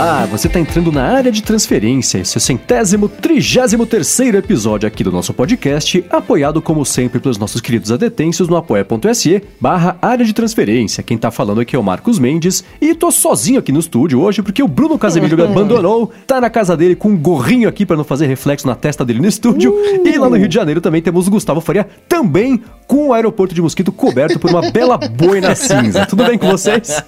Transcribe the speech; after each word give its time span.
Olá, 0.00 0.24
você 0.26 0.46
está 0.46 0.60
entrando 0.60 0.92
na 0.92 1.02
área 1.02 1.32
de 1.32 1.42
transferência, 1.42 2.18
esse 2.18 2.36
é 2.36 2.38
o 2.38 2.40
centésimo, 2.40 3.08
trigésimo 3.08 3.84
terceiro 3.84 4.38
episódio 4.38 4.86
aqui 4.86 5.02
do 5.02 5.10
nosso 5.10 5.34
podcast, 5.34 6.04
apoiado 6.08 6.62
como 6.62 6.86
sempre 6.86 7.18
pelos 7.18 7.36
nossos 7.36 7.60
queridos 7.60 7.90
adetêncios 7.90 8.48
no 8.48 8.54
apoia.se 8.56 9.42
barra 9.60 9.98
área 10.00 10.24
de 10.24 10.32
transferência. 10.32 11.02
Quem 11.02 11.18
tá 11.18 11.32
falando 11.32 11.62
aqui 11.62 11.74
é 11.74 11.78
o 11.80 11.82
Marcos 11.82 12.20
Mendes 12.20 12.62
e 12.80 12.94
tô 12.94 13.10
sozinho 13.10 13.58
aqui 13.58 13.72
no 13.72 13.80
estúdio 13.80 14.20
hoje 14.20 14.40
porque 14.40 14.62
o 14.62 14.68
Bruno 14.68 14.96
Casemiro 14.96 15.36
me 15.36 15.42
abandonou, 15.50 16.12
tá 16.28 16.40
na 16.40 16.48
casa 16.48 16.76
dele 16.76 16.94
com 16.94 17.08
um 17.08 17.18
gorrinho 17.18 17.68
aqui 17.68 17.84
para 17.84 17.96
não 17.96 18.04
fazer 18.04 18.28
reflexo 18.28 18.68
na 18.68 18.76
testa 18.76 19.04
dele 19.04 19.18
no 19.18 19.26
estúdio. 19.26 19.72
Uh. 19.72 20.06
E 20.06 20.16
lá 20.16 20.30
no 20.30 20.36
Rio 20.36 20.46
de 20.46 20.54
Janeiro 20.54 20.80
também 20.80 21.02
temos 21.02 21.26
o 21.26 21.30
Gustavo 21.32 21.60
Faria, 21.60 21.88
também 22.08 22.62
com 22.86 23.08
o 23.08 23.12
aeroporto 23.12 23.52
de 23.52 23.60
mosquito 23.60 23.90
coberto 23.90 24.38
por 24.38 24.48
uma 24.48 24.70
bela 24.70 24.96
boina 24.96 25.54
cinza. 25.56 26.06
Tudo 26.06 26.24
bem 26.24 26.38
com 26.38 26.48
vocês? 26.48 27.02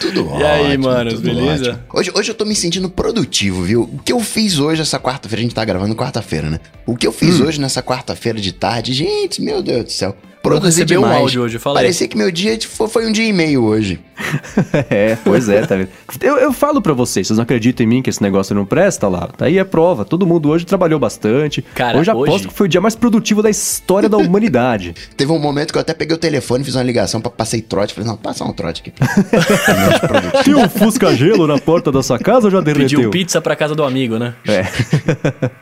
Tudo 0.00 0.26
ótimo. 0.26 0.40
E 0.40 0.44
aí, 0.44 0.78
mano, 0.78 1.20
beleza? 1.20 1.78
Hoje, 1.98 2.12
hoje 2.14 2.30
eu 2.30 2.34
tô 2.36 2.44
me 2.44 2.54
sentindo 2.54 2.88
produtivo, 2.88 3.64
viu? 3.64 3.82
O 3.82 3.98
que 3.98 4.12
eu 4.12 4.20
fiz 4.20 4.60
hoje, 4.60 4.80
essa 4.80 5.00
quarta-feira, 5.00 5.40
a 5.40 5.42
gente 5.42 5.54
tá 5.56 5.64
gravando 5.64 5.96
quarta-feira, 5.96 6.48
né? 6.48 6.60
O 6.86 6.96
que 6.96 7.04
eu 7.04 7.10
fiz 7.10 7.40
hum. 7.40 7.46
hoje 7.46 7.60
nessa 7.60 7.82
quarta-feira 7.82 8.40
de 8.40 8.52
tarde, 8.52 8.92
gente, 8.92 9.42
meu 9.42 9.60
Deus 9.60 9.84
do 9.84 9.90
céu 9.90 10.16
produzir 10.48 10.84
demais. 10.84 11.12
um 11.12 11.18
áudio 11.18 11.42
hoje, 11.42 11.58
falei. 11.58 11.84
Parecia 11.84 12.08
que 12.08 12.16
meu 12.16 12.30
dia 12.30 12.58
foi 12.70 13.06
um 13.06 13.12
dia 13.12 13.24
e 13.24 13.32
meio 13.32 13.64
hoje. 13.64 14.00
é, 14.90 15.16
pois 15.24 15.48
é, 15.48 15.64
tá 15.64 15.76
vendo? 15.76 15.88
Eu, 16.20 16.36
eu 16.36 16.52
falo 16.52 16.82
para 16.82 16.92
vocês, 16.92 17.26
vocês 17.26 17.36
não 17.36 17.44
acreditam 17.44 17.84
em 17.84 17.88
mim 17.88 18.02
que 18.02 18.10
esse 18.10 18.22
negócio 18.22 18.54
não 18.54 18.64
presta 18.64 19.08
lá? 19.08 19.28
Tá 19.28 19.46
aí 19.46 19.58
é 19.58 19.64
prova. 19.64 20.04
Todo 20.04 20.26
mundo 20.26 20.48
hoje 20.48 20.66
trabalhou 20.66 20.98
bastante. 20.98 21.62
Cara, 21.74 21.98
hoje 21.98 22.10
aposto 22.10 22.34
hoje... 22.34 22.48
que 22.48 22.54
foi 22.54 22.66
o 22.66 22.68
dia 22.68 22.80
mais 22.80 22.94
produtivo 22.94 23.42
da 23.42 23.50
história 23.50 24.08
da 24.08 24.16
humanidade. 24.16 24.94
Teve 25.16 25.30
um 25.32 25.38
momento 25.38 25.72
que 25.72 25.78
eu 25.78 25.82
até 25.82 25.94
peguei 25.94 26.16
o 26.16 26.18
telefone, 26.18 26.64
fiz 26.64 26.74
uma 26.74 26.82
ligação 26.82 27.20
para 27.20 27.30
passei 27.30 27.62
trote. 27.62 27.94
Falei, 27.94 28.08
não, 28.08 28.16
passa 28.16 28.44
um 28.44 28.52
trote 28.52 28.82
aqui. 28.82 28.92
Tem 30.44 30.54
um 30.54 30.68
fusca 30.68 31.14
gelo 31.14 31.46
na 31.46 31.58
porta 31.58 31.92
da 31.92 32.02
sua 32.02 32.18
casa 32.18 32.46
ou 32.46 32.50
já 32.50 32.60
derreteu? 32.60 32.98
Pediu 32.98 33.10
pizza 33.10 33.40
pra 33.40 33.54
casa 33.54 33.74
do 33.74 33.84
amigo, 33.84 34.18
né? 34.18 34.34
É. 34.46 34.66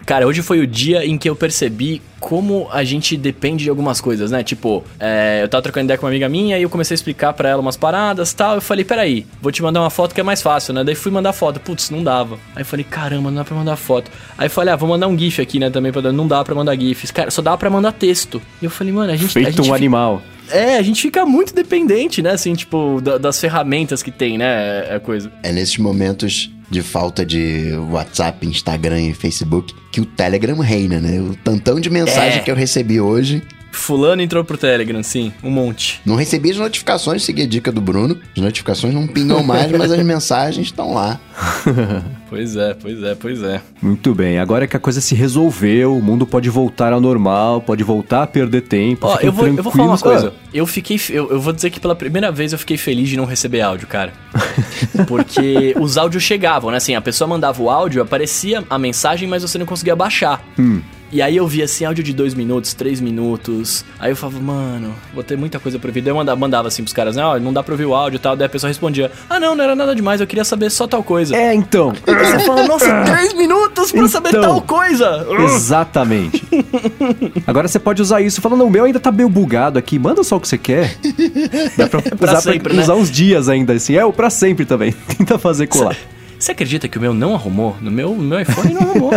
Cara, 0.04 0.26
hoje 0.26 0.42
foi 0.42 0.60
o 0.60 0.66
dia 0.66 1.04
em 1.04 1.18
que 1.18 1.28
eu 1.28 1.36
percebi 1.36 2.00
como 2.26 2.66
a 2.72 2.82
gente 2.82 3.16
depende 3.16 3.62
de 3.62 3.70
algumas 3.70 4.00
coisas, 4.00 4.32
né? 4.32 4.42
Tipo, 4.42 4.82
é, 4.98 5.44
eu 5.44 5.48
tava 5.48 5.62
trocando 5.62 5.84
ideia 5.84 5.96
com 5.96 6.06
uma 6.06 6.10
amiga 6.10 6.28
minha 6.28 6.58
e 6.58 6.62
eu 6.62 6.68
comecei 6.68 6.92
a 6.92 6.96
explicar 6.96 7.32
para 7.32 7.48
ela 7.48 7.60
umas 7.60 7.76
paradas 7.76 8.34
tal. 8.34 8.56
Eu 8.56 8.60
falei, 8.60 8.84
peraí, 8.84 9.24
vou 9.40 9.52
te 9.52 9.62
mandar 9.62 9.80
uma 9.80 9.90
foto 9.90 10.12
que 10.12 10.20
é 10.20 10.24
mais 10.24 10.42
fácil, 10.42 10.74
né? 10.74 10.82
Daí 10.82 10.96
fui 10.96 11.12
mandar 11.12 11.32
foto. 11.32 11.60
Putz, 11.60 11.88
não 11.88 12.02
dava. 12.02 12.34
Aí 12.56 12.62
eu 12.62 12.66
falei, 12.66 12.84
caramba, 12.84 13.30
não 13.30 13.36
dá 13.36 13.44
pra 13.44 13.54
mandar 13.54 13.76
foto. 13.76 14.10
Aí 14.36 14.46
eu 14.46 14.50
falei, 14.50 14.74
ah, 14.74 14.76
vou 14.76 14.88
mandar 14.88 15.06
um 15.06 15.16
GIF 15.16 15.40
aqui, 15.40 15.60
né? 15.60 15.70
Também 15.70 15.92
pra 15.92 16.10
não 16.10 16.26
dá 16.26 16.42
pra 16.42 16.52
mandar 16.52 16.74
GIFs. 16.74 17.12
Cara, 17.12 17.30
só 17.30 17.40
dá 17.40 17.56
pra 17.56 17.70
mandar 17.70 17.92
texto. 17.92 18.42
E 18.60 18.64
eu 18.64 18.72
falei, 18.72 18.92
mano, 18.92 19.12
a 19.12 19.16
gente. 19.16 19.32
Feito 19.32 19.46
a 19.46 19.50
gente 19.52 19.70
um 19.70 19.72
animal. 19.72 20.20
É, 20.50 20.76
a 20.76 20.82
gente 20.82 21.02
fica 21.02 21.24
muito 21.26 21.54
dependente, 21.54 22.22
né? 22.22 22.30
Assim, 22.30 22.54
tipo, 22.54 23.00
da, 23.00 23.18
das 23.18 23.40
ferramentas 23.40 24.02
que 24.02 24.10
tem, 24.10 24.38
né? 24.38 24.46
É, 24.88 24.96
é 24.96 24.98
coisa. 24.98 25.30
É 25.42 25.52
nesses 25.52 25.78
momentos 25.78 26.50
de 26.70 26.82
falta 26.82 27.24
de 27.24 27.72
WhatsApp, 27.90 28.46
Instagram 28.46 29.00
e 29.00 29.14
Facebook 29.14 29.74
que 29.92 30.00
o 30.00 30.06
Telegram 30.06 30.58
reina, 30.58 31.00
né? 31.00 31.20
O 31.20 31.34
tantão 31.36 31.80
de 31.80 31.88
mensagem 31.88 32.40
é. 32.40 32.42
que 32.42 32.50
eu 32.50 32.56
recebi 32.56 33.00
hoje 33.00 33.42
Fulano 33.78 34.22
entrou 34.22 34.44
pro 34.44 34.56
Telegram, 34.56 35.02
sim, 35.02 35.32
um 35.42 35.50
monte. 35.50 36.00
Não 36.04 36.16
recebi 36.16 36.50
as 36.50 36.56
notificações, 36.56 37.24
segui 37.24 37.42
a 37.42 37.46
dica 37.46 37.70
do 37.70 37.80
Bruno. 37.80 38.18
As 38.36 38.42
notificações 38.42 38.94
não 38.94 39.06
pingam 39.06 39.42
mais, 39.42 39.70
mas 39.72 39.92
as 39.92 40.02
mensagens 40.04 40.66
estão 40.66 40.94
lá. 40.94 41.20
pois 42.28 42.56
é, 42.56 42.74
pois 42.74 43.02
é, 43.02 43.14
pois 43.14 43.42
é. 43.42 43.60
Muito 43.80 44.14
bem, 44.14 44.38
agora 44.38 44.66
que 44.66 44.76
a 44.76 44.80
coisa 44.80 45.00
se 45.00 45.14
resolveu, 45.14 45.96
o 45.96 46.02
mundo 46.02 46.26
pode 46.26 46.48
voltar 46.48 46.92
ao 46.92 47.00
normal, 47.00 47.60
pode 47.60 47.84
voltar 47.84 48.22
a 48.22 48.26
perder 48.26 48.62
tempo. 48.62 49.06
Ó, 49.06 49.18
eu 49.20 49.32
vou, 49.32 49.46
eu 49.46 49.62
vou 49.62 49.72
falar 49.72 49.88
uma 49.88 49.98
coisa. 49.98 50.32
Eu 50.52 50.66
fiquei. 50.66 50.98
Eu, 51.10 51.30
eu 51.30 51.40
vou 51.40 51.52
dizer 51.52 51.70
que 51.70 51.78
pela 51.78 51.94
primeira 51.94 52.32
vez 52.32 52.52
eu 52.52 52.58
fiquei 52.58 52.76
feliz 52.76 53.08
de 53.08 53.16
não 53.16 53.24
receber 53.24 53.60
áudio, 53.60 53.86
cara. 53.86 54.12
Porque 55.06 55.74
os 55.78 55.96
áudios 55.96 56.22
chegavam, 56.22 56.70
né? 56.70 56.78
Assim, 56.78 56.94
a 56.94 57.00
pessoa 57.00 57.28
mandava 57.28 57.62
o 57.62 57.70
áudio, 57.70 58.02
aparecia 58.02 58.64
a 58.68 58.78
mensagem, 58.78 59.28
mas 59.28 59.42
você 59.42 59.58
não 59.58 59.66
conseguia 59.66 59.94
baixar. 59.94 60.42
Hum. 60.58 60.80
E 61.12 61.22
aí 61.22 61.36
eu 61.36 61.46
via 61.46 61.64
assim, 61.64 61.84
áudio 61.84 62.02
de 62.02 62.12
dois 62.12 62.34
minutos, 62.34 62.74
três 62.74 63.00
minutos. 63.00 63.84
Aí 63.98 64.10
eu 64.10 64.16
falava, 64.16 64.40
mano, 64.40 64.94
vou 65.14 65.22
ter 65.22 65.36
muita 65.36 65.60
coisa 65.60 65.78
pra 65.78 65.88
ouvir. 65.88 66.00
Daí 66.00 66.10
eu 66.10 66.16
mandava, 66.16 66.38
mandava 66.38 66.68
assim 66.68 66.82
pros 66.82 66.92
caras, 66.92 67.14
né? 67.14 67.24
Ó, 67.24 67.38
não 67.38 67.52
dá 67.52 67.62
pra 67.62 67.72
ouvir 67.72 67.86
o 67.86 67.94
áudio 67.94 68.16
e 68.16 68.20
tal. 68.20 68.36
Daí 68.36 68.46
a 68.46 68.48
pessoa 68.48 68.68
respondia, 68.68 69.10
ah, 69.30 69.38
não, 69.38 69.54
não 69.54 69.62
era 69.62 69.76
nada 69.76 69.94
demais, 69.94 70.20
eu 70.20 70.26
queria 70.26 70.44
saber 70.44 70.70
só 70.70 70.86
tal 70.86 71.02
coisa. 71.02 71.36
É, 71.36 71.54
então. 71.54 71.92
E 72.06 72.14
você 72.14 72.38
fala, 72.40 72.66
nossa, 72.66 72.86
três 73.06 73.34
minutos 73.34 73.92
pra 73.92 74.00
então, 74.00 74.08
saber 74.08 74.32
tal 74.32 74.60
coisa. 74.62 75.26
Exatamente. 75.44 76.42
Agora 77.46 77.68
você 77.68 77.78
pode 77.78 78.02
usar 78.02 78.20
isso 78.20 78.40
falando, 78.40 78.64
o 78.64 78.70
meu 78.70 78.84
ainda 78.84 78.98
tá 78.98 79.12
meio 79.12 79.28
bugado 79.28 79.78
aqui, 79.78 79.98
manda 79.98 80.24
só 80.24 80.36
o 80.36 80.40
que 80.40 80.48
você 80.48 80.58
quer. 80.58 80.96
Dá 81.78 81.86
pra, 81.88 82.02
pra 82.02 82.30
usar, 82.30 82.40
sempre, 82.40 82.60
pra, 82.60 82.74
né? 82.74 82.82
usar 82.82 82.94
uns 82.94 83.10
dias 83.10 83.48
ainda, 83.48 83.72
assim. 83.74 83.94
É, 83.94 84.04
o 84.04 84.12
pra 84.12 84.28
sempre 84.28 84.64
também. 84.64 84.92
Tenta 85.16 85.38
fazer 85.38 85.68
colar. 85.68 85.96
Você 86.38 86.52
acredita 86.52 86.88
que 86.88 86.98
o 86.98 87.00
meu 87.00 87.14
não 87.14 87.34
arrumou? 87.34 87.76
No 87.80 87.90
meu, 87.90 88.10
no 88.10 88.22
meu 88.22 88.40
iPhone 88.40 88.74
não 88.74 88.82
arrumou. 88.82 89.10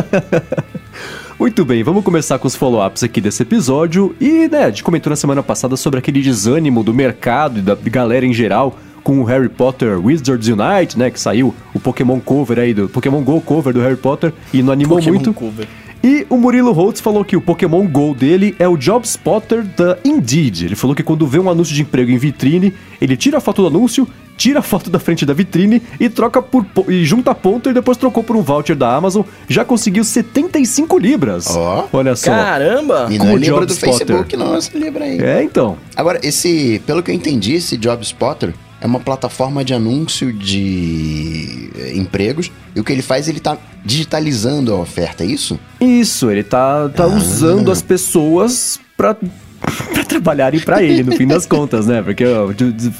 Muito 1.40 1.64
bem, 1.64 1.82
vamos 1.84 2.04
começar 2.04 2.38
com 2.38 2.50
os 2.50 2.56
follow-ups 2.56 3.02
aqui 3.02 3.22
desse 3.22 3.44
episódio. 3.44 4.14
E, 4.20 4.50
né, 4.50 4.66
a 4.66 4.70
gente 4.70 4.84
comentou 4.84 5.10
na 5.10 5.16
semana 5.16 5.42
passada 5.42 5.78
sobre 5.78 5.98
aquele 5.98 6.22
desânimo 6.22 6.84
do 6.84 6.94
mercado 6.94 7.60
e 7.60 7.62
da 7.62 7.76
galera 7.76 8.26
em 8.26 8.34
geral 8.34 8.78
com 9.02 9.22
o 9.22 9.24
Harry 9.24 9.48
Potter 9.48 10.06
Wizards 10.06 10.50
Unite, 10.50 11.00
né, 11.00 11.10
que 11.10 11.18
saiu 11.18 11.56
o 11.74 11.80
Pokémon 11.80 12.20
cover 12.20 12.60
aí 12.60 12.74
do 12.74 12.90
Pokémon 12.90 13.24
Go 13.24 13.40
cover 13.40 13.74
do 13.74 13.80
Harry 13.80 13.96
Potter 13.96 14.34
e 14.54 14.62
não 14.62 14.74
animou 14.74 14.98
Pokémon 14.98 15.16
muito. 15.16 15.34
Cover. 15.34 15.66
E 16.04 16.26
o 16.30 16.38
Murilo 16.38 16.72
Holtz 16.72 17.02
falou 17.02 17.26
que 17.26 17.36
o 17.36 17.42
Pokémon 17.42 17.86
Go 17.86 18.14
dele 18.14 18.56
é 18.58 18.68
o 18.68 18.78
Job 18.78 19.06
Spotter 19.06 19.64
da 19.64 19.98
Indeed. 20.04 20.66
Ele 20.66 20.76
falou 20.76 20.96
que 20.96 21.04
quando 21.04 21.28
vê 21.28 21.40
um 21.40 21.50
anúncio 21.50 21.76
de 21.76 21.82
emprego 21.82 22.10
em 22.10 22.18
vitrine, 22.18 22.74
ele 23.02 23.18
tira 23.18 23.40
a 23.40 23.42
foto 23.42 23.62
do 23.62 23.68
anúncio, 23.68 24.08
tira 24.38 24.60
a 24.60 24.62
foto 24.62 24.90
da 24.90 24.98
frente 24.98 25.26
da 25.26 25.34
vitrine 25.34 25.82
e 26.00 26.08
troca 26.08 26.42
por 26.42 26.66
e 26.88 27.04
junta 27.04 27.36
ponto 27.36 27.70
e 27.70 27.74
depois 27.74 27.98
trocou 27.98 28.24
por 28.24 28.38
um 28.38 28.42
voucher 28.42 28.78
da 28.78 28.96
Amazon. 28.96 29.24
Já 29.50 29.66
conseguiu 29.66 30.06
75 30.06 30.98
libras. 30.98 31.48
Ó, 31.54 31.88
oh, 31.92 31.98
olha 31.98 32.16
só. 32.16 32.32
Caramba! 32.32 33.08
E 33.10 33.18
não 33.18 33.32
é 33.32 33.36
libra 33.36 33.66
do 33.66 33.74
Spotter. 33.74 34.08
Facebook, 34.08 34.38
não, 34.38 34.56
essa 34.56 34.78
libra 34.78 35.04
aí. 35.04 35.20
É, 35.20 35.44
então. 35.44 35.78
Agora, 35.98 36.20
esse, 36.24 36.82
pelo 36.86 37.04
que 37.04 37.12
eu 37.12 37.16
entendi, 37.16 37.56
esse 37.56 37.76
Job 37.76 38.02
Spotter 38.04 38.54
é 38.82 38.88
uma 38.88 39.00
plataforma 39.00 39.64
de 39.64 39.74
anúncio 39.74 40.32
de 40.32 41.70
eh, 41.78 41.98
empregos. 41.98 42.52
E 42.76 42.80
o 42.80 42.84
que 42.84 42.92
ele 42.92 43.02
faz, 43.02 43.28
ele 43.28 43.40
tá 43.40 43.58
digitalizando 43.84 44.74
a 44.74 44.78
oferta, 44.78 45.24
é 45.24 45.28
isso? 45.28 45.60
Isso, 45.80 46.30
ele 46.30 46.44
tá, 46.44 46.90
tá 46.90 47.04
ah. 47.04 47.08
usando 47.08 47.72
as 47.72 47.82
pessoas 47.82 48.80
para 48.96 49.16
para 49.94 50.04
trabalharem 50.06 50.60
para 50.60 50.82
ele, 50.82 51.04
no 51.04 51.12
fim 51.16 51.28
das 51.28 51.46
contas, 51.46 51.86
né? 51.86 52.02
Porque 52.02 52.26
ó, 52.26 52.50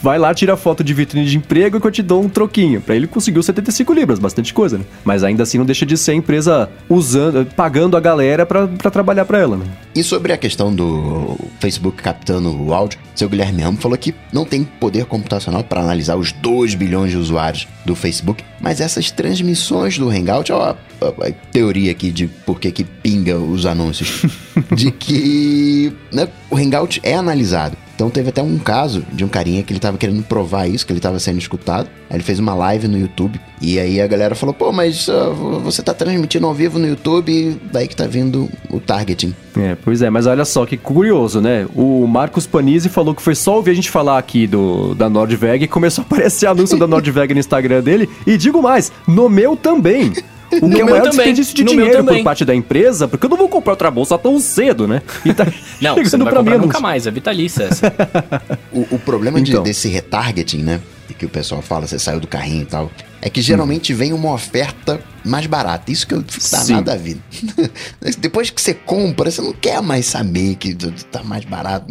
vai 0.02 0.20
lá, 0.20 0.34
tira 0.34 0.58
foto 0.58 0.84
de 0.84 0.94
vitrine 0.94 1.26
de 1.26 1.38
emprego 1.38 1.80
que 1.80 1.88
eu 1.88 1.92
te 1.92 2.04
dou 2.04 2.24
um 2.24 2.30
troquinho. 2.30 2.82
Para 2.82 2.96
ele 2.96 3.08
conseguiu 3.08 3.42
75 3.42 3.94
libras, 3.94 4.20
bastante 4.20 4.54
coisa, 4.54 4.78
né? 4.78 4.84
Mas 5.04 5.24
ainda 5.24 5.44
assim 5.44 5.58
não 5.58 5.66
deixa 5.66 5.86
de 5.86 5.98
ser 5.98 6.12
a 6.12 6.16
empresa 6.16 6.70
usando, 6.90 7.46
pagando 7.56 7.96
a 7.96 8.00
galera 8.00 8.46
para 8.46 8.68
trabalhar 8.68 9.26
para 9.26 9.40
ela, 9.40 9.58
né? 9.58 9.66
E 9.96 10.04
sobre 10.04 10.34
a 10.34 10.38
questão 10.38 10.74
do 10.74 11.38
Facebook 11.60 12.02
captando 12.02 12.52
o 12.52 12.74
áudio, 12.74 13.00
seu 13.20 13.28
Guilherme 13.28 13.62
Ramos 13.62 13.82
falou 13.82 13.98
que 13.98 14.16
não 14.32 14.46
tem 14.46 14.64
poder 14.64 15.06
computacional 15.06 15.62
para 15.62 15.82
analisar 15.82 16.16
os 16.16 16.32
2 16.32 16.74
bilhões 16.76 17.12
de 17.12 17.18
usuários 17.18 17.68
do 17.86 17.94
Facebook, 17.94 18.44
mas 18.62 18.80
essas 18.80 19.12
transmissões 19.12 19.98
do 19.98 20.10
Hangout, 20.10 20.52
ó, 20.54 20.76
a, 21.02 21.28
a 21.28 21.32
teoria 21.52 21.92
aqui 21.92 22.12
de 22.12 22.28
por 22.28 22.60
que 22.62 22.72
que 22.72 22.86
pinga 22.86 23.38
os 23.38 23.66
anúncios, 23.66 24.26
de 24.74 24.90
que 24.90 25.94
né, 26.14 26.30
o 26.50 26.56
Hangout 26.56 27.02
é 27.04 27.14
analisado. 27.14 27.76
Então 28.00 28.10
teve 28.10 28.30
até 28.30 28.42
um 28.42 28.58
caso 28.58 29.04
de 29.12 29.26
um 29.26 29.28
carinha 29.28 29.62
que 29.62 29.74
ele 29.74 29.80
tava 29.80 29.98
querendo 29.98 30.24
provar 30.24 30.66
isso, 30.68 30.86
que 30.86 30.94
ele 30.94 31.02
tava 31.02 31.20
sendo 31.20 31.38
escutado. 31.38 31.90
Aí 32.10 32.16
ele 32.16 32.24
fez 32.24 32.40
uma 32.40 32.56
live 32.56 32.88
no 32.88 32.98
YouTube. 32.98 33.38
E 33.62 33.78
aí 33.78 34.00
a 34.00 34.08
galera 34.08 34.36
falou: 34.36 34.56
pô, 34.56 34.72
mas 34.72 35.10
uh, 35.10 35.34
você 35.62 35.84
tá 35.84 35.94
transmitindo 35.94 36.48
ao 36.48 36.54
vivo 36.54 36.80
no 36.80 36.88
YouTube, 36.88 37.60
daí 37.74 37.90
que 37.90 37.96
tá 37.98 38.08
vindo 38.08 38.50
o 38.70 38.80
targeting. 38.80 39.36
É, 39.58 39.76
pois 39.84 40.02
é, 40.02 40.10
mas 40.10 40.26
olha 40.28 40.46
só 40.46 40.66
que 40.66 40.78
curioso, 40.78 41.42
né? 41.42 41.68
O 41.76 42.08
Marcos 42.08 42.48
Panizzi 42.48 42.88
falou 42.88 43.14
que 43.14 43.22
foi 43.22 43.36
só 43.36 43.58
ouvir 43.58 43.72
a 43.72 43.76
gente 43.76 43.90
falar 43.90 44.18
aqui 44.18 44.48
do, 44.48 44.96
da 44.96 45.10
Nordveg 45.10 45.66
e 45.66 45.68
começou 45.68 46.02
a 46.04 46.06
aparecer 46.08 46.48
anúncio 46.48 46.80
da 46.80 46.88
Nordveg 46.88 47.34
no 47.34 47.40
Instagram 47.42 47.84
dele. 47.84 48.10
E 48.26 48.38
digo 48.38 48.62
mais, 48.62 48.94
no 49.06 49.28
meu 49.28 49.58
também. 49.58 50.14
O 50.62 50.68
no 50.68 50.76
que 50.76 50.82
é 50.82 50.84
o 50.84 50.90
maior 50.90 51.04
também. 51.04 51.12
desperdício 51.12 51.56
de 51.56 51.64
no 51.64 51.72
dinheiro 51.72 52.04
por 52.04 52.24
parte 52.24 52.44
da 52.44 52.56
empresa, 52.56 53.08
porque 53.08 53.26
eu 53.26 53.30
não 53.30 53.38
vou 53.38 53.50
comprar 53.50 53.74
outra 53.74 53.92
bolsa 53.92 54.18
tão 54.18 54.40
cedo, 54.40 54.88
né? 54.88 55.02
E 55.24 55.34
tá 55.34 55.46
não, 55.82 55.96
você 55.96 56.18
não 56.18 56.26
vai 56.26 56.34
comprar 56.34 56.52
menos. 56.52 56.68
nunca 56.68 56.80
mais, 56.80 57.06
é 57.06 57.12
vitalícia 57.12 57.64
essa. 57.64 57.94
o, 58.72 58.96
o, 58.96 59.00
problema 59.00 59.40
então. 59.40 59.62
de, 59.62 59.70
desse 59.70 59.88
retargeting, 59.88 60.64
né? 60.64 60.82
Que 61.18 61.26
o 61.26 61.30
pessoal 61.30 61.62
fala, 61.62 61.86
você 61.86 62.00
saiu 62.00 62.20
do 62.20 62.28
carrinho 62.28 62.62
e 62.62 62.66
tal, 62.66 62.90
é 63.22 63.30
que 63.30 63.42
geralmente 63.42 63.94
hum. 63.94 63.98
vem 63.98 64.14
uma 64.14 64.34
oferta 64.34 65.02
mais 65.26 65.46
barata. 65.48 65.92
Isso 65.92 66.08
que 66.08 66.14
eu 66.14 66.24
fico 66.26 66.50
danado 66.50 66.92
a 66.92 66.96
vida. 66.96 67.20
Depois 68.18 68.50
que 68.50 68.62
você 68.62 68.74
compra, 68.74 69.30
você 69.30 69.42
não 69.42 69.54
quer 69.54 69.82
mais 69.82 70.06
saber 70.06 70.56
que 70.56 70.74
tá 71.12 71.24
mais 71.24 71.44
barato, 71.44 71.86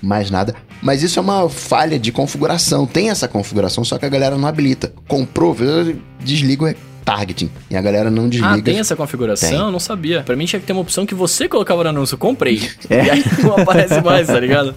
mais 0.00 0.30
nada. 0.30 0.54
Mas 0.80 1.02
isso 1.02 1.18
é 1.18 1.22
uma 1.22 1.48
falha 1.48 1.98
de 1.98 2.12
configuração. 2.12 2.86
Tem 2.86 3.10
essa 3.10 3.26
configuração, 3.26 3.84
só 3.84 3.98
que 3.98 4.06
a 4.06 4.08
galera 4.08 4.36
não 4.36 4.46
habilita. 4.46 4.92
Comprou, 5.08 5.56
desliga 6.22 6.76
targeting. 7.08 7.50
E 7.70 7.76
a 7.76 7.80
galera 7.80 8.10
não 8.10 8.28
desliga. 8.28 8.54
Ah, 8.54 8.62
tem 8.62 8.78
essa 8.78 8.94
configuração? 8.94 9.48
Tem. 9.48 9.58
Eu 9.58 9.72
não 9.72 9.80
sabia. 9.80 10.22
Pra 10.22 10.36
mim 10.36 10.44
tinha 10.44 10.60
que 10.60 10.66
ter 10.66 10.72
uma 10.72 10.82
opção 10.82 11.06
que 11.06 11.14
você 11.14 11.48
colocava 11.48 11.82
no 11.84 11.90
anúncio. 11.90 12.18
Comprei. 12.18 12.68
É. 12.90 13.06
E 13.06 13.10
aí 13.10 13.24
não 13.42 13.56
aparece 13.56 14.00
mais, 14.02 14.26
tá 14.26 14.38
ligado? 14.38 14.74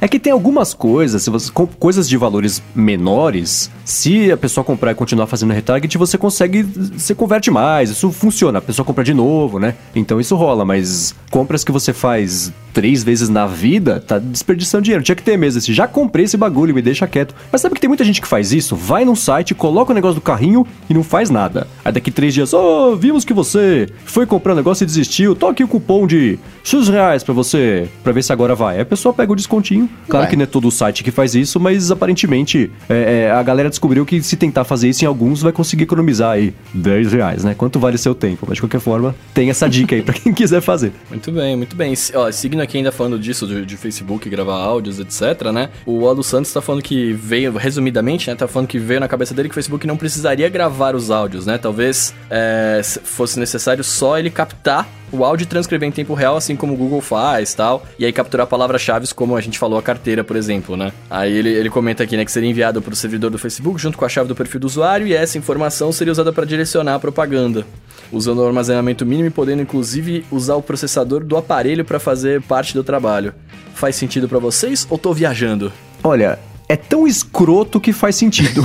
É 0.00 0.08
que 0.08 0.18
tem 0.18 0.32
algumas 0.32 0.74
coisas, 0.74 1.22
se 1.22 1.30
você, 1.30 1.50
coisas 1.78 2.08
de 2.08 2.16
valores 2.16 2.62
menores, 2.74 3.70
se 3.84 4.30
a 4.30 4.36
pessoa 4.36 4.64
comprar 4.64 4.92
e 4.92 4.94
continuar 4.94 5.26
fazendo 5.26 5.52
retarget, 5.52 5.96
você 5.98 6.18
consegue, 6.18 6.62
você 6.62 7.14
converte 7.14 7.50
mais, 7.50 7.90
isso 7.90 8.10
funciona, 8.10 8.58
a 8.58 8.62
pessoa 8.62 8.84
compra 8.84 9.04
de 9.04 9.14
novo, 9.14 9.58
né? 9.58 9.74
Então 9.94 10.20
isso 10.20 10.36
rola, 10.36 10.64
mas 10.64 11.14
compras 11.30 11.64
que 11.64 11.72
você 11.72 11.92
faz 11.92 12.52
três 12.74 13.04
vezes 13.04 13.28
na 13.28 13.46
vida, 13.46 14.00
tá 14.00 14.18
desperdiçando 14.18 14.82
dinheiro. 14.82 15.04
Tinha 15.04 15.14
que 15.14 15.22
ter 15.22 15.38
mesmo 15.38 15.58
esse, 15.58 15.72
já 15.72 15.86
comprei 15.86 16.24
esse 16.24 16.36
bagulho, 16.36 16.74
me 16.74 16.82
deixa 16.82 17.06
quieto. 17.06 17.34
Mas 17.50 17.60
sabe 17.60 17.76
que 17.76 17.80
tem 17.80 17.88
muita 17.88 18.02
gente 18.02 18.20
que 18.20 18.26
faz 18.26 18.52
isso? 18.52 18.74
Vai 18.74 19.04
num 19.04 19.14
site, 19.14 19.54
coloca 19.54 19.92
o 19.92 19.94
negócio 19.94 20.16
do 20.16 20.20
carrinho 20.20 20.66
e 20.90 20.92
não 20.92 21.04
faz 21.04 21.30
nada. 21.30 21.68
Aí 21.84 21.92
daqui 21.92 22.10
três 22.10 22.34
dias, 22.34 22.52
oh, 22.52 22.96
vimos 22.96 23.24
que 23.24 23.32
você 23.32 23.88
foi 24.04 24.26
comprar 24.26 24.52
um 24.52 24.56
negócio 24.56 24.82
e 24.82 24.86
desistiu, 24.86 25.36
toque 25.36 25.62
o 25.62 25.68
cupom 25.68 26.06
de 26.06 26.38
X 26.64 26.88
reais 26.88 27.22
pra 27.22 27.34
você, 27.34 27.86
pra 28.02 28.10
ver 28.10 28.24
se 28.24 28.32
agora 28.32 28.54
vai. 28.54 28.76
Aí 28.76 28.80
a 28.80 28.86
pessoa 28.86 29.12
pega 29.12 29.30
o 29.30 29.36
descontinho. 29.36 29.88
Claro 30.08 30.24
Vai. 30.24 30.30
que 30.30 30.36
não 30.36 30.44
é 30.44 30.46
todo 30.46 30.66
o 30.66 30.70
site 30.70 31.04
que 31.04 31.10
faz 31.10 31.34
isso, 31.34 31.60
mas 31.60 31.90
aparentemente 31.90 32.72
é, 32.88 33.26
é, 33.26 33.30
a 33.30 33.42
galera 33.42 33.68
descobriu 33.68 34.06
que 34.06 34.22
se 34.22 34.34
tentar 34.34 34.64
fazer 34.64 34.88
isso 34.88 35.04
em 35.04 35.06
alguns, 35.06 35.42
vai 35.42 35.52
conseguir 35.52 35.84
economizar 35.84 36.32
aí 36.32 36.54
10 36.72 37.12
reais, 37.12 37.44
né? 37.44 37.54
Quanto 37.54 37.78
vale 37.78 37.98
seu 37.98 38.14
tempo? 38.14 38.46
Mas 38.48 38.56
de 38.56 38.62
qualquer 38.62 38.80
forma, 38.80 39.14
tem 39.34 39.50
essa 39.50 39.68
dica 39.68 39.94
aí 39.94 40.00
pra 40.00 40.14
quem 40.14 40.32
quiser 40.34 40.62
fazer. 40.62 40.92
Muito 41.10 41.30
bem, 41.30 41.54
muito 41.54 41.76
bem. 41.76 41.92
Ó, 42.14 42.32
seguindo 42.32 42.62
aqui 42.62 42.78
ainda 42.78 42.90
falando 42.90 43.18
disso, 43.18 43.46
de, 43.46 43.66
de 43.66 43.76
Facebook, 43.76 44.26
gravar 44.30 44.56
áudios, 44.56 44.98
etc, 44.98 45.52
né? 45.52 45.68
O 45.84 46.08
Aldo 46.08 46.22
Santos 46.22 46.50
tá 46.50 46.62
falando 46.62 46.82
que 46.82 47.12
veio, 47.12 47.52
resumidamente, 47.52 48.30
né? 48.30 48.36
Tá 48.36 48.48
falando 48.48 48.68
que 48.68 48.78
veio 48.78 49.00
na 49.00 49.08
cabeça 49.08 49.34
dele 49.34 49.50
que 49.50 49.52
o 49.52 49.56
Facebook 49.56 49.86
não 49.86 49.98
precisaria 49.98 50.48
gravar 50.48 50.94
os 50.94 51.10
áudios, 51.10 51.44
né? 51.44 51.58
Talvez 51.58 52.14
é, 52.30 52.80
se 52.82 53.00
fosse 53.00 53.38
necessário 53.38 53.84
só 53.84 54.18
ele 54.18 54.30
captar 54.30 54.88
o 55.14 55.24
áudio 55.24 55.44
e 55.44 55.46
transcrever 55.46 55.88
em 55.88 55.92
tempo 55.92 56.14
real, 56.14 56.36
assim 56.36 56.53
como 56.56 56.74
o 56.74 56.76
Google 56.76 57.00
faz 57.00 57.54
tal. 57.54 57.84
E 57.98 58.04
aí 58.04 58.12
capturar 58.12 58.46
palavras-chave, 58.46 59.06
como 59.14 59.36
a 59.36 59.40
gente 59.40 59.58
falou, 59.58 59.78
a 59.78 59.82
carteira, 59.82 60.24
por 60.24 60.36
exemplo, 60.36 60.76
né? 60.76 60.92
Aí 61.10 61.32
ele, 61.32 61.50
ele 61.50 61.70
comenta 61.70 62.02
aqui, 62.02 62.16
né, 62.16 62.24
que 62.24 62.32
seria 62.32 62.48
enviado 62.48 62.80
pro 62.80 62.94
servidor 62.94 63.30
do 63.30 63.38
Facebook 63.38 63.80
junto 63.80 63.98
com 63.98 64.04
a 64.04 64.08
chave 64.08 64.28
do 64.28 64.34
perfil 64.34 64.60
do 64.60 64.66
usuário 64.66 65.06
e 65.06 65.14
essa 65.14 65.38
informação 65.38 65.92
seria 65.92 66.12
usada 66.12 66.32
para 66.32 66.44
direcionar 66.44 66.94
a 66.94 66.98
propaganda. 66.98 67.66
Usando 68.12 68.38
o 68.38 68.46
armazenamento 68.46 69.04
mínimo 69.04 69.28
e 69.28 69.30
podendo 69.30 69.62
inclusive 69.62 70.24
usar 70.30 70.56
o 70.56 70.62
processador 70.62 71.24
do 71.24 71.36
aparelho 71.36 71.84
para 71.84 71.98
fazer 71.98 72.42
parte 72.42 72.74
do 72.74 72.84
trabalho. 72.84 73.34
Faz 73.74 73.96
sentido 73.96 74.28
para 74.28 74.38
vocês 74.38 74.86
ou 74.88 74.98
tô 74.98 75.12
viajando? 75.12 75.72
Olha, 76.02 76.38
é 76.68 76.76
tão 76.76 77.06
escroto 77.06 77.80
que 77.80 77.92
faz 77.92 78.16
sentido. 78.16 78.64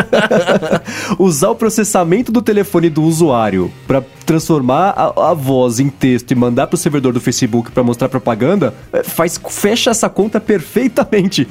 Usar 1.18 1.50
o 1.50 1.54
processamento 1.54 2.32
do 2.32 2.40
telefone 2.40 2.88
do 2.88 3.02
usuário 3.02 3.70
pra 3.86 4.02
transformar 4.24 4.90
a, 4.96 5.30
a 5.30 5.34
voz 5.34 5.80
em 5.80 5.88
texto 5.88 6.30
e 6.30 6.34
mandar 6.34 6.66
pro 6.68 6.76
servidor 6.76 7.12
do 7.12 7.20
Facebook 7.20 7.70
pra 7.70 7.82
mostrar 7.82 8.08
propaganda, 8.08 8.74
é, 8.92 9.02
faz 9.02 9.38
fecha 9.50 9.90
essa 9.90 10.08
conta 10.08 10.40
perfeitamente, 10.40 11.46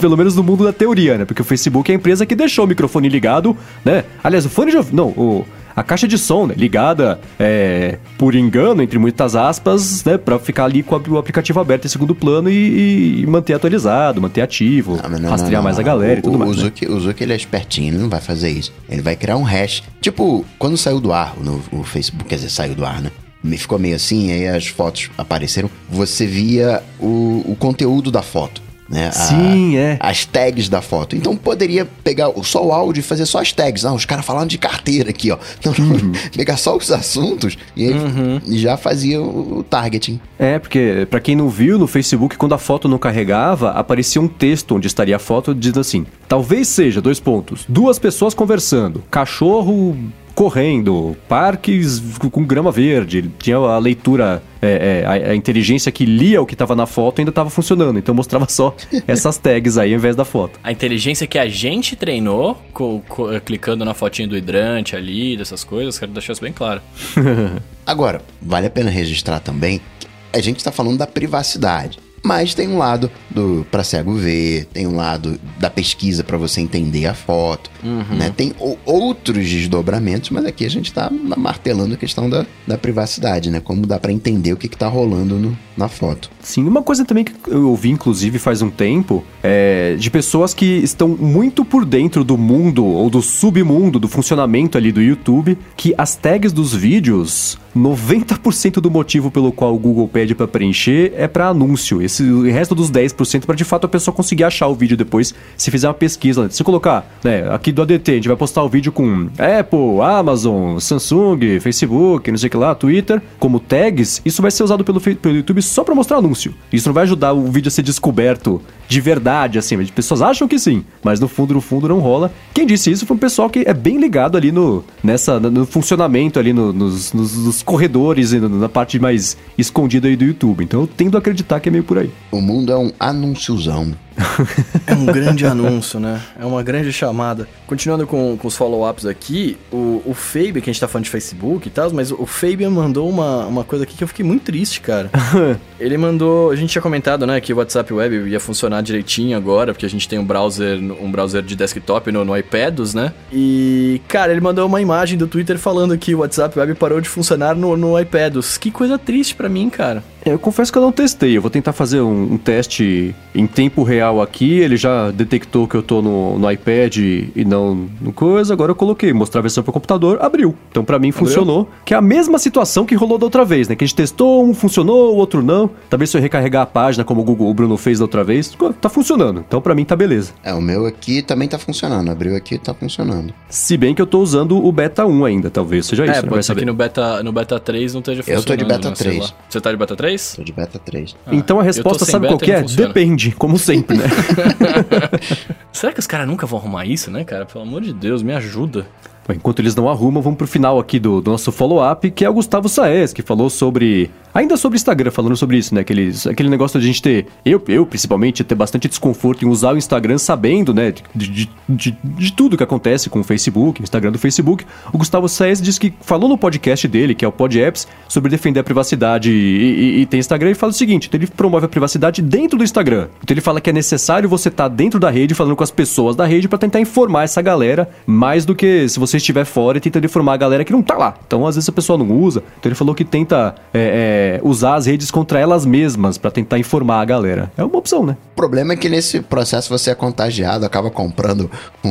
pelo 0.00 0.16
menos 0.16 0.34
no 0.34 0.42
mundo 0.42 0.64
da 0.64 0.72
teoria, 0.72 1.18
né? 1.18 1.24
Porque 1.24 1.42
o 1.42 1.44
Facebook 1.44 1.90
é 1.90 1.94
a 1.94 1.96
empresa 1.96 2.26
que 2.26 2.34
deixou 2.34 2.64
o 2.64 2.68
microfone 2.68 3.08
ligado, 3.08 3.56
né? 3.84 4.04
Aliás, 4.22 4.44
o 4.44 4.50
fone 4.50 4.72
de 4.72 4.94
não, 4.94 5.08
o 5.08 5.46
a 5.76 5.82
caixa 5.82 6.06
de 6.06 6.16
som, 6.16 6.46
né, 6.46 6.54
ligada 6.56 7.20
é, 7.38 7.98
por 8.16 8.34
engano, 8.34 8.82
entre 8.82 8.98
muitas 8.98 9.34
aspas, 9.36 10.04
né, 10.04 10.16
para 10.16 10.38
ficar 10.38 10.64
ali 10.64 10.82
com 10.82 10.94
o 11.08 11.18
aplicativo 11.18 11.60
aberto 11.60 11.84
em 11.86 11.88
segundo 11.88 12.14
plano 12.14 12.48
e, 12.50 13.22
e 13.22 13.26
manter 13.26 13.54
atualizado, 13.54 14.20
manter 14.20 14.40
ativo, 14.42 14.98
Ah, 15.02 15.08
mas 15.08 15.20
não, 15.20 15.30
rastrear 15.30 15.52
não, 15.52 15.58
não, 15.58 15.64
mais 15.64 15.76
a 15.78 15.80
não. 15.80 15.86
galera 15.86 16.14
o, 16.14 16.18
e 16.18 16.22
tudo 16.22 16.36
o, 16.36 16.38
mais. 16.38 16.50
O 16.58 16.64
né? 16.64 16.72
O 16.88 17.00
Zuck, 17.00 17.22
ele 17.22 17.32
é 17.32 17.36
espertinho, 17.36 17.88
ele 17.88 17.98
não 17.98 18.08
vai 18.08 18.20
fazer 18.20 18.50
isso. 18.50 18.72
Ele 18.88 19.02
vai 19.02 19.16
criar 19.16 19.36
um 19.36 19.42
hash. 19.42 19.82
Tipo, 20.00 20.44
quando 20.58 20.76
saiu 20.76 21.00
do 21.00 21.12
ar 21.12 21.34
no, 21.40 21.62
o 21.72 21.82
Facebook, 21.82 22.28
quer 22.28 22.36
dizer, 22.36 22.50
saiu 22.50 22.74
do 22.74 22.84
ar, 22.84 23.00
né? 23.00 23.10
Me 23.42 23.58
Ficou 23.58 23.78
meio 23.78 23.94
assim, 23.96 24.32
aí 24.32 24.48
as 24.48 24.66
fotos 24.68 25.10
apareceram. 25.18 25.68
Você 25.90 26.26
via 26.26 26.82
o, 26.98 27.44
o 27.46 27.56
conteúdo 27.58 28.10
da 28.10 28.22
foto. 28.22 28.62
Né? 28.88 29.08
A- 29.08 29.12
Sim, 29.12 29.76
é. 29.76 29.96
As 30.00 30.24
tags 30.26 30.68
da 30.68 30.82
foto. 30.82 31.16
Então 31.16 31.34
poderia 31.36 31.86
pegar 32.04 32.30
só 32.42 32.64
o 32.66 32.72
áudio 32.72 33.00
e 33.00 33.02
fazer 33.02 33.24
só 33.26 33.40
as 33.40 33.52
tags. 33.52 33.84
Ah, 33.84 33.92
os 33.94 34.04
caras 34.04 34.24
falando 34.24 34.50
de 34.50 34.58
carteira 34.58 35.10
aqui, 35.10 35.30
ó. 35.30 35.38
Não, 35.64 35.72
Uhum. 35.84 36.12
Pegar 36.36 36.56
só 36.56 36.76
os 36.76 36.90
assuntos 36.90 37.56
e 37.76 37.84
aí 37.86 38.40
já 38.58 38.76
fazia 38.76 39.20
o, 39.20 39.58
o 39.58 39.62
targeting. 39.62 40.20
É, 40.38 40.58
porque 40.58 41.06
pra 41.10 41.20
quem 41.20 41.34
não 41.36 41.48
viu, 41.48 41.78
no 41.78 41.86
Facebook, 41.86 42.36
quando 42.36 42.54
a 42.54 42.58
foto 42.58 42.88
não 42.88 42.98
carregava, 42.98 43.70
aparecia 43.70 44.20
um 44.20 44.28
texto 44.28 44.74
onde 44.76 44.86
estaria 44.86 45.16
a 45.16 45.18
foto 45.18 45.54
dizendo 45.54 45.80
assim: 45.80 46.06
talvez 46.28 46.68
seja, 46.68 47.00
dois 47.00 47.18
pontos, 47.20 47.64
duas 47.68 47.98
pessoas 47.98 48.34
conversando, 48.34 49.02
cachorro 49.10 49.96
correndo, 50.34 51.16
parques 51.28 52.02
com 52.30 52.44
grama 52.44 52.70
verde, 52.72 53.30
tinha 53.38 53.56
a 53.56 53.78
leitura, 53.78 54.42
é, 54.60 55.02
é, 55.02 55.06
a, 55.06 55.30
a 55.30 55.34
inteligência 55.36 55.92
que 55.92 56.04
lia 56.04 56.42
o 56.42 56.46
que 56.46 56.56
tava 56.56 56.74
na 56.74 56.86
foto 56.86 57.20
ainda 57.20 57.30
tava 57.32 57.50
funcionando, 57.50 57.98
então 57.98 58.14
mostrava 58.14 58.46
só 58.48 58.74
essas 59.06 59.38
tags 59.38 59.78
aí 59.78 59.92
ao 59.92 59.98
invés 59.98 60.16
da 60.16 60.24
foto. 60.24 60.58
A 60.62 60.72
inteligência 60.72 61.26
que 61.26 61.38
a 61.38 61.48
gente 61.48 61.94
treinou, 61.96 62.60
co- 62.72 63.00
co- 63.08 63.28
clicando 63.44 63.84
na 63.84 63.94
fotinha 63.94 64.26
do 64.28 64.36
hidrante 64.36 64.96
ali, 64.96 65.36
dessas 65.36 65.62
coisas, 65.64 65.98
quero 65.98 66.12
deixar 66.12 66.32
isso 66.32 66.42
bem 66.42 66.52
claro. 66.52 66.80
Agora, 67.86 68.20
vale 68.40 68.66
a 68.66 68.70
pena 68.70 68.90
registrar 68.90 69.40
também 69.40 69.80
que 70.00 70.06
a 70.32 70.40
gente 70.40 70.56
está 70.58 70.72
falando 70.72 70.98
da 70.98 71.06
privacidade. 71.06 71.98
Mas 72.24 72.54
tem 72.54 72.68
um 72.68 72.78
lado 72.78 73.10
do 73.30 73.66
para 73.70 73.84
cego 73.84 74.14
ver, 74.14 74.64
tem 74.72 74.86
um 74.86 74.96
lado 74.96 75.38
da 75.60 75.68
pesquisa 75.68 76.24
para 76.24 76.38
você 76.38 76.60
entender 76.60 77.06
a 77.06 77.12
foto, 77.14 77.70
né? 78.16 78.32
Tem 78.34 78.54
o- 78.58 78.78
outros 78.86 79.46
desdobramentos, 79.48 80.30
mas 80.30 80.46
aqui 80.46 80.64
a 80.64 80.70
gente 80.70 80.90
tá 80.92 81.10
martelando 81.36 81.94
a 81.94 81.96
questão 81.98 82.30
da, 82.30 82.46
da 82.66 82.78
privacidade, 82.78 83.50
né? 83.50 83.60
Como 83.60 83.86
dá 83.86 83.98
para 83.98 84.10
entender 84.12 84.52
o 84.52 84.56
que, 84.56 84.68
que 84.68 84.76
tá 84.76 84.88
rolando 84.88 85.34
no- 85.38 85.56
na 85.76 85.88
foto. 85.88 86.30
Sim, 86.40 86.64
uma 86.66 86.82
coisa 86.82 87.04
também 87.04 87.24
que 87.24 87.32
eu 87.48 87.68
ouvi, 87.68 87.90
inclusive, 87.90 88.38
faz 88.38 88.62
um 88.62 88.70
tempo, 88.70 89.22
é 89.42 89.96
de 89.98 90.10
pessoas 90.10 90.54
que 90.54 90.64
estão 90.64 91.08
muito 91.08 91.64
por 91.64 91.84
dentro 91.84 92.24
do 92.24 92.38
mundo 92.38 92.84
ou 92.86 93.10
do 93.10 93.20
submundo, 93.20 93.98
do 93.98 94.08
funcionamento 94.08 94.78
ali 94.78 94.90
do 94.92 95.02
YouTube, 95.02 95.58
que 95.76 95.92
as 95.98 96.14
tags 96.16 96.52
dos 96.52 96.72
vídeos, 96.74 97.58
90% 97.76 98.74
do 98.80 98.90
motivo 98.90 99.30
pelo 99.32 99.50
qual 99.52 99.74
o 99.74 99.78
Google 99.78 100.06
pede 100.08 100.34
pra 100.34 100.46
preencher 100.46 101.12
é 101.16 101.26
pra 101.26 101.48
anúncio. 101.48 102.00
Esse, 102.14 102.50
resto 102.50 102.74
dos 102.74 102.90
10% 102.90 103.44
pra 103.44 103.54
de 103.54 103.64
fato 103.64 103.84
a 103.84 103.88
pessoa 103.88 104.14
conseguir 104.14 104.44
achar 104.44 104.68
o 104.68 104.74
vídeo 104.74 104.96
depois, 104.96 105.34
se 105.56 105.70
fizer 105.70 105.88
uma 105.88 105.94
pesquisa. 105.94 106.48
Se 106.50 106.62
colocar, 106.62 107.18
né, 107.24 107.48
aqui 107.52 107.72
do 107.72 107.82
ADT, 107.82 108.10
a 108.10 108.14
gente 108.14 108.28
vai 108.28 108.36
postar 108.36 108.62
o 108.62 108.68
vídeo 108.68 108.92
com 108.92 109.28
Apple, 109.38 110.00
Amazon, 110.02 110.78
Samsung, 110.78 111.58
Facebook, 111.60 112.30
não 112.30 112.38
sei 112.38 112.46
o 112.48 112.50
que 112.50 112.56
lá, 112.56 112.74
Twitter, 112.74 113.20
como 113.38 113.58
tags, 113.58 114.22
isso 114.24 114.40
vai 114.42 114.50
ser 114.50 114.62
usado 114.62 114.84
pelo, 114.84 115.00
pelo 115.00 115.36
YouTube 115.36 115.60
só 115.62 115.82
pra 115.82 115.94
mostrar 115.94 116.18
anúncio. 116.18 116.54
Isso 116.72 116.88
não 116.88 116.94
vai 116.94 117.02
ajudar 117.04 117.32
o 117.32 117.50
vídeo 117.50 117.68
a 117.68 117.70
ser 117.70 117.82
descoberto 117.82 118.60
de 118.86 119.00
verdade, 119.00 119.58
assim. 119.58 119.80
As 119.80 119.90
pessoas 119.90 120.22
acham 120.22 120.46
que 120.46 120.58
sim, 120.58 120.84
mas 121.02 121.18
no 121.18 121.26
fundo, 121.28 121.54
no 121.54 121.60
fundo 121.60 121.88
não 121.88 121.98
rola. 121.98 122.32
Quem 122.52 122.66
disse 122.66 122.90
isso 122.90 123.06
foi 123.06 123.16
um 123.16 123.20
pessoal 123.20 123.48
que 123.50 123.64
é 123.66 123.74
bem 123.74 123.98
ligado 123.98 124.36
ali 124.36 124.52
no, 124.52 124.84
nessa, 125.02 125.40
no 125.40 125.64
funcionamento 125.66 126.38
ali 126.38 126.52
no- 126.52 126.72
nos, 126.72 127.12
nos- 127.12 127.36
nos 127.36 127.62
corredores 127.62 128.32
e 128.32 128.38
na 128.40 128.68
parte 128.68 128.98
mais 128.98 129.36
escondida 129.56 130.06
aí 130.08 130.16
do 130.16 130.24
YouTube. 130.24 130.62
Então 130.62 130.82
eu 130.82 130.86
tendo 130.86 131.16
a 131.16 131.18
acreditar 131.18 131.60
que 131.60 131.68
é 131.68 131.72
meio 131.72 131.84
por 131.84 131.98
aí. 131.98 132.03
O 132.30 132.40
mundo 132.40 132.72
é 132.72 132.76
um 132.76 132.90
anúnciozão. 132.98 133.94
É 134.86 134.94
um 134.94 135.06
grande 135.06 135.46
anúncio, 135.46 135.98
né? 135.98 136.20
É 136.38 136.44
uma 136.44 136.62
grande 136.62 136.92
chamada. 136.92 137.48
Continuando 137.66 138.06
com, 138.06 138.36
com 138.36 138.48
os 138.48 138.56
follow-ups 138.56 139.06
aqui, 139.06 139.56
o, 139.72 140.02
o 140.04 140.14
Fabian, 140.14 140.60
que 140.60 140.70
a 140.70 140.72
gente 140.72 140.80
tá 140.80 140.86
falando 140.86 141.04
de 141.04 141.10
Facebook 141.10 141.68
e 141.68 141.70
tal, 141.70 141.90
mas 141.92 142.12
o 142.12 142.26
Fabian 142.26 142.70
mandou 142.70 143.08
uma, 143.08 143.46
uma 143.46 143.64
coisa 143.64 143.84
aqui 143.84 143.96
que 143.96 144.04
eu 144.04 144.08
fiquei 144.08 144.24
muito 144.24 144.44
triste, 144.44 144.80
cara. 144.80 145.10
Ele 145.80 145.96
mandou. 145.96 146.50
A 146.50 146.56
gente 146.56 146.70
tinha 146.70 146.82
comentado, 146.82 147.26
né, 147.26 147.40
que 147.40 147.52
o 147.52 147.56
WhatsApp 147.56 147.92
Web 147.92 148.28
ia 148.28 148.40
funcionar 148.40 148.82
direitinho 148.82 149.36
agora, 149.36 149.72
porque 149.72 149.86
a 149.86 149.90
gente 149.90 150.08
tem 150.08 150.18
um 150.18 150.24
browser, 150.24 150.78
um 150.78 151.10
browser 151.10 151.42
de 151.42 151.56
desktop 151.56 152.12
no, 152.12 152.24
no 152.24 152.36
iPads, 152.36 152.94
né? 152.94 153.12
E, 153.32 154.00
cara, 154.06 154.32
ele 154.32 154.40
mandou 154.40 154.66
uma 154.66 154.80
imagem 154.80 155.16
do 155.16 155.26
Twitter 155.26 155.58
falando 155.58 155.96
que 155.96 156.14
o 156.14 156.18
WhatsApp 156.18 156.58
Web 156.58 156.74
parou 156.74 157.00
de 157.00 157.08
funcionar 157.08 157.54
no, 157.54 157.76
no 157.76 157.98
iPads. 157.98 158.58
Que 158.58 158.70
coisa 158.70 158.98
triste 158.98 159.34
pra 159.34 159.48
mim, 159.48 159.70
cara. 159.70 160.02
Eu 160.24 160.38
confesso 160.38 160.72
que 160.72 160.78
eu 160.78 160.82
não 160.82 160.92
testei. 160.92 161.36
Eu 161.36 161.42
vou 161.42 161.50
tentar 161.50 161.72
fazer 161.72 162.00
um, 162.00 162.34
um 162.34 162.38
teste 162.38 163.14
em 163.34 163.46
tempo 163.46 163.82
real 163.82 164.03
aqui. 164.22 164.58
Ele 164.58 164.76
já 164.76 165.10
detectou 165.10 165.66
que 165.66 165.74
eu 165.74 165.82
tô 165.82 166.02
no, 166.02 166.38
no 166.38 166.50
iPad 166.50 166.96
e 166.96 167.44
não 167.46 167.88
no 168.00 168.12
coisa. 168.12 168.52
Agora 168.52 168.72
eu 168.72 168.76
coloquei, 168.76 169.12
mostrar 169.12 169.40
a 169.40 169.42
versão 169.42 169.62
pro 169.62 169.72
computador, 169.72 170.18
abriu. 170.20 170.54
Então 170.70 170.84
pra 170.84 170.98
mim 170.98 171.12
funcionou. 171.12 171.68
Que 171.84 171.94
é 171.94 171.96
a 171.96 172.02
mesma 172.02 172.38
situação 172.38 172.84
que 172.84 172.94
rolou 172.94 173.18
da 173.18 173.26
outra 173.26 173.44
vez, 173.44 173.68
né? 173.68 173.74
Que 173.74 173.84
a 173.84 173.86
gente 173.86 173.96
testou, 173.96 174.44
um 174.44 174.54
funcionou, 174.54 175.14
o 175.14 175.16
outro 175.16 175.42
não. 175.42 175.70
Talvez 175.88 176.10
se 176.10 176.16
eu 176.16 176.20
recarregar 176.20 176.62
a 176.62 176.66
página, 176.66 177.04
como 177.04 177.20
o, 177.20 177.24
Google, 177.24 177.48
o 177.48 177.54
Bruno 177.54 177.76
fez 177.76 177.98
da 177.98 178.04
outra 178.04 178.24
vez, 178.24 178.56
tá 178.80 178.88
funcionando. 178.88 179.44
Então 179.46 179.60
pra 179.60 179.74
mim 179.74 179.84
tá 179.84 179.96
beleza. 179.96 180.32
É, 180.42 180.52
o 180.54 180.60
meu 180.60 180.86
aqui 180.86 181.22
também 181.22 181.48
tá 181.48 181.58
funcionando. 181.58 182.10
Abriu 182.10 182.36
aqui 182.36 182.58
tá 182.58 182.74
funcionando. 182.74 183.32
Se 183.48 183.76
bem 183.76 183.94
que 183.94 184.02
eu 184.02 184.06
tô 184.06 184.20
usando 184.20 184.64
o 184.64 184.72
Beta 184.72 185.06
1 185.06 185.24
ainda, 185.24 185.50
talvez 185.50 185.86
seja 185.86 186.04
isso. 186.04 186.12
é, 186.12 186.16
né? 186.16 186.20
Vai 186.22 186.30
pode 186.30 186.42
ser 186.42 186.48
saber. 186.48 186.60
que 186.60 186.66
no 186.66 186.74
beta, 186.74 187.22
no 187.22 187.32
beta 187.32 187.60
3 187.60 187.94
não 187.94 188.00
esteja 188.00 188.22
funcionando. 188.22 188.42
Eu 188.42 188.46
tô 188.46 188.56
de 188.56 188.64
beta 188.64 188.90
né, 188.90 188.94
sei 188.94 189.06
3. 189.12 189.22
lá. 189.22 189.36
Você 189.48 189.60
tá 189.60 189.70
de 189.70 189.76
beta 189.76 189.96
3? 189.96 190.34
Tô 190.36 190.42
de 190.42 190.52
beta 190.52 190.78
3. 190.78 191.16
Então 191.32 191.58
a 191.58 191.62
tô 191.62 191.66
resposta 191.66 192.04
sabe 192.04 192.28
qual 192.28 192.38
é? 192.42 192.62
Depende, 192.62 193.32
como 193.32 193.58
sempre? 193.58 193.93
Será 195.72 195.92
que 195.92 196.00
os 196.00 196.06
caras 196.06 196.26
nunca 196.26 196.46
vão 196.46 196.58
arrumar 196.58 196.86
isso, 196.86 197.10
né, 197.10 197.24
cara? 197.24 197.46
Pelo 197.46 197.64
amor 197.64 197.82
de 197.82 197.92
Deus, 197.92 198.22
me 198.22 198.32
ajuda. 198.32 198.86
Enquanto 199.28 199.60
eles 199.60 199.74
não 199.74 199.88
arrumam, 199.88 200.22
vamos 200.22 200.36
pro 200.36 200.46
final 200.46 200.78
aqui 200.78 200.98
do, 200.98 201.20
do 201.20 201.30
nosso 201.30 201.50
follow-up, 201.50 202.10
que 202.10 202.24
é 202.24 202.30
o 202.30 202.34
Gustavo 202.34 202.68
Saez, 202.68 203.12
que 203.12 203.22
falou 203.22 203.48
sobre. 203.48 204.10
Ainda 204.34 204.56
sobre 204.56 204.76
Instagram, 204.76 205.12
falando 205.12 205.36
sobre 205.36 205.56
isso, 205.56 205.72
né? 205.74 205.82
Aquele, 205.82 206.12
aquele 206.28 206.48
negócio 206.48 206.78
de 206.78 206.84
a 206.84 206.86
gente 206.86 207.00
ter. 207.00 207.26
Eu, 207.44 207.62
eu, 207.68 207.86
principalmente, 207.86 208.42
ter 208.42 208.54
bastante 208.54 208.88
desconforto 208.88 209.44
em 209.44 209.48
usar 209.48 209.74
o 209.74 209.78
Instagram 209.78 210.18
sabendo, 210.18 210.74
né? 210.74 210.92
De, 211.14 211.28
de, 211.28 211.50
de, 211.68 211.96
de 212.02 212.32
tudo 212.32 212.56
que 212.56 212.62
acontece 212.62 213.08
com 213.08 213.20
o 213.20 213.24
Facebook, 213.24 213.80
o 213.80 213.84
Instagram 213.84 214.10
do 214.10 214.18
Facebook. 214.18 214.66
O 214.92 214.98
Gustavo 214.98 215.28
Saez 215.28 215.62
disse 215.62 215.78
que 215.78 215.94
falou 216.00 216.28
no 216.28 216.36
podcast 216.36 216.86
dele, 216.88 217.14
que 217.14 217.24
é 217.24 217.28
o 217.28 217.32
Pod 217.32 217.58
Apps, 217.60 217.86
sobre 218.08 218.28
defender 218.28 218.60
a 218.60 218.64
privacidade 218.64 219.30
e, 219.30 219.34
e, 219.34 220.00
e 220.00 220.06
tem 220.06 220.18
Instagram 220.18 220.50
e 220.50 220.54
fala 220.54 220.70
o 220.70 220.74
seguinte: 220.74 221.06
então 221.06 221.18
ele 221.18 221.28
promove 221.28 221.66
a 221.66 221.68
privacidade 221.68 222.20
dentro 222.20 222.58
do 222.58 222.64
Instagram. 222.64 223.08
Então 223.22 223.34
ele 223.34 223.40
fala 223.40 223.60
que 223.60 223.70
é 223.70 223.72
necessário 223.72 224.28
você 224.28 224.48
estar 224.48 224.68
tá 224.68 224.74
dentro 224.74 224.98
da 224.98 225.10
rede 225.10 225.34
falando 225.34 225.54
com 225.54 225.64
as 225.64 225.70
pessoas 225.70 226.16
da 226.16 226.26
rede 226.26 226.48
para 226.48 226.58
tentar 226.58 226.80
informar 226.80 227.22
essa 227.22 227.40
galera 227.40 227.88
mais 228.04 228.44
do 228.44 228.54
que 228.54 228.88
se 228.88 228.98
você 228.98 229.13
estiver 229.18 229.44
fora 229.44 229.78
e 229.78 229.80
tentando 229.80 230.04
informar 230.04 230.34
a 230.34 230.36
galera 230.36 230.64
que 230.64 230.72
não 230.72 230.82
tá 230.82 230.96
lá. 230.96 231.14
Então 231.26 231.46
às 231.46 231.54
vezes 231.56 231.68
a 231.68 231.72
pessoa 231.72 231.98
não 231.98 232.10
usa. 232.10 232.42
Então 232.58 232.68
ele 232.68 232.74
falou 232.74 232.94
que 232.94 233.04
tenta 233.04 233.54
é, 233.72 234.40
é, 234.42 234.46
usar 234.46 234.74
as 234.76 234.86
redes 234.86 235.10
contra 235.10 235.38
elas 235.38 235.64
mesmas 235.64 236.18
para 236.18 236.30
tentar 236.30 236.58
informar 236.58 237.00
a 237.00 237.04
galera. 237.04 237.52
É 237.56 237.64
uma 237.64 237.78
opção, 237.78 238.04
né? 238.04 238.16
O 238.32 238.36
problema 238.36 238.72
é 238.72 238.76
que 238.76 238.88
nesse 238.88 239.20
processo 239.20 239.68
você 239.68 239.90
é 239.90 239.94
contagiado, 239.94 240.66
acaba 240.66 240.90
comprando 240.90 241.50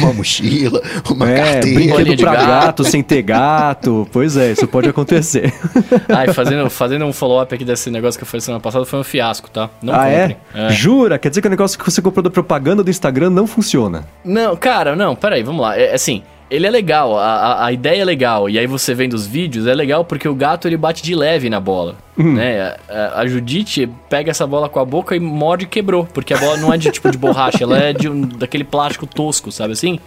uma 0.00 0.12
mochila, 0.12 0.82
uma 1.10 1.30
é, 1.30 1.36
carteira. 1.36 1.94
Brinquedo 1.94 2.20
pra 2.20 2.32
gato. 2.32 2.46
gato 2.46 2.84
sem 2.84 3.02
ter 3.02 3.22
gato. 3.22 4.08
Pois 4.12 4.36
é, 4.36 4.52
isso 4.52 4.66
pode 4.66 4.88
acontecer. 4.88 5.52
Ai, 6.08 6.32
fazendo, 6.32 6.68
fazendo 6.68 7.04
um 7.04 7.12
follow-up 7.12 7.54
aqui 7.54 7.64
desse 7.64 7.90
negócio 7.90 8.18
que 8.18 8.24
eu 8.24 8.26
falei 8.26 8.40
semana 8.40 8.60
passada, 8.60 8.84
foi 8.84 8.98
um 8.98 9.04
fiasco, 9.04 9.48
tá? 9.48 9.70
Não 9.82 9.94
ah, 9.94 10.08
é? 10.08 10.36
é? 10.54 10.70
Jura? 10.70 11.18
Quer 11.18 11.28
dizer 11.28 11.40
que 11.40 11.46
o 11.46 11.50
negócio 11.50 11.78
que 11.78 11.84
você 11.84 12.02
comprou 12.02 12.22
da 12.22 12.30
propaganda 12.30 12.82
do 12.82 12.90
Instagram 12.90 13.30
não 13.30 13.46
funciona? 13.46 14.04
Não, 14.24 14.56
cara, 14.56 14.96
não, 14.96 15.14
peraí, 15.14 15.42
vamos 15.42 15.62
lá. 15.62 15.78
É 15.78 15.94
assim, 15.94 16.22
ele 16.54 16.66
é 16.68 16.70
legal, 16.70 17.18
a, 17.18 17.64
a, 17.64 17.72
ideia 17.72 18.02
é 18.02 18.04
legal. 18.04 18.48
E 18.48 18.58
aí 18.58 18.66
você 18.66 18.94
vendo 18.94 19.14
os 19.14 19.26
vídeos, 19.26 19.66
é 19.66 19.74
legal 19.74 20.04
porque 20.04 20.28
o 20.28 20.34
gato 20.34 20.68
ele 20.68 20.76
bate 20.76 21.02
de 21.02 21.14
leve 21.14 21.50
na 21.50 21.58
bola. 21.58 21.96
Uhum. 22.16 22.34
Né? 22.34 22.76
A, 22.88 23.20
a, 23.20 23.26
Judite 23.26 23.88
pega 24.08 24.30
essa 24.30 24.46
bola 24.46 24.68
com 24.68 24.78
a 24.78 24.84
boca 24.84 25.16
e 25.16 25.20
morde 25.20 25.64
e 25.64 25.68
quebrou. 25.68 26.04
Porque 26.04 26.32
a 26.32 26.38
bola 26.38 26.56
não 26.56 26.72
é 26.72 26.78
de 26.78 26.90
tipo 26.90 27.10
de 27.10 27.18
borracha, 27.18 27.64
ela 27.64 27.78
é 27.78 27.92
de 27.92 28.08
um, 28.08 28.20
daquele 28.20 28.64
plástico 28.64 29.06
tosco, 29.06 29.50
sabe 29.50 29.72
assim? 29.72 29.98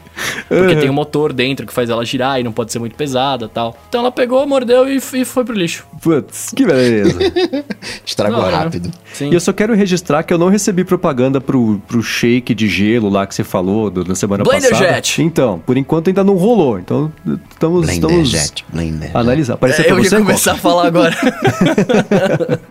Porque 0.47 0.73
uhum. 0.73 0.79
tem 0.79 0.89
um 0.89 0.93
motor 0.93 1.33
dentro 1.33 1.65
que 1.65 1.73
faz 1.73 1.89
ela 1.89 2.05
girar 2.05 2.39
e 2.39 2.43
não 2.43 2.51
pode 2.51 2.71
ser 2.71 2.79
muito 2.79 2.95
pesada 2.95 3.47
tal. 3.47 3.77
Então 3.89 4.01
ela 4.01 4.11
pegou, 4.11 4.45
mordeu 4.47 4.87
e, 4.87 4.97
e 4.97 5.25
foi 5.25 5.43
pro 5.43 5.53
lixo. 5.53 5.85
Putz, 6.01 6.53
que 6.55 6.65
beleza. 6.65 7.17
Estragou 8.05 8.41
não, 8.41 8.49
rápido. 8.49 8.91
Sim. 9.13 9.29
E 9.29 9.33
eu 9.33 9.39
só 9.39 9.51
quero 9.51 9.73
registrar 9.73 10.23
que 10.23 10.33
eu 10.33 10.37
não 10.37 10.49
recebi 10.49 10.83
propaganda 10.83 11.41
pro, 11.41 11.81
pro 11.87 12.01
shake 12.01 12.55
de 12.55 12.67
gelo 12.67 13.09
lá 13.09 13.27
que 13.27 13.35
você 13.35 13.43
falou 13.43 13.89
do, 13.89 14.05
na 14.05 14.15
semana 14.15 14.43
Blender 14.43 14.69
passada. 14.69 14.93
Jet. 14.93 15.21
Então, 15.21 15.59
por 15.65 15.75
enquanto 15.75 16.07
ainda 16.07 16.23
não 16.23 16.35
rolou. 16.35 16.79
Então, 16.79 17.11
estamos, 17.51 17.85
Blender 17.85 18.09
estamos 18.09 18.29
Jet. 18.29 18.65
Blender 18.71 19.11
analisar. 19.13 19.57
Parece 19.57 19.81
é, 19.81 19.91
eu 19.91 19.99
ia 19.99 20.09
começar 20.09 20.53
a 20.53 20.55
falar 20.55 20.87
agora. 20.87 21.15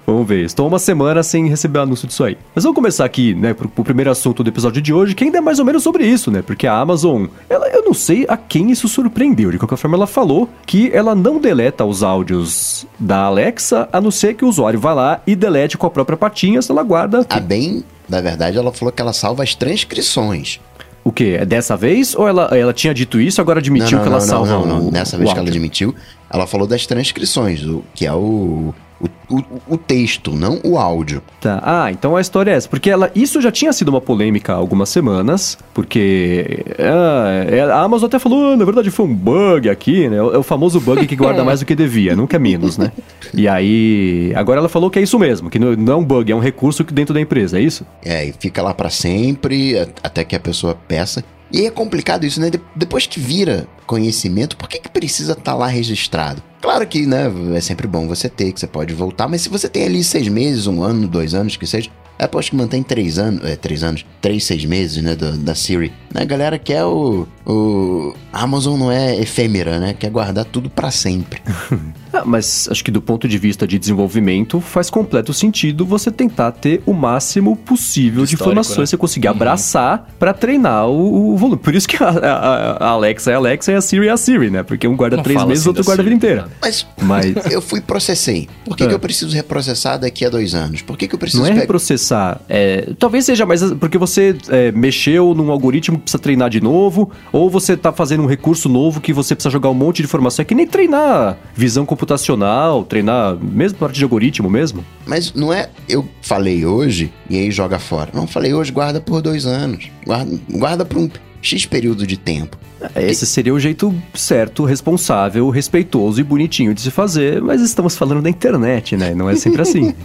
vamos 0.07 0.27
ver. 0.27 0.45
Estou 0.45 0.67
uma 0.67 0.79
semana 0.79 1.23
sem 1.23 1.49
receber 1.49 1.81
anúncio 1.81 2.07
disso 2.07 2.25
aí. 2.25 2.37
Mas 2.55 2.65
vamos 2.65 2.75
começar 2.75 3.05
aqui, 3.05 3.35
né, 3.35 3.55
pro, 3.55 3.69
pro 3.69 3.85
primeiro 3.85 4.11
assunto 4.11 4.43
do 4.43 4.49
episódio 4.49 4.81
de 4.81 4.93
hoje, 4.93 5.15
que 5.15 5.25
ainda 5.25 5.39
é 5.39 5.41
mais 5.41 5.59
ou 5.59 5.65
menos 5.65 5.83
sobre 5.83 6.07
isso, 6.07 6.31
né? 6.31 6.43
Porque 6.43 6.67
a 6.67 6.79
Amazon, 6.79 7.27
ela, 7.49 7.69
eu 7.69 7.83
não 7.83 7.95
sei 7.95 8.25
a 8.29 8.37
quem 8.37 8.71
isso 8.71 8.89
surpreendeu. 8.89 9.51
De 9.51 9.59
qualquer 9.59 9.77
forma, 9.77 9.97
ela 9.97 10.07
falou 10.07 10.49
que 10.65 10.91
ela 10.93 11.15
não 11.15 11.41
deleta 11.41 11.85
os 11.85 12.03
áudios 12.03 12.87
da 12.99 13.25
Alexa, 13.25 13.89
a 13.93 14.01
não 14.01 14.11
ser 14.11 14.35
que 14.35 14.45
o 14.45 14.49
usuário 14.49 14.79
vá 14.79 14.93
lá 14.95 15.21
e 15.27 15.35
delete 15.35 15.79
com 15.79 15.87
a 15.87 15.91
própria 15.91 16.17
patinha, 16.17 16.61
se 16.63 16.71
ela 16.71 16.83
guarda. 16.83 17.27
A 17.29 17.41
bem, 17.41 17.85
na 18.09 18.21
verdade, 18.21 18.59
ela 18.59 18.73
falou 18.73 18.93
que 18.93 19.03
ela 19.03 19.13
salva 19.13 19.43
as 19.43 19.55
transcrições. 19.55 20.61
O 21.07 21.13
quê? 21.13 21.37
É 21.41 21.47
dessa 21.47 21.77
vez? 21.77 22.17
Ou 22.17 22.27
ela, 22.27 22.49
ela 22.51 22.73
tinha 22.73 22.93
dito 22.93 23.21
isso 23.21 23.41
agora 23.41 23.61
admitiu 23.61 23.97
não, 23.97 23.99
não, 23.99 24.03
que 24.03 24.09
ela 24.09 24.19
não, 24.19 24.27
salva 24.27 24.53
não, 24.53 24.67
não, 24.67 24.83
não. 24.87 24.91
Nessa 24.91 25.17
vez 25.17 25.33
que 25.33 25.39
ela 25.39 25.49
admitiu, 25.49 25.95
ela 26.31 26.47
falou 26.47 26.67
das 26.67 26.87
transcrições, 26.87 27.65
o, 27.65 27.85
que 27.95 28.07
é 28.07 28.13
o, 28.13 28.75
o, 29.01 29.09
o, 29.29 29.45
o, 29.69 29.79
texto, 29.79 30.33
não 30.35 30.61
o 30.65 30.79
áudio. 30.79 31.23
Tá. 31.41 31.61
Ah, 31.63 31.93
então 31.93 32.17
a 32.17 32.21
história 32.21 32.51
é 32.51 32.55
essa. 32.55 32.69
Porque 32.69 32.91
ela, 32.91 33.11
isso 33.15 33.41
já 33.41 33.53
tinha 33.53 33.73
sido 33.73 33.89
uma 33.89 34.01
polêmica 34.01 34.53
há 34.53 34.57
algumas 34.57 34.89
semanas, 34.89 35.59
porque 35.75 36.65
ah, 36.79 37.75
a 37.75 37.83
Amazon 37.83 38.07
até 38.07 38.19
falou, 38.19 38.53
ah, 38.53 38.57
na 38.57 38.65
verdade 38.65 38.91
foi 38.91 39.07
um 39.07 39.15
bug 39.15 39.69
aqui, 39.69 40.09
né? 40.09 40.17
É 40.17 40.39
o 40.39 40.43
famoso 40.43 40.81
bug 40.81 41.07
que 41.07 41.17
guarda 41.17 41.43
mais 41.45 41.61
do 41.61 41.67
que 41.67 41.75
devia, 41.75 42.17
nunca 42.17 42.39
menos, 42.39 42.79
né? 42.79 42.91
E 43.35 43.47
aí, 43.47 44.33
agora 44.35 44.61
ela 44.61 44.69
falou 44.69 44.91
que 44.91 44.99
é 44.99 45.03
isso 45.03 45.19
mesmo, 45.19 45.51
que 45.51 45.59
não 45.59 45.93
é 45.93 45.97
um 45.97 46.05
bug, 46.05 46.33
é 46.33 46.35
um 46.35 46.41
recurso 46.41 46.83
dentro 46.85 47.13
da 47.13 47.21
empresa, 47.21 47.59
é 47.59 47.63
isso? 47.63 47.87
É, 48.05 48.25
e 48.25 48.33
fica 48.33 48.63
lá 48.63 48.73
para 48.73 48.91
sempre, 48.91 49.77
até 50.03 50.25
que 50.25 50.35
a 50.35 50.41
pessoa 50.41 50.77
peça. 50.89 51.23
E 51.51 51.65
é 51.65 51.71
complicado 51.71 52.25
isso, 52.25 52.41
né? 52.41 52.51
depois 52.75 53.07
que 53.07 53.21
vira 53.21 53.69
conhecimento, 53.87 54.57
por 54.57 54.69
que, 54.69 54.81
que 54.81 54.89
precisa 54.89 55.33
estar 55.33 55.53
tá 55.53 55.55
lá 55.55 55.67
registrado? 55.67 56.43
Claro 56.61 56.87
que, 56.87 57.07
né, 57.07 57.31
é 57.55 57.61
sempre 57.61 57.87
bom 57.87 58.09
você 58.09 58.29
ter, 58.29 58.53
que 58.53 58.59
você 58.59 58.67
pode 58.67 58.93
voltar, 58.93 59.29
mas 59.29 59.43
se 59.43 59.49
você 59.49 59.69
tem 59.69 59.85
ali 59.85 60.03
seis 60.03 60.27
meses, 60.27 60.67
um 60.67 60.83
ano, 60.83 61.07
dois 61.07 61.35
anos, 61.35 61.57
que 61.57 61.67
seja, 61.67 61.91
Apple 62.19 62.39
acho 62.39 62.51
que 62.51 62.57
mantém 62.57 62.83
três 62.83 63.19
anos, 63.19 63.45
é, 63.45 63.57
três 63.57 63.83
anos, 63.83 64.05
três, 64.21 64.45
seis 64.45 64.65
meses, 64.65 65.03
né, 65.03 65.15
do, 65.15 65.33
da 65.37 65.55
Siri. 65.55 65.93
Né, 66.13 66.25
galera 66.25 66.59
quer 66.59 66.85
o, 66.85 67.27
o... 67.47 68.15
A 68.33 68.43
Amazon 68.43 68.79
não 68.79 68.91
é 68.91 69.21
efêmera, 69.21 69.79
né, 69.79 69.95
quer 69.95 70.11
guardar 70.11 70.45
tudo 70.45 70.71
para 70.71 70.91
sempre. 70.91 71.43
ah, 72.13 72.23
mas 72.25 72.69
acho 72.71 72.83
que 72.83 72.91
do 72.91 73.03
ponto 73.03 73.29
de 73.29 73.37
vista 73.37 73.67
de 73.67 73.79
desenvolvimento, 73.79 74.61
faz 74.61 74.89
completo 74.89 75.33
sentido 75.33 75.85
você 75.85 76.11
tentar 76.11 76.53
ter 76.53 76.83
o 76.87 76.93
máximo 76.93 77.55
possível 77.55 78.25
de 78.25 78.35
informações, 78.35 78.79
né? 78.79 78.87
você 78.87 78.97
conseguir 78.97 79.29
uhum. 79.29 79.35
abraçar 79.35 80.09
para 80.19 80.33
treinar 80.33 80.89
o, 80.89 81.35
o, 81.35 81.37
volume. 81.37 81.61
Por 81.61 81.75
isso 81.75 81.87
que 81.87 82.03
a, 82.03 82.09
a, 82.09 82.87
a, 82.87 82.89
Alexa 82.89 83.31
é 83.31 83.35
a 83.35 83.37
Alexa 83.37 83.73
e 83.73 83.75
a 83.75 83.81
Siri 83.81 84.09
é 84.09 84.11
a 84.11 84.17
Siri, 84.17 84.51
né, 84.51 84.63
porque 84.63 84.89
um 84.89 84.97
guarda 84.97 85.17
não 85.17 85.23
três 85.23 85.45
meses, 85.45 85.67
o 85.67 85.71
assim 85.71 85.79
outro 85.79 85.85
guarda 85.85 86.03
a 86.03 86.05
vida 86.05 86.17
inteira. 86.17 86.49
Mas, 86.63 86.87
mas... 87.03 87.51
eu 87.51 87.61
fui 87.61 87.81
processei. 87.81 88.49
Por 88.65 88.77
que, 88.77 88.85
é. 88.85 88.87
que 88.87 88.95
eu 88.95 88.99
preciso 88.99 89.35
reprocessar 89.35 89.99
daqui 89.99 90.25
a 90.25 90.31
dois 90.31 90.55
anos? 90.55 90.81
Por 90.81 90.97
que, 90.97 91.07
que 91.07 91.15
eu 91.15 91.19
preciso... 91.19 91.43
Não 91.43 91.51
é 91.51 91.53
reprocessar 91.53 92.06
pensar. 92.07 92.41
É, 92.49 92.93
talvez 92.99 93.25
seja 93.25 93.45
mais 93.45 93.63
porque 93.75 93.99
você 93.99 94.37
é, 94.49 94.71
mexeu 94.73 95.35
num 95.35 95.51
algoritmo 95.51 95.97
que 95.97 96.05
precisa 96.05 96.23
treinar 96.23 96.49
de 96.49 96.61
novo, 96.61 97.11
ou 97.33 97.51
você 97.51 97.73
está 97.73 97.93
fazendo 97.93 98.23
um 98.23 98.27
recurso 98.27 98.69
novo 98.69 99.01
que 99.01 99.13
você 99.13 99.35
precisa 99.35 99.51
jogar 99.51 99.71
um 99.71 99.75
monte 99.75 99.97
de 99.99 100.05
informação. 100.05 100.43
É 100.43 100.47
que 100.47 100.55
nem 100.55 100.67
treinar 100.67 101.37
visão 101.55 101.85
computacional, 101.85 102.85
treinar 102.85 103.37
mesmo 103.41 103.79
parte 103.79 103.97
de 103.97 104.05
algoritmo 104.05 104.49
mesmo. 104.49 104.85
Mas 105.05 105.33
não 105.35 105.53
é 105.53 105.69
eu 105.89 106.07
falei 106.23 106.65
hoje 106.65 107.13
e 107.29 107.37
aí 107.37 107.51
joga 107.51 107.79
fora. 107.79 108.11
Não, 108.15 108.27
falei 108.27 108.55
hoje, 108.55 108.71
guarda 108.71 109.01
por 109.01 109.21
dois 109.21 109.47
anos. 109.47 109.91
Guarda, 110.05 110.39
guarda 110.51 110.85
por 110.85 110.99
um 110.99 111.09
X 111.47 111.65
período 111.65 112.07
de 112.07 112.17
tempo. 112.17 112.59
Esse 112.95 113.25
seria 113.25 113.55
o 113.55 113.61
jeito 113.61 113.95
certo, 114.15 114.65
responsável, 114.65 115.49
respeitoso 115.49 116.21
e 116.21 116.25
bonitinho 116.25 116.75
de 116.75 116.81
se 116.81 116.91
fazer, 116.91 117.41
mas 117.41 117.61
estamos 117.63 117.97
falando 117.97 118.23
da 118.23 118.29
internet, 118.29 118.97
né? 118.97 119.15
Não 119.15 119.31
é 119.31 119.37
sempre 119.37 119.63
assim. 119.63 119.95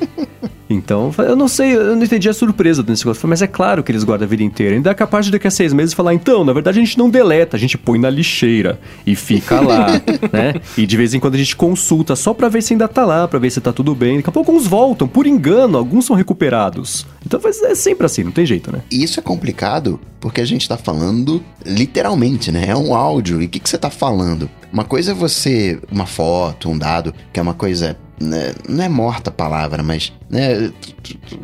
Então, 0.73 1.11
eu 1.17 1.35
não 1.35 1.49
sei, 1.49 1.75
eu 1.75 1.95
não 1.95 2.03
entendi 2.03 2.29
a 2.29 2.33
surpresa 2.33 2.81
desse 2.81 3.03
negócio. 3.05 3.27
Mas 3.27 3.41
é 3.41 3.47
claro 3.47 3.83
que 3.83 3.91
eles 3.91 4.03
guardam 4.03 4.25
a 4.25 4.29
vida 4.29 4.41
inteira. 4.41 4.75
Ainda 4.75 4.89
é 4.89 4.93
capaz 4.93 5.25
de 5.25 5.31
daqui 5.31 5.47
a 5.47 5.51
seis 5.51 5.73
meses 5.73 5.93
falar, 5.93 6.13
então, 6.13 6.45
na 6.45 6.53
verdade 6.53 6.79
a 6.79 6.81
gente 6.81 6.97
não 6.97 7.09
deleta, 7.09 7.57
a 7.57 7.59
gente 7.59 7.77
põe 7.77 7.99
na 7.99 8.09
lixeira 8.09 8.79
e 9.05 9.15
fica 9.15 9.59
lá, 9.59 9.87
né? 10.31 10.55
E 10.77 10.85
de 10.85 10.97
vez 10.97 11.13
em 11.13 11.19
quando 11.19 11.35
a 11.35 11.37
gente 11.37 11.55
consulta 11.55 12.15
só 12.15 12.33
pra 12.33 12.47
ver 12.47 12.61
se 12.63 12.73
ainda 12.73 12.87
tá 12.87 13.05
lá, 13.05 13.27
pra 13.27 13.37
ver 13.37 13.49
se 13.49 13.59
tá 13.59 13.73
tudo 13.73 13.93
bem. 13.93 14.17
Daqui 14.17 14.29
a 14.29 14.31
pouco 14.31 14.51
uns 14.51 14.65
voltam, 14.65 15.07
por 15.07 15.27
engano, 15.27 15.77
alguns 15.77 16.05
são 16.05 16.15
recuperados. 16.15 17.05
Então 17.37 17.69
é 17.69 17.75
sempre 17.75 18.05
assim, 18.05 18.23
não 18.23 18.31
tem 18.31 18.45
jeito, 18.45 18.71
né? 18.71 18.81
E 18.91 19.03
isso 19.03 19.19
é 19.19 19.23
complicado 19.23 19.99
porque 20.19 20.41
a 20.41 20.45
gente 20.45 20.67
tá 20.67 20.77
falando 20.77 21.43
literalmente, 21.65 22.51
né? 22.51 22.65
É 22.67 22.75
um 22.75 22.93
áudio. 22.93 23.41
E 23.41 23.45
o 23.45 23.49
que, 23.49 23.59
que 23.59 23.69
você 23.69 23.77
tá 23.77 23.89
falando? 23.89 24.49
Uma 24.71 24.83
coisa 24.83 25.11
é 25.11 25.13
você, 25.13 25.79
uma 25.91 26.05
foto, 26.05 26.69
um 26.69 26.77
dado, 26.77 27.13
que 27.31 27.39
é 27.39 27.43
uma 27.43 27.53
coisa 27.53 27.97
né, 28.21 28.53
não 28.69 28.83
é 28.83 28.89
morta 28.89 29.29
a 29.29 29.33
palavra, 29.33 29.81
mas. 29.81 30.13
Né, 30.31 30.71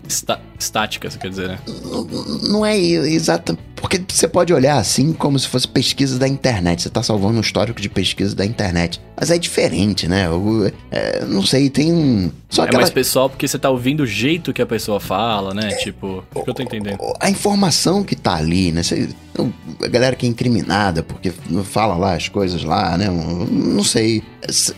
Está, 0.08 0.40
estática, 0.58 1.10
você 1.10 1.18
quer 1.18 1.30
dizer, 1.30 1.50
né? 1.50 1.60
Não, 1.84 2.04
não 2.50 2.66
é 2.66 2.78
exata. 2.78 3.58
Porque 3.76 4.02
você 4.08 4.28
pode 4.28 4.54
olhar 4.54 4.78
assim 4.78 5.14
como 5.14 5.38
se 5.38 5.48
fosse 5.48 5.68
pesquisa 5.68 6.18
da 6.18 6.28
internet. 6.28 6.82
Você 6.82 6.88
está 6.88 7.04
salvando 7.04 7.38
um 7.38 7.42
histórico 7.42 7.80
de 7.80 7.90
pesquisa 7.90 8.36
da 8.36 8.46
internet. 8.46 9.00
Mas 9.20 9.30
é 9.30 9.38
diferente, 9.38 10.08
né? 10.08 10.28
Eu, 10.28 10.72
é, 10.90 11.26
não 11.26 11.46
sei, 11.46 11.70
tem 11.70 11.92
um. 11.92 12.32
Só 12.50 12.64
é 12.64 12.66
aquela... 12.66 12.82
mais 12.82 12.90
pessoal 12.92 13.30
porque 13.30 13.48
você 13.48 13.60
tá 13.60 13.70
ouvindo 13.70 14.02
o 14.02 14.08
jeito 14.08 14.54
que 14.54 14.62
a 14.62 14.66
pessoa 14.66 15.00
fala, 15.00 15.54
né? 15.54 15.70
É, 15.72 15.76
tipo, 15.76 16.24
o 16.34 16.44
que 16.44 16.50
eu 16.50 16.54
tô 16.54 16.64
entendendo. 16.64 16.98
A 17.20 17.30
informação 17.30 18.04
que 18.04 18.16
tá 18.16 18.36
ali, 18.36 18.72
né? 18.72 18.84
Você, 18.84 19.10
a 19.84 19.88
galera 19.88 20.16
que 20.16 20.26
é 20.26 20.30
incriminada 20.30 21.04
porque 21.04 21.32
fala 21.64 21.96
lá 21.96 22.16
as 22.16 22.30
coisas 22.30 22.64
lá, 22.64 22.98
né? 22.98 23.10
Não 23.10 23.84
sei. 23.84 24.24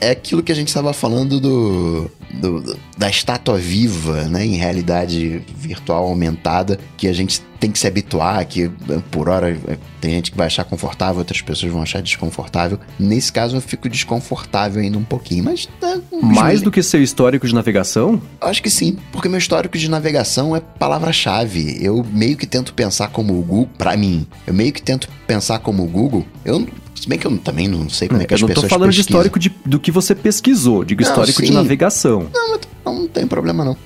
É 0.02 0.12
aquilo 0.12 0.44
que 0.44 0.52
a 0.52 0.56
gente 0.56 0.70
estava 0.70 0.92
falando 0.94 1.40
do, 1.40 2.12
do, 2.34 2.78
da 2.98 3.10
estátua 3.10 3.58
viva, 3.58 3.99
né? 4.30 4.46
Em 4.46 4.56
realidade 4.56 5.42
virtual 5.56 6.06
aumentada, 6.06 6.80
que 6.98 7.08
a 7.08 7.14
gente 7.14 7.42
tem 7.60 7.70
que 7.72 7.78
se 7.78 7.86
habituar, 7.86 8.46
que 8.46 8.70
por 9.12 9.28
hora 9.28 9.58
tem 10.00 10.12
gente 10.12 10.32
que 10.32 10.38
vai 10.38 10.48
achar 10.48 10.64
confortável, 10.64 11.18
outras 11.20 11.42
pessoas 11.42 11.70
vão 11.72 11.82
achar 11.82 12.02
desconfortável. 12.02 12.80
Nesse 12.98 13.34
caso 13.34 13.58
eu 13.58 13.62
fico 13.62 13.90
desconfortável 13.90 14.82
ainda 14.82 14.98
um 14.98 15.04
pouquinho, 15.04 15.44
mas... 15.44 15.68
Né, 15.82 16.00
Mais 16.22 16.62
do 16.62 16.72
que 16.72 16.82
seu 16.82 17.04
histórico 17.04 17.46
de 17.46 17.54
navegação? 17.54 18.22
Acho 18.40 18.64
que 18.64 18.70
sim, 18.70 18.98
porque 19.12 19.28
meu 19.28 19.38
histórico 19.40 19.78
de 19.78 19.90
navegação 19.90 20.56
é 20.56 20.62
palavra-chave. 20.62 21.78
Eu 21.82 22.06
meio 22.14 22.38
que 22.38 22.46
tento 22.48 22.74
pensar 22.74 23.10
como 23.10 23.38
o 23.38 23.42
Google, 23.42 23.70
pra 23.78 23.98
mim, 23.98 24.26
eu 24.48 24.54
meio 24.54 24.72
que 24.72 24.82
tento 24.82 25.10
pensar 25.28 25.60
como 25.60 25.84
o 25.84 25.88
Google. 25.88 26.26
Eu 26.46 26.66
Se 26.96 27.08
bem 27.08 27.18
que 27.20 27.26
eu 27.28 27.38
também 27.40 27.68
não 27.68 27.90
sei 27.90 28.08
como 28.10 28.22
é, 28.22 28.26
que 28.26 28.34
Eu 28.34 28.36
as 28.36 28.42
não 28.42 28.48
tô 28.50 28.54
pessoas 28.56 28.70
falando 28.70 28.92
de 28.92 28.98
pesquisam. 28.98 29.20
histórico 29.22 29.40
de- 29.40 29.54
do 29.66 29.80
que 29.80 29.90
você 29.92 30.14
pesquisou, 30.14 30.84
digo 30.84 31.02
Não, 31.02 31.10
histórico 31.10 31.42
de 31.42 31.48
sim. 31.48 31.54
navegação. 31.54 32.28
Não, 32.34 32.52
mas 32.52 32.60
não 32.86 33.08
tem 33.08 33.28
problema 33.28 33.64
não. 33.66 33.78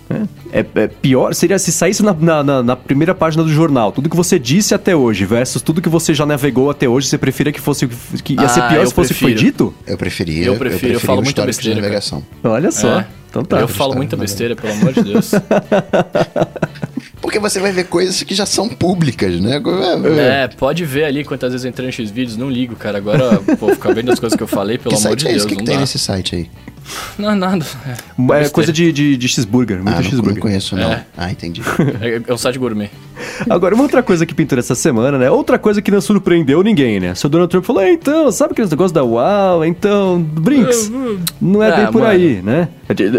É, 0.52 0.66
é 0.76 0.88
pior, 0.88 1.34
seria 1.34 1.58
se 1.60 1.72
saísse 1.72 2.02
na, 2.04 2.14
na- 2.14 2.44
na- 2.44 2.64
na 2.64 2.76
primeira 2.76 3.14
página 3.14 3.44
do 3.44 3.50
jornal, 3.50 3.92
tudo 3.92 4.10
que 4.10 4.16
você 4.16 4.38
disse 4.40 4.74
até 4.74 4.96
hoje 4.96 5.26
versus 5.26 5.62
tudo 5.62 5.82
que 5.82 5.90
você 5.90 6.14
já 6.14 6.26
navegou 6.26 6.70
até 6.70 6.88
hoje, 6.88 7.08
você 7.08 7.18
preferia 7.18 7.52
que 7.52 7.60
fosse 7.62 7.88
que 8.24 8.34
ia 8.34 8.48
ser 8.50 8.62
Ah, 8.62 8.68
pior 8.70 8.82
eu 8.82 8.88
se 8.88 8.94
fosse 8.94 9.12
o 9.12 9.16
que 9.16 9.20
foi 9.22 9.32
prefiro. 9.32 9.52
dito? 9.52 9.74
Eu 9.88 9.98
preferia. 9.98 10.46
Eu 10.46 10.56
prefiro, 10.58 10.94
eu 10.94 11.00
falo 11.00 11.20
o 11.22 11.24
muita 11.24 11.46
besteira, 11.46 11.76
de 11.76 11.82
cara. 11.82 11.88
navegação. 11.94 12.24
Olha 12.44 12.72
só. 12.72 13.00
É. 13.00 13.08
Então 13.30 13.44
tá. 13.44 13.60
eu 13.60 13.68
falo 13.68 13.96
muita 13.96 14.16
besteira, 14.16 14.56
pelo 14.56 14.74
amor 14.74 14.94
de 14.94 15.02
Deus. 15.04 15.32
Porque 17.20 17.40
você 17.40 17.60
vai 17.60 17.72
ver 17.72 17.86
coisas 17.86 18.22
que 18.22 18.36
já 18.36 18.46
são 18.46 18.70
públicas, 18.70 19.40
né? 19.40 19.60
É, 20.20 20.48
pode 20.50 20.86
ver 20.86 21.06
ali 21.06 21.24
quantas 21.24 21.52
vezes 21.52 21.66
eu 21.66 21.70
entrei 21.70 21.90
vídeos, 21.90 22.38
não 22.38 22.50
ligo, 22.50 22.76
cara. 22.76 22.98
Agora, 23.00 23.40
pô, 23.60 23.70
ficar 23.70 23.94
vendo 23.94 24.12
as 24.12 24.20
coisas 24.20 24.36
que 24.38 24.44
eu 24.44 24.48
falei, 24.48 24.78
pelo 24.78 24.90
que 24.96 25.02
amor 25.02 25.18
site 25.18 25.20
de 25.22 25.28
é 25.28 25.32
Deus? 25.32 25.44
O 25.46 25.48
que, 25.48 25.54
não 25.56 25.60
que 25.62 25.66
tem 25.66 25.76
dá. 25.76 25.82
nesse 25.82 25.98
site 25.98 26.36
aí? 26.36 26.50
Não, 27.18 27.36
nada. 27.36 27.66
É 27.86 27.96
Besteira. 28.18 28.50
coisa 28.50 28.74
de, 28.74 28.92
de, 28.92 29.18
de 29.18 29.28
cheeseburger, 29.28 29.78
muito 29.78 29.90
Ah, 29.90 29.92
não, 29.92 29.98
não 30.02 30.10
cheeseburger. 30.10 30.42
conheço 30.42 30.76
não. 30.76 30.92
É. 30.92 31.06
Ah, 31.18 31.32
entendi. 31.32 31.62
É, 32.02 32.22
é 32.28 32.34
um 32.34 32.38
site 32.38 32.58
gourmet. 32.58 32.90
Agora, 33.50 33.74
uma 33.76 33.84
outra 33.84 34.02
coisa 34.04 34.26
que 34.26 34.34
pintou 34.34 34.58
essa 34.58 34.76
semana, 34.76 35.18
né? 35.18 35.30
Outra 35.30 35.58
coisa 35.60 35.82
que 35.82 35.90
não 35.92 36.02
surpreendeu 36.02 36.62
ninguém, 36.64 37.00
né? 37.00 37.14
Seu 37.16 37.30
Donald 37.30 37.50
Trump 37.50 37.64
falou, 37.66 37.82
é, 37.82 37.92
então, 37.92 38.32
sabe 38.32 38.54
aqueles 38.54 38.70
negócios 38.72 38.92
da 38.92 39.04
UAU? 39.04 39.64
Então, 39.66 40.22
Brinks, 40.22 40.92
não 41.40 41.62
é 41.64 41.72
Ah, 41.72 41.76
bem 41.78 41.86
por 41.92 42.02
mano. 42.02 42.12
aí, 42.14 42.42
né? 42.42 42.68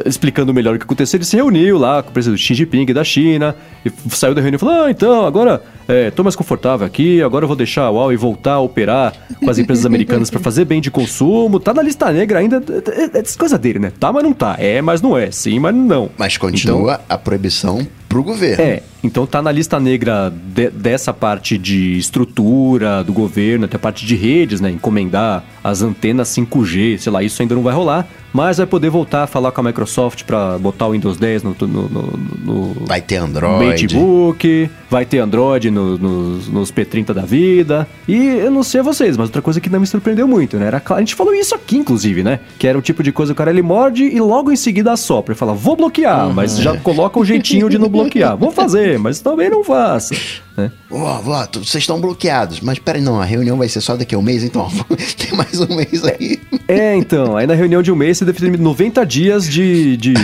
Explicando 0.04 0.52
melhor 0.52 0.74
o 0.74 0.78
que 0.78 0.84
aconteceu, 0.84 1.16
ele 1.18 1.24
se 1.24 1.36
reuniu 1.36 1.78
lá 1.78 2.02
com 2.02 2.10
o 2.10 2.12
presidente 2.12 2.42
Xi 2.42 2.54
Jinping 2.54 2.86
da 2.92 3.02
China, 3.04 3.54
e 3.84 3.90
saiu 4.10 4.34
da 4.34 4.40
reunião 4.40 4.56
e 4.56 4.60
falou, 4.60 4.84
ah, 4.84 4.90
então, 4.90 5.24
agora 5.26 5.62
é, 5.88 6.10
tô 6.10 6.22
mais 6.22 6.36
confortável 6.36 6.86
aqui, 6.86 7.22
agora 7.22 7.44
eu 7.44 7.48
vou 7.48 7.56
deixar 7.56 7.82
a 7.84 7.90
Huawei 7.90 8.16
voltar 8.16 8.54
a 8.54 8.60
operar 8.60 9.12
com 9.42 9.48
as 9.50 9.58
empresas 9.58 9.84
americanas 9.86 10.30
para 10.30 10.40
fazer 10.40 10.64
bem 10.64 10.80
de 10.80 10.90
consumo, 10.90 11.58
tá 11.58 11.72
na 11.74 11.82
lista 11.82 12.10
negra 12.12 12.38
ainda, 12.40 12.56
é, 12.56 13.18
é, 13.18 13.20
é 13.20 13.22
coisa 13.38 13.53
dele, 13.58 13.78
né? 13.78 13.92
Tá, 13.98 14.12
mas 14.12 14.22
não 14.22 14.32
tá, 14.32 14.56
é, 14.58 14.80
mas 14.82 15.00
não 15.02 15.16
é, 15.16 15.30
sim, 15.30 15.58
mas 15.58 15.74
não. 15.74 16.10
Mas 16.16 16.36
continua 16.36 17.00
a 17.08 17.18
proibição 17.18 17.86
pro 18.14 18.22
governo. 18.22 18.62
É, 18.62 18.82
então 19.02 19.26
tá 19.26 19.42
na 19.42 19.50
lista 19.50 19.80
negra 19.80 20.32
de- 20.32 20.70
dessa 20.70 21.12
parte 21.12 21.58
de 21.58 21.98
estrutura 21.98 23.02
do 23.02 23.12
governo, 23.12 23.64
até 23.64 23.76
a 23.76 23.78
parte 23.78 24.06
de 24.06 24.14
redes, 24.14 24.60
né? 24.60 24.70
Encomendar 24.70 25.42
as 25.62 25.82
antenas 25.82 26.28
5G, 26.28 26.98
sei 26.98 27.10
lá, 27.12 27.22
isso 27.22 27.42
ainda 27.42 27.54
não 27.54 27.62
vai 27.62 27.74
rolar. 27.74 28.06
Mas 28.32 28.56
vai 28.58 28.66
poder 28.66 28.90
voltar 28.90 29.22
a 29.22 29.26
falar 29.28 29.52
com 29.52 29.60
a 29.60 29.64
Microsoft 29.64 30.24
pra 30.24 30.58
botar 30.58 30.88
o 30.88 30.90
Windows 30.92 31.16
10 31.16 31.44
no, 31.44 31.56
no, 31.60 31.66
no, 31.88 32.18
no 32.44 32.74
Vai 32.84 33.00
ter 33.00 33.16
Android. 33.16 33.64
Matebook, 33.64 34.68
vai 34.90 35.04
ter 35.04 35.18
Android 35.20 35.70
no- 35.70 35.96
nos, 35.96 36.48
nos 36.48 36.72
P30 36.72 37.12
da 37.14 37.22
vida. 37.22 37.86
E 38.08 38.16
eu 38.16 38.50
não 38.50 38.64
sei 38.64 38.80
a 38.80 38.82
vocês, 38.82 39.16
mas 39.16 39.28
outra 39.28 39.40
coisa 39.40 39.60
que 39.60 39.70
não 39.70 39.78
me 39.78 39.86
surpreendeu 39.86 40.26
muito, 40.26 40.56
né? 40.56 40.66
Era, 40.66 40.82
a 40.84 40.98
gente 40.98 41.14
falou 41.14 41.32
isso 41.32 41.54
aqui, 41.54 41.76
inclusive, 41.76 42.24
né? 42.24 42.40
Que 42.58 42.66
era 42.66 42.76
o 42.76 42.82
tipo 42.82 43.04
de 43.04 43.12
coisa 43.12 43.32
que 43.32 43.34
o 43.34 43.38
cara 43.38 43.50
ele 43.52 43.62
morde 43.62 44.02
e 44.04 44.20
logo 44.20 44.50
em 44.50 44.56
seguida 44.56 44.90
assopra 44.92 45.32
e 45.32 45.36
fala, 45.36 45.54
vou 45.54 45.76
bloquear, 45.76 46.28
mas 46.34 46.58
já 46.58 46.76
coloca 46.76 47.20
um 47.20 47.24
jeitinho 47.24 47.70
de 47.70 47.78
não 47.78 47.88
bloquear. 47.88 48.03
Vou 48.36 48.50
fazer, 48.50 48.98
mas 48.98 49.20
também 49.20 49.50
não 49.50 49.64
faça. 49.64 50.14
Né? 50.56 50.70
Ó, 50.90 51.46
tu- 51.46 51.64
vocês 51.64 51.82
estão 51.82 52.00
bloqueados. 52.00 52.60
Mas 52.60 52.78
peraí, 52.78 53.02
não, 53.02 53.20
a 53.20 53.24
reunião 53.24 53.56
vai 53.56 53.68
ser 53.68 53.80
só 53.80 53.96
daqui 53.96 54.14
a 54.14 54.18
um 54.18 54.22
mês, 54.22 54.44
então 54.44 54.68
tem 55.18 55.36
mais 55.36 55.60
um 55.60 55.74
mês 55.74 56.04
aí. 56.04 56.38
É, 56.68 56.94
então, 56.96 57.36
aí 57.36 57.46
na 57.46 57.54
reunião 57.54 57.82
de 57.82 57.90
um 57.92 57.96
mês 57.96 58.18
você 58.18 58.24
deve 58.24 58.38
ter 58.38 58.58
90 58.58 59.04
dias 59.04 59.48
de, 59.48 59.96
de, 59.96 60.14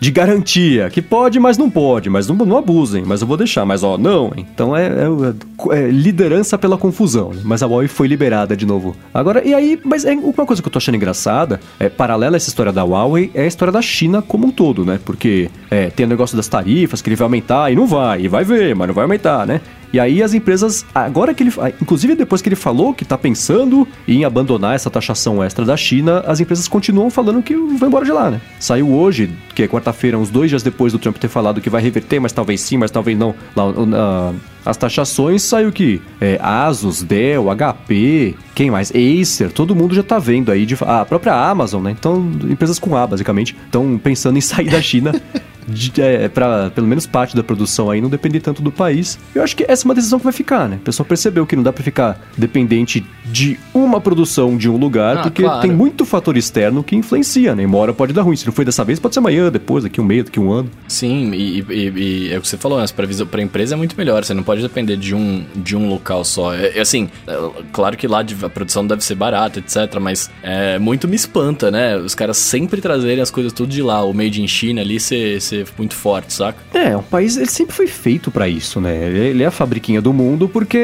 de 0.00 0.10
garantia. 0.10 0.88
Que 0.90 1.02
pode, 1.02 1.38
mas 1.40 1.58
não 1.58 1.68
pode, 1.68 2.08
mas 2.08 2.26
não, 2.28 2.36
não 2.36 2.56
abusem, 2.56 3.04
mas 3.04 3.20
eu 3.20 3.26
vou 3.26 3.36
deixar. 3.36 3.64
Mas 3.64 3.82
ó, 3.82 3.98
não. 3.98 4.32
Então 4.36 4.76
é, 4.76 4.86
é- 4.86 5.76
é 5.78 5.90
liderança 5.90 6.56
pela 6.56 6.78
confusão. 6.78 7.30
né? 7.32 7.40
Mas 7.44 7.62
a 7.62 7.66
Huawei 7.66 7.88
foi 7.88 8.06
liberada 8.06 8.56
de 8.56 8.64
novo. 8.64 8.96
Agora, 9.12 9.42
e 9.46 9.52
aí, 9.52 9.78
mas 9.84 10.04
é 10.04 10.12
uma 10.14 10.46
coisa 10.46 10.62
que 10.62 10.68
eu 10.68 10.72
tô 10.72 10.78
achando 10.78 10.94
engraçada, 10.94 11.60
é 11.80 11.88
paralela 11.88 12.36
a 12.36 12.38
essa 12.38 12.48
história 12.48 12.72
da 12.72 12.84
Huawei, 12.84 13.30
é 13.34 13.42
a 13.42 13.46
história 13.46 13.72
da 13.72 13.82
China 13.82 14.22
como 14.22 14.46
um 14.46 14.50
todo, 14.50 14.84
né? 14.84 14.98
Porque 15.04 15.50
é, 15.70 15.90
tem 15.90 16.06
o 16.06 16.08
negócio 16.08 16.36
das 16.36 16.46
tarifas 16.48 17.02
que 17.02 17.08
ele 17.08 17.16
vai 17.16 17.24
aumentar 17.24 17.72
e 17.72 17.74
não 17.76 17.86
vai, 17.86 18.22
e 18.22 18.28
vai 18.28 18.44
ver, 18.44 18.74
mas 18.76 18.86
não 18.86 18.94
vai 18.94 19.02
aumentar, 19.04 19.46
né? 19.46 19.55
E 19.92 20.00
aí 20.00 20.22
as 20.22 20.34
empresas, 20.34 20.84
agora 20.94 21.32
que 21.32 21.42
ele, 21.42 21.52
inclusive 21.80 22.14
depois 22.14 22.42
que 22.42 22.48
ele 22.48 22.56
falou 22.56 22.92
que 22.92 23.04
tá 23.04 23.16
pensando 23.16 23.86
em 24.06 24.24
abandonar 24.24 24.74
essa 24.74 24.90
taxação 24.90 25.42
extra 25.42 25.64
da 25.64 25.76
China, 25.76 26.22
as 26.26 26.40
empresas 26.40 26.68
continuam 26.68 27.08
falando 27.08 27.42
que 27.42 27.54
vai 27.54 27.88
embora 27.88 28.04
de 28.04 28.12
lá, 28.12 28.30
né? 28.30 28.40
Saiu 28.58 28.92
hoje, 28.92 29.30
que 29.54 29.62
é 29.62 29.68
quarta-feira, 29.68 30.18
uns 30.18 30.28
dois 30.28 30.50
dias 30.50 30.62
depois 30.62 30.92
do 30.92 30.98
Trump 30.98 31.16
ter 31.16 31.28
falado 31.28 31.60
que 31.60 31.70
vai 31.70 31.80
reverter, 31.80 32.20
mas 32.20 32.32
talvez 32.32 32.60
sim, 32.60 32.76
mas 32.76 32.90
talvez 32.90 33.16
não, 33.18 33.34
lá, 33.54 34.34
as 34.64 34.76
taxações, 34.76 35.42
saiu 35.42 35.70
que 35.70 36.02
é, 36.20 36.38
Asus, 36.42 37.02
Dell, 37.02 37.46
HP, 37.56 38.34
quem 38.54 38.70
mais? 38.70 38.90
Acer, 38.90 39.52
todo 39.52 39.76
mundo 39.76 39.94
já 39.94 40.02
tá 40.02 40.18
vendo 40.18 40.50
aí, 40.50 40.66
de, 40.66 40.76
a 40.80 41.04
própria 41.04 41.32
Amazon, 41.32 41.82
né? 41.84 41.92
Então, 41.92 42.32
empresas 42.50 42.78
com 42.78 42.96
A, 42.96 43.06
basicamente, 43.06 43.56
estão 43.64 43.96
pensando 43.96 44.36
em 44.36 44.40
sair 44.40 44.68
da 44.68 44.82
China 44.82 45.12
de, 45.68 45.92
é, 46.00 46.28
para 46.28 46.70
pelo 46.70 46.86
menos 46.86 47.06
parte 47.06 47.34
da 47.36 47.42
produção 47.42 47.90
aí 47.90 48.00
não 48.00 48.08
depender 48.08 48.40
tanto 48.40 48.62
do 48.62 48.70
país. 48.72 49.18
Eu 49.34 49.42
acho 49.42 49.56
que 49.56 49.64
essa 49.68 49.82
é 49.82 49.84
uma 49.86 49.94
decisão 49.94 50.18
que 50.18 50.24
vai 50.24 50.32
ficar, 50.32 50.68
né? 50.68 50.76
O 50.76 50.80
pessoal 50.84 51.06
percebeu 51.06 51.46
que 51.46 51.56
não 51.56 51.62
dá 51.62 51.72
pra 51.72 51.82
ficar 51.82 52.20
dependente 52.36 53.04
de 53.24 53.58
uma 53.74 54.00
produção 54.00 54.56
de 54.56 54.68
um 54.68 54.76
lugar, 54.76 55.18
Ah, 55.18 55.22
porque 55.22 55.42
claro. 55.42 55.60
tem 55.60 55.70
muito 55.70 56.04
fator 56.04 56.36
externo 56.36 56.82
que 56.84 56.94
influencia, 56.94 57.54
né? 57.54 57.66
Uma 57.66 57.78
hora 57.78 57.92
pode 57.92 58.12
dar 58.12 58.22
ruim. 58.22 58.36
Se 58.36 58.46
não 58.46 58.52
foi 58.52 58.64
dessa 58.64 58.84
vez, 58.84 58.98
pode 58.98 59.14
ser 59.14 59.18
amanhã, 59.20 59.50
depois, 59.50 59.84
daqui 59.84 60.00
um 60.00 60.04
mês, 60.04 60.24
daqui 60.24 60.38
um 60.40 60.50
ano. 60.52 60.70
Sim, 60.88 61.32
e, 61.32 61.60
e- 61.68 62.28
e 62.28 62.32
é 62.32 62.38
o 62.38 62.40
que 62.40 62.48
você 62.48 62.56
falou, 62.56 62.78
né? 62.80 62.86
Para 62.94 63.40
a 63.40 63.42
empresa 63.42 63.74
é 63.74 63.76
muito 63.76 63.96
melhor. 63.96 64.24
Você 64.24 64.34
não 64.34 64.42
pode 64.42 64.62
depender 64.62 64.96
de 64.96 65.14
um, 65.14 65.44
de 65.54 65.76
um 65.76 65.88
local 65.88 66.24
só. 66.24 66.54
É, 66.54 66.78
é 66.78 66.80
assim, 66.80 67.08
é, 67.26 67.36
claro 67.72 67.96
que 67.96 68.06
lá 68.06 68.22
de- 68.22 68.36
a 68.44 68.48
produção 68.48 68.86
deve 68.86 69.04
ser 69.04 69.14
barata, 69.14 69.58
etc. 69.58 69.98
Mas 70.00 70.30
é, 70.42 70.78
muito 70.78 71.08
me 71.08 71.16
espanta, 71.16 71.70
né? 71.70 71.96
Os 71.96 72.14
caras 72.14 72.36
sempre 72.36 72.80
trazerem 72.80 73.20
as 73.20 73.30
coisas 73.30 73.52
tudo 73.52 73.70
de 73.70 73.82
lá. 73.82 74.04
O 74.04 74.12
made 74.12 74.40
in 74.42 74.46
China 74.48 74.80
ali 74.80 75.00
ser, 75.00 75.40
ser 75.64 75.66
muito 75.78 75.94
forte, 75.94 76.32
saca? 76.32 76.58
É, 76.74 76.96
um 76.96 77.02
país, 77.02 77.36
ele 77.36 77.46
sempre 77.50 77.74
foi 77.74 77.86
feito 77.86 78.30
pra 78.30 78.48
isso, 78.48 78.80
né? 78.80 78.94
Ele 79.08 79.42
é 79.42 79.46
a 79.46 79.50
fabriquinha 79.50 80.00
do 80.00 80.12
mundo 80.12 80.48
porque 80.48 80.78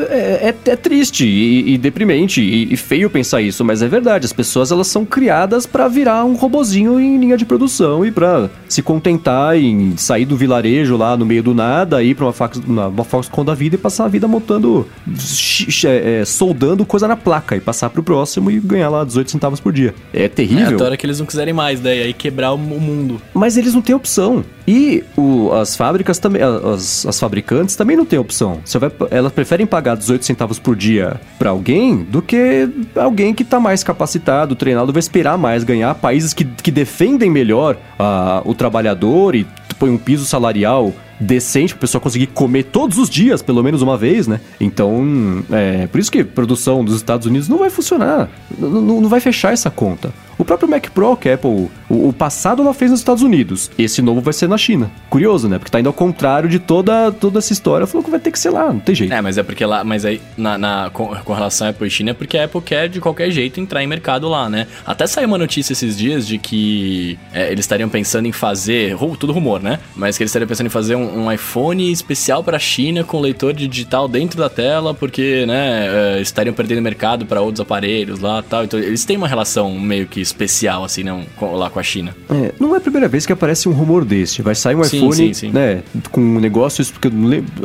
é, 0.00 0.48
é- 0.48 0.70
é 0.70 0.76
triste 0.76 1.24
e, 1.26 1.74
e 1.74 1.78
deprimente 1.78 2.40
e, 2.40 2.72
e 2.72 2.76
feio 2.76 3.08
pensar 3.10 3.40
isso, 3.40 3.64
mas 3.64 3.82
é 3.82 3.88
verdade. 3.88 4.26
As 4.26 4.32
pessoas, 4.32 4.70
elas 4.70 4.86
são 4.86 5.04
criadas 5.04 5.66
pra 5.66 5.88
virar 5.88 6.24
um 6.24 6.34
robozinho 6.34 6.98
em 7.00 7.18
linha 7.18 7.36
de 7.36 7.44
produção 7.44 8.04
e 8.04 8.10
pra 8.10 8.48
se 8.68 8.82
contentar 8.82 9.56
em 9.56 9.96
sair 9.96 10.24
do 10.24 10.36
vilarejo 10.36 10.96
lá 10.96 11.16
no 11.16 11.24
meio 11.24 11.42
do 11.42 11.54
nada, 11.54 12.02
ir 12.02 12.14
pra 12.14 12.26
uma, 12.26 12.32
fax, 12.32 12.58
uma, 12.66 12.88
uma 12.88 13.04
Foxconn 13.04 13.44
da 13.44 13.54
vida 13.54 13.74
e 13.76 13.78
passar 13.78 14.04
a 14.04 14.08
vida 14.08 14.28
montando, 14.28 14.86
chi- 15.18 15.86
é, 15.86 16.24
soldando 16.24 16.84
coisa 16.84 17.08
na 17.08 17.16
placa 17.16 17.56
e 17.56 17.60
passar 17.60 17.90
pro 17.90 18.02
próximo 18.02 18.50
e 18.50 18.58
ganhar 18.60 18.88
lá 18.88 19.04
18 19.04 19.30
centavos 19.30 19.60
por 19.60 19.72
dia. 19.72 19.94
É 20.12 20.24
É, 20.24 20.28
terrível. 20.28 20.74
até 20.74 20.82
a 20.82 20.86
hora 20.86 20.96
que 20.96 21.06
eles 21.06 21.18
não 21.18 21.26
quiserem 21.26 21.54
mais, 21.54 21.80
daí 21.80 22.02
aí 22.02 22.12
quebrar 22.12 22.52
o 22.52 22.58
mundo. 22.58 23.20
Mas 23.34 23.56
eles 23.56 23.74
não 23.74 23.82
têm 23.82 23.94
opção. 23.94 24.44
E 24.66 25.04
o- 25.16 25.52
as 25.52 25.76
fábricas 25.76 26.18
também, 26.18 26.42
as, 26.42 27.06
as 27.06 27.20
fabricantes 27.20 27.76
também 27.76 27.96
não 27.96 28.04
têm 28.04 28.18
opção. 28.18 28.60
Você 28.64 28.78
vai, 28.78 28.90
elas 29.10 29.32
preferem 29.32 29.66
pagar 29.66 29.96
18 29.96 30.24
centavos 30.24 30.58
por 30.58 30.74
dia 30.74 31.20
pra 31.38 31.50
alguém 31.50 31.96
do 32.04 32.20
que 32.22 32.68
alguém 32.96 33.32
que 33.34 33.44
tá 33.44 33.60
mais 33.60 33.84
capacitado, 33.84 34.54
treinado, 34.56 34.92
vai 34.92 35.00
esperar 35.00 35.38
mais 35.38 35.62
ganhar. 35.64 35.94
Países 35.94 36.32
que, 36.32 36.44
que 36.44 36.70
defendem 36.70 37.30
melhor 37.30 37.76
ah, 37.98 38.42
o 38.44 38.54
trabalhador 38.54 39.34
e 39.34 39.46
põe 39.78 39.90
um 39.90 39.98
piso 39.98 40.24
salarial 40.24 40.92
decente 41.20 41.74
pra 41.74 41.80
pessoa 41.80 42.00
conseguir 42.00 42.26
comer 42.28 42.64
todos 42.64 42.98
os 42.98 43.08
dias, 43.10 43.42
pelo 43.42 43.62
menos 43.62 43.82
uma 43.82 43.96
vez, 43.96 44.26
né? 44.26 44.40
Então, 44.60 45.44
é 45.50 45.86
por 45.86 45.98
isso 46.00 46.10
que 46.10 46.22
produção 46.24 46.84
dos 46.84 46.96
Estados 46.96 47.26
Unidos 47.26 47.48
não 47.48 47.58
vai 47.58 47.70
funcionar. 47.70 48.28
Não 48.58 49.08
vai 49.08 49.20
fechar 49.20 49.52
essa 49.52 49.70
conta. 49.70 50.12
O 50.36 50.44
próprio 50.44 50.68
Mac 50.70 50.86
Pro, 50.90 51.16
que 51.16 51.28
a 51.28 51.34
Apple, 51.34 51.50
o, 51.88 52.08
o 52.08 52.12
passado 52.12 52.62
ela 52.62 52.72
fez 52.72 52.92
nos 52.92 53.00
Estados 53.00 53.24
Unidos. 53.24 53.72
Esse 53.76 54.00
novo 54.00 54.20
vai 54.20 54.32
ser 54.32 54.48
na 54.48 54.56
China. 54.56 54.88
Curioso, 55.10 55.48
né? 55.48 55.58
Porque 55.58 55.68
tá 55.70 55.80
indo 55.80 55.88
ao 55.88 55.92
contrário 55.92 56.48
de 56.48 56.60
toda, 56.60 57.10
toda 57.10 57.40
essa 57.40 57.52
história. 57.52 57.88
Falou 57.88 58.04
que 58.04 58.10
vai 58.10 58.20
ter 58.20 58.30
que 58.30 58.38
ser 58.38 58.50
lá, 58.50 58.72
não 58.72 58.78
tem 58.78 58.94
jeito. 58.94 59.12
É, 59.12 59.20
mas 59.20 59.36
é 59.36 59.42
porque 59.42 59.64
lá, 59.66 59.82
mas 59.82 60.04
aí, 60.04 60.20
na, 60.36 60.56
na- 60.56 60.90
com, 60.92 61.08
com 61.08 61.32
relação 61.32 61.66
à 61.66 61.70
Apple 61.70 61.88
e 61.88 61.90
China, 61.90 62.10
é 62.12 62.14
porque 62.14 62.38
a 62.38 62.44
Apple 62.44 62.60
quer 62.60 62.88
de 62.88 63.00
qualquer 63.00 63.32
jeito 63.32 63.58
entrar 63.58 63.82
em 63.82 63.88
mercado 63.88 64.28
lá, 64.28 64.48
né? 64.48 64.68
Até 64.86 65.08
saiu 65.08 65.26
uma 65.26 65.38
notícia 65.38 65.72
esses 65.72 65.98
dias 65.98 66.24
de 66.24 66.38
que 66.38 67.18
é, 67.32 67.50
eles 67.50 67.64
estariam 67.64 67.88
pensando 67.88 68.26
em 68.26 68.32
fazer, 68.32 68.96
tudo 69.18 69.32
rumor, 69.32 69.60
né? 69.60 69.80
Mas 69.96 70.16
que 70.16 70.22
eles 70.22 70.30
estariam 70.30 70.46
pensando 70.46 70.66
em 70.66 70.70
fazer 70.70 70.94
um, 70.94 71.07
um 71.08 71.30
iPhone 71.32 71.90
especial 71.90 72.42
pra 72.44 72.58
China 72.58 73.04
com 73.04 73.20
leitor 73.20 73.52
de 73.52 73.66
digital 73.68 74.08
dentro 74.08 74.38
da 74.38 74.48
tela, 74.48 74.92
porque, 74.94 75.44
né, 75.46 76.16
é, 76.16 76.20
estariam 76.20 76.54
perdendo 76.54 76.82
mercado 76.82 77.26
pra 77.26 77.40
outros 77.40 77.60
aparelhos 77.60 78.20
lá 78.20 78.42
tal. 78.42 78.64
Então 78.64 78.78
eles 78.78 79.04
têm 79.04 79.16
uma 79.16 79.28
relação 79.28 79.78
meio 79.78 80.06
que 80.06 80.20
especial, 80.20 80.84
assim, 80.84 81.02
não, 81.02 81.22
com- 81.36 81.54
lá 81.54 81.70
com 81.70 81.78
a 81.78 81.82
China. 81.82 82.14
É, 82.30 82.52
não 82.58 82.74
é 82.74 82.78
a 82.78 82.80
primeira 82.80 83.08
vez 83.08 83.24
que 83.26 83.32
aparece 83.32 83.68
um 83.68 83.72
rumor 83.72 84.04
desse. 84.04 84.42
Vai 84.42 84.54
sair 84.54 84.74
um 84.74 84.84
Sim, 84.84 84.96
iPhone, 84.98 85.14
sim, 85.16 85.32
sim. 85.34 85.50
né, 85.50 85.82
com 86.10 86.20
negócios, 86.38 86.90
porque 86.90 87.08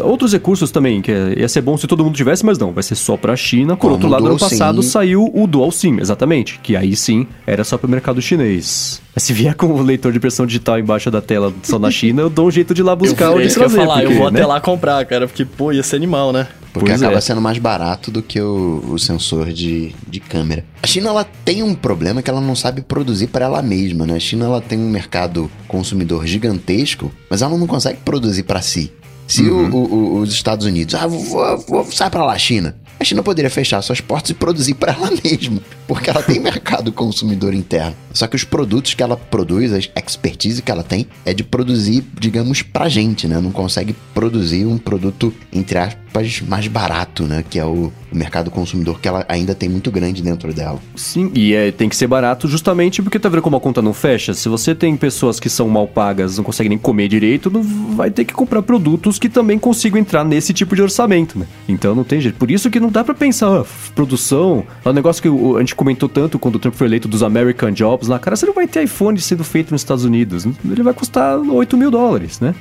outros 0.02 0.34
recursos 0.34 0.72
também, 0.72 1.02
que 1.02 1.12
é- 1.12 1.40
ia 1.40 1.50
ser 1.50 1.62
bom 1.62 1.78
se 1.78 1.88
todo 1.88 2.04
mundo 2.04 2.16
tivesse, 2.16 2.46
mas 2.46 2.58
não, 2.58 2.72
vai 2.72 2.84
ser 2.84 2.96
só 2.96 3.16
pra 3.18 3.36
China. 3.36 3.76
Por 3.76 3.82
Como 3.82 3.94
outro 3.94 4.08
o 4.08 4.12
lado, 4.12 4.26
ano 4.28 4.38
passado 4.40 4.82
SIM. 4.84 4.90
saiu 4.90 5.32
o 5.34 5.48
Dual 5.48 5.72
SIM, 5.72 6.00
exatamente, 6.00 6.60
que 6.62 6.76
aí 6.76 6.96
sim 6.96 7.28
era 7.46 7.64
só 7.64 7.78
pro 7.78 7.90
mercado 7.90 8.22
chinês. 8.22 9.02
Mas 9.16 9.24
se 9.24 9.34
vier 9.34 9.54
com 9.54 9.68
o 9.68 9.82
leitor 9.84 10.12
de 10.12 10.18
impressão 10.18 10.44
digital 10.46 10.80
embaixo 10.80 11.12
da 11.12 11.22
tela 11.22 11.54
só 11.62 11.78
na 11.78 11.92
China, 11.92 12.24
eu 12.24 12.30
dou 12.32 12.48
um 12.48 12.52
jeito 12.52 12.74
de 12.74 12.82
ir 12.82 12.84
lá 12.84 12.96
buscar 12.96 13.30
onde 13.34 13.44
é 13.44 13.48
isso 13.48 13.60
que 13.60 13.66
eu 13.66 13.70
falar, 13.70 14.04
eu 14.04 14.10
porque, 14.10 14.20
vou 14.20 14.32
né? 14.32 14.40
até 14.40 14.48
lá 14.48 14.62
comprar, 14.62 15.06
cara, 15.06 15.28
porque, 15.28 15.46
pô, 15.46 15.72
ia 15.72 15.84
ser 15.84 15.96
animal, 15.96 16.32
né? 16.32 16.48
Porque 16.74 16.90
Pois 16.90 17.04
acaba 17.04 17.20
é. 17.20 17.22
sendo 17.22 17.40
mais 17.40 17.60
barato 17.60 18.10
do 18.10 18.24
que 18.24 18.42
o, 18.42 18.84
o 18.90 18.98
sensor 18.98 19.54
de, 19.54 19.94
de 20.08 20.20
câmera. 20.20 20.66
A 20.82 20.88
China 20.88 21.10
ela 21.10 21.24
tem 21.24 21.62
um 21.62 21.76
problema 21.76 22.24
que 22.24 22.30
ela 22.32 22.42
não 22.42 22.56
sabe 22.56 22.82
produzir 22.82 23.28
para 23.28 23.46
ela 23.46 23.62
mesma, 23.62 24.08
né? 24.08 24.16
A 24.16 24.20
China 24.20 24.46
ela 24.46 24.60
tem 24.60 24.80
um 24.80 24.90
mercado 24.90 25.52
consumidor 25.68 26.26
gigantesco, 26.26 27.12
mas 27.30 27.44
ela 27.44 27.56
não 27.56 27.68
consegue 27.68 28.00
produzir 28.00 28.44
para 28.44 28.60
si. 28.60 28.92
Se 29.36 29.44
o- 29.50 29.70
o- 29.74 29.94
o- 29.94 30.18
os 30.20 30.32
Estados 30.32 30.66
Unidos, 30.66 30.94
ah, 30.96 31.08
vou, 31.08 31.24
vou, 31.24 31.58
vou 31.68 31.92
sai 31.92 32.10
para 32.10 32.24
lá, 32.26 32.38
China. 32.38 32.76
A 33.00 33.04
China 33.04 33.24
poderia 33.24 33.50
fechar 33.50 33.82
suas 33.82 34.00
portas 34.00 34.30
e 34.30 34.34
produzir 34.34 34.76
para 34.76 34.94
ela 34.94 35.10
mesma, 35.24 35.60
porque 35.88 36.10
ela 36.10 36.22
tem 36.22 36.40
mercado 36.40 36.92
consumidor 36.92 37.54
interno. 37.54 37.96
Só 38.14 38.28
que 38.28 38.36
os 38.36 38.44
produtos 38.44 38.94
que 38.94 39.02
ela 39.04 39.18
produz, 39.18 39.74
a 39.74 40.00
expertise 40.00 40.62
que 40.62 40.72
ela 40.72 40.84
tem, 40.84 41.08
é 41.26 41.34
de 41.34 41.44
produzir, 41.44 42.06
digamos, 42.20 42.62
pra 42.62 42.88
gente, 42.88 43.28
né? 43.28 43.40
Não 43.42 43.52
consegue 43.52 43.94
produzir 44.14 44.66
um 44.66 44.78
produto, 44.78 45.34
entre 45.52 45.78
aspas, 45.80 46.03
mais 46.48 46.68
barato, 46.68 47.24
né? 47.24 47.44
Que 47.50 47.58
é 47.60 47.66
o, 47.66 47.92
o 48.12 48.16
mercado 48.16 48.52
consumidor 48.52 49.00
que 49.00 49.08
ela 49.08 49.26
ainda 49.28 49.56
tem 49.56 49.68
muito 49.70 49.90
grande 49.92 50.22
dentro 50.22 50.54
dela. 50.54 50.80
Sim, 50.96 51.32
e 51.34 51.54
é, 51.54 51.72
tem 51.72 51.90
que 51.90 51.96
ser 51.96 52.08
barato 52.08 52.48
justamente 52.48 53.02
porque 53.02 53.18
tá 53.20 53.30
vendo 53.30 53.42
como 53.42 53.56
a 53.58 53.60
conta 53.60 53.82
não 53.82 53.94
fecha? 53.94 54.34
Se 54.34 54.48
você 54.50 54.76
tem 54.76 54.96
pessoas 54.96 55.40
que 55.40 55.50
são 55.50 55.68
mal 55.68 55.88
pagas, 55.88 56.38
não 56.38 56.44
conseguem 56.44 56.70
nem 56.70 56.78
comer 56.78 57.08
direito, 57.08 57.50
não 57.50 57.64
vai 57.64 58.12
ter 58.12 58.26
que 58.26 58.34
comprar 58.34 58.62
produtos 58.62 59.18
que 59.18 59.28
também 59.30 59.58
consigam 59.58 60.00
entrar 60.00 60.24
nesse 60.24 60.54
tipo 60.54 60.76
de 60.76 60.82
orçamento, 60.82 61.38
né? 61.40 61.46
Então 61.68 61.96
não 61.96 62.04
tem 62.04 62.22
jeito. 62.22 62.38
Por 62.38 62.52
isso 62.52 62.70
que 62.70 62.80
não 62.80 62.90
dá 62.90 63.04
pra 63.04 63.14
pensar, 63.16 63.62
f- 63.62 63.92
produção, 63.94 64.64
é 64.86 64.90
um 64.90 64.94
negócio 64.94 65.22
que 65.22 65.28
a 65.58 65.60
gente 65.60 65.76
comentou 65.76 66.08
tanto 66.10 66.38
quando 66.38 66.56
o 66.56 66.60
Trump 66.60 66.76
foi 66.76 66.88
eleito 66.88 67.08
dos 67.08 67.24
American 67.24 67.72
Jobs 67.72 68.08
lá, 68.08 68.20
cara, 68.20 68.36
você 68.36 68.46
não 68.46 68.54
vai 68.54 68.68
ter 68.68 68.84
iPhone 68.84 69.20
sendo 69.20 69.44
feito 69.44 69.72
nos 69.72 69.82
Estados 69.82 70.04
Unidos. 70.06 70.46
Ele 70.70 70.84
vai 70.84 70.94
custar 70.94 71.38
8 71.40 71.76
mil 71.78 71.90
dólares, 71.90 72.40
né? 72.40 72.54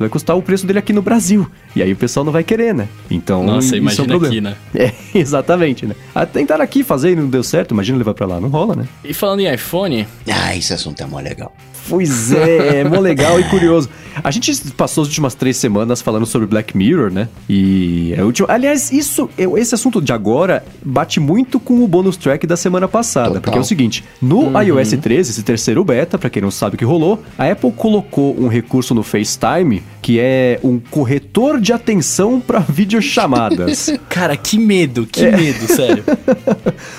Vai 0.00 0.08
custar 0.08 0.34
o 0.34 0.40
preço 0.40 0.66
dele 0.66 0.78
aqui 0.78 0.94
no 0.94 1.02
Brasil. 1.02 1.46
E 1.76 1.82
aí 1.82 1.92
o 1.92 1.96
pessoal 1.96 2.24
não 2.24 2.32
vai 2.32 2.42
querer, 2.42 2.74
né? 2.74 2.88
Então, 3.10 3.44
Nossa, 3.44 3.66
isso 3.66 3.74
é 3.74 3.78
um 3.78 3.80
imagina 3.82 4.08
problema. 4.08 4.26
aqui, 4.28 4.40
né? 4.40 4.56
É, 5.14 5.18
exatamente, 5.18 5.84
né? 5.84 5.94
Ah, 6.14 6.24
tentaram 6.24 6.64
aqui 6.64 6.82
fazer 6.82 7.12
e 7.12 7.16
não 7.16 7.28
deu 7.28 7.42
certo, 7.42 7.72
imagina 7.72 7.98
levar 7.98 8.14
pra 8.14 8.26
lá. 8.26 8.40
Não 8.40 8.48
rola, 8.48 8.74
né? 8.74 8.88
E 9.04 9.12
falando 9.12 9.40
em 9.40 9.52
iPhone, 9.52 10.06
Ah, 10.26 10.56
esse 10.56 10.72
assunto 10.72 11.02
é 11.02 11.06
mó 11.06 11.20
legal. 11.20 11.54
Pois 11.88 12.32
é, 12.32 12.80
é 12.80 12.84
mó 12.84 12.98
legal 13.00 13.38
e 13.40 13.44
curioso. 13.44 13.88
A 14.22 14.30
gente 14.30 14.52
passou 14.76 15.02
as 15.02 15.08
últimas 15.08 15.34
três 15.34 15.56
semanas 15.56 16.02
falando 16.02 16.26
sobre 16.26 16.46
Black 16.46 16.76
Mirror, 16.76 17.10
né? 17.12 17.28
E 17.48 18.12
é 18.16 18.22
o 18.22 18.26
último. 18.26 18.46
Aliás, 18.50 18.90
isso, 18.92 19.30
esse 19.56 19.74
assunto 19.74 20.00
de 20.02 20.12
agora 20.12 20.64
bate 20.84 21.18
muito 21.20 21.58
com 21.60 21.82
o 21.82 21.88
bonus 21.88 22.16
track 22.16 22.46
da 22.46 22.56
semana 22.56 22.86
passada. 22.88 23.28
Total. 23.28 23.42
Porque 23.42 23.58
é 23.58 23.60
o 23.60 23.64
seguinte: 23.64 24.04
no 24.20 24.50
iOS 24.60 24.90
13, 25.00 25.30
esse 25.30 25.42
terceiro 25.42 25.82
beta, 25.84 26.18
pra 26.18 26.28
quem 26.28 26.42
não 26.42 26.50
sabe 26.50 26.74
o 26.74 26.78
que 26.78 26.84
rolou, 26.84 27.22
a 27.38 27.50
Apple 27.50 27.72
colocou 27.72 28.36
um 28.38 28.48
recurso 28.48 28.94
no 28.94 29.02
FaceTime 29.02 29.82
que 30.02 30.18
é 30.18 30.58
um 30.64 30.78
corretor 30.78 31.60
de 31.60 31.72
atenção 31.72 32.40
pra 32.40 32.58
videochamadas. 32.68 33.90
cara, 34.08 34.36
que 34.36 34.58
medo, 34.58 35.06
que 35.06 35.24
É. 35.24 35.36
medo, 35.36 35.66
sério. 35.66 36.04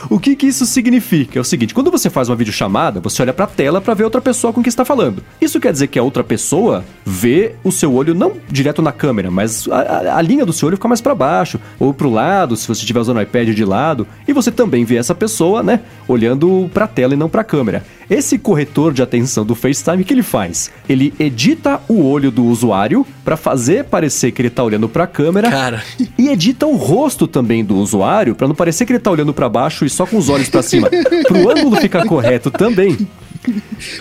O 0.10 0.20
que 0.20 0.36
que 0.36 0.48
isso 0.48 0.66
significa? 0.66 1.40
É 1.40 1.42
o 1.42 1.44
seguinte, 1.44 1.74
quando 1.74 1.90
você 1.90 2.10
faz 2.10 2.30
uma 2.30 2.36
videochamada, 2.36 3.00
você 3.00 3.22
olha 3.22 3.34
pra 3.34 3.48
tela 3.48 3.80
pra 3.82 3.94
ver 3.94 4.04
outra 4.04 4.20
pessoa 4.22 4.52
com 4.54 4.62
quem 4.62 4.70
está 4.72 4.84
falando. 4.86 5.24
Isso 5.40 5.60
quer 5.60 5.72
dizer 5.72 5.88
que 5.88 6.00
a 6.00 6.04
outra 6.04 6.24
pessoa 6.24 6.84
vê 7.06 7.54
o 7.64 7.72
seu 7.72 7.94
olho 7.94 8.14
não 8.16 8.34
direto 8.50 8.82
na 8.82 8.92
câmera, 8.92 9.30
mas 9.32 9.68
a, 9.70 9.80
a- 9.80 10.18
a 10.18 10.22
linha 10.22 10.46
do 10.46 10.54
seu 10.54 10.68
olho 10.68 10.78
fica 10.78 10.88
mais 10.88 11.02
pra 11.02 11.14
baixo 11.16 11.60
ou 11.80 11.94
pro 11.94 12.10
lado, 12.10 12.56
se 12.56 12.68
você 12.68 12.80
estiver 12.82 13.00
usando 13.00 13.18
o 13.18 13.22
iPad 13.22 13.50
de 13.50 13.66
lado, 13.66 14.08
e 14.28 14.34
você 14.34 14.52
também 14.52 14.84
vê 14.86 14.98
essa 14.98 15.14
pessoa, 15.16 15.62
né, 15.64 15.82
olhando 16.08 16.70
pra 16.74 16.88
tela 16.88 17.14
e 17.14 17.18
não 17.18 17.30
pra 17.30 17.44
câmera. 17.44 17.84
Esse 18.10 18.38
corretor 18.38 18.92
de 18.94 19.02
atenção 19.02 19.46
do 19.46 19.56
FaceTime, 19.56 20.02
o 20.04 20.06
que 20.06 20.14
ele 20.14 20.24
faz? 20.24 20.70
Ele 20.90 21.14
edita 21.18 21.80
o 21.88 22.04
olho 22.06 22.30
do 22.30 22.44
usuário 22.46 23.06
pra 23.24 23.38
fazer 23.38 23.86
parecer 23.86 24.32
que 24.32 24.42
ele 24.42 24.50
tá 24.50 24.62
olhando 24.64 24.90
pra 24.90 25.08
câmera 25.08 25.50
Cara, 25.50 25.82
e 26.18 26.28
edita 26.28 26.66
o 26.68 26.76
rosto 26.76 27.26
também 27.26 27.64
do 27.64 27.78
usuário 27.78 28.36
pra 28.36 28.48
não 28.50 28.56
parecer 28.56 28.86
que 28.86 28.92
ele 28.92 29.00
tá 29.00 29.10
olhando 29.10 29.34
pra 29.34 29.48
baixo 29.48 29.86
e 29.86 29.90
só 29.90 30.06
com 30.06 30.18
os 30.18 30.28
olhos 30.28 30.50
pra 30.50 30.62
cima. 30.62 30.90
Pro 31.28 31.50
ângulo 31.50 31.78
ficar 31.78 32.06
correto 32.06 32.52
também. 32.52 32.98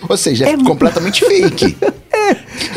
Ou 0.09 0.16
seja, 0.16 0.48
é, 0.48 0.57
completamente 0.57 1.24
fake. 1.24 1.76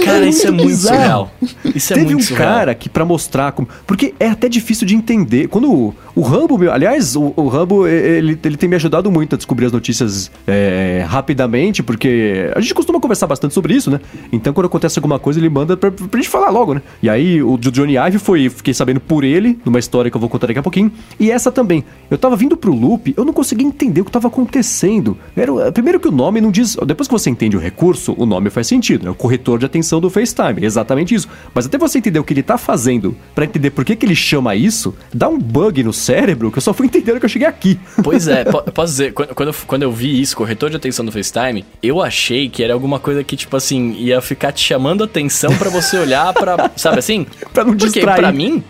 cara, 0.03 0.25
isso 0.25 0.47
é 0.47 0.51
muito 0.51 0.67
bizarro. 0.67 0.97
surreal. 0.97 1.31
Isso 1.75 1.93
é 1.93 1.95
Teve 1.95 2.07
muito 2.13 2.19
um 2.21 2.25
surreal. 2.25 2.53
cara 2.53 2.75
que 2.75 2.89
pra 2.89 3.05
mostrar 3.05 3.51
como, 3.51 3.67
porque 3.85 4.13
é 4.19 4.27
até 4.29 4.47
difícil 4.49 4.85
de 4.87 4.95
entender. 4.95 5.47
Quando 5.47 5.71
o, 5.71 5.95
o 6.15 6.21
Rambo, 6.21 6.57
meu, 6.57 6.71
aliás, 6.71 7.15
o, 7.15 7.33
o 7.35 7.47
Rambo 7.47 7.87
ele, 7.87 8.37
ele 8.43 8.57
tem 8.57 8.69
me 8.69 8.75
ajudado 8.75 9.11
muito 9.11 9.35
a 9.35 9.37
descobrir 9.37 9.65
as 9.65 9.71
notícias 9.71 10.31
é, 10.47 11.05
rapidamente, 11.07 11.81
porque 11.83 12.51
a 12.55 12.61
gente 12.61 12.73
costuma 12.73 12.99
conversar 12.99 13.27
bastante 13.27 13.53
sobre 13.53 13.73
isso, 13.75 13.89
né? 13.91 13.99
Então 14.31 14.53
quando 14.53 14.67
acontece 14.67 14.99
alguma 14.99 15.19
coisa 15.19 15.39
ele 15.39 15.49
manda 15.49 15.75
pra, 15.77 15.91
pra 15.91 16.19
gente 16.19 16.29
falar 16.29 16.49
logo, 16.49 16.73
né? 16.73 16.81
E 17.01 17.09
aí 17.09 17.41
o 17.41 17.57
do 17.57 17.71
Johnny 17.71 17.95
Ive 17.97 18.19
foi, 18.19 18.49
fiquei 18.49 18.73
sabendo 18.73 18.99
por 18.99 19.23
ele, 19.23 19.59
numa 19.65 19.79
história 19.79 20.09
que 20.09 20.17
eu 20.17 20.21
vou 20.21 20.29
contar 20.29 20.47
daqui 20.47 20.59
a 20.59 20.63
pouquinho. 20.63 20.91
E 21.19 21.31
essa 21.31 21.51
também. 21.51 21.83
Eu 22.09 22.17
tava 22.17 22.35
vindo 22.35 22.55
pro 22.55 22.73
loop, 22.73 23.13
eu 23.15 23.25
não 23.25 23.33
conseguia 23.33 23.65
entender 23.67 24.01
o 24.01 24.05
que 24.05 24.11
tava 24.11 24.27
acontecendo. 24.27 25.17
Era, 25.35 25.71
primeiro 25.71 25.99
que 25.99 26.07
o 26.07 26.11
nome 26.11 26.39
não 26.41 26.51
diz. 26.51 26.75
Depois 26.85 27.07
que 27.07 27.13
você 27.13 27.29
entende 27.29 27.55
o 27.57 27.59
recurso, 27.59 28.13
o 28.17 28.25
nome 28.25 28.49
faz 28.49 28.67
sentido, 28.67 29.05
né? 29.05 29.09
O 29.11 29.15
corretor 29.15 29.59
de 29.59 29.65
atenção 29.65 29.82
do 29.99 30.09
FaceTime. 30.09 30.61
é 30.61 30.65
Exatamente 30.65 31.13
isso. 31.15 31.27
Mas 31.53 31.65
até 31.65 31.77
você 31.77 31.97
entender 31.99 32.19
o 32.19 32.23
que 32.23 32.33
ele 32.33 32.43
tá 32.43 32.57
fazendo, 32.57 33.15
pra 33.35 33.45
entender 33.45 33.69
por 33.71 33.83
que, 33.85 33.95
que 33.95 34.05
ele 34.05 34.15
chama 34.15 34.55
isso, 34.55 34.95
dá 35.13 35.27
um 35.29 35.37
bug 35.37 35.83
no 35.83 35.93
cérebro 35.93 36.51
que 36.51 36.57
eu 36.57 36.61
só 36.61 36.73
fui 36.73 36.85
entender 36.87 37.19
que 37.19 37.25
eu 37.25 37.29
cheguei 37.29 37.47
aqui. 37.47 37.79
Pois 38.03 38.27
é, 38.27 38.43
po- 38.49 38.63
posso 38.71 38.93
dizer, 38.93 39.13
quando, 39.13 39.35
quando, 39.35 39.49
eu, 39.49 39.55
quando 39.67 39.83
eu 39.83 39.91
vi 39.91 40.19
isso, 40.21 40.35
corretor 40.35 40.69
de 40.69 40.75
atenção 40.77 41.05
do 41.05 41.11
FaceTime, 41.11 41.65
eu 41.81 42.01
achei 42.01 42.49
que 42.49 42.63
era 42.63 42.73
alguma 42.73 42.99
coisa 42.99 43.23
que, 43.23 43.35
tipo 43.35 43.55
assim, 43.55 43.93
ia 43.93 44.21
ficar 44.21 44.51
te 44.51 44.63
chamando 44.63 45.03
atenção 45.03 45.55
pra 45.57 45.69
você 45.69 45.97
olhar 45.97 46.33
pra. 46.33 46.71
Sabe 46.77 46.99
assim? 46.99 47.25
Pra 47.53 47.63
não 47.63 47.71
Porque 47.75 47.85
distrair. 47.99 48.17
pra 48.19 48.31
mim. 48.31 48.63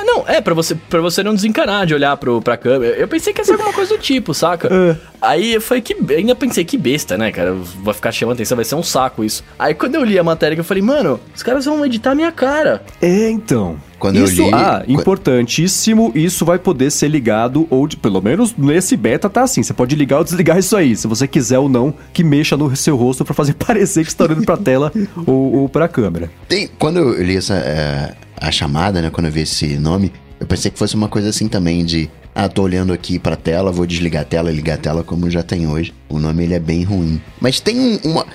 É, 0.00 0.04
não, 0.04 0.24
é, 0.26 0.40
pra 0.40 0.54
você, 0.54 0.74
pra 0.74 1.00
você 1.00 1.22
não 1.22 1.34
desencanar 1.34 1.86
de 1.86 1.94
olhar 1.94 2.16
pro, 2.16 2.40
pra 2.40 2.56
câmera. 2.56 2.94
Eu 2.96 3.08
pensei 3.08 3.32
que 3.32 3.40
ia 3.40 3.44
ser 3.44 3.52
alguma 3.52 3.72
coisa 3.72 3.96
do 3.96 4.00
tipo, 4.00 4.32
saca? 4.32 4.68
É. 4.72 4.96
Aí 5.20 5.54
eu 5.54 5.60
falei 5.60 5.82
que. 5.82 5.96
Ainda 6.14 6.34
pensei 6.34 6.64
que 6.64 6.76
besta, 6.78 7.18
né, 7.18 7.32
cara? 7.32 7.54
Vai 7.82 7.94
ficar 7.94 8.12
chamando 8.12 8.36
atenção, 8.36 8.56
vai 8.56 8.64
ser 8.64 8.74
um 8.74 8.82
saco 8.82 9.24
isso. 9.24 9.42
Aí 9.58 9.74
quando 9.74 9.96
eu 9.96 10.04
li 10.04 10.18
a 10.18 10.24
matéria, 10.24 10.56
eu 10.56 10.64
falei, 10.64 10.82
mano, 10.82 11.20
os 11.34 11.42
caras 11.42 11.64
vão 11.64 11.84
editar 11.84 12.12
a 12.12 12.14
minha 12.14 12.32
cara. 12.32 12.82
É, 13.02 13.28
então. 13.30 13.78
Quando 13.98 14.16
eu 14.16 14.24
isso, 14.24 14.42
li- 14.42 14.50
Ah, 14.54 14.82
quan- 14.86 14.92
importantíssimo. 14.94 16.12
Isso 16.14 16.44
vai 16.44 16.58
poder 16.58 16.90
ser 16.90 17.08
ligado, 17.08 17.66
ou 17.70 17.86
de- 17.86 17.96
pelo 17.96 18.20
menos 18.22 18.54
nesse 18.56 18.96
beta 18.96 19.28
tá 19.28 19.42
assim. 19.42 19.62
Você 19.62 19.72
pode 19.74 19.94
ligar 19.96 20.18
ou 20.18 20.24
desligar 20.24 20.58
isso 20.58 20.76
aí. 20.76 20.94
Se 20.96 21.06
você 21.06 21.26
quiser 21.26 21.58
ou 21.58 21.68
não, 21.68 21.92
que 22.12 22.22
mexa 22.24 22.56
no 22.56 22.74
seu 22.76 22.96
rosto 22.96 23.24
pra 23.24 23.34
fazer 23.34 23.54
parecer 23.58 24.04
que 24.04 24.10
está 24.10 24.24
olhando 24.24 24.44
pra 24.44 24.56
tela 24.56 24.92
ou, 25.26 25.54
ou 25.54 25.68
pra 25.68 25.88
câmera. 25.88 26.30
Tem, 26.48 26.68
quando 26.78 26.98
eu 26.98 27.22
li 27.22 27.36
essa, 27.36 27.54
é, 27.54 28.14
a 28.36 28.50
chamada, 28.50 29.02
né? 29.02 29.10
Quando 29.10 29.26
eu 29.26 29.32
vi 29.32 29.40
esse 29.42 29.76
nome, 29.78 30.12
eu 30.40 30.46
pensei 30.46 30.70
que 30.70 30.78
fosse 30.78 30.94
uma 30.94 31.08
coisa 31.08 31.28
assim 31.30 31.48
também 31.48 31.84
de... 31.84 32.08
Ah, 32.34 32.48
tô 32.48 32.62
olhando 32.62 32.92
aqui 32.92 33.18
pra 33.18 33.34
tela, 33.34 33.72
vou 33.72 33.84
desligar 33.84 34.22
a 34.22 34.24
tela, 34.24 34.48
ligar 34.52 34.74
a 34.74 34.78
tela 34.78 35.02
como 35.02 35.28
já 35.28 35.42
tem 35.42 35.66
hoje. 35.66 35.92
O 36.08 36.20
nome 36.20 36.44
ele 36.44 36.54
é 36.54 36.60
bem 36.60 36.84
ruim. 36.84 37.20
Mas 37.40 37.58
tem 37.58 37.76
um, 37.80 37.98
uma- 38.04 38.26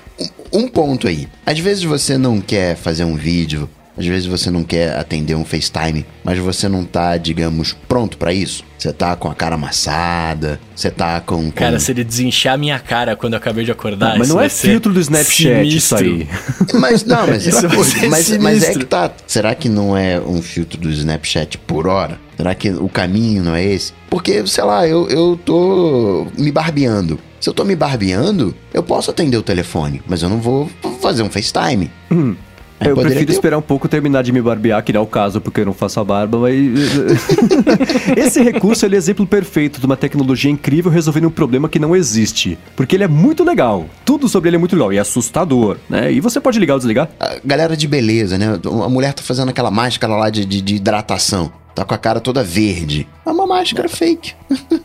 um, 0.52 0.60
um 0.63 0.67
ponto 0.67 1.08
aí. 1.08 1.26
Às 1.45 1.58
vezes 1.60 1.86
você 1.86 2.17
não 2.17 2.41
quer 2.41 2.76
fazer 2.76 3.06
um 3.06 3.15
vídeo, 3.15 3.69
às 3.97 4.06
vezes 4.06 4.25
você 4.25 4.49
não 4.49 4.63
quer 4.63 4.97
atender 4.97 5.36
um 5.36 5.45
FaceTime, 5.45 6.06
mas 6.23 6.39
você 6.39 6.67
não 6.67 6.84
tá, 6.84 7.15
digamos, 7.17 7.75
pronto 7.88 8.17
pra 8.17 8.34
isso. 8.34 8.63
Você 8.77 8.91
tá 8.91 9.15
com 9.15 9.29
a 9.29 9.36
cara 9.36 9.56
amassada, 9.56 10.60
você 10.75 10.91
tá 10.91 11.21
com... 11.21 11.45
com... 11.45 11.51
Cara, 11.51 11.79
se 11.79 11.91
ele 11.91 12.03
desinchar 12.03 12.56
a 12.56 12.58
minha 12.58 12.77
cara 12.79 13.15
quando 13.15 13.34
eu 13.34 13.38
acabei 13.38 13.63
de 13.63 13.71
acordar. 13.71 14.17
mas 14.17 14.27
isso 14.27 14.36
não 14.36 14.41
é 14.41 14.49
filtro 14.49 14.91
do 14.91 14.99
Snapchat 14.99 15.67
isso 15.67 15.95
sinistro. 15.97 16.27
aí. 16.73 16.73
Mas 16.79 17.06
não, 17.06 17.27
mas, 17.27 17.45
Isso 17.47 17.62
ser 17.62 18.10
mas, 18.10 18.38
mas 18.38 18.63
é 18.63 18.73
que 18.73 18.86
tá. 18.86 19.12
Será 19.27 19.53
que 19.56 19.69
não 19.69 19.95
é 19.95 20.19
um 20.19 20.41
filtro 20.41 20.79
do 20.79 20.89
Snapchat 20.89 21.58
por 21.60 21.88
hora? 21.88 22.19
Será 22.36 22.53
que 22.56 22.71
o 22.71 22.89
caminho 22.89 23.43
não 23.43 23.56
é 23.56 23.63
esse? 23.63 23.93
Porque, 24.10 24.45
sei 24.47 24.63
lá, 24.63 24.88
eu, 24.88 25.08
eu 25.08 25.39
tô 25.45 26.27
me 26.38 26.51
barbeando. 26.51 27.19
Se 27.39 27.49
eu 27.49 27.53
tô 27.53 27.63
me 27.63 27.75
barbeando, 27.75 28.56
eu 28.73 28.82
posso 28.82 29.12
atender 29.12 29.38
o 29.38 29.43
telefone, 29.43 30.01
mas 30.08 30.23
eu 30.23 30.29
não 30.29 30.39
vou 30.39 30.69
fazer 31.01 31.23
um 31.23 31.29
FaceTime. 31.29 31.91
Aí 32.10 32.36
Eu 32.79 32.95
poderia 32.95 33.03
prefiro 33.12 33.27
ter- 33.27 33.33
esperar 33.33 33.57
um 33.57 33.62
pouco 33.62 33.88
terminar 33.88 34.23
de 34.23 34.31
me 34.31 34.41
barbear, 34.41 34.83
que 34.83 34.91
não 34.91 35.01
é 35.01 35.03
o 35.03 35.07
caso, 35.07 35.39
porque 35.39 35.62
eu 35.62 35.65
não 35.65 35.73
faço 35.73 35.99
a 35.99 36.03
barba, 36.03 36.38
mas... 36.39 36.55
Esse 38.17 38.41
recurso 38.41 38.86
ele 38.86 38.95
é 38.95 38.97
exemplo 38.97 39.25
perfeito 39.25 39.79
de 39.79 39.86
uma 39.86 39.95
tecnologia 39.95 40.51
incrível 40.51 40.91
resolvendo 40.91 41.27
um 41.27 41.31
problema 41.31 41.69
que 41.69 41.79
não 41.79 41.95
existe. 41.95 42.57
Porque 42.75 42.95
ele 42.95 43.03
é 43.03 43.07
muito 43.07 43.43
legal. 43.43 43.86
Tudo 44.05 44.27
sobre 44.27 44.49
ele 44.49 44.55
é 44.55 44.59
muito 44.59 44.75
legal 44.75 44.91
e 44.93 44.97
é 44.97 44.99
assustador, 44.99 45.77
né? 45.89 46.12
E 46.12 46.19
você 46.19 46.39
pode 46.39 46.59
ligar 46.59 46.73
ou 46.73 46.79
desligar. 46.79 47.09
A 47.19 47.36
galera 47.43 47.75
de 47.77 47.88
beleza, 47.88 48.38
né? 48.38 48.59
A 48.83 48.89
mulher 48.89 49.13
tá 49.13 49.21
fazendo 49.23 49.49
aquela 49.49 49.71
máscara 49.71 50.15
lá 50.15 50.29
de, 50.29 50.45
de, 50.45 50.62
de 50.62 50.75
hidratação. 50.75 51.51
Tá 51.75 51.83
com 51.86 51.93
a 51.93 51.97
cara 51.97 52.19
toda 52.19 52.43
verde. 52.43 53.07
É 53.25 53.29
uma 53.29 53.47
máscara 53.47 53.88
fake. 53.89 54.33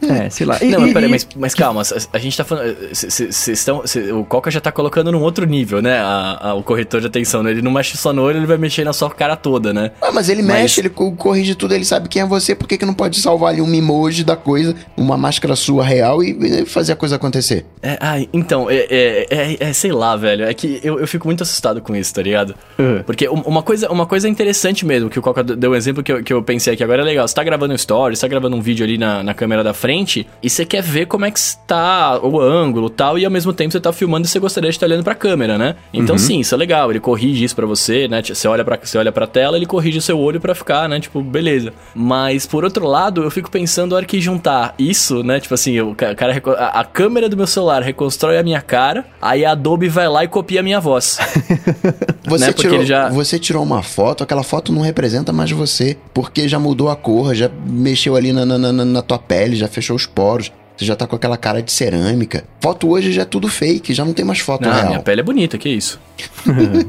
É, 0.09 0.31
sei 0.31 0.47
lá. 0.47 0.59
E, 0.63 0.67
Não, 0.71 0.81
mas 0.81 0.93
peraí, 0.93 1.09
mas, 1.09 1.29
mas 1.37 1.55
calma, 1.55 1.83
a, 1.83 2.17
a 2.17 2.19
gente 2.19 2.37
tá 2.37 2.45
falando. 2.45 2.77
Vocês 2.93 3.49
estão. 3.49 3.87
cê- 3.87 4.13
o 4.13 4.25
Coca 4.25 4.51
já 4.51 4.61
tá 4.61 4.71
colocando 4.73 5.11
num 5.13 5.21
outro 5.23 5.47
nível, 5.47 5.81
né? 5.83 5.99
A- 5.99 6.39
a- 6.51 6.55
o 6.55 6.63
corretor 6.63 7.01
de 7.01 7.07
atenção, 7.07 7.43
né? 7.43 7.51
Ele 7.51 7.63
não 7.63 7.71
mexe 7.71 7.97
só 7.97 8.13
no 8.13 8.23
olho, 8.23 8.39
ele 8.39 8.47
vai 8.47 8.57
mexer 8.59 8.85
na 8.85 8.93
sua 8.93 9.11
cara 9.11 9.37
toda, 9.37 9.73
né? 9.73 9.93
Ah, 10.01 10.11
mas 10.13 10.29
ele 10.29 10.43
Mas- 10.43 10.63
mexe, 10.63 10.81
ele 10.81 10.89
co- 10.91 11.13
corrige 11.13 11.55
tudo, 11.55 11.75
ele 11.75 11.85
sabe 11.85 12.09
quem 12.09 12.23
é 12.23 12.27
você, 12.27 12.55
por 12.55 12.67
que, 12.69 12.79
que 12.79 12.85
não 12.87 12.95
pode 12.95 13.19
salvar 13.21 13.53
ali 13.53 13.61
um 13.61 13.73
emoji 13.75 14.25
da 14.25 14.37
coisa, 14.37 14.75
uma 14.97 15.17
máscara 15.17 15.55
sua 15.57 15.85
real 15.85 16.23
e, 16.23 16.63
e 16.63 16.67
fazer 16.67 16.93
a 16.93 16.97
coisa 16.97 17.17
acontecer? 17.17 17.65
É, 17.83 17.97
ai, 18.01 18.29
então, 18.33 18.69
é, 18.71 18.77
é, 18.91 19.27
é- 19.31 19.57
é, 19.69 19.73
sei 19.73 19.93
lá, 19.93 20.17
velho. 20.17 20.45
É 20.45 20.55
que 20.55 20.81
eu, 20.83 20.99
eu 20.99 21.07
fico 21.07 21.27
muito 21.27 21.43
assustado 21.43 21.81
com 21.81 21.95
isso, 21.95 22.13
tá 22.15 22.23
ligado? 22.23 22.55
Uhum. 22.79 23.03
Porque 23.05 23.29
um- 23.29 23.43
uma 23.43 23.63
coisa, 23.63 23.91
uma 23.91 24.07
coisa 24.07 24.29
interessante 24.29 24.85
mesmo, 24.87 25.09
que 25.11 25.19
o 25.19 25.23
Coca 25.23 25.43
deu 25.45 25.71
um 25.73 25.75
exemplo 25.75 26.03
que 26.03 26.13
eu, 26.13 26.23
que 26.23 26.33
eu 26.33 26.43
pensei 26.43 26.75
aqui 26.75 26.78
agora 26.85 27.03
é 27.03 27.05
legal. 27.05 27.27
Você 27.27 27.35
tá 27.35 27.43
gravando 27.45 27.73
um 27.73 27.77
story, 27.77 28.17
você 28.17 28.23
tá 28.23 28.29
gravando 28.29 28.57
um 28.57 28.61
vídeo 28.61 28.85
ali 28.85 28.99
na, 28.99 29.23
na 29.23 29.35
câmera 29.35 29.63
da 29.65 29.73
frente 29.75 30.27
e 30.43 30.49
você 30.51 30.65
quer 30.65 30.83
ver 30.83 31.07
como 31.07 31.25
é 31.25 31.31
que 31.31 31.39
está 31.39 32.19
o 32.23 32.41
ângulo 32.41 32.87
e 32.89 32.91
tal, 32.91 33.19
e 33.19 33.25
ao 33.25 33.31
mesmo 33.31 33.53
tempo 33.53 33.73
você 33.73 33.81
tá 33.81 33.93
filmando 33.93 34.27
e 34.27 34.31
você 34.31 34.39
gostaria 34.39 34.71
de 34.71 34.77
estar 34.77 34.87
olhando 34.87 35.05
pra 35.05 35.15
câmera, 35.15 35.57
né? 35.59 35.77
Então 35.93 36.17
sim, 36.19 36.41
isso 36.41 36.55
é 36.55 36.59
legal. 36.59 36.91
Ele 36.91 37.01
corrige 37.01 37.45
isso 37.45 37.55
pra 37.57 37.67
você, 37.67 38.09
né? 38.09 38.23
Você 38.23 38.47
olha 38.49 38.65
pra, 38.65 38.79
você 38.83 38.99
olha 38.99 39.13
pra 39.13 39.27
tela, 39.27 39.57
ele 39.57 39.67
corrige 39.67 39.99
o 39.99 40.03
seu 40.03 40.19
olho 40.19 40.41
pra 40.41 40.55
ficar, 40.55 40.89
né? 40.89 40.99
Tipo, 41.01 41.23
beleza. 41.23 41.73
Mas 41.95 42.47
por 42.47 42.65
outro 42.65 42.87
lado, 42.87 43.23
eu 43.23 43.31
fico 43.31 43.51
pensando 43.51 43.95
a 43.95 43.97
hora 43.97 44.07
que 44.07 44.21
juntar 44.21 44.75
isso, 44.79 45.23
né? 45.23 45.41
Tipo 45.41 45.55
assim, 45.55 45.81
o 45.81 45.95
ca- 45.95 46.15
cara, 46.15 46.41
a, 46.59 46.81
a 46.81 46.85
câmera 46.85 47.29
do 47.29 47.37
meu 47.37 47.47
celular 47.47 47.83
reconstrói 47.83 48.39
a 48.39 48.43
minha 48.43 48.61
cara, 48.63 49.05
aí 49.21 49.45
a 49.45 49.53
Adobe 49.53 49.89
vai 49.89 50.09
lá 50.09 50.25
e 50.25 50.29
copia 50.29 50.61
a 50.61 50.63
minha 50.63 50.81
voz. 50.81 51.19
Você, 52.27 52.47
Né, 52.47 52.53
tirou, 52.53 52.85
já- 52.85 53.09
você 53.09 53.39
tirou 53.39 53.63
uma 53.63 53.83
foto, 53.83 54.23
aquela 54.23 54.43
foto 54.43 54.71
não 54.73 54.83
representa 54.83 55.33
mais 55.33 55.51
você, 55.51 55.97
porque 56.13 56.47
já 56.47 56.59
mudou 56.59 56.68
a 56.89 56.97
cor, 56.97 57.35
já 57.35 57.51
mexeu 57.67 58.17
ali 58.17 58.33
na, 58.33 58.45
na, 58.45 58.59
na, 58.59 58.73
na 58.85 59.03
tua 59.03 59.19
pele, 59.19 59.57
já 59.57 59.69
fechou 59.69 59.97
os 59.97 60.07
poros. 60.07 60.51
Você 60.77 60.85
já 60.85 60.95
tá 60.95 61.09
com 61.09 61.17
aquela 61.17 61.37
cara 61.37 61.61
de 61.61 61.73
cerâmica. 61.73 62.45
Foto 62.61 62.89
hoje 62.89 63.13
já 63.13 63.23
é 63.23 63.25
tudo 63.25 63.49
fake, 63.49 63.93
já 63.93 64.05
não 64.05 64.13
tem 64.13 64.25
mais 64.25 64.39
foto 64.39 64.63
Não, 64.63 64.73
real. 64.73 64.87
minha 64.87 65.01
pele 65.01 65.21
é 65.21 65.25
bonita, 65.25 65.59
que 65.59 65.69
isso. 65.69 65.99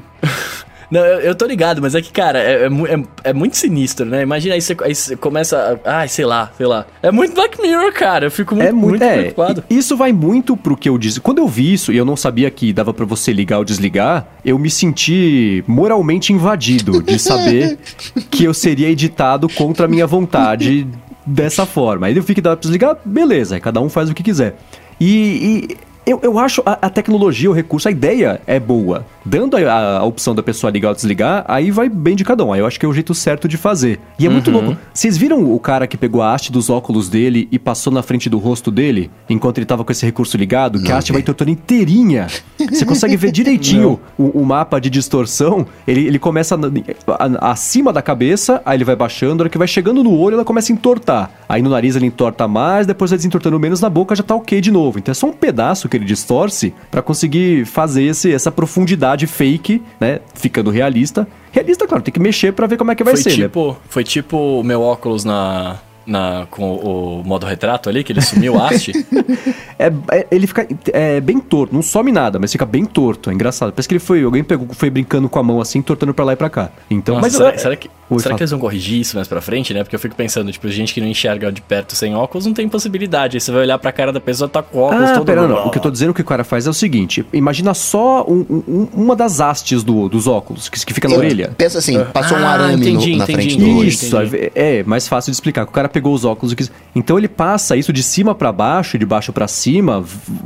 Não, 0.91 1.01
eu, 1.01 1.19
eu 1.19 1.35
tô 1.35 1.45
ligado, 1.45 1.81
mas 1.81 1.93
é 1.93 2.01
que, 2.01 2.11
cara, 2.11 2.39
é, 2.39 2.63
é 2.63 2.67
é- 2.67 3.03
é 3.25 3.33
muito 3.33 3.55
sinistro, 3.57 4.05
né? 4.05 4.23
Imagina 4.23 4.55
aí 4.55 4.61
você, 4.61 4.75
aí 4.81 4.95
você 4.95 5.15
começa. 5.15 5.79
A, 5.85 5.99
ai, 5.99 6.07
sei 6.07 6.25
lá, 6.25 6.51
sei 6.57 6.65
lá. 6.65 6.85
É 7.03 7.11
muito 7.11 7.35
Black 7.35 7.61
Mirror, 7.61 7.93
cara. 7.93 8.25
Eu 8.25 8.31
fico 8.31 8.55
muito, 8.55 8.67
É 8.67 8.71
muito, 8.71 8.89
muito 8.89 9.03
é, 9.03 9.17
preocupado. 9.19 9.63
Isso 9.69 9.95
vai 9.95 10.11
muito 10.11 10.57
pro 10.57 10.75
que 10.75 10.89
eu 10.89 10.97
disse. 10.97 11.19
Quando 11.21 11.37
eu 11.37 11.47
vi 11.47 11.73
isso 11.73 11.91
e 11.91 11.97
eu 11.97 12.05
não 12.05 12.15
sabia 12.15 12.49
que 12.49 12.73
dava 12.73 12.93
pra 12.93 13.05
você 13.05 13.31
ligar 13.31 13.59
ou 13.59 13.63
desligar, 13.65 14.27
eu 14.43 14.57
me 14.57 14.69
senti 14.69 15.63
moralmente 15.67 16.33
invadido 16.33 17.03
de 17.03 17.19
saber 17.19 17.77
que 18.31 18.43
eu 18.45 18.53
seria 18.53 18.89
editado 18.89 19.47
contra 19.47 19.85
a 19.85 19.87
minha 19.87 20.07
vontade 20.07 20.87
dessa 21.25 21.65
forma. 21.65 22.07
Aí 22.07 22.15
eu 22.17 22.23
vi 22.23 22.33
que 22.33 22.41
dava 22.41 22.55
pra 22.57 22.61
desligar, 22.61 22.97
beleza, 23.05 23.59
cada 23.59 23.79
um 23.79 23.89
faz 23.89 24.09
o 24.09 24.13
que 24.15 24.23
quiser. 24.23 24.55
E, 24.99 25.67
e 25.69 25.77
eu, 26.09 26.19
eu 26.23 26.39
acho 26.39 26.63
a, 26.65 26.87
a 26.87 26.89
tecnologia, 26.89 27.49
o 27.49 27.53
recurso, 27.53 27.87
a 27.87 27.91
ideia 27.91 28.41
é 28.47 28.59
boa. 28.59 29.05
Dando 29.29 29.55
a, 29.57 29.97
a 29.99 30.03
opção 30.03 30.33
da 30.33 30.41
pessoa 30.41 30.71
ligar 30.71 30.89
ou 30.89 30.95
desligar, 30.95 31.45
aí 31.47 31.69
vai 31.71 31.87
bem 31.87 32.15
de 32.15 32.23
cada 32.23 32.43
um. 32.43 32.51
Aí 32.51 32.59
eu 32.59 32.65
acho 32.65 32.79
que 32.79 32.85
é 32.85 32.89
o 32.89 32.93
jeito 32.93 33.13
certo 33.13 33.47
de 33.47 33.57
fazer. 33.57 33.99
E 34.17 34.25
é 34.25 34.29
muito 34.29 34.49
louco. 34.49 34.75
Vocês 34.93 35.15
viram 35.17 35.53
o 35.53 35.59
cara 35.59 35.85
que 35.87 35.95
pegou 35.97 36.21
a 36.21 36.33
haste 36.33 36.51
dos 36.51 36.69
óculos 36.69 37.09
dele 37.09 37.47
e 37.51 37.59
passou 37.59 37.93
na 37.93 38.01
frente 38.01 38.29
do 38.29 38.37
rosto 38.39 38.71
dele, 38.71 39.11
enquanto 39.29 39.57
ele 39.59 39.65
tava 39.65 39.83
com 39.83 39.91
esse 39.91 40.05
recurso 40.05 40.35
ligado? 40.37 40.79
que 40.79 40.87
a 40.87 40.91
Não 40.91 40.97
haste 40.97 41.11
vai 41.11 41.21
tortando 41.21 41.51
inteirinha. 41.51 42.27
Você 42.57 42.85
consegue 42.85 43.15
ver 43.15 43.31
direitinho 43.33 43.99
o, 44.17 44.41
o 44.41 44.45
mapa 44.45 44.79
de 44.79 44.89
distorção. 44.89 45.65
Ele, 45.87 46.07
ele 46.07 46.17
começa 46.19 46.57
na- 46.57 46.69
a- 47.07 47.51
acima 47.51 47.93
da 47.93 48.01
cabeça, 48.01 48.61
aí 48.65 48.77
ele 48.77 48.83
vai 48.85 48.95
baixando. 48.95 49.41
A 49.41 49.43
hora 49.43 49.49
que 49.49 49.57
vai 49.57 49.67
chegando 49.67 50.03
no 50.03 50.17
olho, 50.17 50.33
ela 50.35 50.45
começa 50.45 50.71
a 50.71 50.73
entortar. 50.73 51.31
Aí 51.47 51.61
no 51.61 51.69
nariz 51.69 51.95
ele 51.95 52.05
entorta 52.05 52.47
mais, 52.47 52.87
depois 52.87 53.11
vai 53.11 53.17
desentortando 53.17 53.59
menos, 53.59 53.81
na 53.81 53.89
boca 53.89 54.15
já 54.15 54.23
tá 54.23 54.33
ok 54.35 54.59
de 54.61 54.71
novo. 54.71 54.97
Então 54.99 55.11
é 55.11 55.15
só 55.15 55.27
um 55.27 55.33
pedaço 55.33 55.87
que 55.87 55.97
ele 55.97 56.05
distorce 56.05 56.73
pra 56.89 57.01
conseguir 57.01 57.65
fazer 57.65 58.03
esse, 58.03 58.31
essa 58.33 58.51
profundidade 58.51 59.18
fake, 59.27 59.81
né? 59.99 60.19
Ficando 60.33 60.69
realista. 60.69 61.27
Realista, 61.51 61.87
claro, 61.87 62.03
tem 62.03 62.13
que 62.13 62.19
mexer 62.19 62.53
pra 62.53 62.67
ver 62.67 62.77
como 62.77 62.91
é 62.91 62.95
que 62.95 63.03
vai 63.03 63.13
foi 63.15 63.23
ser, 63.23 63.29
né? 63.31 63.35
tipo, 63.47 63.77
Foi 63.89 64.03
tipo 64.03 64.37
o 64.59 64.63
meu 64.63 64.81
óculos 64.81 65.23
na. 65.23 65.77
Na, 66.07 66.47
com 66.49 66.63
o, 66.71 67.19
o 67.19 67.23
modo 67.23 67.45
retrato 67.45 67.87
ali, 67.87 68.03
que 68.03 68.11
ele 68.11 68.21
sumiu 68.21 68.59
a 68.59 68.67
haste. 68.69 68.93
É, 69.77 69.91
é- 70.11 70.27
ele 70.31 70.45
fica 70.47 70.67
é, 70.91 71.21
bem 71.21 71.39
torto, 71.39 71.73
não 71.73 71.81
some 71.81 72.11
nada, 72.11 72.37
mas 72.39 72.51
fica 72.51 72.65
bem 72.65 72.83
torto. 72.83 73.29
É 73.29 73.33
engraçado. 73.33 73.71
Parece 73.71 73.87
que 73.87 73.93
ele 73.93 73.99
foi. 73.99 74.23
Alguém 74.23 74.43
pegou, 74.43 74.67
foi 74.73 74.89
brincando 74.89 75.29
com 75.29 75.39
a 75.39 75.43
mão 75.43 75.61
assim, 75.61 75.81
tortando 75.81 76.13
pra 76.13 76.25
lá 76.25 76.33
e 76.33 76.35
pra 76.35 76.49
cá. 76.49 76.69
Então, 76.89 77.15
Nossa, 77.15 77.27
mas 77.27 77.33
será, 77.35 77.51
eu- 77.53 77.59
será 77.59 77.75
que, 77.75 77.89
Oi, 78.09 78.17
será 78.19 78.29
fala. 78.31 78.37
que 78.37 78.43
eles 78.43 78.51
vão 78.51 78.59
corrigir 78.59 78.99
isso 79.01 79.15
mais 79.15 79.27
pra 79.27 79.39
frente, 79.41 79.73
né? 79.73 79.83
Porque 79.83 79.95
eu 79.95 79.99
fico 79.99 80.15
pensando, 80.15 80.51
tipo, 80.51 80.67
gente 80.69 80.93
que 80.93 80.99
não 81.01 81.07
enxerga 81.07 81.51
de 81.51 81.61
perto 81.61 81.95
sem 81.95 82.15
óculos 82.15 82.45
não 82.45 82.53
tem 82.53 82.67
possibilidade. 82.67 83.37
Aí 83.37 83.41
você 83.41 83.51
vai 83.51 83.61
olhar 83.61 83.77
pra 83.77 83.91
cara 83.91 84.11
da 84.11 84.19
pessoa, 84.19 84.49
tá 84.49 84.61
com 84.63 84.79
óculos 84.79 85.09
Ah, 85.09 85.13
todo 85.13 85.25
pera, 85.25 85.47
não. 85.47 85.67
O 85.67 85.69
que 85.71 85.77
eu 85.77 85.81
tô 85.81 85.91
dizendo 85.91 86.13
que 86.13 86.21
o 86.21 86.25
cara 86.25 86.43
faz 86.43 86.65
é 86.65 86.69
o 86.69 86.73
seguinte: 86.73 87.25
imagina 87.31 87.73
só 87.73 88.25
um- 88.27 88.45
um- 88.67 88.87
uma 88.93 89.15
das 89.15 89.39
hastes 89.39 89.83
do- 89.83 90.09
dos 90.09 90.25
óculos, 90.27 90.69
que, 90.69 90.83
que 90.85 90.93
fica 90.93 91.07
na 91.07 91.15
Eu- 91.15 91.19
orelha. 91.19 91.51
Pensa 91.57 91.77
assim, 91.79 92.03
passou 92.13 92.37
um 92.37 92.41
Ah, 92.45 92.49
arame 92.51 92.75
no- 92.77 92.81
entendi, 92.81 93.15
na 93.15 93.23
entendi, 93.25 93.33
frente 93.33 93.57
do 93.57 93.63
entendi. 93.63 93.79
olho. 93.79 93.87
Isso, 93.89 94.15
entendi. 94.17 94.51
é 94.55 94.83
mais 94.83 95.07
fácil 95.07 95.31
de 95.31 95.35
explicar. 95.35 95.65
que 95.65 95.71
O 95.71 95.73
cara 95.73 95.89
pegou 95.89 96.13
os 96.13 96.25
óculos 96.25 96.53
e 96.53 96.55
quis. 96.55 96.71
Então 96.95 97.17
ele 97.17 97.27
passa 97.27 97.75
isso 97.77 97.93
de 97.93 98.01
cima 98.01 98.33
pra 98.33 98.51
baixo 98.51 98.95
e 98.95 98.99
de 98.99 99.05
baixo 99.05 99.31
pra 99.31 99.47
cima, 99.47 100.03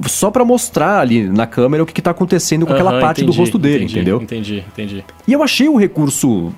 só 0.07 0.29
pra 0.29 0.43
mostrar 0.43 0.99
ali 0.99 1.23
na 1.29 1.45
câmera 1.47 1.81
o 1.83 1.85
que, 1.85 1.93
que 1.93 2.01
tá 2.01 2.11
acontecendo 2.11 2.65
com 2.65 2.73
aquela 2.73 2.99
parte 2.99 3.23
do 3.23 3.31
rosto 3.31 3.57
dele, 3.57 3.85
entendi, 3.85 3.93
entendeu? 3.93 4.21
Entendi, 4.21 4.63
entendi. 4.73 5.03
E 5.27 5.31
eu 5.33 5.41
achei 5.43 5.69
o 5.69 5.77
recurso. 5.77 6.51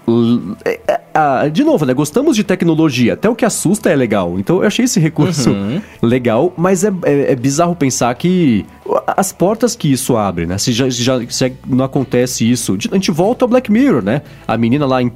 é, 0.64 0.80
é, 0.88 0.95
ah, 1.14 1.48
de 1.48 1.64
novo, 1.64 1.86
né? 1.86 1.94
Gostamos 1.94 2.36
de 2.36 2.44
tecnologia. 2.44 3.14
Até 3.14 3.30
o 3.30 3.36
que 3.36 3.46
assusta 3.46 3.90
é 3.90 3.96
legal. 3.96 4.38
Então 4.40 4.62
eu 4.62 4.68
achei 4.68 4.86
esse 4.86 5.00
recurso 5.00 5.50
Uhum. 5.52 5.82
legal, 6.02 6.54
mas 6.58 6.84
é, 6.84 6.92
é- 7.04 7.32
é 7.32 7.36
bizarro 7.36 7.76
pensar 7.76 8.14
que 8.16 8.66
as 9.16 9.32
portas 9.32 9.76
que 9.76 9.92
isso 9.92 10.16
abre, 10.18 10.46
né? 10.46 10.58
Se 10.58 10.72
já, 10.72 10.90
já 10.90 11.20
se 11.30 11.54
não 11.68 11.86
acontece 11.86 12.50
isso. 12.50 12.78
A 12.92 12.96
gente 12.96 13.12
volta 13.12 13.46
ao 13.46 13.50
Black 13.50 13.72
Mirror, 13.72 14.02
né? 14.04 14.22
A 14.48 14.58
menina 14.58 14.86
lá 14.86 15.02
em. 15.02 15.12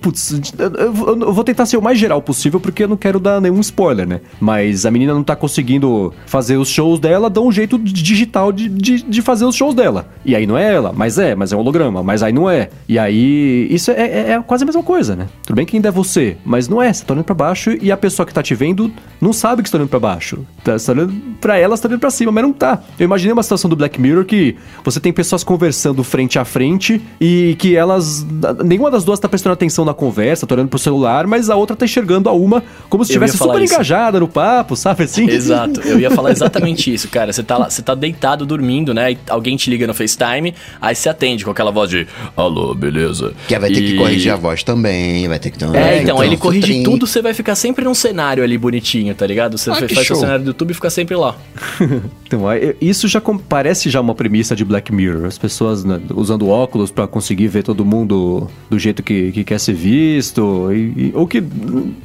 Putz, 0.00 0.40
eu, 0.58 0.70
eu- 0.74 1.20
eu 1.22 1.32
vou 1.32 1.42
tentar 1.44 1.66
ser 1.66 1.76
o 1.76 1.82
mais 1.82 1.98
geral 1.98 2.22
possível 2.22 2.60
porque 2.60 2.84
eu 2.84 2.88
não 2.88 2.96
quero 2.96 3.18
dar 3.18 3.40
nenhum 3.40 3.60
spoiler, 3.60 4.06
né? 4.06 4.20
Mas 4.40 4.86
a 4.86 4.90
menina 4.90 5.12
não 5.12 5.22
tá 5.24 5.34
conseguindo 5.34 6.12
fazer 6.26 6.56
os 6.56 6.68
shows 6.68 6.98
dela, 7.00 7.28
dá 7.28 7.40
um 7.40 7.50
jeito 7.50 7.78
digital 7.78 8.52
de, 8.52 8.68
de, 8.68 9.02
de 9.02 9.22
fazer 9.22 9.44
os 9.44 9.56
shows 9.56 9.74
dela. 9.74 10.08
E 10.24 10.34
aí 10.36 10.46
não 10.46 10.56
é 10.56 10.72
ela, 10.74 10.92
mas 10.94 11.18
é, 11.18 11.34
mas 11.34 11.52
é 11.52 11.56
um 11.56 11.60
holograma, 11.60 12.02
mas 12.02 12.22
aí 12.22 12.32
não 12.32 12.48
é. 12.48 12.68
E 12.88 12.98
aí, 12.98 13.66
isso 13.70 13.90
é, 13.90 13.94
é- 14.00 14.30
é 14.32 14.42
quase 14.42 14.62
a 14.64 14.66
mesma 14.66 14.82
coisa, 14.82 15.16
né? 15.16 15.26
Tudo 15.44 15.56
bem 15.56 15.66
que 15.66 15.76
ainda 15.76 15.88
é 15.88 15.92
você, 15.92 16.36
mas 16.44 16.68
não 16.68 16.80
é. 16.82 16.92
Você 16.92 17.04
tá 17.04 17.12
olhando 17.14 17.24
pra 17.24 17.34
baixo 17.34 17.70
e 17.80 17.90
a 17.90 17.96
pessoa 17.96 18.24
que 18.26 18.32
tá 18.32 18.42
te 18.42 18.54
vendo 18.54 18.92
não 19.20 19.32
sabe 19.32 19.62
que 19.62 19.68
você 19.68 19.72
tá 19.72 19.78
olhando 19.78 19.90
pra 19.90 20.00
baixo. 20.00 20.46
Tá, 20.62 20.78
você 20.78 20.86
tá 20.86 20.92
olhando 20.92 21.14
pra 21.40 21.56
ela, 21.58 21.76
você 21.76 21.82
tá 21.82 21.88
olhando 21.88 22.00
pra 22.00 22.10
cima, 22.10 22.30
mas 22.32 22.44
não 22.44 22.52
tá. 22.52 22.80
Eu 22.98 23.04
imaginei 23.04 23.32
uma 23.32 23.42
situação 23.42 23.68
do 23.68 23.76
Black 23.76 24.00
Mirror 24.00 24.24
que 24.24 24.56
você 24.84 25.00
tem 25.00 25.12
pessoas 25.12 25.42
conversando 25.42 26.02
frente 26.04 26.38
a 26.38 26.44
frente 26.44 27.00
e 27.20 27.56
que 27.58 27.74
elas. 27.76 28.26
Nenhuma 28.64 28.90
das 28.90 29.04
duas 29.04 29.18
tá 29.18 29.28
prestando 29.28 29.47
atenção 29.52 29.84
na 29.84 29.94
conversa, 29.94 30.46
tá 30.46 30.54
olhando 30.54 30.68
pro 30.68 30.78
celular, 30.78 31.26
mas 31.26 31.50
a 31.50 31.56
outra 31.56 31.76
tá 31.76 31.84
enxergando 31.84 32.28
a 32.28 32.32
uma 32.32 32.62
como 32.88 33.04
se 33.04 33.10
estivesse 33.12 33.36
super 33.38 33.60
isso. 33.62 33.74
engajada 33.74 34.18
no 34.20 34.28
papo, 34.28 34.74
sabe 34.76 35.04
assim? 35.04 35.28
Exato, 35.28 35.80
eu 35.82 35.98
ia 35.98 36.10
falar 36.10 36.30
exatamente 36.32 36.92
isso, 36.92 37.08
cara. 37.08 37.32
Você 37.32 37.42
tá, 37.42 37.56
lá, 37.58 37.68
você 37.70 37.82
tá 37.82 37.94
deitado 37.94 38.44
dormindo, 38.46 38.92
né? 38.94 39.12
E 39.12 39.18
alguém 39.28 39.56
te 39.56 39.70
liga 39.70 39.86
no 39.86 39.94
FaceTime, 39.94 40.54
aí 40.80 40.94
você 40.94 41.08
atende 41.08 41.44
com 41.44 41.50
aquela 41.50 41.70
voz 41.70 41.90
de 41.90 42.06
Alô, 42.36 42.74
beleza. 42.74 43.32
Que 43.46 43.58
vai 43.58 43.70
ter 43.70 43.80
que 43.80 43.94
E- 43.94 43.96
corrigir 43.96 44.32
a 44.32 44.36
voz 44.36 44.62
também, 44.62 45.26
vai 45.28 45.38
ter 45.38 45.50
que 45.50 45.58
ter 45.58 45.66
um. 45.66 45.74
É, 45.74 46.02
então, 46.02 46.20
aí 46.20 46.28
ele 46.28 46.36
corrige 46.36 46.66
filtrinho. 46.66 46.90
tudo, 46.90 47.06
você 47.06 47.20
vai 47.22 47.34
ficar 47.34 47.54
sempre 47.54 47.84
num 47.84 47.94
cenário 47.94 48.42
ali 48.42 48.56
bonitinho, 48.58 49.14
tá 49.14 49.26
ligado? 49.26 49.56
Você 49.58 49.70
Ah, 49.70 49.74
faz 49.76 50.06
que 50.06 50.12
o 50.12 50.16
cenário 50.16 50.44
do 50.44 50.48
YouTube 50.48 50.70
e 50.70 50.74
fica 50.74 50.90
sempre 50.90 51.16
lá. 51.16 51.34
Então, 52.28 52.50
é- 52.52 52.74
isso 52.78 53.08
já 53.08 53.22
parece 53.48 53.88
já 53.88 54.02
uma 54.02 54.14
premissa 54.14 54.54
de 54.54 54.62
Black 54.62 54.92
Mirror. 54.92 55.24
As 55.24 55.38
pessoas 55.38 55.82
né, 55.82 55.98
usando 56.14 56.46
óculos 56.48 56.90
pra 56.90 57.06
conseguir 57.06 57.46
ver 57.48 57.62
todo 57.62 57.86
mundo 57.86 58.48
do 58.68 58.78
jeito 58.78 59.02
que, 59.02 59.32
que 59.38 59.44
quer 59.44 59.58
ser 59.60 59.74
visto. 59.74 60.70
e- 60.72 61.08
e- 61.08 61.12
ou 61.14 61.26
que. 61.26 61.42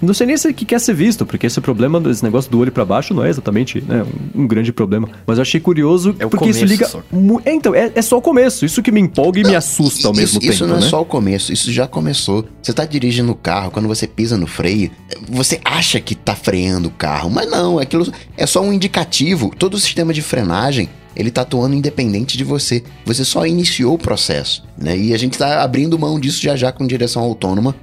Não 0.02 0.13
sei 0.13 0.28
nem 0.28 0.38
se 0.38 0.52
que 0.54 0.65
quer 0.65 0.80
ser 0.80 0.93
visto, 0.93 1.26
porque 1.26 1.48
esse 1.48 1.60
problema 1.62 2.00
desse 2.00 2.24
negócio 2.24 2.50
do 2.52 2.60
olho 2.60 2.72
pra 2.72 2.86
baixo 2.86 3.13
não 3.13 3.24
é 3.24 3.30
exatamente 3.30 3.82
né, 3.82 4.04
um, 4.36 4.43
um 4.43 4.48
grande 4.48 4.72
problema. 4.72 5.08
Mas 5.26 5.38
eu 5.38 5.41
achei 5.41 5.60
curioso 5.60 6.15
É 6.19 6.26
o 6.26 6.30
porque 6.30 6.50
isso 6.50 6.60
começo 6.60 6.74
liga. 6.74 6.88
só. 6.88 7.02
mu- 7.12 7.41
É, 7.46 7.54
então, 7.54 7.74
é, 7.76 7.91
é 7.93 8.02
só 8.02 8.17
o 8.17 8.22
começo. 8.22 8.65
Isso 8.65 8.82
que 8.82 8.91
me 8.91 9.02
empolga 9.02 9.39
e 9.39 9.43
me 9.43 9.56
assusta 9.56 10.08
ao 10.08 10.13
Isso- 10.13 10.22
mesmo 10.22 10.39
isso 10.41 10.60
tempo. 10.60 10.67
não 10.72 10.78
é 10.78 10.82
né? 10.82 10.88
só 10.89 11.02
o 11.02 11.06
começo, 11.06 11.52
isso 11.54 11.72
já 11.72 11.88
começou. 11.88 12.46
Você 12.62 12.74
tá 12.74 12.86
dirigindo 12.86 13.32
o 13.32 13.36
carro, 13.36 13.72
quando 13.72 13.88
você 13.88 14.08
pisa 14.08 14.38
no 14.38 14.48
freio, 14.48 14.91
você 15.30 15.60
acha 15.65 16.00
que 16.00 16.15
tá 16.15 16.36
freando 16.36 16.88
o 16.88 16.91
carro, 16.91 17.30
mas 17.30 17.50
não, 17.50 17.80
aquilo 17.80 18.12
é 18.38 18.46
só 18.46 18.62
um 18.62 18.72
indicativo. 18.74 19.52
Todo 19.58 19.76
o 19.76 19.80
sistema 19.80 20.13
de 20.13 20.22
frenagem 20.22 20.89
ele 21.15 21.32
tá 21.32 21.41
atuando 21.41 21.76
independente 21.76 22.38
de 22.38 22.43
você. 22.43 22.84
Você 23.06 23.23
só 23.23 23.45
iniciou 23.45 23.95
o 23.95 23.97
processo, 23.97 24.63
né? 24.78 24.97
E 24.97 25.13
a 25.13 25.17
gente 25.17 25.38
tá 25.38 25.63
abrindo 25.63 25.97
mão 25.97 26.19
disso 26.19 26.41
já 26.41 26.56
já 26.56 26.71
com 26.71 26.86
direção 26.86 27.21
autônoma, 27.21 27.76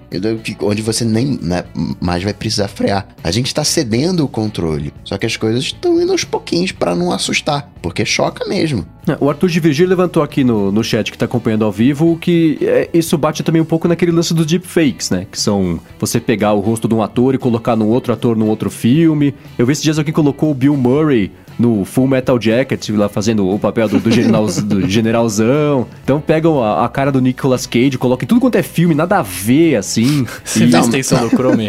onde 0.62 0.82
você 0.82 1.04
nem 1.04 1.38
né, 1.40 1.64
mais 2.00 2.22
vai 2.22 2.34
precisar 2.34 2.68
frear. 2.68 3.08
A 3.22 3.30
gente 3.30 3.54
tá 3.54 3.64
cedendo 3.64 4.24
o 4.24 4.28
controle, 4.28 4.92
só 5.04 5.16
que 5.18 5.26
as 5.26 5.36
coisas 5.36 5.64
estão 5.64 6.00
indo 6.00 6.12
aos 6.12 6.24
pouquinhos 6.24 6.72
para 6.72 6.94
não 6.94 7.12
assustar, 7.12 7.70
porque 7.82 8.04
choca 8.04 8.44
mesmo. 8.46 8.86
É, 9.08 9.16
o 9.20 9.28
Arthur 9.28 9.48
de 9.48 9.60
Virgílio 9.60 9.88
levantou 9.88 10.22
aqui 10.22 10.44
no, 10.44 10.70
no 10.70 10.84
chat 10.84 11.10
que 11.10 11.16
tá 11.16 11.24
acompanhando 11.24 11.64
ao 11.64 11.72
vivo 11.72 12.18
que 12.20 12.58
é, 12.60 12.90
isso 12.92 13.16
bate 13.16 13.42
também 13.42 13.62
um 13.62 13.64
pouco 13.64 13.88
naquele 13.88 14.12
lance 14.12 14.34
dos 14.34 14.46
deepfakes, 14.46 15.10
né? 15.10 15.26
Que 15.30 15.40
são 15.40 15.80
você 15.98 16.20
pegar 16.20 16.52
o 16.52 16.60
rosto 16.60 16.86
de 16.86 16.94
um 16.94 17.02
ator 17.02 17.34
e 17.34 17.38
colocar 17.38 17.76
num 17.76 17.88
outro 17.88 18.12
ator 18.12 18.36
num 18.36 18.48
outro 18.48 18.70
filme. 18.70 19.34
Eu 19.58 19.66
vi 19.66 19.72
esses 19.72 19.82
dias 19.82 19.98
alguém 19.98 20.12
colocou 20.12 20.50
o 20.50 20.54
Bill 20.54 20.76
Murray 20.76 21.30
no 21.58 21.84
Full 21.84 22.06
Metal 22.06 22.40
Jacket, 22.40 22.88
lá 22.90 23.08
fazendo 23.08 23.48
o 23.48 23.58
papel 23.58 23.88
do, 23.88 23.98
do, 23.98 24.10
general, 24.10 24.46
do 24.64 24.88
generalzão. 24.88 25.86
Então 26.02 26.20
pegam 26.20 26.62
a, 26.62 26.84
a, 26.84 26.88
cara 26.88 27.12
do 27.12 27.20
Nicolas 27.20 27.66
Cage, 27.66 27.98
colocam 27.98 28.24
em 28.24 28.28
tudo 28.28 28.40
quanto 28.40 28.56
é 28.56 28.62
filme, 28.62 28.94
nada 28.94 29.18
a 29.18 29.22
ver, 29.22 29.76
assim. 29.76 30.26
Você 30.44 30.66
viu 30.66 30.76
a 30.76 30.80
extensão 30.80 31.28
do 31.28 31.30
Chrome 31.30 31.68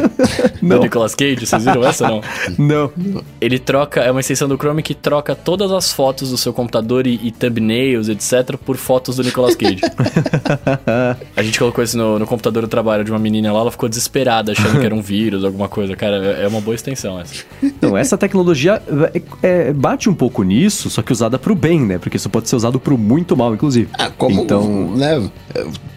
não. 0.62 0.78
do 0.78 0.84
Nicolas 0.84 1.16
Cage? 1.16 1.46
Vocês 1.46 1.64
viram 1.64 1.84
essa 1.84 2.08
não? 2.08 2.22
Não. 2.58 2.92
Ele 3.40 3.60
troca, 3.60 4.02
é 4.02 4.12
uma 4.12 4.20
extensão 4.20 4.48
do 4.48 4.58
Chrome 4.58 4.84
que 4.84 4.94
troca 4.94 5.36
todas 5.36 5.72
as 5.72 5.92
fotos 5.92 6.32
do 6.32 6.38
seu 6.38 6.54
computador 6.54 7.08
e, 7.08 7.20
e 7.24 7.32
thumbnails, 7.32 8.10
etc, 8.10 8.58
por 8.58 8.78
fotos 8.78 9.16
do 9.18 9.24
Nicolas 9.24 9.56
Cage. 9.56 9.82
a 11.36 11.44
gente 11.44 11.58
colocou 11.60 11.84
isso 11.84 11.98
no, 11.98 12.20
no 12.20 12.26
computador 12.26 12.64
do 12.64 12.68
trabalho 12.68 13.04
de 13.04 13.12
uma 13.12 13.20
menina 13.20 13.52
lá, 13.52 13.60
ela 13.60 13.72
ficou 13.72 13.90
desesperada, 13.90 14.52
achando 14.52 14.80
que 14.80 14.86
era 14.86 14.96
um 14.96 15.02
vírus, 15.02 15.44
alguma 15.44 15.68
coisa. 15.68 15.96
Cara, 15.96 16.18
é, 16.18 16.44
é 16.44 16.48
uma 16.48 16.62
boa 16.62 16.76
extensão 16.76 17.20
essa. 17.20 17.44
Não, 17.82 17.98
essa 17.98 18.18
tecnologia 18.18 18.82
é, 19.14 19.22
é 19.42 19.74
bate 19.82 20.08
um 20.10 20.14
pouco 20.14 20.44
nisso, 20.44 20.90
só 20.90 21.02
que 21.02 21.12
usada 21.12 21.40
pro 21.40 21.56
bem, 21.56 21.82
né? 21.82 21.98
Porque 21.98 22.18
isso 22.18 22.30
pode 22.30 22.48
ser 22.48 22.56
usado 22.56 22.80
pro 22.80 22.98
muito 22.98 23.36
mal, 23.36 23.54
inclusive. 23.54 23.90
Ah, 23.98 24.12
como, 24.12 24.44
então, 24.44 24.96
né? 24.96 25.30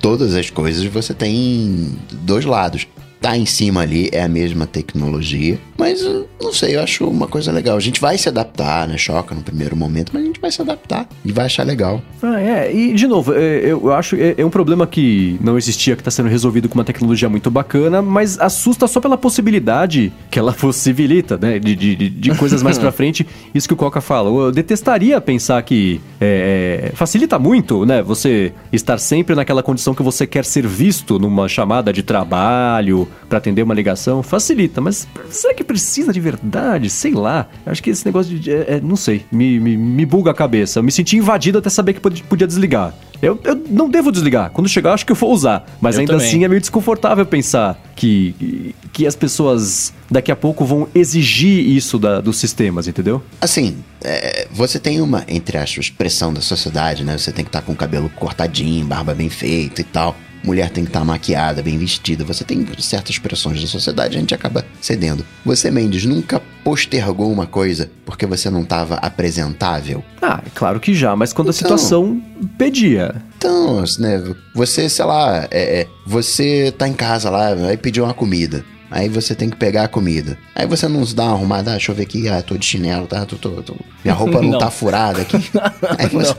Todas 0.00 0.34
as 0.34 0.48
coisas 0.48 0.82
você 0.86 1.12
tem 1.12 1.96
dois 2.10 2.46
lados 2.46 2.86
tá 3.24 3.38
em 3.38 3.46
cima 3.46 3.80
ali 3.80 4.10
é 4.12 4.22
a 4.22 4.28
mesma 4.28 4.66
tecnologia. 4.66 5.58
Mas 5.78 6.06
não 6.38 6.52
sei, 6.52 6.76
eu 6.76 6.82
acho 6.82 7.08
uma 7.08 7.26
coisa 7.26 7.50
legal. 7.50 7.74
A 7.74 7.80
gente 7.80 7.98
vai 7.98 8.18
se 8.18 8.28
adaptar, 8.28 8.86
né? 8.86 8.98
Choca 8.98 9.34
no 9.34 9.40
primeiro 9.40 9.74
momento, 9.74 10.10
mas 10.12 10.22
a 10.22 10.26
gente 10.26 10.38
vai 10.38 10.52
se 10.52 10.60
adaptar 10.60 11.08
e 11.24 11.32
vai 11.32 11.46
achar 11.46 11.64
legal. 11.64 12.02
Ah, 12.22 12.38
é. 12.38 12.74
E, 12.74 12.92
de 12.92 13.06
novo, 13.06 13.32
é, 13.32 13.60
eu 13.64 13.90
acho 13.94 14.14
é, 14.14 14.34
é 14.36 14.44
um 14.44 14.50
problema 14.50 14.86
que 14.86 15.38
não 15.40 15.56
existia, 15.56 15.96
que 15.96 16.02
está 16.02 16.10
sendo 16.10 16.28
resolvido 16.28 16.68
com 16.68 16.74
uma 16.74 16.84
tecnologia 16.84 17.26
muito 17.26 17.50
bacana, 17.50 18.02
mas 18.02 18.38
assusta 18.38 18.86
só 18.86 19.00
pela 19.00 19.16
possibilidade 19.16 20.12
que 20.30 20.38
ela 20.38 20.52
possibilita, 20.54 21.38
né? 21.38 21.58
De, 21.58 21.74
de, 21.74 22.10
de 22.10 22.34
coisas 22.36 22.62
mais 22.62 22.76
pra 22.76 22.92
frente. 22.92 23.26
Isso 23.54 23.66
que 23.66 23.72
o 23.72 23.76
Coca 23.76 24.02
falou. 24.02 24.44
Eu 24.44 24.52
detestaria 24.52 25.18
pensar 25.18 25.62
que 25.62 25.98
é, 26.20 26.92
facilita 26.94 27.38
muito, 27.38 27.86
né? 27.86 28.02
Você 28.02 28.52
estar 28.70 28.98
sempre 28.98 29.34
naquela 29.34 29.62
condição 29.62 29.94
que 29.94 30.02
você 30.02 30.26
quer 30.26 30.44
ser 30.44 30.66
visto 30.66 31.18
numa 31.18 31.48
chamada 31.48 31.90
de 31.90 32.02
trabalho 32.02 33.08
para 33.28 33.38
atender 33.38 33.62
uma 33.62 33.74
ligação, 33.74 34.22
facilita, 34.22 34.80
mas 34.80 35.06
será 35.30 35.54
que 35.54 35.64
precisa 35.64 36.12
de 36.12 36.20
verdade? 36.20 36.90
Sei 36.90 37.12
lá. 37.12 37.48
Acho 37.66 37.82
que 37.82 37.90
esse 37.90 38.04
negócio 38.04 38.38
de. 38.38 38.50
É, 38.50 38.74
é, 38.74 38.80
não 38.80 38.96
sei, 38.96 39.24
me, 39.30 39.58
me, 39.58 39.76
me 39.76 40.06
buga 40.06 40.30
a 40.30 40.34
cabeça. 40.34 40.78
Eu 40.78 40.82
me 40.82 40.92
senti 40.92 41.16
invadido 41.16 41.58
até 41.58 41.70
saber 41.70 41.94
que 41.94 42.00
podia 42.00 42.46
desligar. 42.46 42.94
Eu, 43.22 43.40
eu 43.44 43.54
não 43.70 43.88
devo 43.88 44.12
desligar. 44.12 44.50
Quando 44.50 44.68
chegar, 44.68 44.92
acho 44.92 45.06
que 45.06 45.12
eu 45.12 45.16
vou 45.16 45.32
usar. 45.32 45.64
Mas 45.80 45.94
eu 45.94 46.00
ainda 46.00 46.12
também. 46.12 46.26
assim 46.26 46.44
é 46.44 46.48
meio 46.48 46.60
desconfortável 46.60 47.24
pensar 47.24 47.80
que, 47.96 48.74
que 48.92 49.06
as 49.06 49.16
pessoas 49.16 49.94
daqui 50.10 50.30
a 50.30 50.36
pouco 50.36 50.64
vão 50.64 50.88
exigir 50.94 51.66
isso 51.66 51.98
da, 51.98 52.20
dos 52.20 52.36
sistemas, 52.36 52.86
entendeu? 52.86 53.22
Assim, 53.40 53.78
é, 54.02 54.46
você 54.52 54.78
tem 54.78 55.00
uma, 55.00 55.24
entre 55.26 55.56
aspas, 55.56 55.88
pressão 55.88 56.34
da 56.34 56.42
sociedade, 56.42 57.02
né? 57.02 57.16
Você 57.16 57.32
tem 57.32 57.44
que 57.44 57.48
estar 57.48 57.60
tá 57.60 57.66
com 57.66 57.72
o 57.72 57.76
cabelo 57.76 58.10
cortadinho, 58.10 58.84
barba 58.84 59.14
bem 59.14 59.30
feita 59.30 59.80
e 59.80 59.84
tal 59.84 60.14
mulher 60.44 60.70
tem 60.70 60.84
que 60.84 60.90
estar 60.90 61.00
tá 61.00 61.04
maquiada, 61.04 61.62
bem 61.62 61.78
vestida. 61.78 62.24
Você 62.24 62.44
tem 62.44 62.66
certas 62.78 63.18
pressões 63.18 63.60
da 63.60 63.66
sociedade, 63.66 64.16
a 64.16 64.20
gente 64.20 64.34
acaba 64.34 64.64
cedendo. 64.80 65.24
Você, 65.44 65.70
Mendes, 65.70 66.04
nunca 66.04 66.40
postergou 66.62 67.32
uma 67.32 67.46
coisa 67.46 67.90
porque 68.04 68.26
você 68.26 68.50
não 68.50 68.62
estava 68.62 68.96
apresentável? 68.96 70.04
Ah, 70.20 70.42
claro 70.54 70.78
que 70.78 70.94
já, 70.94 71.16
mas 71.16 71.32
quando 71.32 71.48
então, 71.48 71.74
a 71.74 71.78
situação 71.78 72.22
pedia. 72.58 73.22
Então, 73.38 73.82
né, 73.98 74.22
você, 74.54 74.88
sei 74.88 75.04
lá, 75.04 75.48
é, 75.50 75.80
é, 75.80 75.86
você 76.06 76.72
tá 76.76 76.86
em 76.86 76.94
casa 76.94 77.30
lá, 77.30 77.54
vai 77.54 77.76
pedir 77.76 78.00
uma 78.00 78.14
comida. 78.14 78.64
Aí 78.94 79.08
você 79.08 79.34
tem 79.34 79.50
que 79.50 79.56
pegar 79.56 79.82
a 79.82 79.88
comida. 79.88 80.38
Aí 80.54 80.68
você 80.68 80.86
não 80.86 81.04
se 81.04 81.16
dá 81.16 81.24
uma 81.24 81.32
arrumada, 81.32 81.72
ah, 81.72 81.74
deixa 81.74 81.90
eu 81.90 81.96
ver 81.96 82.04
aqui, 82.04 82.28
ah, 82.28 82.40
tô 82.40 82.56
de 82.56 82.64
chinelo, 82.64 83.08
tá? 83.08 83.26
Tô, 83.26 83.34
tô, 83.34 83.50
tô. 83.60 83.74
Minha 84.04 84.14
roupa 84.14 84.40
não, 84.40 84.50
não, 84.52 84.58
tá 84.60 84.70
furada 84.70 85.22
aqui. 85.22 85.36
Aí 85.98 86.06
você... 86.10 86.36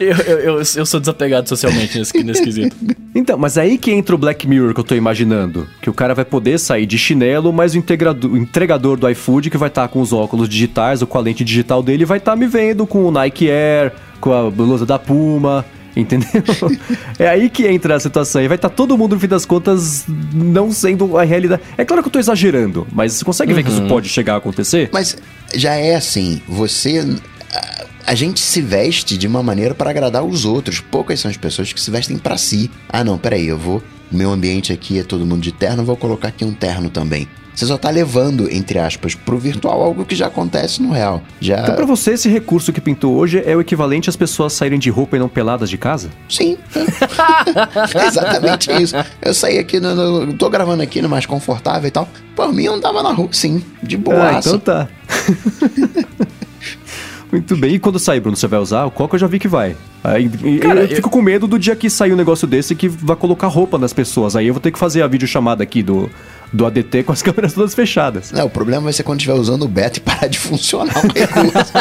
eu, 0.00 0.16
eu, 0.16 0.38
eu, 0.38 0.54
eu, 0.56 0.86
sou 0.86 0.98
desapegado 0.98 1.46
socialmente 1.50 1.98
nesse, 1.98 2.24
nesse 2.24 2.42
quesito. 2.42 2.74
Então, 3.14 3.36
mas 3.36 3.58
aí 3.58 3.76
que 3.76 3.92
entra 3.92 4.14
o 4.14 4.18
Black 4.18 4.48
Mirror 4.48 4.72
que 4.72 4.80
eu 4.80 4.84
tô 4.84 4.94
imaginando. 4.94 5.68
Que 5.82 5.90
o 5.90 5.92
cara 5.92 6.14
vai 6.14 6.24
poder 6.24 6.58
sair 6.58 6.86
de 6.86 6.96
chinelo, 6.96 7.52
mas 7.52 7.74
o, 7.74 7.78
o 7.78 8.36
entregador 8.38 8.96
do 8.96 9.06
iFood 9.10 9.50
que 9.50 9.58
vai 9.58 9.68
estar 9.68 9.82
tá 9.82 9.88
com 9.88 10.00
os 10.00 10.14
óculos 10.14 10.48
digitais 10.48 11.02
ou 11.02 11.06
com 11.06 11.18
a 11.18 11.20
lente 11.20 11.44
digital 11.44 11.82
dele 11.82 12.06
vai 12.06 12.16
estar 12.16 12.30
tá 12.30 12.36
me 12.38 12.46
vendo 12.46 12.86
com 12.86 13.04
o 13.04 13.10
Nike 13.10 13.50
Air, 13.50 13.92
com 14.18 14.32
a 14.32 14.50
blusa 14.50 14.86
da 14.86 14.98
Puma 14.98 15.62
Entendeu? 15.94 16.28
é 17.18 17.28
aí 17.28 17.50
que 17.50 17.66
entra 17.66 17.96
a 17.96 18.00
situação. 18.00 18.42
E 18.42 18.48
vai 18.48 18.56
estar 18.56 18.68
tá 18.68 18.74
todo 18.74 18.96
mundo, 18.96 19.14
no 19.14 19.20
fim 19.20 19.28
das 19.28 19.44
contas, 19.44 20.04
não 20.32 20.72
sendo 20.72 21.18
a 21.18 21.24
realidade. 21.24 21.62
É 21.76 21.84
claro 21.84 22.02
que 22.02 22.08
eu 22.08 22.12
tô 22.12 22.18
exagerando, 22.18 22.86
mas 22.92 23.12
você 23.12 23.24
consegue 23.24 23.52
uhum. 23.52 23.56
ver 23.56 23.62
que 23.62 23.70
isso 23.70 23.82
uhum. 23.82 23.88
pode 23.88 24.08
chegar 24.08 24.34
a 24.34 24.36
acontecer? 24.38 24.88
Mas 24.92 25.16
já 25.54 25.74
é 25.74 25.94
assim, 25.94 26.40
você. 26.48 27.04
A 28.06 28.14
gente 28.14 28.40
se 28.40 28.60
veste 28.60 29.16
de 29.16 29.26
uma 29.26 29.42
maneira 29.42 29.74
para 29.74 29.90
agradar 29.90 30.24
os 30.24 30.44
outros. 30.44 30.80
Poucas 30.80 31.20
são 31.20 31.30
as 31.30 31.36
pessoas 31.36 31.72
que 31.72 31.80
se 31.80 31.90
vestem 31.90 32.18
para 32.18 32.36
si. 32.36 32.70
Ah, 32.88 33.04
não, 33.04 33.16
peraí, 33.16 33.46
eu 33.46 33.58
vou. 33.58 33.82
Meu 34.10 34.30
ambiente 34.30 34.72
aqui 34.72 34.98
é 34.98 35.02
todo 35.02 35.24
mundo 35.24 35.40
de 35.40 35.52
terno, 35.52 35.84
vou 35.84 35.96
colocar 35.96 36.28
aqui 36.28 36.44
um 36.44 36.52
terno 36.52 36.90
também. 36.90 37.28
Você 37.54 37.66
só 37.66 37.76
tá 37.76 37.90
levando, 37.90 38.50
entre 38.50 38.78
aspas, 38.78 39.14
pro 39.14 39.38
virtual 39.38 39.82
algo 39.82 40.04
que 40.04 40.14
já 40.14 40.26
acontece 40.26 40.82
no 40.82 40.90
real. 40.90 41.22
Já... 41.40 41.60
Então, 41.60 41.74
pra 41.74 41.84
você, 41.84 42.12
esse 42.12 42.28
recurso 42.28 42.72
que 42.72 42.80
pintou 42.80 43.14
hoje 43.14 43.42
é 43.44 43.54
o 43.54 43.60
equivalente 43.60 44.08
às 44.08 44.16
pessoas 44.16 44.54
saírem 44.54 44.78
de 44.78 44.88
roupa 44.90 45.16
e 45.16 45.18
não 45.18 45.28
peladas 45.28 45.68
de 45.68 45.76
casa? 45.76 46.10
Sim. 46.28 46.56
é 47.94 48.06
exatamente 48.06 48.72
isso. 48.72 48.96
Eu 49.20 49.34
saí 49.34 49.58
aqui, 49.58 49.78
no, 49.78 49.94
no, 50.26 50.32
tô 50.34 50.48
gravando 50.48 50.82
aqui 50.82 51.02
no 51.02 51.08
mais 51.08 51.26
confortável 51.26 51.88
e 51.88 51.90
tal. 51.90 52.08
Por 52.34 52.52
mim, 52.52 52.64
eu 52.64 52.74
andava 52.74 53.02
na 53.02 53.12
rua, 53.12 53.28
sim, 53.32 53.62
de 53.82 53.96
boa. 53.98 54.30
Ah, 54.30 54.38
então 54.38 54.58
tá. 54.58 54.88
Muito 57.30 57.56
bem. 57.56 57.74
E 57.74 57.78
quando 57.78 57.98
sair, 57.98 58.20
Bruno, 58.20 58.36
você 58.36 58.46
vai 58.46 58.60
usar? 58.60 58.84
O 58.84 58.90
Coca 58.90 59.14
eu 59.14 59.18
já 59.18 59.26
vi 59.26 59.38
que 59.38 59.48
vai. 59.48 59.74
Aí, 60.04 60.28
Cara, 60.58 60.80
eu, 60.80 60.86
eu, 60.86 60.96
fico 60.96 61.08
com 61.08 61.22
medo 61.22 61.46
do 61.46 61.58
dia 61.58 61.74
que 61.74 61.88
sair 61.88 62.12
um 62.12 62.16
negócio 62.16 62.46
desse 62.46 62.74
que 62.74 62.88
vai 62.88 63.16
colocar 63.16 63.46
roupa 63.46 63.78
nas 63.78 63.92
pessoas. 63.92 64.36
Aí 64.36 64.48
eu 64.48 64.52
vou 64.52 64.60
ter 64.60 64.70
que 64.70 64.78
fazer 64.78 65.00
a 65.00 65.06
videochamada 65.06 65.62
aqui 65.62 65.82
do, 65.82 66.10
do 66.52 66.66
ADT 66.66 67.04
com 67.04 67.12
as 67.12 67.22
câmeras 67.22 67.54
todas 67.54 67.74
fechadas. 67.74 68.30
Não, 68.32 68.46
o 68.46 68.50
problema 68.50 68.82
vai 68.82 68.92
ser 68.92 69.02
quando 69.02 69.20
estiver 69.20 69.34
usando 69.34 69.62
o 69.62 69.68
beta 69.68 69.98
e 69.98 70.00
parar 70.00 70.26
de 70.26 70.38
funcionar 70.38 70.96
o 70.98 71.08
recurso. 71.12 71.72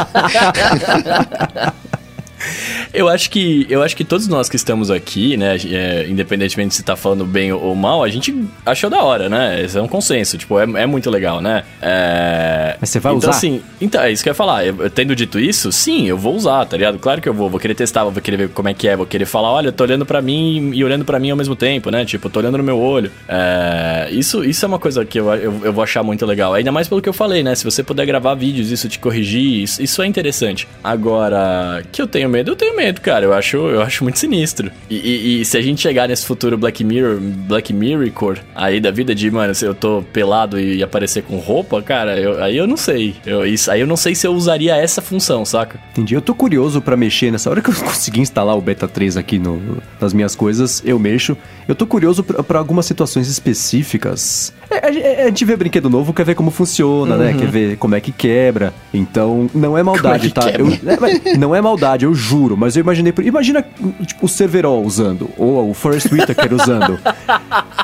Eu 2.93 3.07
acho 3.07 3.29
que 3.29 3.65
eu 3.69 3.81
acho 3.81 3.95
que 3.95 4.03
todos 4.03 4.27
nós 4.27 4.49
que 4.49 4.55
estamos 4.55 4.91
aqui, 4.91 5.37
né, 5.37 5.55
é, 5.71 6.07
independentemente 6.09 6.75
se 6.75 6.83
tá 6.83 6.95
falando 6.95 7.25
bem 7.25 7.51
ou 7.51 7.75
mal, 7.75 8.03
a 8.03 8.09
gente 8.09 8.35
achou 8.65 8.89
da 8.89 9.01
hora, 9.01 9.29
né? 9.29 9.63
Esse 9.63 9.77
é 9.77 9.81
um 9.81 9.87
consenso, 9.87 10.37
tipo, 10.37 10.59
é, 10.59 10.63
é 10.63 10.85
muito 10.85 11.09
legal, 11.09 11.41
né? 11.41 11.63
É... 11.81 12.75
Mas 12.79 12.89
você 12.89 12.99
vai 12.99 13.13
então, 13.13 13.29
usar? 13.29 13.37
Assim, 13.37 13.61
então, 13.79 14.01
é 14.01 14.11
isso 14.11 14.23
que 14.23 14.29
eu 14.29 14.31
ia 14.31 14.35
falar. 14.35 14.65
Eu, 14.65 14.89
tendo 14.89 15.15
dito 15.15 15.39
isso, 15.39 15.71
sim, 15.71 16.07
eu 16.07 16.17
vou 16.17 16.35
usar, 16.35 16.65
tá 16.65 16.75
ligado? 16.75 16.99
Claro 16.99 17.21
que 17.21 17.29
eu 17.29 17.33
vou, 17.33 17.49
vou 17.49 17.59
querer 17.59 17.75
testar, 17.75 18.03
vou 18.03 18.13
querer 18.21 18.37
ver 18.37 18.49
como 18.49 18.67
é 18.67 18.73
que 18.73 18.87
é, 18.87 18.95
vou 18.95 19.05
querer 19.05 19.25
falar, 19.25 19.51
olha, 19.51 19.67
eu 19.69 19.71
tô 19.71 19.83
olhando 19.83 20.05
para 20.05 20.21
mim 20.21 20.71
e 20.73 20.83
olhando 20.83 21.05
para 21.05 21.19
mim 21.19 21.31
ao 21.31 21.37
mesmo 21.37 21.55
tempo, 21.55 21.89
né? 21.89 22.03
Tipo, 22.03 22.27
eu 22.27 22.31
tô 22.31 22.39
olhando 22.39 22.57
no 22.57 22.63
meu 22.63 22.77
olho. 22.77 23.11
É... 23.27 24.09
Isso, 24.11 24.43
isso 24.43 24.65
é 24.65 24.67
uma 24.67 24.79
coisa 24.79 25.05
que 25.05 25.19
eu, 25.19 25.33
eu, 25.33 25.61
eu, 25.63 25.73
vou 25.73 25.83
achar 25.83 26.03
muito 26.03 26.25
legal. 26.25 26.53
Ainda 26.53 26.71
mais 26.71 26.87
pelo 26.87 27.01
que 27.01 27.07
eu 27.07 27.13
falei, 27.13 27.41
né? 27.41 27.55
Se 27.55 27.63
você 27.63 27.83
puder 27.83 28.05
gravar 28.05 28.35
vídeos, 28.35 28.69
isso 28.69 28.89
te 28.89 28.99
corrigir, 28.99 29.63
isso, 29.63 29.81
isso 29.81 30.01
é 30.01 30.07
interessante. 30.07 30.67
Agora, 30.83 31.83
que 31.91 32.01
eu 32.01 32.07
tenho 32.07 32.27
medo, 32.27 32.51
eu 32.51 32.55
tenho 32.55 32.75
medo, 32.75 32.80
cara. 33.01 33.25
Eu 33.25 33.33
acho 33.33 33.57
eu 33.57 33.81
acho 33.81 34.03
muito 34.03 34.19
sinistro. 34.19 34.71
E, 34.89 34.95
e, 34.95 35.41
e, 35.41 35.45
se 35.45 35.57
a 35.57 35.61
gente 35.61 35.81
chegar 35.81 36.07
nesse 36.07 36.25
futuro 36.25 36.57
Black 36.57 36.83
Mirror, 36.83 37.19
Black 37.19 37.73
Mirror 37.73 38.11
aí 38.55 38.79
da 38.79 38.91
vida 38.91 39.13
de, 39.15 39.29
mano, 39.29 39.53
se 39.53 39.65
eu 39.65 39.73
tô 39.73 40.03
pelado 40.13 40.59
e 40.59 40.83
aparecer 40.83 41.23
com 41.23 41.37
roupa, 41.37 41.81
cara, 41.81 42.19
eu, 42.19 42.41
aí 42.41 42.57
eu 42.57 42.67
não 42.67 42.77
sei. 42.77 43.15
Eu, 43.25 43.45
isso, 43.45 43.71
aí 43.71 43.81
eu 43.81 43.87
não 43.87 43.97
sei 43.97 44.15
se 44.15 44.25
eu 44.27 44.33
usaria 44.33 44.75
essa 44.75 45.01
função, 45.01 45.45
saca? 45.45 45.79
Entendi. 45.91 46.13
Eu 46.13 46.21
tô 46.21 46.33
curioso 46.33 46.81
para 46.81 46.97
mexer 46.97 47.31
nessa 47.31 47.49
hora 47.49 47.61
que 47.61 47.69
eu 47.69 47.75
conseguir 47.83 48.21
instalar 48.21 48.57
o 48.57 48.61
Beta 48.61 48.87
3 48.87 49.17
aqui 49.17 49.39
no, 49.39 49.81
nas 49.99 50.13
minhas 50.13 50.35
coisas, 50.35 50.81
eu 50.85 50.97
mexo. 50.99 51.37
Eu 51.67 51.75
tô 51.75 51.85
curioso 51.85 52.23
para 52.23 52.59
algumas 52.59 52.85
situações 52.85 53.27
específicas. 53.27 54.53
É, 54.69 54.77
a, 54.77 55.23
a, 55.23 55.27
gente 55.27 55.45
vê 55.45 55.55
brinquedo 55.55 55.89
novo, 55.89 56.13
quer 56.13 56.25
ver 56.25 56.35
como 56.35 56.51
funciona, 56.51 57.17
né? 57.17 57.27
uhum. 57.27 57.33
né? 57.33 57.39
Quer 57.39 57.51
ver 57.51 57.77
como 57.77 57.95
é 57.95 58.01
que 58.01 58.11
quebra. 58.11 58.73
Então, 58.93 59.49
não 59.53 59.77
é 59.77 59.83
maldade, 59.83 60.27
é 60.27 60.31
tá? 60.31 60.49
Eu, 60.49 60.67
é, 60.69 61.37
não 61.37 61.55
é 61.55 61.61
maldade, 61.61 62.05
eu 62.05 62.13
juro, 62.13 62.57
mas 62.57 62.70
eu 62.75 62.81
imaginei. 62.81 63.13
Imagina 63.23 63.65
tipo, 64.05 64.25
o 64.25 64.29
Serverol 64.29 64.83
usando, 64.83 65.29
ou 65.37 65.69
o 65.69 65.73
Forrest 65.73 66.11
Whitaker 66.11 66.53
usando. 66.53 66.99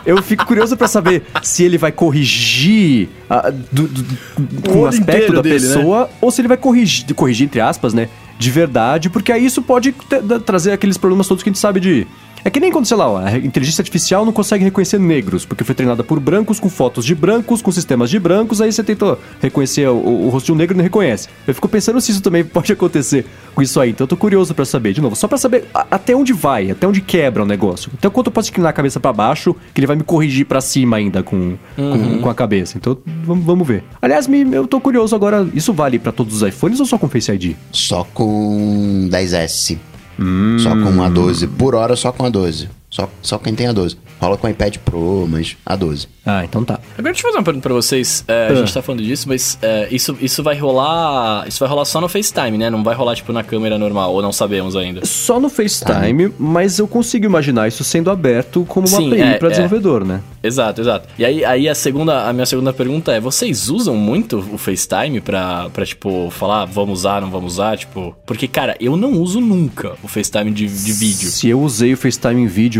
Eu 0.05 0.21
fico 0.23 0.45
curioso 0.45 0.77
para 0.77 0.87
saber 0.87 1.23
se 1.43 1.63
ele 1.63 1.77
vai 1.77 1.91
corrigir 1.91 3.09
a, 3.29 3.49
do, 3.49 3.87
do, 3.87 4.17
com 4.61 4.83
o 4.83 4.85
aspecto 4.85 5.33
da 5.33 5.41
dele, 5.41 5.59
né? 5.59 5.75
pessoa, 5.75 6.03
né? 6.03 6.09
ou 6.21 6.31
se 6.31 6.39
ele 6.39 6.47
vai 6.47 6.55
corrigir, 6.55 7.13
corrigir, 7.13 7.45
entre 7.45 7.59
aspas, 7.59 7.93
né? 7.93 8.07
de 8.37 8.51
verdade, 8.51 9.09
porque 9.09 9.31
aí 9.31 9.45
isso 9.45 9.61
pode 9.61 9.93
trazer 10.45 10.71
aqueles 10.71 10.97
problemas 10.97 11.27
todos 11.27 11.43
que 11.43 11.49
a 11.49 11.51
gente 11.51 11.59
sabe 11.59 11.79
de 11.79 12.07
é 12.47 12.49
que 12.49 12.61
nem 12.61 12.71
quando, 12.71 12.85
sei 12.85 12.95
lá, 12.95 13.27
a 13.27 13.37
inteligência 13.37 13.81
artificial 13.81 14.23
não 14.23 14.31
consegue 14.31 14.63
reconhecer 14.63 14.97
negros, 14.97 15.45
porque 15.45 15.65
foi 15.65 15.75
treinada 15.75 16.01
por 16.01 16.17
brancos, 16.17 16.61
com 16.61 16.69
fotos 16.69 17.03
de 17.03 17.13
brancos, 17.13 17.61
com 17.61 17.69
sistemas 17.73 18.09
de 18.09 18.17
brancos, 18.17 18.61
aí 18.61 18.71
você 18.71 18.81
tenta 18.81 19.17
reconhecer 19.41 19.85
o, 19.89 19.95
o, 19.95 20.27
o 20.27 20.29
rosto 20.29 20.45
de 20.45 20.51
um 20.53 20.55
negro 20.55 20.73
e 20.73 20.77
não 20.77 20.83
reconhece. 20.83 21.27
Eu 21.45 21.53
fico 21.53 21.67
pensando 21.67 21.99
se 21.99 22.11
isso 22.11 22.21
também 22.21 22.45
pode 22.47 22.71
acontecer 22.71 23.25
com 23.53 23.61
isso 23.61 23.77
aí, 23.81 23.89
então 23.89 24.05
eu 24.05 24.07
tô 24.07 24.15
curioso 24.15 24.55
para 24.55 24.63
saber, 24.63 24.93
de 24.93 25.01
novo, 25.01 25.13
só 25.13 25.27
para 25.27 25.37
saber 25.37 25.65
a, 25.73 25.87
até 25.91 26.15
onde 26.15 26.31
vai, 26.31 26.71
até 26.71 26.87
onde 26.87 27.01
quebra 27.01 27.43
o 27.43 27.45
negócio. 27.45 27.91
Então 27.93 28.09
quanto 28.09 28.27
eu 28.27 28.31
posso 28.31 28.49
inclinar 28.49 28.69
a 28.69 28.73
cabeça 28.73 28.97
para 28.97 29.11
baixo, 29.11 29.53
que 29.73 29.81
ele 29.81 29.87
vai 29.87 29.97
me 29.97 30.03
corrigir 30.03 30.45
para 30.45 30.61
cima 30.61 30.95
ainda 30.95 31.21
com, 31.21 31.35
uhum. 31.35 31.57
com, 31.77 32.21
com, 32.21 32.29
a 32.29 32.33
cabeça. 32.33 32.77
Então 32.77 32.97
vamos, 33.25 33.43
vamos 33.43 33.67
ver. 33.67 33.83
Aliás, 34.01 34.25
me, 34.25 34.53
eu 34.53 34.65
tô 34.65 34.79
curioso 34.79 35.13
agora, 35.13 35.45
isso 35.53 35.73
vale 35.73 35.99
para 35.99 36.13
todos 36.13 36.41
os 36.41 36.47
iPhones 36.47 36.79
ou 36.79 36.85
só 36.85 36.97
com 36.97 37.09
Face 37.09 37.29
ID? 37.29 37.55
Só 37.73 38.07
com 38.13 39.09
10S. 39.11 39.77
Hum. 40.19 40.57
Só 40.59 40.71
com 40.71 41.01
a 41.03 41.09
12. 41.09 41.47
Por 41.47 41.75
hora, 41.75 41.95
só 41.95 42.11
com 42.11 42.25
a 42.25 42.29
12. 42.29 42.69
Só, 42.89 43.09
só 43.21 43.37
quem 43.37 43.53
tem 43.53 43.67
a 43.67 43.73
12. 43.73 43.97
Rola 44.19 44.37
com 44.37 44.47
o 44.47 44.49
iPad 44.49 44.77
Pro, 44.77 45.27
mas 45.29 45.55
a 45.65 45.75
12. 45.75 46.07
Ah, 46.25 46.43
então 46.43 46.63
tá. 46.63 46.79
Agora 46.97 47.13
deixa 47.13 47.19
eu 47.19 47.29
fazer 47.29 47.37
uma 47.37 47.43
pergunta 47.43 47.63
pra 47.63 47.73
vocês. 47.73 48.23
É, 48.27 48.47
a 48.47 48.51
ah. 48.51 48.55
gente 48.55 48.73
tá 48.73 48.81
falando 48.81 49.03
disso, 49.03 49.27
mas 49.27 49.57
é, 49.61 49.87
isso, 49.91 50.17
isso 50.19 50.41
vai 50.41 50.57
rolar. 50.57 51.47
Isso 51.47 51.59
vai 51.59 51.69
rolar 51.69 51.85
só 51.85 52.01
no 52.01 52.09
FaceTime, 52.09 52.57
né? 52.57 52.69
Não 52.69 52.83
vai 52.83 52.95
rolar, 52.95 53.15
tipo, 53.15 53.31
na 53.31 53.43
câmera 53.43 53.77
normal, 53.77 54.13
ou 54.13 54.21
não 54.21 54.33
sabemos 54.33 54.75
ainda. 54.75 55.05
Só 55.05 55.39
no 55.39 55.49
FaceTime, 55.49 56.33
mas 56.37 56.79
eu 56.79 56.87
consigo 56.87 57.25
imaginar 57.25 57.67
isso 57.67 57.83
sendo 57.83 58.09
aberto 58.09 58.65
como 58.67 58.87
uma 58.87 58.97
Sim, 58.97 59.11
API 59.11 59.21
é, 59.21 59.37
pra 59.37 59.47
é. 59.47 59.51
desenvolvedor, 59.51 60.03
né? 60.03 60.21
Exato, 60.43 60.81
exato. 60.81 61.07
E 61.17 61.25
aí, 61.25 61.45
aí 61.45 61.69
a 61.69 61.75
segunda, 61.75 62.27
a 62.27 62.33
minha 62.33 62.45
segunda 62.45 62.73
pergunta 62.73 63.11
é: 63.11 63.19
vocês 63.19 63.69
usam 63.69 63.95
muito 63.95 64.39
o 64.51 64.57
FaceTime 64.57 65.21
pra, 65.21 65.69
pra 65.69 65.85
tipo, 65.85 66.29
falar 66.31 66.65
vamos 66.65 66.99
usar, 66.99 67.21
não 67.21 67.29
vamos 67.29 67.53
usar? 67.53 67.77
Tipo, 67.77 68.15
porque, 68.25 68.47
cara, 68.47 68.75
eu 68.79 68.97
não 68.97 69.13
uso 69.13 69.39
nunca 69.39 69.95
o 70.03 70.07
FaceTime 70.07 70.51
de, 70.51 70.67
de 70.67 70.93
vídeo. 70.93 71.29
Se 71.29 71.47
eu 71.47 71.61
usei 71.61 71.93
o 71.93 71.97
FaceTime 71.97 72.41
em 72.41 72.47
vídeo 72.47 72.76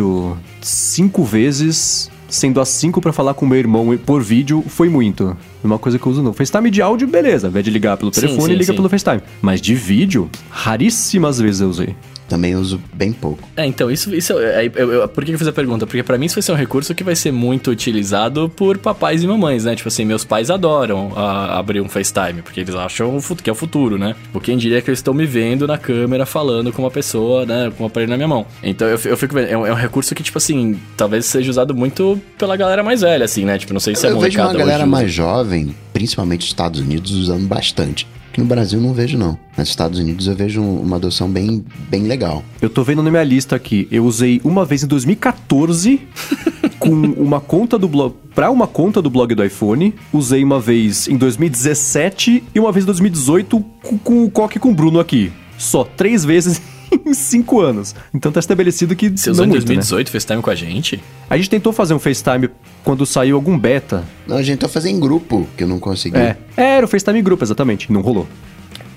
cinco 0.61 1.23
vezes, 1.23 2.09
sendo 2.29 2.59
as 2.59 2.69
cinco 2.69 3.01
para 3.01 3.13
falar 3.13 3.33
com 3.33 3.45
meu 3.45 3.57
irmão 3.57 3.97
por 4.05 4.21
vídeo, 4.21 4.63
foi 4.67 4.89
muito. 4.89 5.35
Uma 5.63 5.79
coisa 5.79 5.97
que 5.99 6.05
eu 6.05 6.11
uso 6.11 6.23
não. 6.23 6.33
FaceTime 6.33 6.69
de 6.69 6.81
áudio, 6.81 7.07
beleza. 7.07 7.47
Ao 7.47 7.51
invés 7.51 7.65
de 7.65 7.71
ligar 7.71 7.97
pelo 7.97 8.11
telefone, 8.11 8.41
sim, 8.41 8.47
sim, 8.47 8.53
liga 8.53 8.73
sim. 8.73 8.75
pelo 8.75 8.89
FaceTime. 8.89 9.21
Mas 9.41 9.61
de 9.61 9.75
vídeo, 9.75 10.29
raríssimas 10.49 11.39
vezes 11.39 11.61
eu 11.61 11.69
usei 11.69 11.95
também 12.27 12.55
uso 12.55 12.81
bem 12.93 13.11
pouco. 13.11 13.47
É, 13.55 13.65
então, 13.65 13.89
isso, 13.89 14.13
isso 14.13 14.37
é, 14.39 14.69
eu, 14.75 14.93
eu, 14.93 15.07
por 15.07 15.23
que 15.23 15.31
eu 15.31 15.37
fiz 15.37 15.47
a 15.47 15.53
pergunta? 15.53 15.85
Porque 15.85 16.03
para 16.03 16.17
mim 16.17 16.25
isso 16.25 16.35
vai 16.35 16.41
ser 16.41 16.51
um 16.51 16.55
recurso 16.55 16.93
que 16.93 17.03
vai 17.03 17.15
ser 17.15 17.31
muito 17.31 17.71
utilizado 17.71 18.49
por 18.49 18.77
papais 18.77 19.23
e 19.23 19.27
mamães, 19.27 19.63
né? 19.63 19.75
Tipo 19.75 19.87
assim, 19.87 20.05
meus 20.05 20.23
pais 20.23 20.49
adoram 20.49 21.11
a, 21.15 21.57
abrir 21.57 21.81
um 21.81 21.89
FaceTime, 21.89 22.41
porque 22.41 22.59
eles 22.59 22.75
acham 22.75 23.19
que 23.41 23.49
é 23.49 23.53
o 23.53 23.55
futuro, 23.55 23.97
né? 23.97 24.15
Tipo, 24.23 24.39
quem 24.39 24.57
diria 24.57 24.81
que 24.81 24.89
eles 24.89 24.99
estão 24.99 25.13
me 25.13 25.25
vendo 25.25 25.65
na 25.65 25.77
câmera 25.77 26.25
falando 26.25 26.71
com 26.71 26.81
uma 26.81 26.91
pessoa, 26.91 27.45
né? 27.45 27.71
Com 27.77 27.83
um 27.83 27.87
aparelho 27.87 28.09
na 28.09 28.17
minha 28.17 28.27
mão. 28.27 28.45
Então 28.61 28.87
eu, 28.87 28.99
eu 29.05 29.17
fico 29.17 29.33
vendo, 29.33 29.47
é 29.47 29.57
um, 29.57 29.65
é 29.65 29.71
um, 29.71 29.75
recurso 29.75 30.13
que, 30.13 30.23
tipo 30.23 30.37
assim, 30.37 30.79
talvez 30.95 31.25
seja 31.25 31.49
usado 31.49 31.73
muito 31.73 32.19
pela 32.37 32.55
galera 32.57 32.83
mais 32.83 33.01
velha, 33.01 33.25
assim, 33.25 33.45
né? 33.45 33.57
Tipo, 33.57 33.73
não 33.73 33.79
sei 33.79 33.95
se 33.95 34.05
eu, 34.05 34.11
é 34.11 34.13
Eu 34.13 34.19
vejo 34.19 34.39
uma 34.39 34.53
galera 34.53 34.85
mais 34.85 35.11
jovem, 35.11 35.75
principalmente 35.93 36.41
nos 36.41 36.49
Estados 36.49 36.79
Unidos, 36.79 37.11
usando 37.11 37.47
bastante. 37.47 38.07
Aqui 38.37 38.43
no 38.43 38.47
Brasil 38.47 38.79
não 38.79 38.93
vejo, 38.93 39.17
não. 39.17 39.35
Nos 39.57 39.67
Estados 39.67 39.97
Unidos 39.97 40.27
eu 40.27 40.35
vejo 40.35 40.61
uma 40.61 40.97
adoção 40.97 41.27
bem, 41.27 41.65
bem 41.89 42.03
legal. 42.03 42.43
Eu 42.61 42.69
tô 42.69 42.83
vendo 42.83 43.01
na 43.01 43.09
minha 43.09 43.23
lista 43.23 43.55
aqui. 43.55 43.87
Eu 43.89 44.05
usei 44.05 44.39
uma 44.43 44.63
vez 44.63 44.83
em 44.83 44.87
2014 44.87 45.99
com 46.77 46.91
uma 46.91 47.41
conta 47.41 47.79
do 47.79 47.87
blog. 47.87 48.13
Pra 48.35 48.51
uma 48.51 48.67
conta 48.67 49.01
do 49.01 49.09
blog 49.09 49.33
do 49.33 49.43
iPhone. 49.43 49.95
Usei 50.13 50.43
uma 50.43 50.59
vez 50.59 51.07
em 51.07 51.17
2017 51.17 52.43
e 52.53 52.59
uma 52.59 52.71
vez 52.71 52.83
em 52.83 52.85
2018 52.85 53.65
com, 53.81 53.97
com 53.97 54.23
o 54.25 54.29
coque 54.29 54.59
com 54.59 54.69
o 54.69 54.75
Bruno 54.75 54.99
aqui. 54.99 55.31
Só 55.57 55.83
três 55.83 56.23
vezes 56.23 56.61
em 56.91 57.13
cinco 57.15 57.61
anos. 57.61 57.95
Então 58.13 58.31
tá 58.31 58.39
estabelecido 58.39 58.95
que. 58.95 59.09
Você 59.09 59.29
usou 59.29 59.45
em 59.45 59.49
2018 59.49 60.07
né? 60.07 60.11
FaceTime 60.11 60.41
com 60.41 60.49
a 60.49 60.55
gente? 60.55 61.03
A 61.29 61.37
gente 61.37 61.49
tentou 61.49 61.73
fazer 61.73 61.93
um 61.93 61.99
FaceTime 61.99 62.49
quando 62.83 63.05
saiu 63.05 63.35
algum 63.35 63.57
beta. 63.57 64.03
Não, 64.25 64.37
a 64.37 64.41
gente 64.41 64.57
tentou 64.57 64.69
fazer 64.69 64.89
em 64.89 64.99
grupo, 64.99 65.47
que 65.57 65.63
eu 65.63 65.67
não 65.67 65.79
consegui. 65.79 66.17
É, 66.17 66.37
é 66.55 66.77
era 66.77 66.85
o 66.85 66.89
FaceTime 66.89 67.19
em 67.19 67.23
grupo, 67.23 67.43
exatamente. 67.43 67.91
Não 67.91 68.01
rolou. 68.01 68.27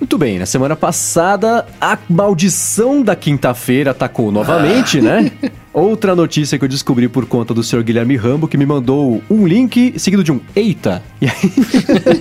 Muito 0.01 0.17
bem, 0.17 0.39
na 0.39 0.47
semana 0.47 0.75
passada, 0.75 1.67
a 1.79 1.99
maldição 2.09 3.03
da 3.03 3.15
quinta-feira 3.15 3.91
atacou 3.91 4.33
novamente, 4.33 4.99
né? 4.99 5.31
Outra 5.73 6.17
notícia 6.17 6.59
que 6.59 6.65
eu 6.65 6.69
descobri 6.69 7.07
por 7.07 7.27
conta 7.27 7.55
do 7.55 7.63
senhor 7.63 7.85
Guilherme 7.85 8.17
Rambo, 8.17 8.49
que 8.49 8.57
me 8.57 8.67
mandou 8.67 9.23
um 9.31 9.47
link 9.47 9.95
seguido 10.01 10.25
de 10.25 10.33
um 10.33 10.41
eita. 10.57 11.01
E 11.21 11.27
aí. 11.27 11.33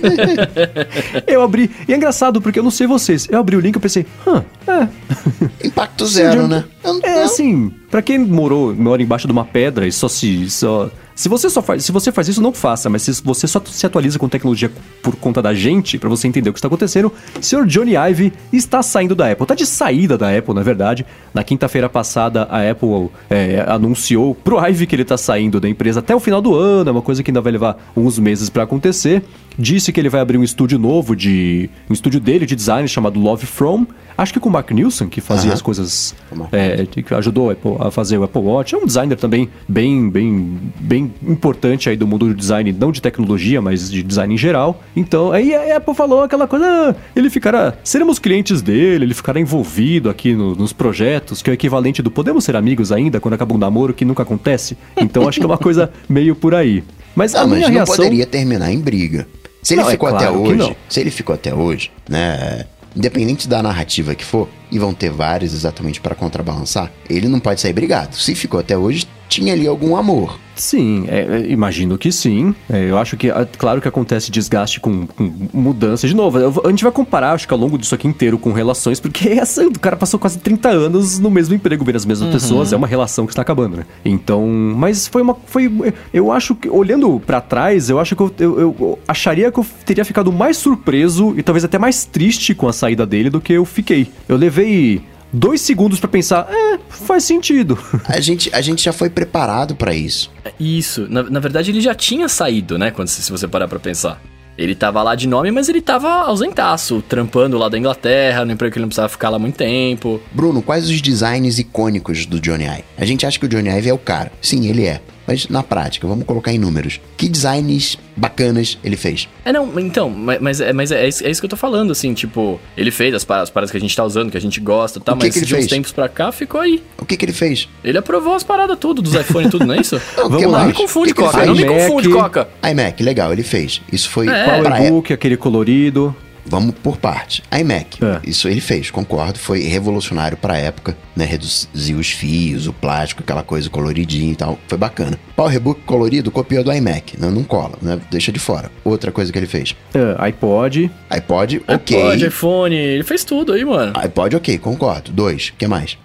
eu 1.26 1.42
abri. 1.42 1.68
E 1.88 1.92
é 1.92 1.96
engraçado, 1.96 2.40
porque 2.40 2.60
eu 2.60 2.62
não 2.62 2.70
sei 2.70 2.86
vocês. 2.86 3.26
Eu 3.28 3.40
abri 3.40 3.56
o 3.56 3.60
link 3.60 3.74
e 3.74 3.80
pensei, 3.80 4.06
hã, 4.24 4.44
é. 4.68 5.66
Impacto 5.66 6.06
zero, 6.06 6.46
né? 6.46 6.64
É 7.02 7.22
assim, 7.24 7.72
para 7.90 8.02
quem 8.02 8.18
morou, 8.18 8.74
mora 8.74 9.02
embaixo 9.02 9.26
de 9.26 9.32
uma 9.32 9.44
pedra 9.44 9.86
e 9.86 9.90
só 9.90 10.08
se. 10.08 10.48
Só, 10.48 10.88
se 11.14 11.28
você 11.28 11.50
só 11.50 11.60
faz, 11.60 11.84
se 11.84 11.92
você 11.92 12.12
faz 12.12 12.28
isso, 12.28 12.40
não 12.40 12.52
faça, 12.52 12.88
mas 12.88 13.02
se 13.02 13.20
você 13.22 13.46
só 13.46 13.60
se 13.66 13.84
atualiza 13.84 14.18
com 14.18 14.28
tecnologia 14.28 14.70
por 15.02 15.16
conta 15.16 15.42
da 15.42 15.52
gente, 15.52 15.98
para 15.98 16.08
você 16.08 16.28
entender 16.28 16.48
o 16.48 16.52
que 16.52 16.58
está 16.58 16.68
acontecendo, 16.68 17.12
Sr. 17.40 17.66
Johnny 17.66 17.94
Ive 17.96 18.32
está 18.52 18.80
saindo 18.80 19.14
da 19.14 19.30
Apple. 19.30 19.44
Tá 19.44 19.54
de 19.54 19.66
saída 19.66 20.16
da 20.16 20.34
Apple, 20.34 20.54
na 20.54 20.62
verdade. 20.62 21.04
Na 21.34 21.42
quinta-feira 21.42 21.88
passada, 21.88 22.44
a 22.44 22.70
Apple 22.70 23.10
é, 23.28 23.64
anunciou 23.68 24.34
pro 24.34 24.64
Ive 24.64 24.86
que 24.86 24.94
ele 24.94 25.02
está 25.02 25.18
saindo 25.18 25.60
da 25.60 25.68
empresa 25.68 25.98
até 25.98 26.14
o 26.14 26.20
final 26.20 26.40
do 26.40 26.54
ano, 26.54 26.88
é 26.88 26.92
uma 26.92 27.02
coisa 27.02 27.22
que 27.22 27.30
ainda 27.30 27.40
vai 27.40 27.52
levar 27.52 27.76
uns 27.96 28.18
meses 28.18 28.48
para 28.48 28.62
acontecer. 28.62 29.22
Disse 29.58 29.92
que 29.92 30.00
ele 30.00 30.08
vai 30.08 30.20
abrir 30.20 30.38
um 30.38 30.44
estúdio 30.44 30.78
novo 30.78 31.14
de. 31.14 31.68
um 31.88 31.92
estúdio 31.92 32.20
dele 32.20 32.46
de 32.46 32.56
design 32.56 32.88
chamado 32.88 33.20
Love 33.20 33.44
From. 33.46 33.84
Acho 34.20 34.34
que 34.34 34.38
com 34.38 34.50
o 34.50 34.52
Mark 34.52 34.70
Nilsson, 34.70 35.08
que 35.08 35.18
fazia 35.18 35.50
as 35.50 35.62
coisas. 35.62 36.14
É, 36.52 36.84
que 36.84 37.14
ajudou 37.14 37.56
a 37.80 37.90
fazer 37.90 38.18
o 38.18 38.22
Apple 38.22 38.42
Watch. 38.42 38.74
É 38.74 38.78
um 38.78 38.84
designer 38.84 39.16
também 39.16 39.48
bem, 39.66 40.10
bem, 40.10 40.60
bem 40.78 41.10
importante 41.26 41.88
aí 41.88 41.96
do 41.96 42.06
mundo 42.06 42.28
do 42.28 42.34
design, 42.34 42.70
não 42.70 42.92
de 42.92 43.00
tecnologia, 43.00 43.62
mas 43.62 43.90
de 43.90 44.02
design 44.02 44.34
em 44.34 44.36
geral. 44.36 44.82
Então, 44.94 45.32
aí 45.32 45.54
a 45.54 45.78
Apple 45.78 45.94
falou 45.94 46.22
aquela 46.22 46.46
coisa, 46.46 46.66
ah, 46.66 46.94
ele 47.16 47.30
ficará, 47.30 47.72
seremos 47.82 48.18
clientes 48.18 48.60
dele, 48.60 49.06
ele 49.06 49.14
ficará 49.14 49.40
envolvido 49.40 50.10
aqui 50.10 50.34
no, 50.34 50.54
nos 50.54 50.74
projetos, 50.74 51.40
que 51.40 51.48
é 51.48 51.52
o 51.52 51.54
equivalente 51.54 52.02
do 52.02 52.10
podemos 52.10 52.44
ser 52.44 52.56
amigos 52.56 52.92
ainda 52.92 53.20
quando 53.20 53.32
acaba 53.32 53.54
um 53.54 53.58
namoro, 53.58 53.94
que 53.94 54.04
nunca 54.04 54.22
acontece. 54.22 54.76
Então, 54.98 55.26
acho 55.26 55.40
que 55.40 55.46
é 55.46 55.48
uma 55.48 55.56
coisa 55.56 55.90
meio 56.06 56.36
por 56.36 56.54
aí. 56.54 56.84
Mas 57.16 57.34
a 57.34 57.40
ah, 57.40 57.46
minha 57.46 57.60
mas 57.60 57.68
não 57.68 57.74
reação... 57.74 57.96
poderia 57.96 58.26
terminar 58.26 58.70
em 58.70 58.80
briga. 58.80 59.26
Se 59.62 59.72
ele 59.72 59.80
não, 59.80 59.88
é 59.88 59.92
ficou 59.92 60.10
é 60.10 60.12
claro 60.12 60.26
até 60.26 60.38
hoje, 60.38 60.76
se 60.90 61.00
ele 61.00 61.10
ficou 61.10 61.34
até 61.34 61.54
hoje, 61.54 61.90
né, 62.06 62.66
independente 62.94 63.48
da 63.48 63.62
narrativa 63.62 64.14
que 64.14 64.24
for, 64.24 64.48
e 64.70 64.78
vão 64.78 64.94
ter 64.94 65.10
vários 65.10 65.52
exatamente 65.52 66.00
para 66.00 66.14
contrabalançar, 66.14 66.90
ele 67.08 67.28
não 67.28 67.40
pode 67.40 67.60
sair 67.60 67.72
brigado. 67.72 68.16
Se 68.16 68.34
ficou 68.34 68.60
até 68.60 68.76
hoje, 68.76 69.06
tinha 69.30 69.52
ali 69.52 69.66
algum 69.66 69.96
amor. 69.96 70.38
Sim, 70.56 71.06
é, 71.08 71.20
é, 71.20 71.50
imagino 71.50 71.96
que 71.96 72.12
sim. 72.12 72.54
É, 72.68 72.90
eu 72.90 72.98
acho 72.98 73.16
que, 73.16 73.30
é, 73.30 73.48
claro 73.56 73.80
que 73.80 73.88
acontece 73.88 74.30
desgaste 74.30 74.78
com, 74.78 75.06
com 75.06 75.32
mudança. 75.54 76.06
De 76.06 76.14
novo, 76.14 76.38
eu, 76.38 76.62
a 76.64 76.68
gente 76.68 76.82
vai 76.82 76.92
comparar, 76.92 77.32
acho 77.32 77.48
que 77.48 77.54
ao 77.54 77.58
longo 77.58 77.78
disso 77.78 77.94
aqui 77.94 78.06
inteiro 78.06 78.36
com 78.36 78.52
relações, 78.52 79.00
porque 79.00 79.28
essa, 79.30 79.66
o 79.66 79.78
cara 79.78 79.96
passou 79.96 80.20
quase 80.20 80.38
30 80.38 80.68
anos 80.68 81.18
no 81.18 81.30
mesmo 81.30 81.54
emprego, 81.54 81.82
vendo 81.82 81.96
as 81.96 82.04
mesmas 82.04 82.26
uhum. 82.26 82.32
pessoas, 82.32 82.72
é 82.72 82.76
uma 82.76 82.86
relação 82.86 83.24
que 83.24 83.32
está 83.32 83.40
acabando, 83.40 83.78
né? 83.78 83.86
Então, 84.04 84.46
mas 84.46 85.06
foi 85.06 85.22
uma. 85.22 85.34
Foi, 85.46 85.94
eu 86.12 86.30
acho 86.30 86.54
que, 86.54 86.68
olhando 86.68 87.18
para 87.24 87.40
trás, 87.40 87.88
eu 87.88 87.98
acho 87.98 88.14
que 88.14 88.22
eu, 88.22 88.34
eu, 88.38 88.60
eu, 88.60 88.98
acharia 89.08 89.50
que 89.50 89.60
eu 89.60 89.66
teria 89.86 90.04
ficado 90.04 90.30
mais 90.30 90.58
surpreso 90.58 91.34
e 91.38 91.42
talvez 91.42 91.64
até 91.64 91.78
mais 91.78 92.04
triste 92.04 92.54
com 92.54 92.68
a 92.68 92.72
saída 92.72 93.06
dele 93.06 93.30
do 93.30 93.40
que 93.40 93.52
eu 93.52 93.64
fiquei. 93.64 94.08
Eu 94.28 94.36
levei 94.36 95.02
dois 95.32 95.60
segundos 95.60 96.00
para 96.00 96.08
pensar, 96.08 96.48
é, 96.50 96.78
faz 96.88 97.24
sentido. 97.24 97.78
A 98.06 98.20
gente, 98.20 98.50
a 98.52 98.60
gente 98.60 98.82
já 98.82 98.92
foi 98.92 99.08
preparado 99.08 99.74
para 99.74 99.94
isso. 99.94 100.30
Isso. 100.58 101.06
Na, 101.08 101.22
na 101.22 101.40
verdade, 101.40 101.70
ele 101.70 101.80
já 101.80 101.94
tinha 101.94 102.28
saído, 102.28 102.76
né? 102.78 102.90
Quando, 102.90 103.08
se 103.08 103.30
você 103.30 103.46
parar 103.46 103.68
pra 103.68 103.78
pensar. 103.78 104.20
Ele 104.58 104.74
tava 104.74 105.02
lá 105.02 105.14
de 105.14 105.26
nome, 105.26 105.50
mas 105.50 105.68
ele 105.70 105.80
tava 105.80 106.08
ausentaço, 106.08 107.02
trampando 107.08 107.56
lá 107.56 107.68
da 107.68 107.78
Inglaterra, 107.78 108.44
no 108.44 108.52
emprego 108.52 108.72
que 108.72 108.78
ele 108.78 108.82
não 108.82 108.88
precisava 108.88 109.08
ficar 109.08 109.30
lá 109.30 109.38
muito 109.38 109.56
tempo. 109.56 110.20
Bruno, 110.32 110.60
quais 110.60 110.90
os 110.90 111.00
designs 111.00 111.58
icônicos 111.58 112.26
do 112.26 112.38
Johnny 112.38 112.64
Ive? 112.64 112.84
A 112.98 113.04
gente 113.06 113.24
acha 113.24 113.38
que 113.38 113.46
o 113.46 113.48
Johnny 113.48 113.70
Ive 113.70 113.88
é 113.88 113.94
o 113.94 113.98
cara. 113.98 114.30
Sim, 114.42 114.68
ele 114.68 114.84
é. 114.84 115.00
Mas 115.26 115.48
na 115.48 115.62
prática, 115.62 116.06
vamos 116.06 116.24
colocar 116.24 116.52
em 116.52 116.58
números. 116.58 117.00
Que 117.16 117.28
designs 117.28 117.98
bacanas 118.16 118.78
ele 118.82 118.96
fez? 118.96 119.28
É, 119.44 119.52
não, 119.52 119.78
então, 119.78 120.10
mas, 120.10 120.40
mas, 120.40 120.60
é, 120.60 120.72
mas 120.72 120.92
é, 120.92 121.04
é, 121.04 121.08
isso, 121.08 121.26
é 121.26 121.32
que 121.32 121.44
eu 121.44 121.48
tô 121.48 121.56
falando, 121.56 121.90
assim, 121.90 122.12
tipo, 122.12 122.60
ele 122.76 122.90
fez 122.90 123.14
as 123.14 123.24
paradas, 123.24 123.48
as 123.48 123.52
paradas 123.52 123.70
que 123.70 123.76
a 123.76 123.80
gente 123.80 123.94
tá 123.94 124.04
usando, 124.04 124.30
que 124.30 124.36
a 124.36 124.40
gente 124.40 124.60
gosta 124.60 124.98
e 124.98 125.02
tal, 125.02 125.16
mas 125.16 125.32
que 125.32 125.44
de 125.44 125.54
uns 125.54 125.66
tempos 125.66 125.92
pra 125.92 126.08
cá 126.08 126.32
ficou 126.32 126.60
aí. 126.60 126.82
O 126.98 127.04
que 127.04 127.16
que 127.16 127.24
ele 127.24 127.32
fez? 127.32 127.68
Ele 127.82 127.98
aprovou 127.98 128.34
as 128.34 128.42
paradas 128.42 128.76
tudo, 128.78 129.00
dos 129.00 129.14
iPhone 129.14 129.46
e 129.46 129.50
tudo, 129.50 129.66
não 129.66 129.74
é 129.74 129.80
isso? 129.80 130.00
não, 130.16 130.28
vamos 130.28 130.50
lá. 130.50 130.60
Não 130.60 130.66
me 130.66 130.72
confunde, 130.72 131.14
que 131.14 131.14
que 131.14 131.26
Coca, 131.26 131.46
não 131.46 131.54
me 131.54 131.64
confunde, 131.64 132.08
Coca. 132.08 132.48
iMac, 132.70 133.02
legal, 133.02 133.32
ele 133.32 133.42
fez. 133.42 133.80
Isso 133.92 134.10
foi 134.10 134.28
é. 134.28 134.44
pra 134.44 134.70
Powerbook, 134.70 135.12
aquele 135.12 135.36
colorido. 135.36 136.14
Vamos 136.44 136.74
por 136.82 136.96
parte. 136.96 137.42
iMac, 137.58 138.04
É. 138.04 138.20
isso 138.24 138.48
ele 138.48 138.60
fez, 138.60 138.90
concordo, 138.90 139.38
foi 139.38 139.60
revolucionário 139.60 140.36
pra 140.36 140.56
época, 140.56 140.96
né? 141.16 141.24
Reduzir 141.24 141.94
os 141.94 142.10
fios, 142.10 142.66
o 142.66 142.72
plástico, 142.72 143.22
aquela 143.22 143.42
coisa 143.42 143.68
coloridinha 143.70 144.32
e 144.32 144.36
tal, 144.36 144.58
foi 144.66 144.78
bacana. 144.78 145.18
Powerbook 145.36 145.82
colorido 145.82 146.30
copiou 146.30 146.62
do 146.64 146.72
iMac, 146.72 147.18
né? 147.20 147.30
não 147.30 147.42
cola, 147.44 147.78
né? 147.80 147.98
Deixa 148.10 148.30
de 148.32 148.38
fora. 148.38 148.70
Outra 148.84 149.10
coisa 149.12 149.32
que 149.32 149.38
ele 149.38 149.46
fez. 149.46 149.74
É, 149.94 150.16
iPod. 150.24 150.90
iPod, 151.10 151.62
ok. 151.68 151.96
iPod, 151.96 152.26
iPhone, 152.26 152.74
ele 152.76 153.04
fez 153.04 153.24
tudo 153.24 153.52
aí, 153.52 153.64
mano. 153.64 153.92
iPod, 153.96 154.36
ok, 154.36 154.58
concordo. 154.58 155.10
Dois, 155.12 155.48
o 155.48 155.52
que 155.54 155.66
mais? 155.66 155.96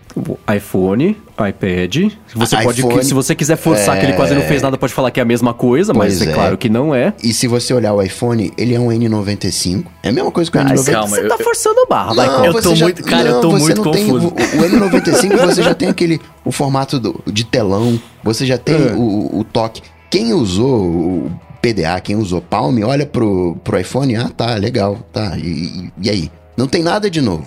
iPhone, 0.56 1.18
iPad. 1.34 2.12
Você 2.36 2.56
Ah, 2.56 2.62
pode, 2.64 2.80
iPhone, 2.80 3.04
se 3.04 3.14
você 3.14 3.36
quiser 3.36 3.58
forçar 3.58 3.98
é. 3.98 4.00
que 4.00 4.06
ele 4.06 4.14
quase 4.14 4.34
não 4.34 4.42
fez 4.42 4.62
nada, 4.62 4.78
pode 4.78 4.94
falar 4.94 5.12
que 5.12 5.20
é 5.20 5.24
a 5.24 5.26
mesma 5.26 5.54
coisa, 5.54 5.94
mas 5.94 6.18
Pois 6.18 6.28
é, 6.28 6.32
é. 6.32 6.34
claro 6.34 6.58
que 6.58 6.70
não 6.70 6.94
é. 6.96 7.14
E 7.24 7.34
se 7.34 7.48
você 7.48 7.74
olhar 7.74 7.94
o 7.94 8.02
iPhone, 8.02 8.52
ele 8.58 8.74
é 8.74 8.80
um 8.80 8.88
N95. 8.90 9.86
É 10.04 10.10
a 10.10 10.12
mesma 10.12 10.32
coisa 10.32 10.50
que 10.50 10.58
o 10.58 10.62
Ah, 10.62 10.64
N95. 10.66 10.78
você 10.78 10.92
calma, 10.92 11.08
você 11.16 11.24
eu- 11.26 11.30
tá 11.30 11.38
forçando 11.38 11.80
a 11.82 11.86
barra, 11.86 12.14
vai, 12.14 12.28
Não, 12.28 12.36
Cola. 12.36 12.48
Eu 12.48 12.62
tô 12.62 12.76
já- 12.76 12.86
muito- 12.86 13.04
cara, 13.04 13.28
eu 13.30 13.34
não, 13.36 13.42
tô 13.42 13.52
você 13.52 13.64
muito 13.66 13.84
não 13.84 13.92
tem- 13.92 14.06
confuso. 14.08 14.28
o, 14.28 14.62
o 14.62 14.66
N95 14.66 15.38
você 15.46 15.64
já 15.64 15.74
tem 15.74 15.90
aquele 15.90 16.22
o 16.44 16.52
formato 16.52 17.00
do- 17.00 17.22
de 17.28 17.44
telão, 17.44 18.00
você 18.24 18.46
já 18.46 18.58
tem 18.58 18.76
É. 18.76 18.94
o, 18.94 19.40
o 19.40 19.44
toque. 19.44 19.82
Quem 20.10 20.34
usou 20.34 20.80
o 20.82 21.32
PDA, 21.62 22.00
quem 22.00 22.16
usou 22.16 22.40
Palm, 22.42 22.78
olha 22.84 23.06
pro, 23.06 23.58
pro 23.64 23.78
iPhone, 23.80 24.16
ah, 24.16 24.30
tá, 24.36 24.56
legal, 24.56 25.00
tá. 25.12 25.36
E, 25.38 25.42
e- 25.48 25.92
e 26.04 26.10
aí? 26.10 26.32
Não 26.56 26.68
tem 26.68 26.82
nada 26.84 27.10
de 27.10 27.20
novo. 27.20 27.46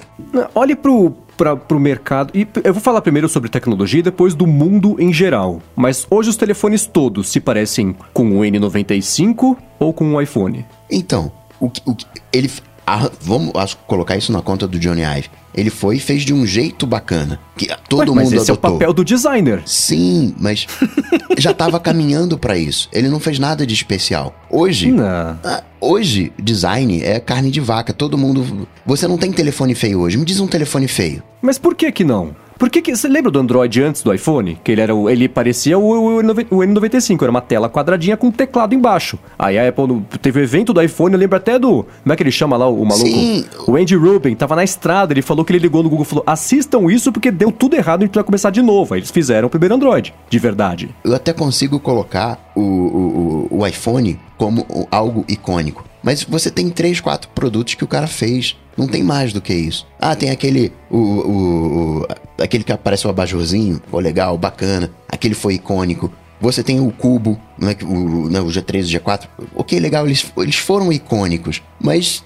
Olhe 0.54 0.76
pro, 0.76 1.16
pra, 1.38 1.56
pro 1.56 1.80
mercado. 1.80 2.36
E 2.36 2.46
eu 2.64 2.74
vou 2.74 2.82
falar 2.82 3.00
primeiro 3.00 3.28
sobre 3.28 3.48
tecnologia 3.48 4.00
e 4.00 4.02
depois 4.02 4.34
do 4.34 4.46
mundo 4.46 4.96
em 4.98 5.12
geral. 5.12 5.62
Mas 5.74 6.06
hoje 6.10 6.28
os 6.28 6.36
telefones 6.36 6.84
todos 6.84 7.28
se 7.28 7.40
parecem 7.40 7.96
com 8.12 8.38
o 8.38 8.42
N95 8.42 9.56
ou 9.78 9.94
com 9.94 10.12
o 10.12 10.20
iPhone. 10.20 10.66
Então, 10.90 11.32
o 11.58 11.70
o 11.86 11.96
ele. 12.32 12.50
ah, 12.86 13.10
vamos 13.20 13.52
acho, 13.54 13.76
colocar 13.86 14.16
isso 14.16 14.32
na 14.32 14.42
conta 14.42 14.66
do 14.66 14.78
Johnny 14.78 15.02
Ive. 15.02 15.30
Ele 15.58 15.70
foi 15.70 15.96
e 15.96 16.00
fez 16.00 16.22
de 16.22 16.32
um 16.32 16.46
jeito 16.46 16.86
bacana. 16.86 17.40
Que 17.56 17.68
todo 17.88 18.10
Ué, 18.10 18.14
mas 18.14 18.24
mundo 18.30 18.40
esse 18.40 18.50
adotou. 18.50 18.70
é 18.70 18.74
o 18.74 18.78
papel 18.78 18.92
do 18.92 19.04
designer. 19.04 19.62
Sim, 19.66 20.34
mas 20.38 20.66
já 21.36 21.52
tava 21.52 21.80
caminhando 21.80 22.38
pra 22.38 22.56
isso. 22.56 22.88
Ele 22.92 23.08
não 23.08 23.18
fez 23.18 23.38
nada 23.38 23.66
de 23.66 23.74
especial. 23.74 24.34
Hoje, 24.50 24.92
Não. 24.92 25.38
ah, 25.44 25.62
hoje 25.80 26.32
design 26.38 27.02
é 27.02 27.18
carne 27.18 27.50
de 27.50 27.60
vaca. 27.60 27.92
Todo 27.92 28.16
mundo. 28.16 28.68
Você 28.86 29.08
não 29.08 29.18
tem 29.18 29.32
telefone 29.32 29.74
feio 29.74 30.00
hoje. 30.00 30.16
Me 30.16 30.24
diz 30.24 30.38
um 30.38 30.46
telefone 30.46 30.86
feio. 30.86 31.22
Mas 31.42 31.58
por 31.58 31.74
que 31.74 31.90
que 31.90 32.04
não? 32.04 32.34
Por 32.58 32.68
que 32.68 32.82
que... 32.82 32.94
Você 32.96 33.06
lembra 33.08 33.30
do 33.30 33.38
Android 33.38 33.80
antes 33.82 34.02
do 34.02 34.12
iPhone? 34.12 34.58
Que 34.64 34.72
ele 34.72 34.80
era 34.80 34.94
o- 34.94 35.08
ele 35.08 35.28
parecia 35.28 35.78
o, 35.78 36.16
o, 36.18 36.22
N9 36.22 36.46
o 36.50 36.56
N95, 36.56 37.22
era 37.22 37.30
uma 37.30 37.40
tela 37.40 37.68
quadradinha 37.68 38.16
com 38.16 38.26
um 38.26 38.30
teclado 38.32 38.74
embaixo. 38.74 39.18
Aí 39.38 39.56
a 39.58 39.68
Apple 39.68 40.02
teve 40.20 40.40
o 40.40 40.42
evento 40.42 40.72
do 40.72 40.82
iPhone, 40.82 41.12
eu 41.14 41.18
lembro 41.20 41.36
até 41.36 41.58
do... 41.58 41.86
Como 42.02 42.12
é 42.12 42.16
que 42.16 42.22
ele 42.22 42.32
chama 42.32 42.56
lá, 42.56 42.66
o 42.68 42.84
maluco? 42.84 43.06
Sim. 43.08 43.44
O 43.66 43.76
Andy 43.76 43.94
Rubin, 43.94 44.34
tava 44.34 44.56
na 44.56 44.64
estrada, 44.64 45.12
ele 45.12 45.22
falou 45.22 45.44
que 45.44 45.52
ele 45.52 45.60
ligou 45.60 45.82
no 45.82 45.88
Google 45.88 46.04
e 46.04 46.08
falou, 46.08 46.24
assistam 46.26 46.90
isso 46.90 47.12
porque 47.12 47.30
deu 47.30 47.52
tudo 47.52 47.76
errado, 47.76 48.02
a 48.02 48.06
gente 48.06 48.14
vai 48.14 48.24
começar 48.24 48.50
de 48.50 48.60
novo. 48.60 48.94
Aí 48.94 49.00
eles 49.00 49.10
fizeram 49.10 49.46
o 49.46 49.50
primeiro 49.50 49.74
Android, 49.76 50.12
de 50.28 50.38
verdade. 50.38 50.88
Eu 51.04 51.14
até 51.14 51.32
consigo 51.32 51.78
colocar 51.78 52.50
o, 52.56 52.60
o, 52.60 53.46
o- 53.60 53.66
iPhone 53.66 54.18
como 54.36 54.66
algo 54.90 55.24
icônico. 55.28 55.84
Mas 56.02 56.22
você 56.22 56.50
tem 56.50 56.70
três, 56.70 57.00
quatro 57.00 57.28
produtos 57.34 57.74
que 57.74 57.84
o 57.84 57.88
cara 57.88 58.06
fez. 58.06 58.56
Não 58.76 58.86
tem 58.86 59.02
mais 59.02 59.32
do 59.32 59.40
que 59.40 59.52
isso. 59.52 59.86
Ah, 60.00 60.14
tem 60.14 60.30
aquele. 60.30 60.72
O, 60.90 60.96
o, 60.96 61.98
o- 62.02 62.06
aquele 62.42 62.62
que 62.64 62.72
aparece 62.72 63.06
o 63.06 63.10
abajurzinho. 63.10 63.80
Pô, 63.90 63.98
legal, 63.98 64.38
bacana. 64.38 64.90
Aquele 65.08 65.34
foi 65.34 65.54
icônico. 65.54 66.12
Você 66.40 66.62
tem 66.62 66.78
o 66.78 66.92
cubo, 66.92 67.36
né, 67.58 67.74
o, 67.82 68.28
né, 68.28 68.40
o 68.40 68.46
G3 68.46 68.84
e 68.92 68.96
o 68.96 69.00
G4. 69.00 69.22
Ok, 69.56 69.80
legal, 69.80 70.06
eles, 70.06 70.24
eles 70.36 70.54
foram 70.54 70.92
icônicos. 70.92 71.60
Mas 71.80 72.22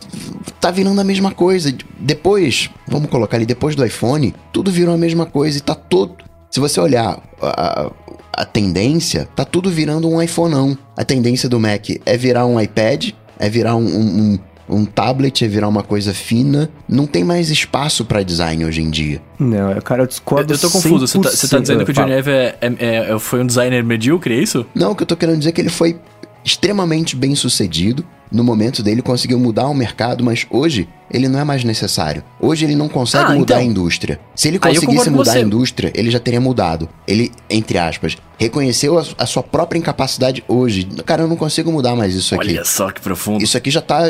tá 0.61 0.71
virando 0.71 1.01
a 1.01 1.05
mesma 1.05 1.31
coisa. 1.33 1.75
Depois, 1.99 2.69
vamos 2.87 3.09
colocar 3.09 3.39
ali, 3.39 3.47
depois 3.47 3.75
do 3.75 3.83
iPhone, 3.87 4.35
tudo 4.53 4.71
virou 4.71 4.95
a 4.95 4.99
mesma 4.99 5.25
coisa 5.25 5.57
e 5.57 5.61
tá 5.63 5.75
todo. 5.75 6.17
Se 6.51 6.61
você 6.61 6.79
olhar 6.79 7.19
a, 7.41 7.91
a- 8.35 8.45
tendência, 8.45 9.27
tá 9.35 9.45
tudo 9.47 9.71
virando 9.71 10.07
um 10.11 10.21
iPhoneão. 10.23 10.77
A 10.95 11.05
tendência 11.05 11.49
do 11.49 11.59
Mac 11.59 11.87
é 12.05 12.17
virar 12.19 12.45
um 12.45 12.61
iPad, 12.61 13.13
é 13.43 13.49
virar 13.51 13.77
um, 13.77 13.85
um, 13.85 14.33
um- 14.33 14.39
um 14.69 14.85
tablet, 14.87 15.45
é 15.45 15.49
virar 15.49 15.69
uma 15.69 15.83
coisa 15.83 16.15
fina. 16.15 16.71
Não 16.89 17.07
tem 17.07 17.25
mais 17.25 17.51
espaço 17.51 18.05
pra 18.05 18.23
design 18.23 18.65
hoje 18.65 18.81
em 18.81 18.89
dia. 18.91 19.21
Não, 19.39 19.79
cara, 19.83 20.01
eu 20.03 20.05
Eu, 20.05 20.09
discordo 20.09 20.55
eu 20.55 20.59
tô 20.59 20.71
confuso. 20.71 21.07
Você 21.07 21.19
tá, 21.21 21.29
você 21.31 21.49
tá 21.49 21.59
100%. 21.59 21.61
dizendo 21.61 21.85
que 21.85 21.91
o 21.91 21.95
Johnny. 21.95 22.13
Ive 22.13 22.31
é, 22.31 22.57
é- 22.61 23.13
é- 23.13 23.19
foi 23.19 23.41
um 23.43 23.47
designer 23.47 23.83
medíocre, 23.85 24.35
é 24.35 24.41
isso? 24.43 24.65
Não, 24.75 24.93
o 24.93 24.97
que 24.97 25.03
eu 25.03 25.07
tô 25.07 25.17
querendo 25.17 25.39
dizer 25.39 25.51
é 25.51 25.53
que 25.53 25.61
ele 25.61 25.69
foi 25.69 25.99
extremamente 26.45 27.15
bem 27.17 27.35
sucedido. 27.35 28.05
No 28.33 28.43
momento 28.43 28.83
dele, 28.83 29.03
conseguiu 29.03 29.39
mudar 29.39 29.69
o 29.69 29.75
mercado, 29.75 30.25
mas 30.25 30.47
hoje 30.51 30.89
ele 31.11 31.29
não 31.29 31.39
é 31.39 31.45
mais 31.45 31.63
necessário. 31.65 32.25
Hoje 32.41 32.65
ele 32.65 32.75
não 32.75 32.89
consegue 32.89 33.25
Ah, 33.33 33.35
mudar 33.35 33.57
então. 33.57 33.59
a 33.59 33.63
indústria. 33.63 34.19
Se 34.35 34.49
ele 34.49 34.59
conseguisse 34.59 35.11
mudar 35.11 35.35
a 35.35 35.41
indústria, 35.41 35.93
ele 35.95 36.11
já 36.11 36.19
teria 36.19 36.41
mudado. 36.41 36.89
Ele, 37.07 37.31
entre 37.51 37.77
aspas, 37.77 38.17
reconheceu 38.39 38.99
a, 38.99 39.05
a 39.19 39.27
sua 39.27 39.43
própria 39.43 39.79
incapacidade 39.79 40.43
hoje. 40.49 40.85
Cara, 41.05 41.23
eu 41.23 41.29
não 41.29 41.37
consigo 41.37 41.71
mudar 41.71 41.95
mais 41.95 42.15
isso 42.15 42.35
aqui. 42.35 42.49
Olha 42.49 42.65
só 42.65 42.91
que 42.91 43.03
profundo. 43.03 43.45
Isso 43.45 43.57
aqui 43.57 43.71
já 43.71 43.83
tá. 43.83 44.05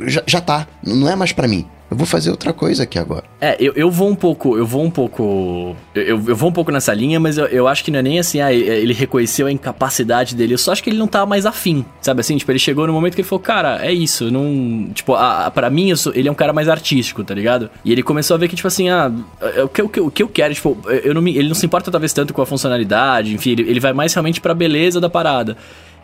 Já, 0.00 0.22
já 0.26 0.40
tá. 0.40 0.66
Não 0.84 1.08
é 1.08 1.16
mais 1.16 1.32
pra 1.32 1.48
mim. 1.48 1.66
Eu 1.92 1.96
vou 1.96 2.06
fazer 2.06 2.30
outra 2.30 2.54
coisa 2.54 2.84
aqui 2.84 2.98
agora. 2.98 3.24
É, 3.38 3.54
eu, 3.60 3.74
eu 3.76 3.90
vou 3.90 4.08
um 4.08 4.14
pouco, 4.14 4.56
eu 4.56 4.64
vou 4.64 4.82
um 4.82 4.90
pouco, 4.90 5.76
eu, 5.94 6.22
eu 6.26 6.34
vou 6.34 6.48
um 6.48 6.52
pouco 6.52 6.72
nessa 6.72 6.94
linha, 6.94 7.20
mas 7.20 7.36
eu, 7.36 7.44
eu 7.48 7.68
acho 7.68 7.84
que 7.84 7.90
não 7.90 7.98
é 7.98 8.02
nem 8.02 8.18
assim, 8.18 8.40
ah, 8.40 8.50
ele 8.50 8.94
reconheceu 8.94 9.46
a 9.46 9.52
incapacidade 9.52 10.34
dele, 10.34 10.54
eu 10.54 10.58
só 10.58 10.72
acho 10.72 10.82
que 10.82 10.88
ele 10.88 10.98
não 10.98 11.06
tá 11.06 11.26
mais 11.26 11.44
afim, 11.44 11.84
sabe 12.00 12.20
assim? 12.20 12.36
Tipo, 12.38 12.50
ele 12.50 12.58
chegou 12.58 12.86
no 12.86 12.94
momento 12.94 13.14
que 13.14 13.20
ele 13.20 13.28
falou, 13.28 13.40
cara, 13.42 13.84
é 13.84 13.92
isso, 13.92 14.30
não, 14.30 14.88
tipo, 14.94 15.14
a, 15.14 15.46
a, 15.46 15.50
pra 15.50 15.68
mim, 15.68 15.94
sou- 15.94 16.14
ele 16.14 16.28
é 16.28 16.32
um 16.32 16.34
cara 16.34 16.52
mais 16.52 16.66
artístico, 16.66 17.22
tá 17.22 17.34
ligado? 17.34 17.68
E 17.84 17.92
ele 17.92 18.02
começou 18.02 18.36
a 18.36 18.38
ver 18.38 18.48
que, 18.48 18.56
tipo 18.56 18.68
assim, 18.68 18.88
ah, 18.88 19.12
é 19.54 19.62
o 19.62 19.68
que, 19.68 19.82
o 19.82 19.88
que, 19.90 20.00
o 20.00 20.10
que 20.10 20.22
eu 20.22 20.28
quero, 20.28 20.54
tipo, 20.54 20.78
eu 21.04 21.12
não 21.12 21.20
me, 21.20 21.36
ele 21.36 21.48
não 21.48 21.54
se 21.54 21.66
importa 21.66 21.90
talvez 21.90 22.14
tanto 22.14 22.32
com 22.32 22.40
a 22.40 22.46
funcionalidade, 22.46 23.34
enfim, 23.34 23.50
ele, 23.50 23.62
ele 23.68 23.80
vai 23.80 23.92
mais 23.92 24.14
realmente 24.14 24.40
pra 24.40 24.54
beleza 24.54 24.98
da 24.98 25.10
parada. 25.10 25.58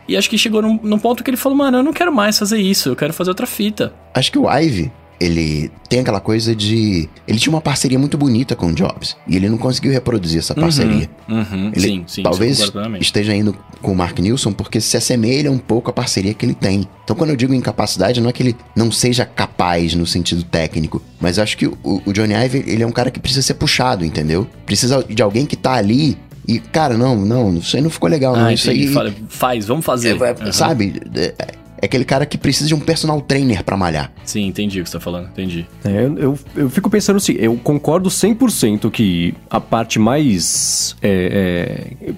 E 0.07 0.17
acho 0.17 0.29
que 0.29 0.37
chegou 0.37 0.61
num, 0.61 0.79
num 0.83 0.97
ponto 0.99 1.23
que 1.23 1.29
ele 1.29 1.37
falou, 1.37 1.57
mano, 1.57 1.77
eu 1.79 1.83
não 1.83 1.93
quero 1.93 2.11
mais 2.11 2.37
fazer 2.37 2.57
isso, 2.59 2.89
eu 2.89 2.95
quero 2.95 3.13
fazer 3.13 3.29
outra 3.31 3.45
fita. 3.45 3.91
Acho 4.13 4.31
que 4.31 4.39
o 4.39 4.49
Ive, 4.51 4.91
ele 5.19 5.69
tem 5.89 5.99
aquela 5.99 6.19
coisa 6.19 6.55
de. 6.55 7.09
Ele 7.27 7.37
tinha 7.37 7.53
uma 7.53 7.61
parceria 7.61 7.99
muito 7.99 8.17
bonita 8.17 8.55
com 8.55 8.67
o 8.67 8.73
Jobs. 8.73 9.17
E 9.27 9.35
ele 9.35 9.49
não 9.49 9.57
conseguiu 9.57 9.91
reproduzir 9.91 10.39
essa 10.39 10.55
parceria. 10.55 11.09
Uhum, 11.27 11.71
Ele 11.75 11.81
sim, 11.87 12.03
sim, 12.07 12.23
talvez 12.23 12.59
isso 12.59 12.73
esteja 12.99 13.35
indo 13.35 13.55
com 13.81 13.91
o 13.91 13.95
Mark 13.95 14.17
Nilsson 14.19 14.51
porque 14.53 14.79
se 14.79 14.95
assemelha 14.95 15.51
um 15.51 15.57
pouco 15.57 15.89
à 15.89 15.93
parceria 15.93 16.33
que 16.33 16.45
ele 16.45 16.53
tem. 16.53 16.87
Então, 17.03 17.15
quando 17.15 17.31
eu 17.31 17.35
digo 17.35 17.53
incapacidade, 17.53 18.21
não 18.21 18.29
é 18.29 18.33
que 18.33 18.43
ele 18.43 18.55
não 18.75 18.91
seja 18.91 19.25
capaz 19.25 19.93
no 19.93 20.05
sentido 20.05 20.43
técnico, 20.43 21.01
mas 21.19 21.37
acho 21.39 21.57
que 21.57 21.67
o, 21.67 21.77
o 22.05 22.13
Johnny 22.13 22.33
Ive, 22.33 22.63
ele 22.67 22.83
é 22.83 22.87
um 22.87 22.91
cara 22.91 23.11
que 23.11 23.19
precisa 23.19 23.41
ser 23.41 23.55
puxado, 23.55 24.05
entendeu? 24.05 24.47
Precisa 24.65 25.03
de 25.03 25.21
alguém 25.21 25.45
que 25.45 25.55
tá 25.55 25.73
ali 25.73 26.17
e, 26.49 26.57
cara, 26.57 26.97
não, 26.97 27.15
não, 27.15 27.55
isso 27.57 27.75
aí 27.75 27.81
não 27.81 27.91
ficou 27.91 28.09
legal, 28.09 28.35
não. 28.35 28.45
Ah, 28.45 28.53
isso 28.53 28.71
entendi. 28.71 28.87
aí. 28.87 28.93
Fala, 28.93 29.13
faz, 29.27 29.67
vamos 29.67 29.85
fazer. 29.85 30.19
é, 30.19 30.29
é, 30.29 30.45
Uhum. 30.45 30.51
Sabe? 30.51 30.99
É, 31.15 31.35
é 31.81 31.85
aquele 31.85 32.05
cara 32.05 32.25
que 32.25 32.37
precisa 32.37 32.67
de 32.67 32.75
um 32.75 32.79
personal 32.79 33.21
trainer 33.21 33.63
pra 33.63 33.77
malhar. 33.77 34.11
Sim, 34.23 34.45
entendi 34.45 34.79
o 34.79 34.83
que 34.83 34.89
você 34.89 34.97
tá 34.97 35.03
falando, 35.03 35.27
entendi. 35.27 35.65
É, 35.83 36.05
eu, 36.17 36.37
eu, 36.55 36.69
fico 36.69 36.89
pensando 36.89 37.17
assim, 37.17 37.33
eu 37.39 37.55
concordo 37.55 38.09
100% 38.09 38.91
que 38.91 39.33
a 39.49 39.59
parte 39.59 39.97
mais. 39.99 40.95
é, 41.01 41.95
é, 42.07 42.13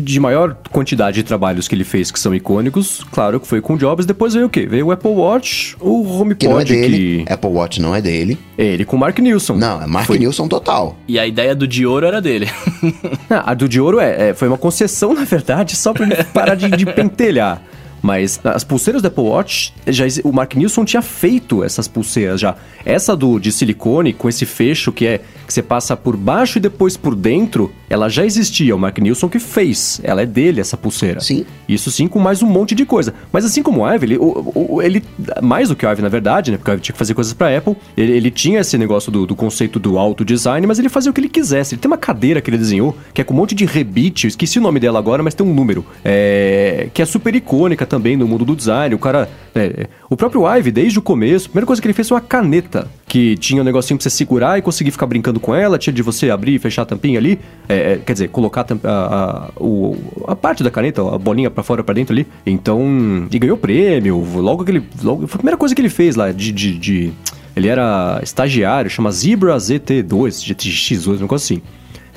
de 0.00 0.20
maior 0.20 0.56
quantidade 0.70 1.16
de 1.16 1.22
trabalhos 1.22 1.66
que 1.66 1.74
ele 1.74 1.84
fez 1.84 2.10
que 2.10 2.20
são 2.20 2.34
icônicos, 2.34 3.04
claro 3.10 3.40
que 3.40 3.46
foi 3.46 3.60
com 3.60 3.74
o 3.74 3.78
Jobs. 3.78 4.06
Depois 4.06 4.34
veio 4.34 4.46
o 4.46 4.50
quê? 4.50 4.66
Veio 4.66 4.86
o 4.86 4.92
Apple 4.92 5.10
Watch, 5.10 5.76
o 5.80 6.02
HomePod, 6.02 6.36
Que 6.36 6.48
não 6.48 6.60
é 6.60 6.64
dele. 6.64 7.24
que. 7.26 7.32
Apple 7.32 7.50
Watch 7.50 7.80
não 7.80 7.94
é 7.94 8.02
dele. 8.02 8.38
É 8.58 8.64
ele 8.64 8.84
com 8.84 8.96
o 8.96 8.98
Mark 8.98 9.18
Nilsson. 9.18 9.56
Não, 9.56 9.82
é 9.82 9.86
Mark 9.86 10.06
Foi. 10.06 10.18
Nilsson 10.18 10.48
total. 10.48 10.96
E 11.08 11.18
a 11.18 11.26
ideia 11.26 11.54
do 11.54 11.66
de 11.66 11.86
ouro 11.86 12.06
era 12.06 12.20
dele. 12.20 12.48
Ah, 13.28 13.50
a 13.50 13.54
do 13.54 13.68
de 13.68 13.80
ouro 13.80 13.98
é, 13.98 14.28
é, 14.28 14.34
foi 14.34 14.46
uma 14.46 14.56
concessão, 14.58 15.12
na 15.14 15.24
verdade, 15.24 15.74
só 15.74 15.92
pra 15.92 16.04
ele 16.04 16.22
parar 16.24 16.54
de, 16.54 16.70
de 16.70 16.86
pentelhar. 16.86 17.60
Mas 18.06 18.38
as 18.44 18.62
pulseiras 18.62 19.02
do 19.02 19.08
Apple 19.08 19.24
Watch, 19.24 19.74
já, 19.88 20.04
o 20.22 20.32
Mark 20.32 20.54
Nilsson 20.54 20.84
tinha 20.84 21.02
feito 21.02 21.64
essas 21.64 21.88
pulseiras 21.88 22.40
já. 22.40 22.54
Essa 22.84 23.16
do 23.16 23.40
de 23.40 23.50
silicone, 23.50 24.12
com 24.12 24.28
esse 24.28 24.46
fecho 24.46 24.92
que 24.92 25.04
é 25.04 25.20
que 25.44 25.52
você 25.52 25.62
passa 25.62 25.96
por 25.96 26.16
baixo 26.16 26.58
e 26.58 26.60
depois 26.60 26.96
por 26.96 27.14
dentro, 27.16 27.72
ela 27.90 28.08
já 28.08 28.24
existia. 28.24 28.74
O 28.76 28.78
Mark 28.78 28.96
Nilsson 28.98 29.28
que 29.28 29.38
fez. 29.40 30.00
Ela 30.04 30.22
é 30.22 30.26
dele, 30.26 30.60
essa 30.60 30.76
pulseira. 30.76 31.20
Sim. 31.20 31.44
Isso 31.68 31.90
sim, 31.90 32.06
com 32.06 32.18
mais 32.20 32.42
um 32.42 32.46
monte 32.46 32.74
de 32.76 32.84
coisa. 32.86 33.12
Mas 33.32 33.44
assim 33.44 33.62
como 33.62 33.82
o 33.82 33.92
Ive, 33.92 34.06
ele, 34.06 34.16
o- 34.18 34.52
o- 34.76 34.82
ele 34.82 35.02
mais 35.42 35.68
do 35.68 35.74
que 35.76 35.84
o 35.84 35.90
Ive, 35.90 36.02
na 36.02 36.08
verdade, 36.08 36.52
né? 36.52 36.58
Porque 36.58 36.70
o 36.70 36.74
Ive 36.74 36.82
tinha 36.82 36.92
que 36.92 36.98
fazer 36.98 37.14
coisas 37.14 37.32
pra 37.32 37.56
Apple. 37.56 37.76
Ele, 37.96 38.12
ele 38.12 38.30
tinha 38.30 38.60
esse 38.60 38.78
negócio 38.78 39.10
do, 39.10 39.26
do 39.26 39.34
conceito 39.34 39.78
do 39.80 39.98
auto 39.98 40.24
design, 40.24 40.64
mas 40.66 40.78
ele 40.78 40.88
fazia 40.88 41.10
o 41.10 41.14
que 41.14 41.20
ele 41.20 41.28
quisesse. 41.28 41.74
Ele 41.74 41.80
tem 41.80 41.90
uma 41.90 41.98
cadeira 41.98 42.40
que 42.40 42.50
ele 42.50 42.58
desenhou, 42.58 42.96
que 43.12 43.20
é 43.20 43.24
com 43.24 43.34
um 43.34 43.36
monte 43.36 43.54
de 43.54 43.64
rebite. 43.64 44.26
Eu 44.26 44.28
esqueci 44.28 44.58
o 44.58 44.62
nome 44.62 44.78
dela 44.80 44.98
agora, 44.98 45.22
mas 45.24 45.34
tem 45.34 45.44
um 45.46 45.52
número. 45.54 45.84
É, 46.04 46.88
que 46.94 47.02
é 47.02 47.04
super 47.04 47.34
icônica 47.34 47.84
também. 47.86 47.95
Também 47.96 48.16
no 48.16 48.28
mundo 48.28 48.44
do 48.44 48.54
design. 48.54 48.94
O 48.94 48.98
cara. 48.98 49.28
É, 49.54 49.86
o 50.10 50.16
próprio 50.16 50.46
Ive, 50.46 50.70
desde 50.70 50.98
o 50.98 51.02
começo, 51.02 51.46
a 51.46 51.48
primeira 51.48 51.66
coisa 51.66 51.80
que 51.80 51.86
ele 51.88 51.94
fez 51.94 52.08
foi 52.08 52.16
uma 52.16 52.20
caneta. 52.20 52.88
Que 53.06 53.36
tinha 53.36 53.62
um 53.62 53.64
negocinho 53.64 53.98
pra 53.98 54.02
você 54.02 54.10
segurar 54.10 54.58
e 54.58 54.62
conseguir 54.62 54.90
ficar 54.90 55.06
brincando 55.06 55.40
com 55.40 55.54
ela. 55.54 55.78
Tinha 55.78 55.92
de 55.92 56.02
você 56.02 56.30
abrir 56.30 56.54
e 56.54 56.58
fechar 56.58 56.82
a 56.82 56.86
tampinha 56.86 57.18
ali. 57.18 57.40
É, 57.68 57.92
é 57.92 58.00
quer 58.04 58.12
dizer, 58.12 58.28
colocar 58.28 58.66
a, 58.84 58.88
a, 58.88 59.46
a, 59.46 60.32
a, 60.32 60.36
parte 60.36 60.62
da 60.62 60.70
caneta, 60.70 61.02
a 61.02 61.18
bolinha 61.18 61.50
para 61.50 61.62
fora 61.62 61.82
para 61.82 61.94
dentro 61.94 62.12
ali. 62.12 62.26
Então. 62.44 63.26
E 63.30 63.38
ganhou 63.38 63.56
prêmio. 63.56 64.22
Logo 64.36 64.64
que 64.64 64.70
ele. 64.70 64.82
Logo, 65.02 65.26
foi 65.26 65.36
a 65.36 65.38
primeira 65.38 65.56
coisa 65.56 65.74
que 65.74 65.80
ele 65.80 65.88
fez 65.88 66.16
lá 66.16 66.30
de, 66.32 66.52
de, 66.52 66.78
de 66.78 67.12
ele 67.56 67.68
era 67.68 68.20
estagiário, 68.22 68.90
chama 68.90 69.10
Zebra 69.10 69.56
ZT2, 69.56 70.04
GTX2, 70.04 71.08
um 71.08 71.20
negócio 71.20 71.56
assim. 71.56 71.62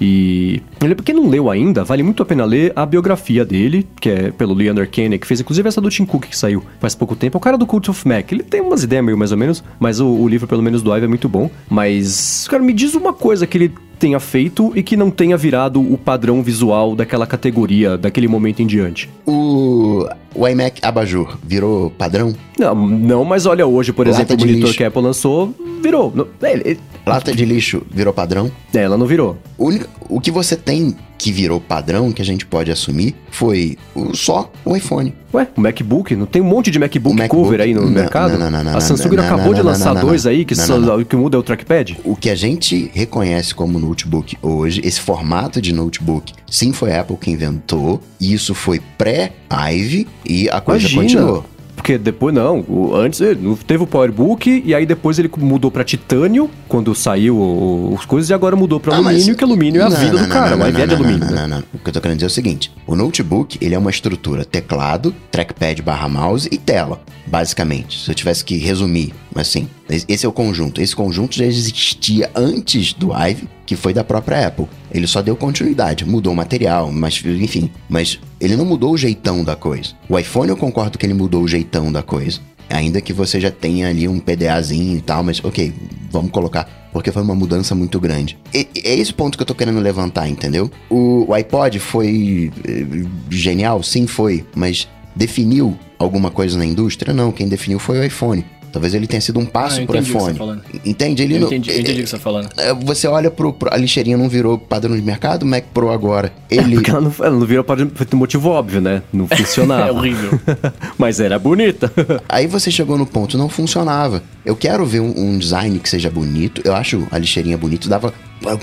E 0.01 0.61
ele, 0.81 0.95
quem 0.95 1.15
não 1.15 1.27
leu 1.27 1.49
ainda, 1.49 1.83
vale 1.83 2.03
muito 2.03 2.23
a 2.23 2.25
pena 2.25 2.45
ler 2.45 2.71
a 2.75 2.85
biografia 2.85 3.43
dele, 3.43 3.85
que 3.99 4.09
é 4.09 4.31
pelo 4.31 4.53
Leander 4.53 4.89
Kennedy, 4.89 5.19
que 5.19 5.27
fez 5.27 5.39
inclusive 5.39 5.67
essa 5.67 5.81
do 5.81 5.89
Tim 5.89 6.05
Cook 6.05 6.25
que 6.27 6.37
saiu 6.37 6.63
faz 6.79 6.95
pouco 6.95 7.15
tempo. 7.15 7.37
É 7.37 7.39
o 7.39 7.41
cara 7.41 7.57
do 7.57 7.65
Cult 7.65 7.89
of 7.89 8.07
Mac. 8.07 8.31
Ele 8.31 8.43
tem 8.43 8.61
umas 8.61 8.83
ideias 8.83 9.03
meio 9.03 9.17
mais 9.17 9.31
ou 9.31 9.37
menos, 9.37 9.63
mas 9.79 9.99
o, 9.99 10.07
o 10.07 10.27
livro, 10.27 10.47
pelo 10.47 10.63
menos 10.63 10.81
do 10.81 10.95
Ive, 10.95 11.05
é 11.05 11.07
muito 11.07 11.27
bom. 11.27 11.49
Mas, 11.69 12.47
cara, 12.49 12.63
me 12.63 12.73
diz 12.73 12.93
uma 12.95 13.13
coisa 13.13 13.45
que 13.45 13.57
ele 13.57 13.73
tenha 13.99 14.19
feito 14.19 14.71
e 14.75 14.81
que 14.81 14.95
não 14.95 15.11
tenha 15.11 15.35
virado 15.35 15.81
o 15.81 15.97
padrão 15.97 16.41
visual 16.41 16.95
daquela 16.95 17.27
categoria, 17.27 17.97
daquele 17.97 18.27
momento 18.27 18.61
em 18.61 18.67
diante. 18.67 19.09
O, 19.27 20.07
o 20.33 20.47
iMac 20.47 20.79
Abajur 20.81 21.37
virou 21.43 21.91
padrão? 21.91 22.33
Não, 22.57 22.73
não, 22.73 23.25
mas 23.25 23.45
olha 23.45 23.67
hoje, 23.67 23.91
por 23.91 24.07
Lata 24.07 24.19
exemplo, 24.21 24.35
o 24.35 24.39
monitor 24.39 24.61
lixo. 24.61 24.77
que 24.77 24.83
a 24.83 24.87
Apple 24.87 25.01
lançou 25.01 25.53
virou. 25.83 26.13
Ele, 26.41 26.61
ele... 26.65 26.79
Lata 27.09 27.33
de 27.33 27.45
lixo 27.45 27.81
virou 27.89 28.13
padrão? 28.13 28.51
É, 28.73 28.79
ela 28.79 28.97
não 28.97 29.05
virou. 29.05 29.37
O, 29.57 29.71
o 30.09 30.21
que 30.21 30.31
você 30.31 30.55
tem 30.55 30.95
que 31.19 31.33
virou 31.33 31.59
padrão, 31.59 32.13
que 32.13 32.21
a 32.21 32.25
gente 32.25 32.45
pode 32.45 32.71
assumir, 32.71 33.13
foi 33.29 33.77
o, 33.93 34.15
só 34.15 34.49
o 34.63 34.75
iPhone. 34.75 35.13
Ué, 35.33 35.49
o 35.55 35.59
MacBook? 35.59 36.15
Não 36.15 36.25
tem 36.25 36.41
um 36.41 36.45
monte 36.45 36.71
de 36.71 36.79
MacBook, 36.79 37.15
MacBook 37.15 37.43
cover 37.43 37.59
aí 37.59 37.73
no 37.73 37.81
não, 37.81 37.89
mercado? 37.89 38.39
Não, 38.39 38.49
não, 38.49 38.63
não, 38.63 38.77
a 38.77 38.79
Samsung 38.79 39.17
não, 39.17 39.25
acabou 39.25 39.53
de 39.53 39.61
lançar 39.61 39.93
dois 39.95 40.25
aí, 40.25 40.45
que, 40.45 40.55
só, 40.55 41.03
que 41.03 41.15
muda 41.17 41.35
é 41.35 41.39
o 41.39 41.43
trackpad? 41.43 41.97
O 42.05 42.15
que 42.15 42.29
a 42.29 42.35
gente 42.35 42.89
reconhece 42.93 43.53
como 43.53 43.77
notebook 43.77 44.37
hoje, 44.41 44.79
esse 44.81 45.01
formato 45.01 45.61
de 45.61 45.73
notebook, 45.73 46.33
sim, 46.49 46.71
foi 46.71 46.93
a 46.93 47.01
Apple 47.01 47.17
que 47.17 47.29
inventou, 47.29 48.01
e 48.19 48.33
isso 48.33 48.55
foi 48.55 48.81
pré-Ive, 48.97 50.07
e 50.25 50.49
a 50.49 50.61
coisa 50.61 50.87
Imagina. 50.87 51.03
continuou. 51.03 51.45
Porque 51.79 51.97
depois 51.97 52.35
não, 52.35 52.59
o, 52.67 52.93
antes 52.93 53.21
ele 53.21 53.55
teve 53.65 53.81
o 53.81 53.87
PowerBook 53.87 54.63
e 54.65 54.75
aí 54.75 54.85
depois 54.85 55.17
ele 55.17 55.31
mudou 55.37 55.71
para 55.71 55.81
titânio 55.81 56.51
quando 56.67 56.93
saiu 56.93 57.95
as 57.97 58.05
coisas 58.05 58.29
e 58.29 58.33
agora 58.33 58.53
mudou 58.53 58.81
para 58.81 58.95
ah, 58.95 58.97
alumínio, 58.97 59.27
mas... 59.27 59.35
que 59.37 59.43
alumínio 59.45 59.81
é 59.81 59.85
a 59.85 59.89
não, 59.89 59.97
vida 59.97 60.11
não, 60.11 60.21
do 60.23 60.27
não, 60.27 60.35
cara, 60.35 60.55
uma 60.57 60.67
ideia 60.67 60.85
de 60.85 60.95
alumínio. 60.95 61.19
Não, 61.19 61.35
não, 61.35 61.47
não, 61.47 61.63
O 61.73 61.79
que 61.79 61.87
eu 61.87 61.93
tô 61.93 62.01
querendo 62.01 62.17
dizer 62.17 62.25
é 62.25 62.27
o 62.27 62.31
seguinte: 62.31 62.69
o 62.85 62.97
notebook 62.97 63.57
ele 63.61 63.73
é 63.73 63.79
uma 63.79 63.89
estrutura 63.89 64.43
teclado, 64.43 65.15
trackpad 65.31 65.81
barra 65.81 66.09
mouse 66.09 66.49
e 66.51 66.57
tela, 66.57 67.01
basicamente. 67.25 68.03
Se 68.03 68.11
eu 68.11 68.15
tivesse 68.15 68.43
que 68.43 68.57
resumir, 68.57 69.13
assim, 69.33 69.69
esse 69.89 70.25
é 70.25 70.29
o 70.29 70.31
conjunto. 70.31 70.81
Esse 70.81 70.95
conjunto 70.95 71.35
já 71.35 71.45
existia 71.45 72.29
antes 72.35 72.93
do 72.93 73.11
Ive 73.13 73.47
que 73.65 73.75
foi 73.75 73.93
da 73.93 74.03
própria 74.03 74.47
Apple. 74.47 74.65
Ele 74.91 75.05
só 75.05 75.21
deu 75.21 75.35
continuidade, 75.35 76.03
mudou 76.03 76.33
o 76.33 76.35
material, 76.35 76.91
mas 76.91 77.23
enfim, 77.23 77.69
mas 77.87 78.19
ele 78.41 78.55
não 78.55 78.65
mudou 78.65 78.93
o 78.93 78.97
jeitão 78.97 79.43
da 79.43 79.55
coisa. 79.55 79.91
O 80.09 80.17
iPhone 80.17 80.49
eu 80.49 80.57
concordo 80.57 80.97
que 80.97 81.05
ele 81.05 81.13
mudou 81.13 81.43
o 81.43 81.47
jeitão 81.47 81.91
da 81.91 82.01
coisa. 82.01 82.39
Ainda 82.67 82.99
que 82.99 83.13
você 83.13 83.39
já 83.39 83.51
tenha 83.51 83.87
ali 83.87 84.07
um 84.07 84.19
PDAzinho 84.19 84.97
e 84.97 85.01
tal, 85.01 85.23
mas 85.23 85.43
ok, 85.43 85.71
vamos 86.11 86.31
colocar 86.31 86.79
porque 86.91 87.11
foi 87.11 87.21
uma 87.21 87.35
mudança 87.35 87.75
muito 87.75 87.99
grande. 87.99 88.37
E, 88.53 88.67
é 88.83 88.95
esse 88.95 89.13
ponto 89.13 89.37
que 89.37 89.41
eu 89.43 89.45
tô 89.45 89.53
querendo 89.53 89.79
levantar, 89.79 90.27
entendeu? 90.27 90.71
O, 90.89 91.25
o 91.27 91.33
iPod 91.33 91.79
foi 91.79 92.51
eh, 92.67 93.05
genial? 93.29 93.83
Sim, 93.83 94.07
foi, 94.07 94.43
mas 94.55 94.87
definiu 95.15 95.77
alguma 95.99 96.31
coisa 96.31 96.57
na 96.57 96.65
indústria? 96.65 97.13
Não, 97.13 97.31
quem 97.31 97.47
definiu 97.47 97.77
foi 97.77 97.99
o 97.99 98.03
iPhone. 98.03 98.43
Talvez 98.71 98.93
ele 98.93 99.07
tenha 99.07 99.21
sido 99.21 99.39
um 99.39 99.45
passo 99.45 99.81
ah, 99.81 99.85
pro 99.85 99.99
iPhone. 99.99 100.37
Tá 100.37 100.57
Entende? 100.85 101.23
Ele 101.23 101.35
eu 101.35 101.39
não, 101.41 101.47
entendi, 101.47 101.71
eu 101.71 101.79
entendi 101.79 102.01
o 102.01 102.03
que 102.03 102.09
você 102.09 102.17
tá 102.17 102.21
falando. 102.21 102.49
É, 102.57 102.73
você 102.73 103.07
olha 103.07 103.31
pro, 103.31 103.53
pro, 103.53 103.73
A 103.73 103.77
lixeirinha 103.77 104.17
não 104.17 104.29
virou 104.29 104.57
padrão 104.57 104.95
de 104.95 105.01
mercado, 105.01 105.43
o 105.43 105.45
Mac 105.45 105.65
Pro 105.73 105.91
agora. 105.91 106.31
É, 106.49 106.55
ele. 106.55 106.73
É 106.73 106.75
porque 106.75 106.91
ela 106.91 107.01
não, 107.01 107.13
ela 107.19 107.31
não 107.31 107.45
virou 107.45 107.63
padrão 107.63 107.87
por 107.87 108.07
um 108.13 108.17
motivo 108.17 108.49
óbvio, 108.49 108.81
né? 108.81 109.01
Não 109.11 109.27
funcionava. 109.29 109.89
é 109.89 109.91
horrível. 109.91 110.39
Mas 110.97 111.19
era 111.19 111.39
bonita. 111.39 111.91
Aí 112.27 112.47
você 112.47 112.69
chegou 112.71 112.97
no 112.97 113.05
ponto, 113.05 113.37
não 113.37 113.49
funcionava. 113.49 114.21
Eu 114.45 114.55
quero 114.55 114.85
ver 114.85 114.99
um, 114.99 115.13
um 115.17 115.37
design 115.37 115.79
que 115.79 115.89
seja 115.89 116.09
bonito. 116.09 116.61
Eu 116.63 116.75
acho 116.75 117.07
a 117.11 117.17
lixeirinha 117.17 117.57
bonita, 117.57 117.89
dava 117.89 118.13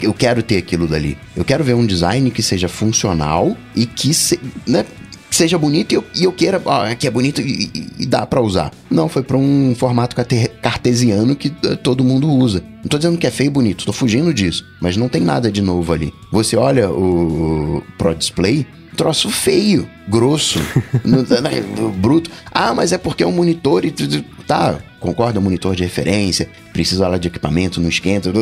eu 0.02 0.14
quero 0.14 0.42
ter 0.42 0.56
aquilo 0.56 0.86
dali. 0.86 1.18
Eu 1.36 1.44
quero 1.44 1.62
ver 1.62 1.74
um 1.74 1.84
design 1.84 2.30
que 2.30 2.42
seja 2.42 2.68
funcional 2.68 3.56
e 3.74 3.84
que 3.84 4.14
se, 4.14 4.40
né, 4.66 4.86
seja 5.36 5.58
bonito 5.58 5.92
e 5.92 5.94
eu, 5.94 6.04
e 6.14 6.24
eu 6.24 6.32
queira, 6.32 6.60
ó, 6.64 6.86
aqui 6.86 7.06
é 7.06 7.10
bonito 7.10 7.40
e, 7.40 7.70
e, 7.74 7.86
e 8.00 8.06
dá 8.06 8.26
para 8.26 8.40
usar. 8.40 8.72
Não, 8.90 9.08
foi 9.08 9.22
para 9.22 9.36
um 9.36 9.74
formato 9.76 10.16
cartesiano 10.62 11.36
que 11.36 11.48
uh, 11.48 11.76
todo 11.76 12.02
mundo 12.02 12.28
usa. 12.28 12.62
Não 12.82 12.88
tô 12.88 12.96
dizendo 12.96 13.18
que 13.18 13.26
é 13.26 13.30
feio 13.30 13.48
e 13.48 13.50
bonito, 13.50 13.84
tô 13.84 13.92
fugindo 13.92 14.32
disso. 14.32 14.64
Mas 14.80 14.96
não 14.96 15.08
tem 15.08 15.20
nada 15.20 15.50
de 15.52 15.60
novo 15.60 15.92
ali. 15.92 16.12
Você 16.32 16.56
olha 16.56 16.90
o 16.90 17.82
Pro 17.98 18.14
Display, 18.14 18.66
troço 18.96 19.28
feio, 19.28 19.88
grosso, 20.08 20.58
bruto. 21.98 22.30
Ah, 22.50 22.72
mas 22.74 22.92
é 22.92 22.98
porque 22.98 23.22
é 23.22 23.26
um 23.26 23.32
monitor 23.32 23.84
e 23.84 23.92
tá, 24.46 24.78
concorda, 24.98 25.38
é 25.38 25.42
monitor 25.42 25.76
de 25.76 25.82
referência, 25.82 26.48
precisa 26.72 27.06
lá 27.06 27.18
de 27.18 27.28
equipamento, 27.28 27.80
não 27.80 27.88
esquenta, 27.88 28.32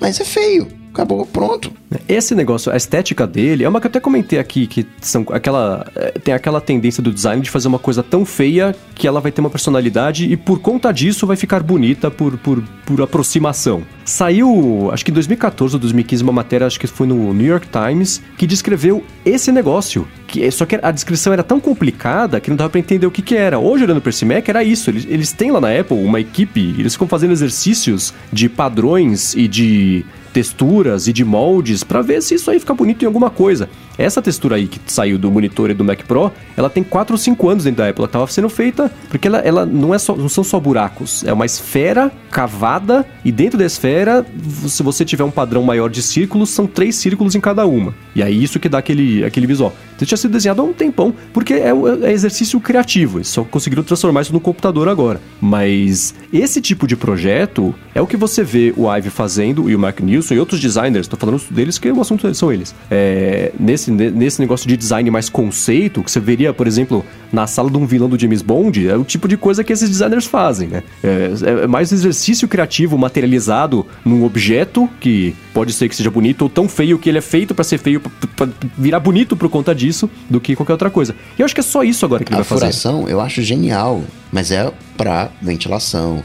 mas 0.00 0.20
é 0.20 0.24
feio 0.24 0.83
acabou, 0.94 1.26
pronto. 1.26 1.72
Esse 2.08 2.34
negócio, 2.34 2.72
a 2.72 2.76
estética 2.76 3.26
dele, 3.26 3.64
é 3.64 3.68
uma 3.68 3.80
que 3.80 3.86
eu 3.86 3.90
até 3.90 4.00
comentei 4.00 4.38
aqui, 4.38 4.66
que 4.66 4.86
são 5.00 5.26
aquela. 5.30 5.86
É, 5.94 6.12
tem 6.12 6.32
aquela 6.32 6.60
tendência 6.60 7.02
do 7.02 7.12
design 7.12 7.42
de 7.42 7.50
fazer 7.50 7.68
uma 7.68 7.78
coisa 7.78 8.02
tão 8.02 8.24
feia 8.24 8.74
que 8.94 9.06
ela 9.06 9.20
vai 9.20 9.32
ter 9.32 9.40
uma 9.40 9.50
personalidade 9.50 10.30
e 10.30 10.36
por 10.36 10.60
conta 10.60 10.92
disso 10.92 11.26
vai 11.26 11.36
ficar 11.36 11.62
bonita 11.62 12.10
por, 12.10 12.38
por, 12.38 12.62
por 12.86 13.02
aproximação. 13.02 13.82
Saiu, 14.04 14.90
acho 14.92 15.04
que 15.04 15.10
em 15.10 15.14
2014 15.14 15.76
ou 15.76 15.80
2015, 15.80 16.22
uma 16.22 16.32
matéria, 16.32 16.66
acho 16.66 16.78
que 16.78 16.86
foi 16.86 17.06
no 17.06 17.32
New 17.32 17.46
York 17.46 17.66
Times, 17.68 18.20
que 18.36 18.46
descreveu 18.46 19.02
esse 19.24 19.50
negócio. 19.50 20.06
Que, 20.26 20.50
só 20.50 20.66
que 20.66 20.78
a 20.82 20.90
descrição 20.90 21.32
era 21.32 21.42
tão 21.42 21.58
complicada 21.58 22.38
que 22.38 22.50
não 22.50 22.56
dava 22.56 22.70
para 22.70 22.80
entender 22.80 23.06
o 23.06 23.10
que, 23.10 23.22
que 23.22 23.34
era. 23.34 23.58
Hoje, 23.58 23.84
olhando 23.84 24.00
para 24.00 24.10
esse 24.10 24.24
Mac, 24.24 24.46
era 24.48 24.62
isso. 24.62 24.90
Eles, 24.90 25.06
eles 25.08 25.32
têm 25.32 25.50
lá 25.50 25.60
na 25.60 25.78
Apple 25.78 25.96
uma 25.96 26.20
equipe, 26.20 26.74
eles 26.78 26.92
ficam 26.92 27.08
fazendo 27.08 27.32
exercícios 27.32 28.12
de 28.30 28.48
padrões 28.48 29.34
e 29.34 29.48
de 29.48 30.04
texturas 30.34 31.06
e 31.06 31.12
de 31.12 31.24
moldes 31.24 31.84
para 31.84 32.02
ver 32.02 32.20
se 32.20 32.34
isso 32.34 32.50
aí 32.50 32.58
fica 32.58 32.74
bonito 32.74 33.02
em 33.02 33.06
alguma 33.06 33.30
coisa. 33.30 33.70
Essa 33.96 34.20
textura 34.20 34.56
aí 34.56 34.66
que 34.66 34.80
saiu 34.86 35.18
do 35.18 35.30
monitor 35.30 35.70
e 35.70 35.74
do 35.74 35.84
Mac 35.84 36.02
Pro, 36.02 36.32
ela 36.56 36.68
tem 36.68 36.82
4 36.82 37.14
ou 37.14 37.18
5 37.18 37.48
anos 37.48 37.64
dentro 37.64 37.78
da 37.78 37.88
Apple. 37.88 38.00
Ela 38.00 38.06
estava 38.06 38.26
sendo 38.26 38.48
feita 38.48 38.90
porque 39.08 39.28
ela, 39.28 39.38
ela 39.38 39.64
não, 39.64 39.94
é 39.94 39.98
só, 39.98 40.16
não 40.16 40.28
são 40.28 40.42
só 40.42 40.58
buracos. 40.58 41.24
É 41.24 41.32
uma 41.32 41.46
esfera 41.46 42.10
cavada 42.30 43.06
e 43.24 43.30
dentro 43.30 43.58
da 43.58 43.64
esfera, 43.64 44.26
se 44.66 44.82
você 44.82 45.04
tiver 45.04 45.24
um 45.24 45.30
padrão 45.30 45.62
maior 45.62 45.88
de 45.88 46.02
círculos, 46.02 46.50
são 46.50 46.66
três 46.66 46.96
círculos 46.96 47.34
em 47.34 47.40
cada 47.40 47.66
uma. 47.66 47.94
E 48.14 48.22
aí 48.22 48.42
isso 48.42 48.58
que 48.58 48.68
dá 48.68 48.78
aquele, 48.78 49.24
aquele 49.24 49.46
visual. 49.46 49.74
Então 50.04 50.08
tinha 50.08 50.18
sido 50.18 50.32
desenhado 50.32 50.62
há 50.62 50.64
um 50.64 50.72
tempão, 50.72 51.14
porque 51.32 51.54
é, 51.54 51.70
é 52.02 52.12
exercício 52.12 52.58
criativo. 52.60 53.18
Eles 53.18 53.28
só 53.28 53.44
conseguiram 53.44 53.82
transformar 53.82 54.22
isso 54.22 54.32
no 54.32 54.40
computador 54.40 54.88
agora. 54.88 55.20
Mas 55.40 56.14
esse 56.32 56.60
tipo 56.60 56.86
de 56.86 56.96
projeto 56.96 57.74
é 57.94 58.00
o 58.00 58.06
que 58.06 58.16
você 58.16 58.42
vê 58.42 58.74
o 58.76 58.92
Ive 58.92 59.10
fazendo 59.10 59.70
e 59.70 59.76
o 59.76 59.78
Mark 59.78 60.00
Nilsson 60.00 60.34
e 60.34 60.38
outros 60.40 60.60
designers, 60.60 61.06
tô 61.06 61.16
falando 61.16 61.40
deles 61.50 61.78
que 61.78 61.90
o 61.90 62.00
assunto 62.00 62.32
são 62.34 62.52
eles. 62.52 62.74
É, 62.90 63.52
nesse 63.58 63.84
nesse, 63.90 63.90
nesse 63.90 64.40
negócio 64.40 64.68
de 64.68 64.76
design 64.76 65.10
mais 65.10 65.28
conceito, 65.28 66.02
que 66.02 66.10
você 66.10 66.20
veria, 66.20 66.52
por 66.52 66.66
exemplo, 66.66 67.04
na 67.32 67.46
sala 67.46 67.70
de 67.70 67.76
um 67.76 67.86
vilão 67.86 68.08
do 68.08 68.18
James 68.18 68.42
Bond, 68.42 68.88
é 68.88 68.96
o 68.96 69.04
tipo 69.04 69.28
de 69.28 69.36
coisa 69.36 69.62
que 69.64 69.72
esses 69.72 69.88
designers 69.88 70.26
fazem, 70.26 70.68
né? 70.68 70.82
É, 71.02 71.62
é 71.64 71.66
mais 71.66 71.92
exercício 71.92 72.46
criativo 72.48 72.96
materializado 72.96 73.86
num 74.04 74.24
objeto 74.24 74.88
que 75.00 75.34
pode 75.52 75.72
ser 75.72 75.88
que 75.88 75.96
seja 75.96 76.10
bonito 76.10 76.42
ou 76.42 76.48
tão 76.48 76.68
feio 76.68 76.98
que 76.98 77.08
ele 77.08 77.18
é 77.18 77.22
feito 77.22 77.54
para 77.54 77.64
ser 77.64 77.78
feio, 77.78 78.00
para 78.36 78.48
virar 78.76 79.00
bonito 79.00 79.36
por 79.36 79.48
conta 79.48 79.74
disso, 79.74 79.93
do 80.28 80.40
que 80.40 80.54
qualquer 80.56 80.72
outra 80.72 80.90
coisa. 80.90 81.14
E 81.38 81.40
eu 81.40 81.44
acho 81.44 81.54
que 81.54 81.60
é 81.60 81.64
só 81.64 81.82
isso 81.82 82.04
agora 82.04 82.24
que 82.24 82.30
ele 82.30 82.36
a 82.36 82.42
vai 82.42 82.44
fazer. 82.44 82.66
A 82.66 82.68
furação 82.68 83.08
eu 83.08 83.20
acho 83.20 83.42
genial, 83.42 84.02
mas 84.32 84.50
é 84.50 84.72
para 84.96 85.30
ventilação, 85.40 86.22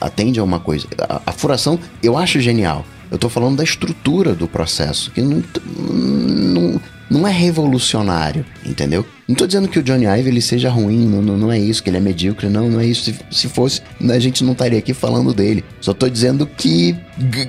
atende 0.00 0.40
a 0.40 0.44
uma 0.44 0.60
coisa. 0.60 0.86
A, 1.08 1.22
a 1.26 1.32
furação 1.32 1.78
eu 2.02 2.16
acho 2.16 2.40
genial. 2.40 2.84
Eu 3.10 3.14
estou 3.14 3.30
falando 3.30 3.56
da 3.56 3.64
estrutura 3.64 4.34
do 4.34 4.46
processo, 4.46 5.10
que 5.10 5.22
não, 5.22 5.42
não, 5.78 6.80
não 7.10 7.26
é 7.26 7.32
revolucionário, 7.32 8.44
entendeu? 8.66 9.06
Não 9.28 9.34
tô 9.34 9.46
dizendo 9.46 9.68
que 9.68 9.78
o 9.78 9.82
Johnny 9.82 10.06
Ive 10.06 10.30
ele 10.30 10.40
seja 10.40 10.70
ruim, 10.70 11.06
não, 11.06 11.20
não, 11.20 11.36
não 11.36 11.52
é 11.52 11.58
isso, 11.58 11.82
que 11.82 11.90
ele 11.90 11.98
é 11.98 12.00
medíocre, 12.00 12.48
não, 12.48 12.70
não 12.70 12.80
é 12.80 12.86
isso. 12.86 13.04
Se, 13.04 13.14
se 13.30 13.46
fosse, 13.46 13.82
a 14.08 14.18
gente 14.18 14.42
não 14.42 14.52
estaria 14.52 14.78
aqui 14.78 14.94
falando 14.94 15.34
dele. 15.34 15.62
Só 15.82 15.92
tô 15.92 16.08
dizendo 16.08 16.46
que 16.46 16.96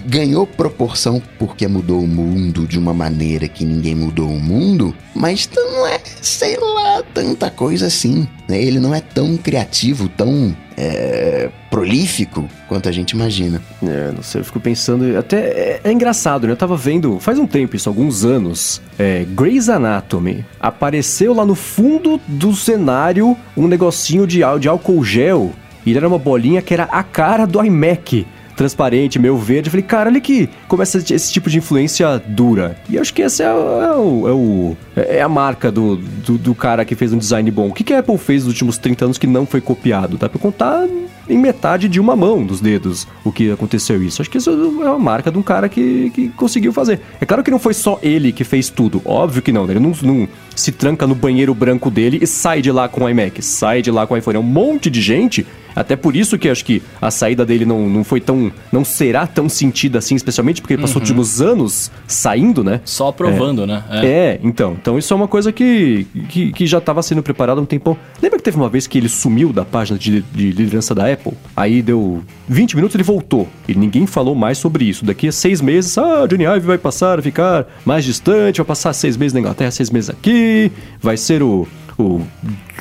ganhou 0.06 0.46
proporção 0.46 1.22
porque 1.38 1.66
mudou 1.70 2.04
o 2.04 2.08
mundo 2.08 2.68
de 2.68 2.78
uma 2.78 2.94
maneira 2.94 3.48
que 3.48 3.64
ninguém 3.64 3.96
mudou 3.96 4.30
o 4.30 4.42
mundo, 4.42 4.94
mas 5.16 5.50
não 5.56 5.88
é, 5.88 6.02
sei 6.22 6.58
lá, 6.58 7.02
tanta 7.14 7.50
coisa 7.50 7.88
assim. 7.88 8.28
Né? 8.46 8.62
Ele 8.62 8.82
não 8.82 8.94
é 8.94 9.00
tão 9.00 9.38
criativo, 9.38 10.10
tão 10.10 10.54
é, 10.80 11.50
prolífico 11.70 12.48
quanto 12.68 12.88
a 12.88 12.92
gente 12.92 13.12
imagina. 13.12 13.62
É, 13.84 14.12
não 14.16 14.24
sei, 14.24 14.40
eu 14.40 14.46
fico 14.46 14.62
pensando. 14.62 15.18
Até 15.18 15.38
é, 15.38 15.82
é 15.84 15.92
engraçado, 15.92 16.48
né? 16.48 16.54
Eu 16.54 16.58
tava 16.58 16.78
vendo 16.78 17.20
faz 17.20 17.38
um 17.38 17.46
tempo, 17.46 17.76
isso, 17.76 17.90
alguns 17.90 18.24
anos. 18.24 18.82
É, 18.98 19.26
Grey's 19.28 19.68
Anatomy. 19.68 20.46
Apareceu 20.58 21.34
lá 21.34 21.46
no 21.46 21.56
fundo 21.56 22.20
do 22.26 22.56
cenário 22.56 23.36
um 23.58 23.68
negocinho 23.68 24.26
de, 24.26 24.40
de 24.60 24.70
álcool 24.70 25.04
gel. 25.04 25.52
E 25.86 25.96
era 25.96 26.08
uma 26.08 26.20
bolinha 26.20 26.62
que 26.62 26.74
era 26.74 26.84
a 26.84 27.04
cara 27.04 27.46
do 27.46 27.64
iMac 27.64 28.26
transparente, 28.60 29.18
meio 29.18 29.38
verde. 29.38 29.70
Eu 29.70 29.72
falei, 29.72 29.86
cara, 29.86 30.10
olha 30.10 30.20
que 30.20 30.50
começa 30.68 30.98
esse 30.98 31.32
tipo 31.32 31.50
de 31.50 31.60
influência 31.60 32.22
dura. 32.28 32.76
E 32.90 32.98
eu 32.98 33.02
acho 33.02 33.14
que 33.14 33.22
essa 33.22 33.44
é, 33.44 33.46
é, 33.46 33.50
o, 33.50 34.28
é, 34.28 34.32
o, 34.34 34.78
é 34.98 35.22
a 35.22 35.30
marca 35.30 35.72
do, 35.72 35.96
do, 35.96 36.38
do, 36.38 36.54
cara 36.54 36.84
que 36.84 36.94
fez 36.94 37.14
um 37.14 37.18
design 37.18 37.50
bom. 37.52 37.70
O 37.70 37.74
que, 37.74 37.86
que 37.86 37.94
a 37.94 38.00
Apple 38.00 38.18
fez 38.18 38.44
nos 38.44 38.52
últimos 38.52 38.78
30 38.78 39.06
anos 39.06 39.18
que 39.18 39.26
não 39.26 39.46
foi 39.46 39.62
copiado? 39.62 40.18
Dá 40.18 40.28
pra 40.28 40.38
contar 40.38 40.86
em 41.30 41.38
metade 41.38 41.88
de 41.88 42.02
uma 42.02 42.18
mão 42.18 42.44
dos 42.44 42.60
dedos 42.60 43.08
o 43.24 43.32
que 43.32 43.50
aconteceu 43.50 44.04
isso. 44.04 44.22
Acho 44.22 44.30
que 44.30 44.38
isso 44.38 44.50
é 44.50 44.90
uma 44.90 45.00
marca 45.00 45.32
de 45.32 45.38
um 45.38 45.42
cara 45.42 45.70
que, 45.70 46.10
que 46.10 46.28
conseguiu 46.28 46.74
fazer. 46.74 47.00
É 47.22 47.26
claro 47.26 47.42
que 47.44 47.52
não 47.52 47.60
foi 47.60 47.74
só 47.74 47.98
ele 48.02 48.34
que 48.34 48.44
fez 48.44 48.70
tudo. 48.70 49.02
Óbvio 49.06 49.42
que 49.42 49.54
não. 49.54 49.66
Né? 49.66 49.74
Ele 49.74 49.80
não, 49.80 49.94
não 50.02 50.28
se 50.54 50.74
tranca 50.74 51.08
no 51.08 51.16
banheiro 51.16 51.54
branco 51.54 51.90
dele 51.90 52.20
e 52.22 52.28
sai 52.28 52.62
de 52.62 52.74
lá 52.74 52.90
com 52.90 53.06
o 53.06 53.10
iMac, 53.10 53.42
sai 53.42 53.82
de 53.82 53.90
lá 53.90 54.06
com 54.06 54.16
o 54.16 54.18
iPhone. 54.18 54.36
É 54.36 54.40
um 54.40 54.44
monte 54.44 54.90
de 54.90 55.00
gente 55.00 55.48
até 55.80 55.96
por 55.96 56.16
isso 56.16 56.38
que 56.38 56.50
acho 56.50 56.66
que 56.66 56.82
a 57.02 57.10
saída 57.10 57.46
dele 57.46 57.66
não, 57.66 57.90
não 57.90 58.04
foi 58.04 58.20
tão. 58.20 58.52
não 58.72 58.84
será 58.84 59.26
tão 59.26 59.48
sentida 59.48 60.00
assim, 60.00 60.16
especialmente 60.16 60.62
porque 60.62 60.74
ele 60.74 60.82
passou 60.82 60.98
uhum. 60.98 61.04
últimos 61.04 61.42
anos 61.42 61.90
saindo, 62.06 62.64
né? 62.64 62.82
Só 62.84 63.12
provando, 63.12 63.64
é. 63.64 63.66
né? 63.66 63.84
É. 63.90 64.06
é. 64.06 64.40
então. 64.44 64.78
Então 64.80 64.98
isso 64.98 65.14
é 65.14 65.16
uma 65.16 65.28
coisa 65.28 65.52
que, 65.54 66.06
que, 66.28 66.52
que 66.52 66.68
já 66.68 66.80
estava 66.80 67.02
sendo 67.02 67.24
preparado 67.24 67.60
há 67.60 67.62
um 67.62 67.66
tempão. 67.66 67.96
Lembra 68.22 68.38
que 68.38 68.44
teve 68.44 68.58
uma 68.58 68.68
vez 68.68 68.88
que 68.88 68.98
ele 68.98 69.08
sumiu 69.08 69.54
da 69.54 69.64
página 69.64 69.98
de, 69.98 70.22
de 70.22 70.52
liderança 70.52 70.94
da 70.94 71.12
Apple? 71.12 71.34
Aí 71.56 71.82
deu 71.82 72.22
20 72.48 72.76
minutos 72.76 72.96
ele 72.96 73.04
voltou. 73.04 73.48
E 73.68 73.74
ninguém 73.74 74.06
falou 74.06 74.36
mais 74.36 74.58
sobre 74.58 74.84
isso. 74.84 75.06
Daqui 75.06 75.30
a 75.30 75.32
seis 75.32 75.62
meses, 75.62 75.98
ah, 75.98 76.26
Johnny 76.28 76.44
Ive 76.44 76.66
vai 76.66 76.78
passar 76.78 77.22
ficar 77.22 77.66
mais 77.86 78.04
distante, 78.04 78.58
vai 78.58 78.66
passar 78.66 78.94
seis 78.94 79.16
meses 79.16 79.34
na 79.34 79.40
Inglaterra, 79.40 79.72
seis 79.72 79.90
meses 79.90 80.10
aqui, 80.10 80.72
vai 81.02 81.16
ser 81.16 81.42
o 81.42 81.68
o 82.04 82.22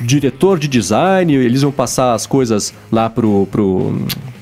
diretor 0.03 0.57
de 0.57 0.67
design, 0.67 1.33
eles 1.33 1.61
vão 1.61 1.71
passar 1.71 2.13
as 2.13 2.25
coisas 2.25 2.73
lá 2.91 3.09
pro. 3.09 3.47
pro 3.51 3.93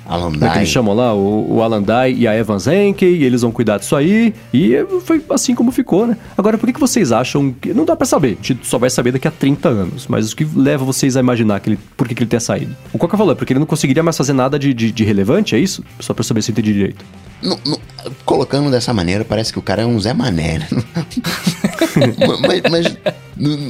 Alan 0.06 0.32
Como 0.32 0.46
é 0.46 0.50
que 0.50 0.58
eles 0.60 0.70
chamam 0.70 0.96
lá? 0.96 1.14
O, 1.14 1.56
o 1.56 1.62
Alan 1.62 1.84
Dye 1.84 2.14
e 2.20 2.28
a 2.28 2.34
Evans 2.34 2.66
Henke, 2.66 3.06
e 3.06 3.26
eles 3.26 3.42
vão 3.42 3.52
cuidar 3.52 3.78
disso 3.78 3.94
aí. 3.94 4.34
E 4.54 4.74
foi 5.04 5.22
assim 5.32 5.54
como 5.54 5.70
ficou, 5.70 6.08
né? 6.08 6.18
Agora, 6.38 6.58
por 6.58 6.66
que, 6.66 6.74
que 6.74 6.80
vocês 6.80 7.12
acham 7.12 7.52
que. 7.52 7.74
Não 7.74 7.84
dá 7.84 7.96
para 7.96 8.06
saber, 8.06 8.38
a 8.42 8.46
gente 8.46 8.66
só 8.66 8.78
vai 8.78 8.90
saber 8.90 9.12
daqui 9.12 9.28
a 9.28 9.32
30 9.32 9.68
anos. 9.68 10.08
Mas 10.08 10.32
o 10.32 10.36
que 10.36 10.48
leva 10.56 10.86
vocês 10.86 11.18
a 11.18 11.20
imaginar 11.20 11.60
que 11.60 11.72
ele, 11.72 11.80
por 11.98 12.08
que, 12.08 12.16
que 12.16 12.24
ele 12.24 12.30
tenha 12.30 12.40
saído? 12.40 12.74
O 12.94 12.98
Coca 12.98 13.18
falou, 13.18 13.34
é 13.34 13.36
porque 13.36 13.52
ele 13.52 13.60
não 13.60 13.68
conseguiria 13.68 14.02
mais 14.02 14.16
fazer 14.16 14.34
nada 14.34 14.58
de, 14.58 14.74
de, 14.74 14.92
de 14.92 15.04
relevante, 15.04 15.56
é 15.56 15.60
isso? 15.60 15.84
Só 16.00 16.14
pra 16.14 16.24
saber 16.24 16.42
se 16.42 16.52
eu 16.52 16.54
entendi 16.54 16.74
direito. 16.74 17.04
No, 17.42 17.60
no, 17.66 17.80
colocando 18.26 18.72
dessa 18.72 18.94
maneira, 18.94 19.24
parece 19.24 19.52
que 19.52 19.60
o 19.60 19.62
cara 19.62 19.84
é 19.84 19.86
um 19.86 20.00
Zé 20.00 20.14
Mané. 20.14 20.60
Né? 20.60 20.68
mas, 22.42 22.62
mas 22.70 22.98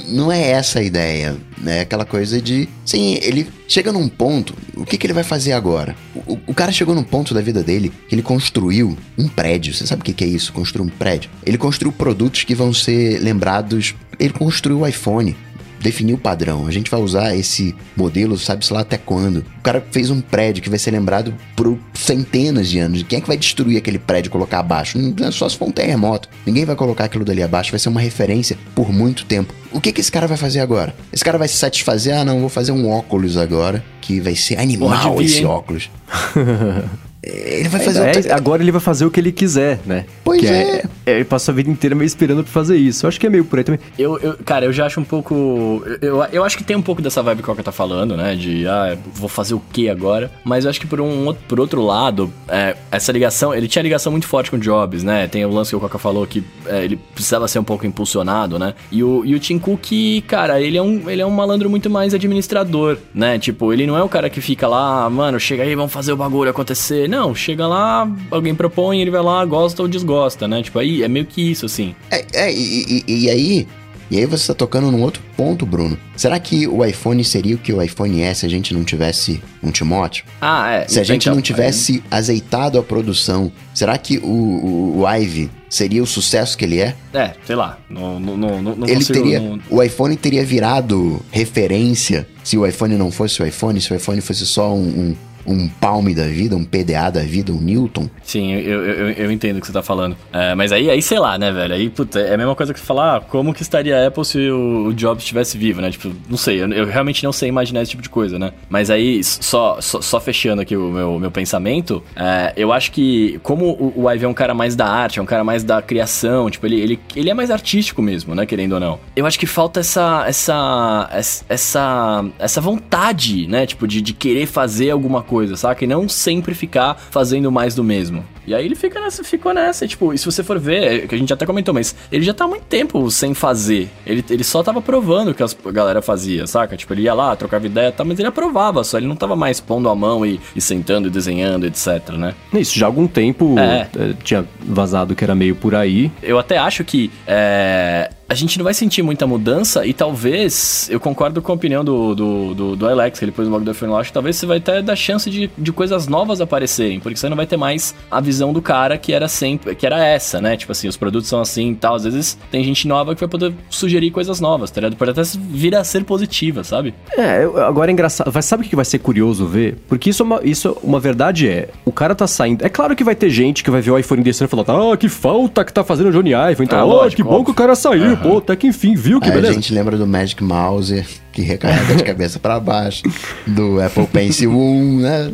não 0.08 0.32
é 0.32 0.52
essa 0.52 0.80
a 0.80 0.84
ideia. 0.84 1.36
É 1.66 1.82
aquela 1.82 2.06
coisa 2.06 2.42
de. 2.42 2.70
Sim, 2.86 3.20
ele 3.22 3.48
chega 3.68 3.92
num 3.92 4.08
ponto. 4.08 4.54
O 4.76 4.86
que, 4.86 4.98
que 4.98 5.06
ele 5.06 5.14
vai 5.14 5.24
fazer 5.24 5.54
agora? 5.54 5.96
O, 6.16 6.38
o, 6.48 6.54
cara 6.54 6.72
chegou 6.72 6.96
num 6.96 7.04
ponto 7.04 7.34
da 7.34 7.42
vida 7.42 7.64
dele 7.64 7.92
que 8.08 8.16
ele 8.16 8.22
construiu 8.22 8.98
um 9.18 9.28
prédio. 9.28 9.74
Você 9.74 9.86
sabe 9.86 10.02
o 10.02 10.06
que, 10.06 10.14
que 10.14 10.24
é 10.24 10.28
isso? 10.28 10.54
Construir 10.54 10.86
um 10.86 10.90
prédio? 10.90 11.30
Ele 11.46 11.58
construiu 11.58 11.92
produtos 11.92 12.44
que 12.44 12.56
vão 12.56 12.74
ser 12.74 13.20
lembrados. 13.20 13.96
Ele 14.20 14.34
construiu 14.34 14.80
o 14.80 14.88
iPhone 14.88 15.36
definir 15.80 16.14
o 16.14 16.18
padrão. 16.18 16.68
A 16.68 16.72
gente 16.72 16.90
vai 16.90 17.00
usar 17.00 17.36
esse 17.36 17.76
modelo, 17.96 18.38
sabe-se 18.38 18.74
lá 18.74 18.82
até 18.82 18.98
quando. 18.98 19.38
O 19.60 19.62
cara 19.62 19.86
fez 19.92 20.10
um 20.10 20.22
prédio 20.22 20.64
que 20.64 20.70
vai 20.70 20.80
ser 20.80 20.92
lembrado 20.92 21.34
por 21.56 21.78
centenas 21.94 22.70
de 22.70 22.80
anos. 22.80 23.04
Quem 23.04 23.18
é 23.18 23.22
que 23.22 23.28
vai 23.28 23.38
destruir 23.38 23.78
aquele 23.78 24.00
prédio 24.00 24.30
e 24.30 24.32
colocar 24.32 24.60
abaixo? 24.60 24.98
Não 24.98 25.28
é 25.28 25.32
só 25.32 25.48
se 25.48 25.58
for 25.58 25.68
um 25.68 25.72
terremoto. 25.72 26.30
Ninguém 26.46 26.66
vai 26.66 26.76
colocar 26.76 27.06
aquilo 27.06 27.26
dali 27.26 27.44
abaixo, 27.44 27.72
vai 27.72 27.80
ser 27.80 27.90
uma 27.90 28.02
referência 28.02 28.58
por 28.76 28.92
muito 28.92 29.26
tempo. 29.26 29.54
O 29.72 29.82
que, 29.82 29.92
que 29.92 30.02
esse 30.02 30.12
cara 30.12 30.28
vai 30.28 30.38
fazer 30.38 30.60
agora? 30.60 30.96
Esse 31.12 31.24
cara 31.24 31.38
vai 31.38 31.48
se 31.48 31.58
satisfazer? 31.58 32.18
Ah, 32.18 32.26
não, 32.26 32.40
vou 32.40 32.50
fazer 32.50 32.72
um 32.72 32.90
óculos 32.90 33.38
agora, 33.38 33.84
que 34.02 34.20
vai 34.20 34.36
ser 34.36 34.58
animal 34.60 35.22
esse 35.22 35.44
óculos. 35.46 35.90
Ele 37.24 37.68
vai 37.68 37.82
fazer. 37.82 38.00
É, 38.00 38.18
outra... 38.18 38.36
Agora 38.36 38.62
ele 38.62 38.72
vai 38.72 38.82
fazer 38.82 39.06
o 39.06 39.12
que 39.12 39.20
ele 39.20 39.32
quiser, 39.32 39.80
né? 39.86 40.06
Pois 40.24 40.44
é. 40.44 40.78
é. 40.78 40.84
é. 41.06 41.16
Ele 41.16 41.26
passa 41.26 41.52
a 41.52 41.56
vida 41.56 41.70
inteira 41.70 41.96
meio 41.96 42.06
esperando 42.06 42.44
pra 42.44 42.52
fazer 42.52 42.78
isso. 42.78 43.06
Eu 43.06 43.08
acho 43.08 43.20
que 43.20 43.26
é 43.26 43.30
meio 43.30 43.44
por 43.44 43.58
aí 43.58 43.66
também. 43.66 43.80
Eu, 43.98 44.18
eu 44.20 44.38
cara, 44.46 44.66
eu 44.66 44.74
já 44.74 44.86
acho 44.86 45.00
um 45.00 45.04
pouco. 45.04 45.84
Eu, 46.02 46.24
eu 46.32 46.44
acho 46.44 46.58
que 46.58 46.64
tem 46.64 46.76
um 46.76 46.82
pouco 46.82 47.02
dessa 47.02 47.24
vibe 47.24 47.40
que 47.40 47.44
o 47.44 47.48
Coca 47.48 47.64
tá 47.64 47.72
falando, 47.72 48.16
né? 48.16 48.36
De, 48.36 48.68
ah, 48.68 48.98
vou 49.14 49.30
fazer 49.30 49.56
o 49.56 49.60
que 49.60 49.90
agora? 49.90 50.32
Mas 50.44 50.66
eu 50.66 50.70
acho 50.70 50.80
que 50.80 50.88
por, 50.88 51.02
um, 51.02 51.34
por 51.48 51.60
outro 51.60 51.84
lado, 51.84 52.32
é, 52.48 52.76
essa 52.92 53.12
ligação. 53.12 53.54
Ele 53.54 53.68
tinha 53.68 53.82
ligação 53.82 54.12
muito 54.12 54.28
forte 54.28 54.52
com 54.52 54.58
o 54.58 54.60
Jobs, 54.60 55.04
né? 55.04 55.28
Tem 55.28 55.44
o 55.46 55.50
lance 55.50 55.72
que 55.72 55.76
o 55.76 55.80
Coca 55.80 55.98
falou 55.98 56.26
que 56.28 56.44
é, 56.68 56.84
ele 56.84 56.98
precisava 57.16 57.48
ser 57.48 57.60
um 57.60 57.64
pouco 57.64 57.86
impulsionado, 57.86 58.60
né? 58.60 58.76
E 58.92 59.04
o, 59.04 59.26
e 59.26 59.34
o 59.34 59.40
Tim 59.40 59.58
Cook, 59.58 60.22
cara, 60.28 60.62
ele 60.62 60.78
é, 60.78 60.82
um, 60.82 61.10
ele 61.10 61.22
é 61.22 61.26
um 61.26 61.32
malandro 61.32 61.70
muito 61.70 61.90
mais 61.90 62.14
administrador, 62.14 62.98
né? 63.14 63.40
Tipo, 63.40 63.74
ele 63.74 63.88
não 63.88 63.98
é 63.98 64.04
o 64.04 64.10
cara 64.10 64.30
que 64.30 64.40
fica 64.40 64.68
lá, 64.68 65.10
mano, 65.10 65.40
chega 65.40 65.64
aí, 65.64 65.74
vamos 65.76 65.92
fazer 65.92 66.12
o 66.12 66.18
bagulho 66.18 66.52
acontecer. 66.52 67.07
Não, 67.08 67.34
chega 67.34 67.68
lá 67.68 68.10
alguém 68.30 68.54
propõe, 68.56 69.02
ele 69.02 69.12
vai 69.12 69.22
lá, 69.22 69.44
gosta 69.46 69.82
ou 69.82 69.88
desgosta, 69.88 70.48
né? 70.48 70.62
Tipo, 70.62 70.80
aí 70.80 71.04
é 71.04 71.08
meio 71.08 71.26
que 71.26 71.42
isso, 71.42 71.66
assim. 71.66 71.96
É, 72.12 72.26
é 72.34 72.54
e, 72.54 73.04
e, 73.08 73.26
e 73.26 73.30
aí 73.30 73.68
e 74.10 74.18
aí 74.18 74.26
você 74.26 74.44
está 74.44 74.54
tocando 74.54 74.90
num 74.90 75.02
outro 75.02 75.22
ponto, 75.36 75.66
Bruno. 75.66 75.98
Será 76.16 76.40
que 76.40 76.66
o 76.66 76.84
iPhone 76.86 77.22
seria 77.26 77.56
o 77.56 77.58
que 77.58 77.74
o 77.74 77.82
iPhone 77.82 78.22
é 78.22 78.34
se 78.34 78.46
a 78.46 78.50
gente 78.50 78.74
não 78.74 78.84
tivesse 78.84 79.42
um 79.62 79.70
Timóteo? 79.70 80.24
Ah, 80.40 80.72
é. 80.72 80.88
Se 80.88 81.00
a 81.00 81.04
gente 81.04 81.24
então, 81.24 81.36
não 81.36 81.42
tivesse 81.42 82.02
é... 82.10 82.16
azeitado 82.16 82.80
a 82.80 82.84
produção, 82.84 83.52
será 83.74 83.98
que 83.98 84.18
o, 84.20 84.26
o, 84.26 85.00
o 85.02 85.16
Ive 85.18 85.52
seria 85.70 86.02
o 86.02 86.08
sucesso 86.08 86.58
que 86.58 86.64
ele 86.64 86.80
é? 86.80 86.96
É, 87.14 87.34
sei 87.46 87.56
lá. 87.56 87.78
Não, 87.90 88.18
não, 88.18 88.38
não, 88.38 88.62
não 88.62 88.88
ele 88.88 88.96
consigo, 88.96 89.20
teria, 89.20 89.40
não... 89.42 89.60
O 89.70 89.84
iPhone 89.84 90.16
teria 90.16 90.46
virado 90.46 91.22
referência 91.30 92.26
se 92.44 92.58
o 92.58 92.66
iPhone 92.66 92.96
não 92.96 93.12
fosse 93.12 93.42
o 93.42 93.46
iPhone, 93.46 93.82
se 93.82 93.92
o 93.92 93.96
iPhone 93.96 94.22
fosse 94.22 94.46
só 94.46 94.74
um, 94.74 94.88
um 94.88 95.16
um 95.48 95.68
Palme 95.68 96.14
da 96.14 96.24
vida, 96.24 96.56
um 96.56 96.64
PDA 96.64 97.10
da 97.10 97.22
vida, 97.22 97.52
um 97.52 97.62
Newton. 97.62 98.10
Sim, 98.24 98.54
eu, 98.54 98.86
eu, 98.86 99.10
eu 99.12 99.32
entendo 99.32 99.58
o 99.58 99.62
que 99.62 99.68
você 99.68 99.74
tá 99.74 99.82
falando. 99.82 100.18
É, 100.34 100.54
mas 100.56 100.72
aí, 100.72 100.90
aí, 100.90 101.02
sei 101.02 101.20
lá, 101.20 101.38
né, 101.38 101.52
velho? 101.52 101.74
Aí, 101.74 101.90
puta, 101.90 102.20
é 102.20 102.34
a 102.34 102.38
mesma 102.38 102.56
coisa 102.56 102.74
que 102.74 102.80
falar, 102.80 103.18
ah, 103.18 103.22
como 103.22 103.54
que 103.54 103.62
estaria 103.62 103.98
a 103.98 104.08
Apple 104.08 104.26
se 104.26 104.50
o, 104.50 104.94
Jobs 104.94 105.24
estivesse 105.24 105.58
vivo, 105.58 105.82
né? 105.82 105.92
Tipo, 105.92 106.12
não 106.30 106.38
sei, 106.38 106.62
eu, 106.62 106.72
eu, 106.72 106.86
realmente 106.86 107.24
não 107.24 107.32
sei 107.32 107.50
imaginar 107.50 107.82
esse 107.82 107.92
tipo 107.92 108.04
de 108.04 108.10
coisa, 108.10 108.38
né? 108.38 108.52
Mas 108.70 108.90
aí, 108.90 109.24
só, 109.24 109.80
só, 109.80 110.02
só 110.02 110.20
fechando 110.20 110.62
aqui 110.62 110.76
o 110.76 110.92
meu, 110.92 111.20
meu 111.20 111.32
pensamento, 111.32 112.04
é, 112.16 112.54
eu 112.58 112.74
acho 112.74 112.92
que, 112.92 113.40
como 113.44 113.66
o, 113.72 114.04
o 114.04 114.12
Ivy 114.12 114.26
é 114.26 114.28
um 114.28 114.34
cara 114.34 114.54
mais 114.54 114.76
da 114.76 114.88
arte, 114.88 115.20
é 115.20 115.22
um 115.22 115.26
cara 115.26 115.44
mais 115.44 115.64
da 115.64 115.82
criação, 115.82 116.50
tipo, 116.50 116.66
ele, 116.66 116.80
ele, 116.80 117.00
ele 117.16 117.30
é 117.30 117.34
mais 117.34 117.52
artístico 117.52 118.02
mesmo, 118.02 118.36
né, 118.36 118.46
querendo 118.46 118.74
ou 118.74 118.80
não. 118.80 119.00
Eu 119.16 119.26
acho 119.26 119.40
que 119.40 119.46
falta 119.46 119.80
essa, 119.80 120.26
essa, 120.28 121.10
essa, 121.48 122.26
essa 122.40 122.62
vontade, 122.62 123.48
né, 123.48 123.66
tipo, 123.66 123.88
de, 123.88 124.02
de 124.02 124.14
querer 124.14 124.46
fazer 124.46 124.92
alguma 124.92 125.22
coisa, 125.22 125.37
saca? 125.56 125.84
E 125.84 125.88
não 125.88 126.08
sempre 126.08 126.54
ficar 126.54 126.96
fazendo 126.96 127.52
mais 127.52 127.76
do 127.76 127.84
mesmo. 127.84 128.24
E 128.46 128.56
aí 128.56 128.66
ele 128.66 128.76
fica 128.76 129.00
nessa, 129.00 129.24
ficou 129.26 129.54
nessa, 129.54 129.86
tipo, 129.86 130.14
e 130.14 130.18
se 130.18 130.26
você 130.26 130.42
for 130.42 130.58
ver, 130.58 130.84
é, 130.84 131.08
que 131.08 131.14
a 131.14 131.18
gente 131.18 131.34
até 131.34 131.46
comentou, 131.46 131.74
mas 131.74 131.94
ele 132.10 132.24
já 132.24 132.34
tá 132.34 132.46
há 132.46 132.48
muito 132.48 132.64
tempo 132.64 133.12
sem 133.12 133.34
fazer. 133.34 133.90
Ele, 134.06 134.24
ele 134.30 134.44
só 134.44 134.64
tava 134.64 134.82
provando 134.82 135.32
o 135.32 135.34
que 135.34 135.44
a 135.44 135.72
galera 135.72 136.02
fazia, 136.02 136.48
saca? 136.48 136.78
Tipo, 136.78 136.94
ele 136.94 137.02
ia 137.02 137.14
lá, 137.14 137.36
trocava 137.36 137.66
ideia, 137.66 137.92
tá, 137.92 138.06
mas 138.06 138.18
ele 138.18 138.28
aprovava 138.28 138.84
só, 138.86 138.98
ele 138.98 139.08
não 139.08 139.18
tava 139.18 139.36
mais 139.36 139.60
pondo 139.60 139.90
a 139.90 139.96
mão 139.96 140.26
e, 140.26 140.40
e 140.56 140.62
sentando 140.62 141.10
e 141.10 141.12
desenhando, 141.12 141.66
etc, 141.66 142.12
né? 142.18 142.34
Isso, 142.54 142.80
já 142.80 142.86
há 142.86 142.90
algum 142.90 143.06
tempo 143.06 143.60
é. 143.60 143.90
é. 143.98 144.14
tinha 144.24 144.46
vazado 144.62 145.14
que 145.14 145.24
era 145.24 145.36
meio 145.36 145.56
por 145.56 145.76
aí. 145.76 146.10
Eu 146.24 146.40
até 146.40 146.58
acho 146.58 146.86
que 146.86 147.12
é, 147.28 148.10
a 148.30 148.34
gente 148.34 148.58
não 148.58 148.64
vai 148.64 148.74
sentir 148.74 149.02
muita 149.02 149.26
mudança 149.26 149.86
e 149.86 149.94
talvez, 149.94 150.90
eu 150.92 151.00
concordo 151.00 151.42
com 151.42 151.52
a 151.52 151.56
opinião 151.56 151.84
do, 151.84 152.14
do, 152.14 152.54
do, 152.54 152.76
do 152.76 152.88
Alex, 152.88 153.20
que 153.20 153.26
ele 153.26 153.32
pôs 153.32 153.48
no 153.48 153.54
blog 153.54 153.64
do 153.64 153.74
F1 153.74 154.00
acho 154.00 154.10
que 154.10 154.14
talvez 154.14 154.36
você 154.36 154.46
vai 154.46 154.60
ter 154.60 154.84
da 154.84 154.96
chance 154.96 155.30
de, 155.30 155.50
de 155.58 155.72
coisas 155.72 156.08
novas 156.08 156.42
aparecerem, 156.42 157.00
porque 157.00 157.18
você 157.18 157.30
não 157.30 157.38
vai 157.38 157.46
ter 157.46 157.56
mais 157.56 157.96
a 158.12 158.20
visão 158.20 158.52
do 158.52 158.62
cara 158.62 158.98
que 158.98 159.14
era 159.14 159.28
sempre, 159.30 159.76
que 159.76 159.86
era 159.86 160.04
essa, 160.06 160.42
né? 160.42 160.58
Tipo 160.58 160.74
assim, 160.74 160.88
os 160.88 160.98
produtos 160.98 161.30
são 161.30 161.40
assim 161.40 161.72
e 161.72 161.76
tal, 161.76 161.96
às 161.96 162.04
vezes 162.04 162.38
tem 162.52 162.64
gente 162.64 162.88
nova 162.88 163.16
que 163.16 163.22
vai 163.22 163.30
poder 163.30 163.54
sugerir 163.70 164.12
coisas 164.12 164.42
novas, 164.42 164.72
tá 164.72 164.82
ligado? 164.82 164.98
Pode 164.98 165.12
até 165.12 165.22
vir 165.50 165.74
a 165.76 165.84
ser 165.84 166.04
positiva, 166.04 166.64
sabe? 166.64 166.94
É, 167.18 167.44
agora 167.66 167.90
é 167.90 167.94
engraçado, 167.94 168.30
vai, 168.30 168.42
sabe 168.42 168.66
o 168.66 168.70
que 168.70 168.76
vai 168.76 168.86
ser 168.86 169.00
curioso 169.00 169.46
ver? 169.46 169.78
Porque 169.88 170.10
isso 170.10 170.24
é 170.24 170.26
uma, 170.26 170.42
isso, 170.44 170.68
é 170.68 170.86
uma 170.86 171.00
verdade 171.00 171.48
é, 171.48 171.70
o 171.86 171.94
cara 171.94 172.14
tá 172.14 172.28
saindo, 172.28 172.66
é 172.66 172.70
claro 172.70 172.94
que 172.94 173.06
vai 173.06 173.16
ter 173.16 173.30
gente 173.30 173.64
que 173.64 173.72
vai 173.72 173.80
ver 173.80 173.92
o 173.92 173.98
iPhone 173.98 174.22
descendo 174.22 174.50
e 174.50 174.64
falar, 174.64 174.92
ah, 174.92 174.98
que 174.98 175.08
falta 175.08 175.64
que 175.64 175.72
tá 175.72 175.84
fazendo 175.84 176.10
o 176.10 176.12
Johnny 176.12 176.32
IPhone, 176.32 176.66
então, 176.66 176.80
ah, 176.80 177.06
oh, 177.06 177.10
que 177.10 177.24
bom 177.24 177.30
óbvio. 177.30 177.46
que 177.46 177.52
o 177.52 177.54
cara 177.54 177.74
saiu, 177.74 178.17
pô, 178.22 178.38
até 178.38 178.56
que 178.56 178.68
enfim, 178.68 178.96
viu 178.96 179.20
que 179.20 179.28
Aí 179.28 179.34
beleza. 179.34 179.52
A 179.52 179.56
gente 179.56 179.74
lembra 179.74 179.98
do 179.98 180.08
Magic 180.08 180.44
Mouse 180.44 181.06
que 181.38 181.44
recarrega 181.44 181.94
de 181.94 182.02
cabeça 182.04 182.40
para 182.40 182.60
baixo, 182.60 183.04
do 183.46 183.80
Apple 183.80 184.08
Pencil 184.08 184.52
1, 184.52 185.00
né? 185.00 185.32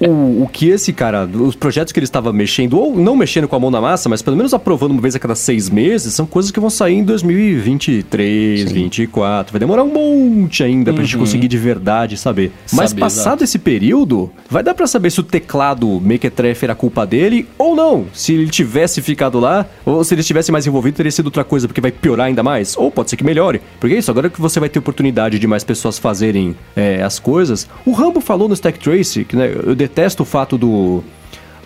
o, 0.00 0.42
o 0.42 0.48
que 0.52 0.68
esse 0.68 0.92
cara, 0.92 1.24
os 1.24 1.54
projetos 1.54 1.92
que 1.92 1.98
ele 2.00 2.04
estava 2.04 2.32
mexendo, 2.32 2.78
ou 2.78 2.96
não 2.96 3.14
mexendo 3.14 3.46
com 3.46 3.54
a 3.54 3.60
mão 3.60 3.70
na 3.70 3.80
massa, 3.80 4.08
mas 4.08 4.20
pelo 4.22 4.36
menos 4.36 4.52
aprovando 4.52 4.90
uma 4.90 5.00
vez 5.00 5.14
a 5.14 5.20
cada 5.20 5.36
seis 5.36 5.70
meses, 5.70 6.14
são 6.14 6.26
coisas 6.26 6.50
que 6.50 6.58
vão 6.58 6.68
sair 6.70 6.94
em 6.94 7.04
2023, 7.04 8.58
Sim. 8.58 8.64
2024. 8.64 9.52
Vai 9.52 9.60
demorar 9.60 9.84
um 9.84 9.92
monte 9.92 10.64
ainda 10.64 10.90
uhum. 10.90 10.96
pra 10.96 11.04
gente 11.04 11.14
uhum. 11.14 11.22
conseguir 11.22 11.46
de 11.46 11.58
verdade 11.58 12.16
saber. 12.16 12.50
Mas 12.72 12.90
saber, 12.90 13.00
passado 13.00 13.26
exato. 13.26 13.44
esse 13.44 13.58
período, 13.58 14.32
vai 14.50 14.64
dar 14.64 14.74
para 14.74 14.86
saber 14.88 15.10
se 15.10 15.20
o 15.20 15.22
teclado 15.22 16.00
Mequetrefe 16.00 16.64
era 16.64 16.74
culpa 16.74 17.06
dele 17.06 17.46
ou 17.56 17.76
não. 17.76 18.06
Se 18.12 18.34
ele 18.34 18.48
tivesse 18.48 19.00
ficado 19.00 19.38
lá, 19.38 19.66
ou 19.84 20.02
se 20.02 20.14
ele 20.14 20.22
estivesse 20.22 20.50
mais 20.50 20.66
envolvido, 20.66 20.96
teria 20.96 21.12
sido 21.12 21.26
outra 21.26 21.44
coisa, 21.44 21.68
porque 21.68 21.80
vai 21.80 21.92
piorar 21.92 22.26
ainda 22.26 22.42
mais. 22.42 22.76
Ou 22.76 22.90
pode 22.90 23.10
ser 23.10 23.16
que 23.16 23.24
melhore. 23.24 23.60
Porque 23.78 23.94
é 23.94 23.98
isso, 23.98 24.10
agora 24.10 24.28
que 24.28 24.40
você 24.40 24.58
vai 24.58 24.68
ter 24.72 24.78
oportunidade 24.78 25.38
de 25.38 25.46
mais 25.46 25.62
pessoas 25.62 25.98
fazerem 25.98 26.56
é, 26.74 27.02
as 27.02 27.18
coisas. 27.18 27.68
O 27.84 27.92
Rambo 27.92 28.20
falou 28.20 28.48
no 28.48 28.54
Stack 28.54 28.78
Trace, 28.78 29.24
que 29.24 29.36
né, 29.36 29.52
eu 29.64 29.74
detesto 29.74 30.22
o 30.22 30.26
fato 30.26 30.58
do 30.58 31.04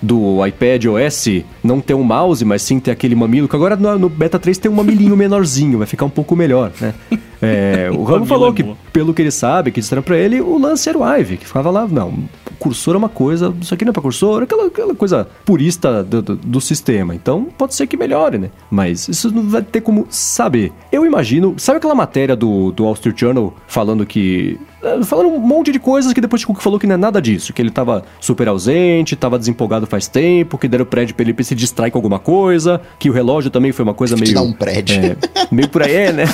do 0.00 0.44
iPad 0.44 0.84
OS 0.86 1.42
não 1.64 1.80
ter 1.80 1.94
um 1.94 2.02
mouse, 2.02 2.44
mas 2.44 2.62
sim 2.62 2.78
ter 2.78 2.90
aquele 2.90 3.14
mamilo, 3.14 3.48
que 3.48 3.56
agora 3.56 3.76
no, 3.76 3.98
no 3.98 4.08
Beta 4.08 4.38
3 4.38 4.58
tem 4.58 4.70
um 4.70 4.74
mamilinho 4.74 5.16
menorzinho, 5.16 5.78
vai 5.78 5.86
ficar 5.86 6.04
um 6.04 6.10
pouco 6.10 6.36
melhor, 6.36 6.70
né? 6.80 6.94
É, 7.40 7.90
o 7.90 8.02
Ramo 8.04 8.26
falou 8.26 8.52
que, 8.52 8.64
pelo 8.92 9.14
que 9.14 9.22
ele 9.22 9.30
sabe, 9.30 9.70
que 9.70 9.80
disseram 9.80 10.02
pra 10.02 10.16
ele, 10.16 10.40
o 10.40 10.58
lance 10.58 10.88
era 10.88 10.98
o 10.98 11.16
Ive, 11.16 11.38
que 11.38 11.46
ficava 11.46 11.70
lá, 11.70 11.86
não, 11.86 12.14
cursor 12.58 12.94
é 12.94 12.98
uma 12.98 13.08
coisa, 13.08 13.54
isso 13.60 13.72
aqui 13.72 13.84
não 13.84 13.90
é 13.90 13.92
pra 13.92 14.02
cursor, 14.02 14.42
aquela, 14.42 14.66
aquela 14.66 14.94
coisa 14.94 15.28
purista 15.44 16.02
do, 16.02 16.22
do, 16.22 16.36
do, 16.36 16.60
sistema. 16.60 17.14
Então, 17.14 17.44
pode 17.56 17.74
ser 17.74 17.86
que 17.86 17.96
melhore, 17.96 18.38
né? 18.38 18.50
Mas 18.70 19.08
isso 19.08 19.30
não 19.30 19.48
vai 19.48 19.62
ter 19.62 19.80
como 19.80 20.06
saber. 20.10 20.72
Eu 20.90 21.06
imagino, 21.06 21.54
sabe 21.58 21.78
aquela 21.78 21.94
matéria 21.94 22.36
do, 22.36 22.72
do 22.72 22.84
Wall 22.84 22.94
Street 22.94 23.18
Journal 23.18 23.54
falando 23.66 24.04
que 24.04 24.58
é, 24.86 25.02
falando 25.02 25.30
um 25.30 25.38
monte 25.40 25.72
de 25.72 25.80
coisas 25.80 26.12
que 26.12 26.20
depois 26.20 26.44
o 26.44 26.46
Cook 26.46 26.60
falou 26.62 26.78
que 26.78 26.86
não 26.86 26.94
é 26.94 26.98
nada 26.98 27.20
disso, 27.20 27.52
que 27.52 27.60
ele 27.60 27.70
tava 27.70 28.04
super 28.20 28.46
ausente, 28.46 29.16
tava 29.16 29.38
desempolgado 29.38 29.86
faz 29.86 30.06
tempo, 30.06 30.56
que 30.56 30.68
deram 30.68 30.84
prédio 30.84 31.14
pra 31.14 31.24
ele 31.24 31.34
pra 31.34 31.44
se 31.44 31.54
distrair 31.54 31.90
com 31.90 31.98
alguma 31.98 32.20
coisa, 32.20 32.80
que 32.98 33.10
o 33.10 33.12
relógio 33.12 33.50
também 33.50 33.72
foi 33.72 33.82
uma 33.82 33.94
coisa 33.94 34.14
meio... 34.14 34.26
Te 34.26 34.34
dá 34.34 34.42
um 34.42 34.52
prédio. 34.52 34.96
É, 34.96 35.16
meio 35.50 35.68
por 35.68 35.82
aí, 35.82 35.94
é, 35.94 36.12
né? 36.12 36.24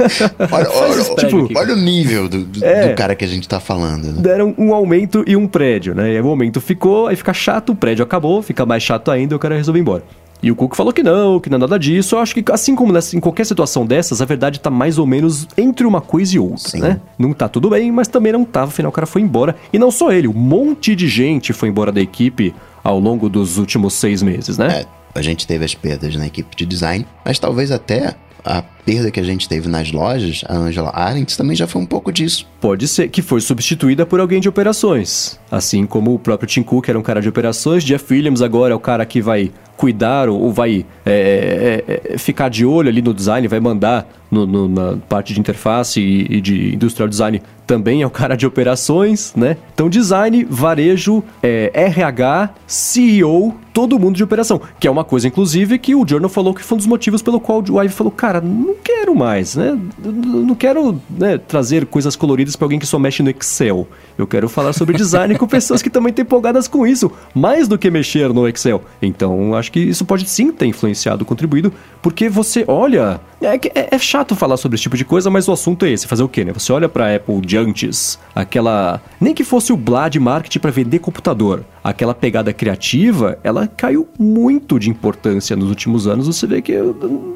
olha, 0.50 0.70
olha, 0.70 1.14
tipo, 1.16 1.48
olha 1.54 1.74
o 1.74 1.76
nível 1.76 2.28
do, 2.28 2.44
do, 2.44 2.64
é, 2.64 2.88
do, 2.88 2.96
cara 2.96 3.14
que 3.14 3.24
a 3.24 3.28
gente 3.28 3.48
tá 3.48 3.60
falando. 3.60 4.12
Né? 4.12 4.22
Deram 4.22 4.54
um 4.58 4.74
aumento 4.74 5.22
e 5.26 5.36
um 5.36 5.46
prédio, 5.46 5.69
né? 5.94 6.12
E 6.12 6.16
aí 6.16 6.22
o 6.22 6.28
aumento 6.28 6.60
ficou, 6.60 7.06
aí 7.06 7.16
fica 7.16 7.32
chato, 7.32 7.70
o 7.70 7.76
prédio 7.76 8.02
acabou, 8.02 8.42
fica 8.42 8.64
mais 8.66 8.82
chato 8.82 9.10
ainda 9.10 9.34
e 9.34 9.36
o 9.36 9.38
cara 9.38 9.56
resolveu 9.56 9.80
ir 9.80 9.82
embora. 9.82 10.02
E 10.42 10.50
o 10.50 10.56
Cook 10.56 10.74
falou 10.74 10.92
que 10.92 11.02
não, 11.02 11.38
que 11.38 11.50
não 11.50 11.56
é 11.56 11.60
nada 11.60 11.78
disso. 11.78 12.14
Eu 12.14 12.20
acho 12.20 12.34
que, 12.34 12.42
assim 12.50 12.74
como 12.74 12.92
nessa, 12.92 13.14
em 13.14 13.20
qualquer 13.20 13.44
situação 13.44 13.84
dessas, 13.84 14.22
a 14.22 14.24
verdade 14.24 14.58
tá 14.58 14.70
mais 14.70 14.96
ou 14.98 15.06
menos 15.06 15.46
entre 15.56 15.86
uma 15.86 16.00
coisa 16.00 16.34
e 16.34 16.38
outra, 16.38 16.70
Sim. 16.70 16.80
né? 16.80 17.00
Não 17.18 17.32
tá 17.32 17.48
tudo 17.48 17.68
bem, 17.68 17.92
mas 17.92 18.08
também 18.08 18.32
não 18.32 18.44
tava, 18.44 18.68
afinal 18.68 18.88
o 18.88 18.92
cara 18.92 19.06
foi 19.06 19.20
embora. 19.20 19.54
E 19.72 19.78
não 19.78 19.90
só 19.90 20.10
ele, 20.10 20.28
um 20.28 20.32
monte 20.32 20.96
de 20.96 21.08
gente 21.08 21.52
foi 21.52 21.68
embora 21.68 21.92
da 21.92 22.00
equipe 22.00 22.54
ao 22.82 22.98
longo 22.98 23.28
dos 23.28 23.58
últimos 23.58 23.92
seis 23.94 24.22
meses, 24.22 24.56
né? 24.56 24.80
É, 24.80 24.86
a 25.14 25.20
gente 25.20 25.46
teve 25.46 25.64
as 25.64 25.74
perdas 25.74 26.16
na 26.16 26.26
equipe 26.26 26.56
de 26.56 26.64
design, 26.64 27.06
mas 27.22 27.38
talvez 27.38 27.70
até 27.70 28.14
a 28.42 28.62
perda 28.84 29.10
que 29.10 29.20
a 29.20 29.22
gente 29.22 29.48
teve 29.48 29.68
nas 29.68 29.92
lojas, 29.92 30.44
a 30.46 30.56
Angela 30.56 30.90
Arendt 30.94 31.36
também 31.36 31.56
já 31.56 31.66
foi 31.66 31.80
um 31.80 31.86
pouco 31.86 32.12
disso. 32.12 32.46
Pode 32.60 32.86
ser 32.88 33.08
que 33.08 33.22
foi 33.22 33.40
substituída 33.40 34.04
por 34.04 34.20
alguém 34.20 34.40
de 34.40 34.48
operações. 34.48 35.38
Assim 35.50 35.86
como 35.86 36.14
o 36.14 36.18
próprio 36.18 36.48
Tim 36.48 36.62
Cook 36.62 36.88
era 36.88 36.98
um 36.98 37.02
cara 37.02 37.20
de 37.20 37.28
operações, 37.28 37.84
Jeff 37.84 38.12
Williams 38.12 38.42
agora 38.42 38.72
é 38.72 38.76
o 38.76 38.80
cara 38.80 39.04
que 39.04 39.20
vai 39.20 39.50
cuidar 39.80 40.28
ou, 40.28 40.52
vai 40.52 40.84
é, 41.06 41.82
é, 41.88 42.14
é, 42.14 42.18
ficar 42.18 42.50
de 42.50 42.66
olho 42.66 42.90
ali 42.90 43.00
no 43.00 43.14
design, 43.14 43.48
vai 43.48 43.60
mandar 43.60 44.06
no, 44.30 44.46
no, 44.46 44.68
na 44.68 44.98
parte 45.08 45.32
de 45.32 45.40
interface 45.40 45.98
e, 45.98 46.36
e, 46.36 46.40
de 46.42 46.74
industrial 46.74 47.08
design 47.08 47.40
também 47.66 48.02
é 48.02 48.06
o 48.06 48.10
cara 48.10 48.36
de 48.36 48.46
operações, 48.46 49.32
né? 49.34 49.56
Então 49.72 49.88
design, 49.88 50.44
varejo, 50.50 51.24
é, 51.42 51.70
RH, 51.72 52.50
CEO, 52.66 53.54
todo 53.72 53.98
mundo 53.98 54.16
de 54.16 54.22
operação, 54.22 54.60
que 54.78 54.86
é 54.86 54.90
uma 54.90 55.02
coisa 55.02 55.28
inclusive 55.28 55.78
que 55.78 55.94
o 55.94 56.06
Journal 56.06 56.28
falou 56.28 56.52
que 56.52 56.62
foi 56.62 56.76
um 56.76 56.78
dos 56.78 56.86
motivos 56.86 57.22
pelo 57.22 57.40
qual 57.40 57.64
o 57.66 57.82
Ive 57.82 57.94
falou, 57.94 58.10
cara, 58.10 58.38
não 58.38 58.69
quero 58.74 59.14
mais, 59.14 59.56
né? 59.56 59.78
Não 60.04 60.54
quero 60.54 61.00
né, 61.10 61.38
trazer 61.38 61.86
coisas 61.86 62.16
coloridas 62.16 62.56
para 62.56 62.66
alguém 62.66 62.78
que 62.78 62.86
só 62.86 62.98
mexe 62.98 63.22
no 63.22 63.30
Excel. 63.30 63.86
Eu 64.16 64.26
quero 64.26 64.48
falar 64.48 64.72
sobre 64.72 64.96
design 64.96 65.36
com 65.38 65.46
pessoas 65.46 65.82
que 65.82 65.88
também 65.88 66.10
estão 66.10 66.22
empolgadas 66.22 66.68
com 66.68 66.86
isso, 66.86 67.10
mais 67.34 67.66
do 67.66 67.78
que 67.78 67.90
mexer 67.90 68.32
no 68.32 68.46
Excel. 68.46 68.82
Então, 69.00 69.54
acho 69.54 69.72
que 69.72 69.80
isso 69.80 70.04
pode 70.04 70.28
sim 70.28 70.52
ter 70.52 70.66
influenciado, 70.66 71.24
contribuído, 71.24 71.72
porque 72.02 72.28
você 72.28 72.64
olha. 72.66 73.20
É, 73.40 73.54
é, 73.54 73.88
é 73.92 73.98
chato 73.98 74.36
falar 74.36 74.58
sobre 74.58 74.74
esse 74.74 74.82
tipo 74.82 74.98
de 74.98 75.04
coisa, 75.04 75.30
mas 75.30 75.48
o 75.48 75.52
assunto 75.52 75.86
é 75.86 75.90
esse: 75.90 76.06
fazer 76.06 76.22
o 76.22 76.28
quê, 76.28 76.44
né? 76.44 76.52
Você 76.52 76.72
olha 76.72 76.88
para 76.88 77.14
Apple 77.14 77.40
de 77.40 77.56
antes, 77.56 78.18
aquela. 78.34 79.00
Nem 79.20 79.32
que 79.32 79.44
fosse 79.44 79.72
o 79.72 79.76
blá 79.76 80.08
de 80.08 80.20
marketing 80.20 80.58
para 80.58 80.70
vender 80.70 80.98
computador, 80.98 81.64
aquela 81.82 82.14
pegada 82.14 82.52
criativa, 82.52 83.38
ela 83.42 83.66
caiu 83.66 84.06
muito 84.18 84.78
de 84.78 84.90
importância 84.90 85.56
nos 85.56 85.68
últimos 85.68 86.06
anos. 86.06 86.26
Você 86.26 86.46
vê 86.46 86.60
que. 86.60 86.74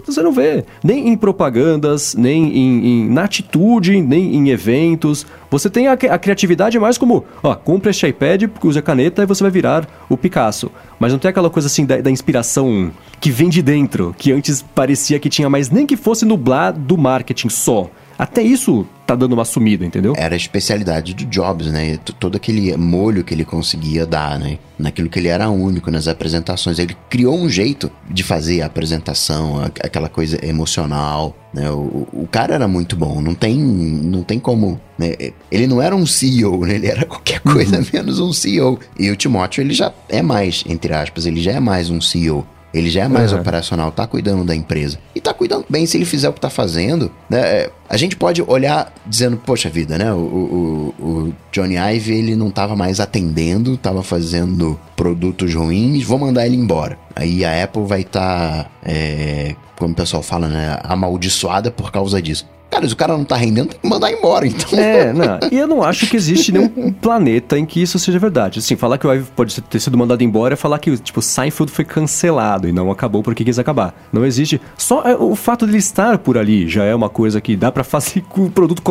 Você 0.05 0.23
não 0.23 0.33
vê. 0.33 0.65
Nem 0.83 1.09
em 1.09 1.17
propagandas, 1.25 2.15
nem 2.15 2.55
em, 2.55 2.87
em 2.87 3.09
na 3.09 3.25
atitude, 3.25 3.99
nem 4.03 4.37
em 4.37 4.51
eventos. 4.51 5.27
Você 5.51 5.71
tem 5.71 5.89
a, 5.89 5.93
a 5.93 6.19
criatividade 6.19 6.79
mais 6.79 6.99
como, 6.99 7.25
ó, 7.43 7.55
compra 7.55 7.91
este 7.93 8.07
iPad, 8.07 8.43
use 8.63 8.79
a 8.79 8.83
caneta 8.83 9.23
e 9.23 9.27
você 9.27 9.43
vai 9.43 9.51
virar 9.51 9.89
o 10.07 10.19
Picasso. 10.19 10.71
Mas 11.01 11.13
não 11.13 11.19
tem 11.19 11.31
aquela 11.31 11.49
coisa 11.49 11.67
assim 11.67 11.87
da, 11.87 11.97
da 11.97 12.11
inspiração 12.11 12.93
que 13.23 13.31
vem 13.31 13.49
de 13.49 13.63
dentro, 13.63 14.15
que 14.19 14.33
antes 14.33 14.61
parecia 14.61 15.19
que 15.19 15.31
tinha, 15.31 15.49
mas 15.49 15.71
nem 15.71 15.87
que 15.87 15.97
fosse 15.97 16.27
nublar 16.27 16.75
do 16.75 16.99
marketing 16.99 17.49
só. 17.49 17.89
Até 18.19 18.43
isso 18.43 18.87
tá 19.07 19.15
dando 19.15 19.33
uma 19.35 19.45
sumida, 19.45 19.85
entendeu? 19.85 20.15
Era 20.17 20.35
a 20.35 20.37
especialidade 20.37 21.15
do 21.15 21.25
Jobs, 21.27 21.67
né? 21.67 21.99
Todo 22.19 22.37
aquele 22.37 22.75
molho 22.77 23.23
que 23.23 23.35
ele 23.35 23.45
conseguia 23.45 24.07
dar, 24.07 24.39
né? 24.39 24.59
Naquilo 24.79 25.09
que 25.09 25.19
ele 25.19 25.29
era 25.29 25.49
único 25.51 25.91
nas 25.91 26.09
apresentações. 26.09 26.79
Ele 26.79 26.97
criou 27.11 27.37
um 27.37 27.49
jeito 27.49 27.91
de 28.09 28.23
fazer 28.23 28.63
a 28.63 28.67
apresentação, 28.67 29.63
aquela 29.81 30.09
coisa 30.09 30.39
emocional, 30.45 31.37
né? 31.53 31.71
O, 31.71 32.09
o 32.13 32.29
cara 32.31 32.55
era 32.55 32.67
muito 32.67 32.97
bom, 32.97 33.21
não 33.21 33.35
tem, 33.35 33.57
não 33.59 34.23
tem 34.23 34.39
como... 34.39 34.81
Né? 34.99 35.15
Ele 35.51 35.67
não 35.67 35.83
era 35.83 35.95
um 35.95 36.07
CEO, 36.07 36.65
né? 36.65 36.77
Ele 36.77 36.87
era 36.87 37.05
qualquer 37.05 37.41
coisa 37.41 37.79
uhum. 37.79 37.87
menos 37.93 38.21
um 38.21 38.33
CEO. 38.33 38.79
E 38.99 39.11
o 39.11 39.17
Timóteo, 39.17 39.61
ele 39.61 39.75
já 39.75 39.93
é 40.09 40.23
mais, 40.23 40.65
entre 40.69 40.95
aspas, 40.95 41.27
ele 41.27 41.43
já 41.43 41.53
é 41.53 41.61
mais 41.61 41.91
um 41.91 42.01
CEO. 42.01 42.47
Ele 42.75 42.91
já 42.91 43.05
é 43.05 43.09
mais 43.09 43.33
uhum. 43.33 43.39
operacional, 43.41 43.93
tá 43.93 44.05
cuidando 44.05 44.45
da 44.45 44.55
empresa. 44.55 44.99
E 45.15 45.21
tá 45.21 45.33
cuidando 45.33 45.65
bem 45.71 45.87
se 45.87 45.97
ele 45.97 46.05
fizer 46.05 46.29
o 46.29 46.33
que 46.33 46.41
tá 46.41 46.51
fazendo. 46.51 47.11
Né? 47.31 47.39
É, 47.39 47.71
a 47.89 47.97
gente 47.97 48.17
pode 48.17 48.43
olhar 48.43 48.93
dizendo, 49.07 49.37
poxa 49.37 49.71
vida, 49.71 49.97
né? 49.97 50.13
O, 50.13 50.17
o, 50.19 50.95
o 50.99 51.35
Johnny 51.53 51.77
Ive, 51.77 52.13
ele 52.13 52.35
não 52.35 52.51
tava 52.51 52.75
mais 52.75 52.99
atendendo, 52.99 53.77
tava 53.77 54.03
fazendo 54.03 54.79
produtos 54.97 55.55
ruins, 55.55 56.03
vou 56.03 56.19
mandar 56.19 56.47
ele 56.47 56.57
embora. 56.57 56.99
Aí 57.15 57.45
a 57.45 57.63
Apple 57.63 57.85
vai 57.87 58.01
estar, 58.01 58.65
tá, 58.65 58.71
é, 58.85 59.55
como 59.77 59.93
o 59.93 59.97
pessoal 59.97 60.23
fala, 60.23 60.49
né? 60.49 60.77
Amaldiçoada 60.83 61.71
por 61.71 61.93
causa 61.93 62.21
disso. 62.21 62.45
Cara, 62.75 62.89
se 62.89 62.93
o 62.93 62.97
cara 62.97 63.17
não 63.17 63.25
tá 63.25 63.37
rendendo, 63.37 63.69
tem 63.69 63.79
que 63.81 63.89
mandar 63.89 64.11
embora, 64.11 64.45
então. 64.49 64.77
É, 64.77 65.13
não. 65.13 65.39
E 65.53 65.57
eu 65.57 65.69
não 65.69 65.81
acho 65.81 66.09
que 66.09 66.17
existe 66.17 66.51
nenhum 66.51 66.93
planeta 66.93 67.57
em 67.57 67.65
que 67.65 67.81
isso 67.81 68.01
seja 68.01 68.19
verdade. 68.19 68.59
Assim, 68.59 68.75
falar 68.75 68.99
que 68.99 69.07
o 69.07 69.13
Ive 69.13 69.31
pode 69.37 69.61
ter 69.61 69.79
sido 69.79 69.97
mandado 69.97 70.25
embora 70.25 70.55
é 70.55 70.57
falar 70.57 70.81
que, 70.81 70.99
tipo, 70.99 71.23
Seinfeld 71.23 71.71
foi 71.71 71.85
cancelado 71.85 72.69
e 72.69 72.73
não 72.73 72.91
acabou 72.91 73.23
porque 73.23 73.45
quis 73.45 73.61
acabar. 73.61 73.95
Não 74.13 74.27
existe. 74.27 74.61
Só 74.77 75.03
é, 75.03 75.15
o 75.15 75.37
fato 75.37 75.67
de 75.67 75.71
ele 75.71 75.79
estar 75.79 76.19
por 76.19 76.37
ali 76.37 76.69
já 76.69 76.83
é 76.83 76.93
uma 76.93 77.09
coisa 77.09 77.41
que 77.41 77.55
dá 77.55 77.71
para 77.71 77.85
fazer 77.85 78.25
o 78.37 78.51
produto 78.51 78.83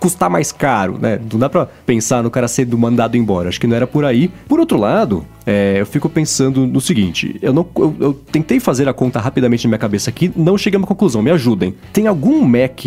custar 0.00 0.28
mais 0.28 0.50
caro, 0.50 0.98
né? 1.00 1.20
Não 1.30 1.38
dá 1.38 1.48
pra 1.48 1.66
pensar 1.86 2.24
no 2.24 2.30
cara 2.30 2.48
sendo 2.48 2.76
mandado 2.76 3.16
embora. 3.16 3.48
Acho 3.48 3.60
que 3.60 3.68
não 3.68 3.76
era 3.76 3.86
por 3.86 4.04
aí. 4.04 4.32
Por 4.48 4.58
outro 4.58 4.76
lado, 4.76 5.24
é, 5.46 5.76
eu 5.80 5.86
fico 5.86 6.08
pensando 6.08 6.66
no 6.66 6.80
seguinte: 6.80 7.36
eu, 7.40 7.52
não, 7.52 7.66
eu, 7.76 7.96
eu, 8.00 8.14
tentei 8.14 8.60
fazer 8.60 8.88
a 8.88 8.92
conta 8.92 9.20
rapidamente 9.20 9.64
na 9.64 9.68
minha 9.68 9.78
cabeça 9.78 10.10
aqui, 10.10 10.30
não 10.36 10.58
cheguei 10.58 10.76
a 10.76 10.80
uma 10.80 10.86
conclusão, 10.86 11.22
me 11.22 11.30
ajudem. 11.30 11.74
Tem 11.92 12.06
algum 12.06 12.44
Mac 12.44 12.80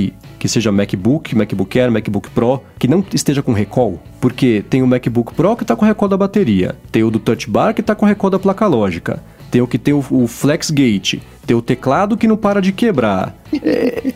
que 0.45 0.49
seja 0.49 0.71
MacBook, 0.71 1.35
MacBook 1.35 1.79
Air, 1.79 1.91
MacBook 1.91 2.29
Pro, 2.29 2.61
que 2.77 2.87
não 2.87 3.03
esteja 3.11 3.41
com 3.41 3.51
recall? 3.51 3.99
Porque 4.21 4.63
tem 4.69 4.83
o 4.83 4.87
MacBook 4.87 5.33
Pro 5.33 5.55
que 5.55 5.63
está 5.63 5.75
com 5.75 5.83
recall 5.83 6.07
da 6.07 6.15
bateria, 6.15 6.75
tem 6.91 7.03
o 7.03 7.09
do 7.09 7.17
Touch 7.17 7.49
Bar 7.49 7.73
que 7.73 7.81
está 7.81 7.95
com 7.95 8.05
recall 8.05 8.29
da 8.29 8.37
placa 8.37 8.67
lógica, 8.67 9.23
tem 9.49 9.59
o 9.59 9.67
que 9.67 9.79
tem 9.79 9.95
o, 9.95 10.05
o 10.11 10.27
FlexGate, 10.27 11.23
tem 11.45 11.55
o 11.55 11.61
teclado 11.61 12.17
que 12.17 12.27
não 12.27 12.37
para 12.37 12.61
de 12.61 12.71
quebrar. 12.71 13.35
É, 13.63 14.13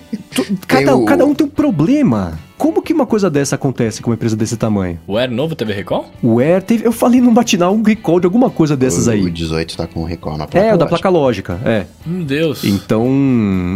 cada, 0.68 0.96
o... 0.96 1.06
cada 1.06 1.26
um 1.26 1.34
tem 1.34 1.46
um 1.46 1.50
problema. 1.50 2.38
Como 2.60 2.82
que 2.82 2.92
uma 2.92 3.06
coisa 3.06 3.30
dessa 3.30 3.56
acontece 3.56 4.02
com 4.02 4.10
uma 4.10 4.16
empresa 4.16 4.36
desse 4.36 4.58
tamanho? 4.58 5.00
O 5.08 5.18
Air 5.18 5.32
novo 5.32 5.56
teve 5.56 5.72
recall? 5.72 6.12
O 6.22 6.42
Air 6.42 6.62
teve. 6.62 6.86
Eu 6.86 6.92
falei 6.92 7.22
no 7.22 7.32
matinal 7.32 7.74
um 7.74 7.82
recall 7.82 8.20
de 8.20 8.26
alguma 8.26 8.50
coisa 8.50 8.76
dessas 8.76 9.08
o, 9.08 9.12
aí. 9.12 9.24
O 9.24 9.32
18 9.32 9.78
tá 9.78 9.88
com 9.88 10.04
recall 10.04 10.38
na 10.38 10.46
placa. 10.46 10.68
É, 10.68 10.74
o 10.74 10.78
da 10.78 10.86
placa 10.86 11.08
lógica, 11.08 11.58
é. 11.64 11.86
Meu 12.06 12.26
Deus. 12.26 12.66
Então, 12.66 13.08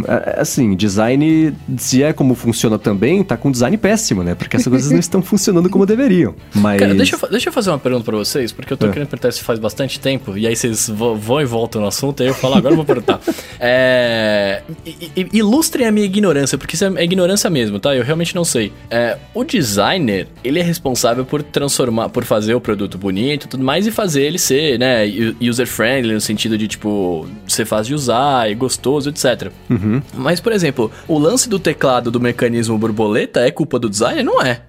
é, 0.06 0.36
é, 0.36 0.40
assim, 0.42 0.76
design, 0.76 1.54
se 1.78 2.02
é 2.02 2.12
como 2.12 2.34
funciona 2.34 2.78
também, 2.78 3.24
tá 3.24 3.38
com 3.38 3.50
design 3.50 3.74
péssimo, 3.78 4.22
né? 4.22 4.34
Porque 4.34 4.56
essas 4.56 4.68
coisas 4.68 4.90
não 4.90 5.00
estão 5.00 5.22
funcionando 5.22 5.70
como 5.70 5.86
deveriam. 5.86 6.34
Mas. 6.54 6.78
Cara, 6.78 6.94
deixa 6.94 7.16
eu, 7.16 7.30
deixa 7.30 7.48
eu 7.48 7.52
fazer 7.54 7.70
uma 7.70 7.78
pergunta 7.78 8.04
pra 8.04 8.18
vocês, 8.18 8.52
porque 8.52 8.74
eu 8.74 8.76
tô 8.76 8.84
é. 8.84 8.90
querendo 8.90 9.08
perguntar 9.08 9.30
isso 9.30 9.42
faz 9.42 9.58
bastante 9.58 9.98
tempo, 9.98 10.36
e 10.36 10.46
aí 10.46 10.54
vocês 10.54 10.90
vão 10.90 11.40
e 11.40 11.46
voltam 11.46 11.80
no 11.80 11.88
assunto, 11.88 12.20
e 12.20 12.24
aí 12.24 12.28
eu 12.28 12.34
falo, 12.34 12.56
agora 12.56 12.74
eu 12.74 12.76
vou 12.76 12.84
perguntar. 12.84 13.18
é. 13.58 14.62
Ilustrem 15.32 15.86
a 15.86 15.92
minha 15.92 16.06
ignorância, 16.06 16.56
porque 16.58 16.74
isso 16.74 16.84
é 16.84 17.04
ignorância 17.04 17.48
mesmo, 17.50 17.78
tá? 17.78 17.94
Eu 17.94 18.02
realmente 18.02 18.34
não 18.34 18.44
sei. 18.44 18.72
É, 18.90 19.16
o 19.32 19.44
designer, 19.44 20.28
ele 20.42 20.58
é 20.58 20.62
responsável 20.62 21.24
por 21.24 21.42
transformar, 21.42 22.08
por 22.08 22.24
fazer 22.24 22.54
o 22.54 22.60
produto 22.60 22.98
bonito 22.98 23.44
e 23.44 23.48
tudo 23.48 23.64
mais, 23.64 23.86
e 23.86 23.90
fazer 23.90 24.22
ele 24.22 24.38
ser, 24.38 24.78
né, 24.78 25.04
user-friendly, 25.40 26.14
no 26.14 26.20
sentido 26.20 26.56
de, 26.56 26.68
tipo, 26.68 27.26
ser 27.46 27.64
fácil 27.64 27.88
de 27.88 27.94
usar 27.94 28.50
e 28.50 28.54
gostoso, 28.54 29.10
etc. 29.10 29.50
Uhum. 29.68 30.02
Mas, 30.14 30.40
por 30.40 30.52
exemplo, 30.52 30.90
o 31.06 31.18
lance 31.18 31.48
do 31.48 31.58
teclado 31.58 32.10
do 32.10 32.20
mecanismo 32.20 32.78
borboleta 32.78 33.40
é 33.40 33.50
culpa 33.50 33.78
do 33.78 33.88
designer? 33.88 34.24
Não 34.24 34.40
é. 34.42 34.60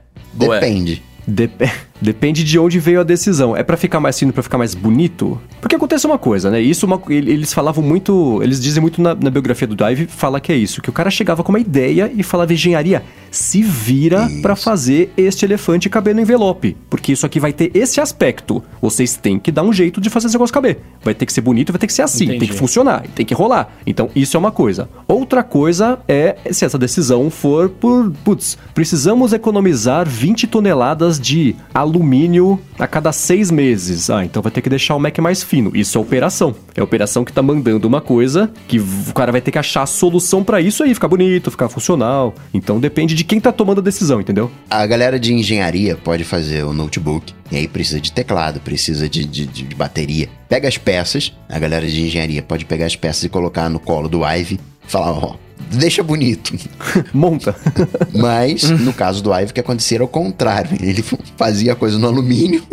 É? 1.02 1.15
Depende. 1.28 1.56
Dep- 1.72 1.72
Depende 2.02 2.44
de 2.44 2.60
onde 2.60 2.78
veio 2.78 3.00
a 3.00 3.04
decisão. 3.04 3.56
É 3.56 3.64
pra 3.64 3.78
ficar 3.78 4.02
mais 4.02 4.20
fino, 4.20 4.34
pra 4.34 4.44
ficar 4.44 4.58
mais 4.58 4.76
bonito? 4.76 5.40
Porque 5.62 5.78
acontece 5.78 6.06
uma 6.06 6.18
coisa, 6.18 6.52
né? 6.52 6.60
Isso 6.60 6.86
uma- 6.86 7.02
ele- 7.10 7.32
eles 7.32 7.54
falavam 7.54 7.82
muito, 7.82 8.42
eles 8.44 8.60
dizem 8.62 8.82
muito 8.82 9.02
na, 9.02 9.16
na 9.16 9.30
biografia 9.30 9.66
do 9.66 9.76
Dive, 9.78 10.06
fala 10.08 10.42
que 10.42 10.52
é 10.52 10.56
isso, 10.58 10.82
que 10.82 10.90
o 10.90 10.94
cara 10.94 11.10
chegava 11.10 11.42
com 11.42 11.54
uma 11.54 11.60
ideia 11.60 12.12
e 12.14 12.22
falava 12.22 12.52
engenharia, 12.52 13.02
se 13.32 13.64
vira 13.64 14.30
pra 14.42 14.58
fazer 14.58 15.14
este 15.16 15.46
elefante 15.46 15.90
caber 15.90 16.14
no 16.14 16.20
envelope, 16.20 16.76
porque 16.90 17.14
isso 17.14 17.26
aqui 17.26 17.40
vai 17.40 17.54
ter 17.54 17.72
esse 17.74 18.02
aspecto. 18.02 18.62
Vocês 18.82 19.16
têm 19.16 19.40
que 19.40 19.50
dar 19.52 19.64
um 19.64 19.72
jeito 19.72 20.02
de 20.02 20.10
fazer 20.10 20.28
esse 20.28 20.36
negócio 20.36 20.54
caber. 20.54 20.80
Vai 21.02 21.14
ter 21.14 21.26
que 21.26 21.32
ser 21.32 21.42
bonito, 21.42 21.72
vai 21.72 21.80
ter 21.80 21.88
que 21.88 21.94
ser 21.94 22.02
assim, 22.02 22.28
tem 22.28 22.36
Entendi. 22.36 22.52
que 22.52 22.58
funcionar, 22.58 23.06
tem 23.16 23.26
que 23.26 23.34
rolar. 23.34 23.74
Então, 23.88 24.10
isso 24.14 24.36
é 24.36 24.40
uma 24.40 24.52
coisa. 24.52 24.90
Outra 25.08 25.44
coisa 25.44 25.98
é 26.10 26.36
se 26.52 26.66
essa 26.66 26.78
decisão 26.78 27.30
for 27.30 27.70
por, 27.70 28.12
putz, 28.26 28.58
precisamos 28.74 29.32
economizar 29.32 30.06
20 30.06 30.46
toneladas 30.46 31.15
de 31.20 31.56
alumínio 31.74 32.60
a 32.78 32.88
cada 32.88 33.12
seis 33.12 33.50
meses. 33.52 34.10
Ah, 34.10 34.24
então 34.24 34.42
vai 34.42 34.52
ter 34.52 34.62
que 34.62 34.70
deixar 34.70 34.96
o 34.96 35.00
Mac 35.00 35.18
mais 35.20 35.44
fino. 35.44 35.72
Isso 35.74 35.98
é 35.98 36.02
operação. 36.02 36.56
É 36.76 36.84
operação 36.84 37.24
que 37.24 37.32
tá 37.32 37.42
mandando 37.42 37.88
uma 37.88 38.02
coisa 38.02 38.52
que 38.68 38.80
o 38.80 39.14
cara 39.14 39.32
vai 39.32 39.42
ter 39.42 39.52
que 39.52 39.58
achar 39.58 39.84
a 39.84 39.86
solução 39.86 40.44
pra 40.44 40.62
isso 40.62 40.84
aí, 40.84 40.94
ficar 40.94 41.08
bonito, 41.08 41.52
ficar 41.52 41.70
funcional. 41.70 42.34
Então 42.54 42.80
depende 42.80 43.16
de 43.16 43.24
quem 43.24 43.40
tá 43.40 43.52
tomando 43.52 43.80
a 43.80 43.84
decisão, 43.84 44.20
entendeu? 44.20 44.52
A 44.70 44.86
galera 44.86 45.20
de 45.20 45.34
engenharia 45.34 45.96
pode 45.96 46.24
fazer 46.24 46.64
o 46.64 46.74
notebook, 46.74 47.34
e 47.52 47.58
aí 47.58 47.68
precisa 47.68 48.00
de 48.02 48.12
teclado, 48.12 48.60
precisa 48.60 49.08
de, 49.08 49.24
de- 49.26 49.46
de- 49.46 49.76
bateria. 49.76 50.28
Pega 50.50 50.68
as 50.68 50.78
peças, 50.78 51.32
a 51.48 51.60
galera 51.60 51.88
de 51.88 52.02
engenharia 52.02 52.42
pode 52.42 52.66
pegar 52.66 52.86
as 52.86 52.96
peças 52.96 53.24
e 53.24 53.30
colocar 53.30 53.70
no 53.70 53.80
colo 53.80 54.08
do 54.10 54.22
Ive 54.26 54.60
e 54.88 54.92
falar, 54.92 55.12
ó, 55.12 55.36
deixa 55.72 56.02
bonito. 56.04 56.56
Monta. 57.14 57.56
Mas, 58.14 58.64
no 58.70 58.92
caso 58.94 59.22
do 59.24 59.32
Ive, 59.34 59.52
o 59.52 59.54
que 59.54 59.60
acontecia 59.60 59.98
era 59.98 60.04
o 60.04 60.08
contrário. 60.08 60.72
Ele 60.82 61.04
fazia 61.38 61.74
a 61.74 61.76
coisa 61.76 61.98
no 62.00 62.08
alumínio. 62.08 62.64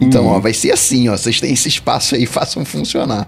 Então, 0.00 0.26
ó, 0.26 0.38
vai 0.38 0.52
ser 0.54 0.72
assim, 0.72 1.08
ó, 1.08 1.16
vocês 1.16 1.40
têm 1.40 1.52
esse 1.52 1.68
espaço 1.68 2.14
aí, 2.14 2.24
façam 2.26 2.64
funcionar. 2.64 3.26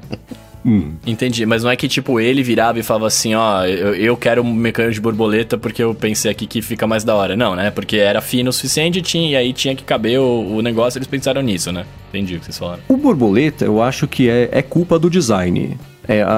Hum. 0.64 0.92
Entendi, 1.06 1.46
mas 1.46 1.62
não 1.64 1.70
é 1.70 1.76
que 1.76 1.88
tipo 1.88 2.20
ele 2.20 2.42
virava 2.42 2.78
e 2.78 2.82
falava 2.82 3.06
assim, 3.06 3.34
ó, 3.34 3.64
eu, 3.64 3.94
eu 3.94 4.16
quero 4.16 4.42
um 4.42 4.52
mecânico 4.52 4.92
de 4.94 5.00
borboleta 5.00 5.56
porque 5.56 5.82
eu 5.82 5.94
pensei 5.94 6.30
aqui 6.30 6.46
que 6.46 6.60
fica 6.60 6.86
mais 6.86 7.02
da 7.04 7.14
hora. 7.14 7.34
Não, 7.36 7.54
né? 7.56 7.70
Porque 7.70 7.96
era 7.96 8.20
fino 8.20 8.50
o 8.50 8.52
suficiente 8.52 9.00
tinha, 9.00 9.30
e 9.30 9.36
aí 9.36 9.52
tinha 9.52 9.74
que 9.74 9.82
caber 9.84 10.20
o, 10.20 10.56
o 10.56 10.62
negócio, 10.62 10.98
eles 10.98 11.08
pensaram 11.08 11.40
nisso, 11.42 11.72
né? 11.72 11.86
Entendi 12.10 12.36
o 12.36 12.38
que 12.40 12.44
vocês 12.44 12.58
falaram. 12.58 12.80
O 12.88 12.96
borboleta, 12.96 13.64
eu 13.64 13.80
acho 13.82 14.06
que 14.06 14.28
é, 14.28 14.48
é 14.52 14.60
culpa 14.62 14.98
do 14.98 15.08
design. 15.08 15.78
É, 16.06 16.22
a- 16.22 16.28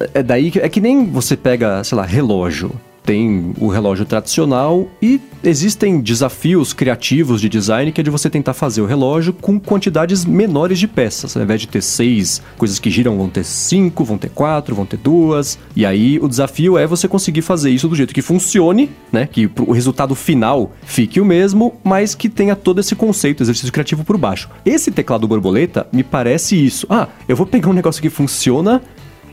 a- 0.00 0.08
é 0.14 0.22
daí 0.22 0.50
que. 0.50 0.58
É 0.58 0.68
que 0.68 0.80
nem 0.80 1.04
você 1.06 1.36
pega, 1.36 1.82
sei 1.84 1.96
lá, 1.96 2.04
relógio. 2.04 2.72
Tem 3.08 3.54
o 3.58 3.68
relógio 3.68 4.04
tradicional 4.04 4.86
e 5.00 5.18
existem 5.42 5.98
desafios 5.98 6.74
criativos 6.74 7.40
de 7.40 7.48
design 7.48 7.90
que 7.90 8.02
é 8.02 8.04
de 8.04 8.10
você 8.10 8.28
tentar 8.28 8.52
fazer 8.52 8.82
o 8.82 8.84
relógio 8.84 9.32
com 9.32 9.58
quantidades 9.58 10.26
menores 10.26 10.78
de 10.78 10.86
peças. 10.86 11.34
Ao 11.34 11.42
invés 11.42 11.62
de 11.62 11.68
ter 11.68 11.80
seis 11.80 12.42
coisas 12.58 12.78
que 12.78 12.90
giram, 12.90 13.16
vão 13.16 13.30
ter 13.30 13.44
cinco, 13.44 14.04
vão 14.04 14.18
ter 14.18 14.28
quatro, 14.28 14.74
vão 14.74 14.84
ter 14.84 14.98
duas. 14.98 15.58
E 15.74 15.86
aí 15.86 16.18
o 16.18 16.28
desafio 16.28 16.76
é 16.76 16.86
você 16.86 17.08
conseguir 17.08 17.40
fazer 17.40 17.70
isso 17.70 17.88
do 17.88 17.96
jeito 17.96 18.12
que 18.12 18.20
funcione, 18.20 18.90
né? 19.10 19.26
Que 19.26 19.50
o 19.58 19.72
resultado 19.72 20.14
final 20.14 20.70
fique 20.82 21.18
o 21.18 21.24
mesmo, 21.24 21.80
mas 21.82 22.14
que 22.14 22.28
tenha 22.28 22.54
todo 22.54 22.78
esse 22.78 22.94
conceito, 22.94 23.42
exercício 23.42 23.72
criativo 23.72 24.04
por 24.04 24.18
baixo. 24.18 24.50
Esse 24.66 24.90
teclado 24.90 25.26
borboleta 25.26 25.86
me 25.90 26.04
parece 26.04 26.62
isso. 26.62 26.86
Ah, 26.90 27.08
eu 27.26 27.34
vou 27.34 27.46
pegar 27.46 27.70
um 27.70 27.72
negócio 27.72 28.02
que 28.02 28.10
funciona 28.10 28.82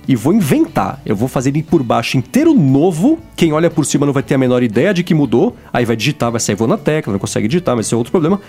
e 0.07 0.15
vou 0.15 0.33
inventar. 0.33 1.01
Eu 1.05 1.15
vou 1.15 1.27
fazer 1.27 1.49
ele 1.49 1.63
por 1.63 1.83
baixo 1.83 2.17
inteiro 2.17 2.53
novo. 2.53 3.19
Quem 3.35 3.53
olha 3.53 3.69
por 3.69 3.85
cima 3.85 4.05
não 4.05 4.13
vai 4.13 4.23
ter 4.23 4.35
a 4.35 4.37
menor 4.37 4.63
ideia 4.63 4.93
de 4.93 5.03
que 5.03 5.13
mudou. 5.13 5.55
Aí 5.71 5.85
vai 5.85 5.95
digitar, 5.95 6.31
vai 6.31 6.39
sair 6.39 6.55
voando 6.55 6.71
na 6.71 6.77
tecla, 6.77 7.13
não 7.13 7.19
consegue 7.19 7.47
digitar, 7.47 7.75
mas 7.75 7.85
isso 7.85 7.95
é 7.95 7.97
outro 7.97 8.11
problema. 8.11 8.39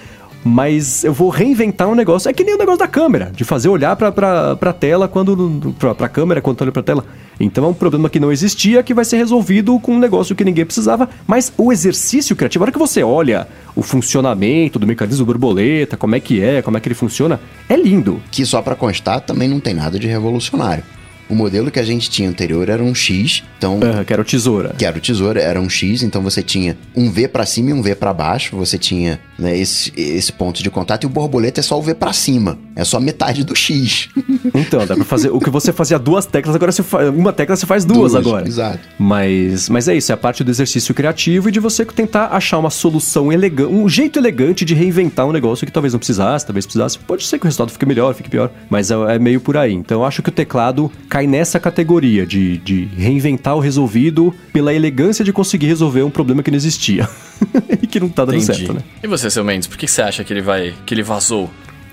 Mas 0.45 1.03
eu 1.03 1.13
vou 1.13 1.29
reinventar 1.29 1.89
um 1.89 1.95
negócio. 1.95 2.29
É 2.29 2.33
que 2.33 2.45
nem 2.45 2.55
o 2.55 2.59
negócio 2.59 2.79
da 2.79 2.87
câmera, 2.87 3.33
de 3.35 3.43
fazer 3.43 3.69
olhar 3.69 3.97
pra, 3.97 4.13
pra, 4.13 4.55
pra 4.55 4.73
tela 4.73 5.09
quando. 5.09 5.75
Pra, 5.77 5.93
pra 5.93 6.09
câmera 6.09 6.41
quando 6.41 6.63
olha 6.63 6.71
pra 6.71 6.85
tela. 6.85 7.05
Então 7.41 7.65
é 7.65 7.69
um 7.69 7.75
problema 7.75 8.09
que 8.09 8.21
não 8.21 8.31
existia 8.31 8.83
que 8.83 8.95
vai 8.95 9.05
ser 9.05 9.17
resolvido 9.17 9.79
com 9.81 9.95
um 9.95 9.99
negócio 9.99 10.37
que 10.37 10.45
ninguém 10.45 10.65
precisava. 10.65 11.09
Mas 11.27 11.53
o 11.59 11.73
exercício 11.73 12.37
criativo, 12.37 12.63
a 12.63 12.67
hora 12.67 12.73
que 12.73 12.79
você 12.79 13.03
olha 13.03 13.49
o 13.75 13.83
funcionamento 13.83 14.79
do 14.79 14.87
mecanismo 14.87 15.27
borboleta, 15.27 15.97
como 15.97 16.15
é 16.15 16.21
que 16.21 16.41
é, 16.41 16.63
como 16.63 16.77
é 16.77 16.81
que 16.81 16.89
ele 16.89 16.95
funciona, 16.95 17.41
é 17.69 17.77
lindo. 17.77 18.23
Que 18.31 18.47
só 18.47 18.63
pra 18.63 18.77
constar, 18.77 19.21
também 19.23 19.49
não 19.49 19.59
tem 19.59 19.75
nada 19.75 19.99
de 19.99 20.07
revolucionário. 20.07 20.85
O 21.29 21.35
modelo 21.35 21.71
que 21.73 21.81
a 21.81 21.83
gente 21.83 22.09
tinha 22.09 22.29
anterior 22.29 22.69
era 22.69 22.83
um 22.83 22.95
X, 22.95 23.43
então 23.59 23.81
Ah, 23.83 24.05
quero 24.05 24.25
tesoura. 24.25 24.75
que 24.79 24.85
era 24.85 24.97
o 24.97 25.01
tesouro, 25.01 25.39
era 25.41 25.61
um 25.61 25.69
X, 25.69 26.03
então 26.03 26.23
você 26.23 26.41
tinha 26.43 26.77
um 26.95 27.11
V 27.11 27.27
pra 27.27 27.45
cima 27.45 27.71
e 27.71 27.73
um 27.73 27.83
V 27.83 27.95
pra 27.97 28.15
baixo, 28.15 28.57
você 28.57 28.79
tinha 28.79 29.19
né, 29.39 29.57
esse, 29.57 29.93
esse 29.97 30.33
ponto 30.33 30.63
de 30.63 30.71
contato, 30.71 31.05
e 31.05 31.07
o 31.07 31.11
borboleta 31.11 31.61
é 31.61 31.63
só 31.63 31.79
o 31.79 31.83
V 31.83 31.95
pra 31.95 32.13
cima, 32.13 32.59
é 32.75 32.85
só 32.85 33.01
metade 33.01 33.45
do 33.45 33.55
X. 33.55 34.09
Então, 34.55 34.87
dá 34.87 34.95
pra 34.95 35.05
fazer. 35.05 35.31
O 35.31 35.41
que 35.41 35.51
você 35.51 35.73
fazia 35.73 35.99
duas 35.99 36.25
teclas, 36.25 36.55
agora 36.55 36.71
você 36.71 36.83
faz. 36.83 37.09
Uma 37.09 37.33
tecla 37.33 37.57
você 37.57 37.67
faz 37.67 37.85
duas, 37.85 38.15
agora. 38.15 38.47
Exato. 38.47 38.79
Mas, 38.99 39.69
mas 39.69 39.89
é 39.89 39.97
isso, 39.97 40.13
é 40.13 40.15
a 40.15 40.17
parte 40.17 40.45
do 40.45 40.51
exercício 40.51 40.95
criativo 40.95 41.49
e 41.49 41.53
de 41.53 41.59
você 41.59 41.85
tentar 41.85 42.29
achar 42.29 42.59
uma 42.59 42.71
solução 42.71 43.33
elegante, 43.33 43.73
um 43.73 43.89
jeito 43.89 44.19
elegante 44.19 44.65
de 44.65 44.73
reinventar 44.73 45.27
um 45.27 45.33
negócio 45.33 45.67
que 45.67 45.73
talvez 45.73 45.93
não 45.93 45.99
precisasse, 45.99 46.47
talvez 46.47 46.65
precisasse. 46.65 46.99
Pode 46.99 47.25
ser 47.25 47.39
que 47.39 47.45
o 47.45 47.49
resultado 47.49 47.73
fique 47.73 47.85
melhor, 47.85 48.15
fique 48.15 48.31
pior, 48.31 48.51
mas 48.71 48.91
é, 48.91 48.95
é 49.17 49.19
meio 49.19 49.41
por 49.41 49.57
aí. 49.57 49.73
Então 49.73 50.01
eu 50.01 50.05
acho 50.05 50.23
que 50.23 50.29
o 50.29 50.33
teclado 50.33 50.91
cai 51.09 51.27
nessa 51.27 51.59
categoria 51.59 52.25
de, 52.25 52.59
de 52.59 52.85
reinventar 52.97 53.57
o 53.57 53.61
resolvido 53.61 54.33
pela 54.53 54.73
elegância 54.73 55.25
de 55.25 55.33
conseguir 55.33 55.67
resolver 55.67 56.03
um 56.03 56.11
problema 56.11 56.43
que 56.43 56.51
não 56.51 56.57
existia. 56.57 57.09
e 57.83 57.87
que 57.87 58.01
não 58.01 58.09
tá 58.09 58.25
dando 58.25 58.41
certo, 58.41 58.73
né? 58.73 58.81
E 59.03 59.07
você, 59.07 59.26
Mendes, 59.45 59.67
por 59.67 59.77
que 59.77 59.87
você 59.87 60.03
acha 60.03 60.25
que 60.25 60.33
ele 60.33 60.43
vai. 60.43 60.75
que 60.85 60.95
ele 60.95 61.03
vazou? 61.03 61.51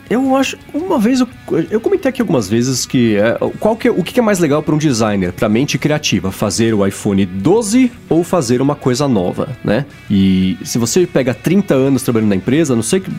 Eu 0.09 0.35
acho. 0.35 0.57
Uma 0.73 0.99
vez 0.99 1.21
eu, 1.21 1.27
eu 1.71 1.79
comentei 1.79 2.09
aqui 2.09 2.21
algumas 2.21 2.47
vezes 2.49 2.85
que. 2.85 3.15
é, 3.15 3.37
qual 3.59 3.75
que 3.75 3.87
é- 3.87 3.91
o 3.91 4.03
que 4.03 4.19
é 4.19 4.23
mais 4.23 4.37
legal 4.37 4.61
para 4.61 4.75
um 4.75 4.77
designer, 4.77 5.31
para 5.31 5.47
mente 5.49 5.77
criativa? 5.77 6.31
Fazer 6.31 6.73
o 6.73 6.85
iPhone 6.85 7.25
12 7.25 7.91
ou 8.09 8.23
fazer 8.23 8.61
uma 8.61 8.75
coisa 8.75 9.07
nova, 9.07 9.49
né? 9.63 9.85
E 10.11 10.57
se 10.63 10.77
você 10.77 11.07
pega 11.07 11.33
30 11.33 11.73
anos 11.73 12.03
trabalhando 12.03 12.29
na 12.29 12.35
empresa, 12.35 12.75
não 12.75 12.83
sei 12.83 12.99
que. 12.99 13.09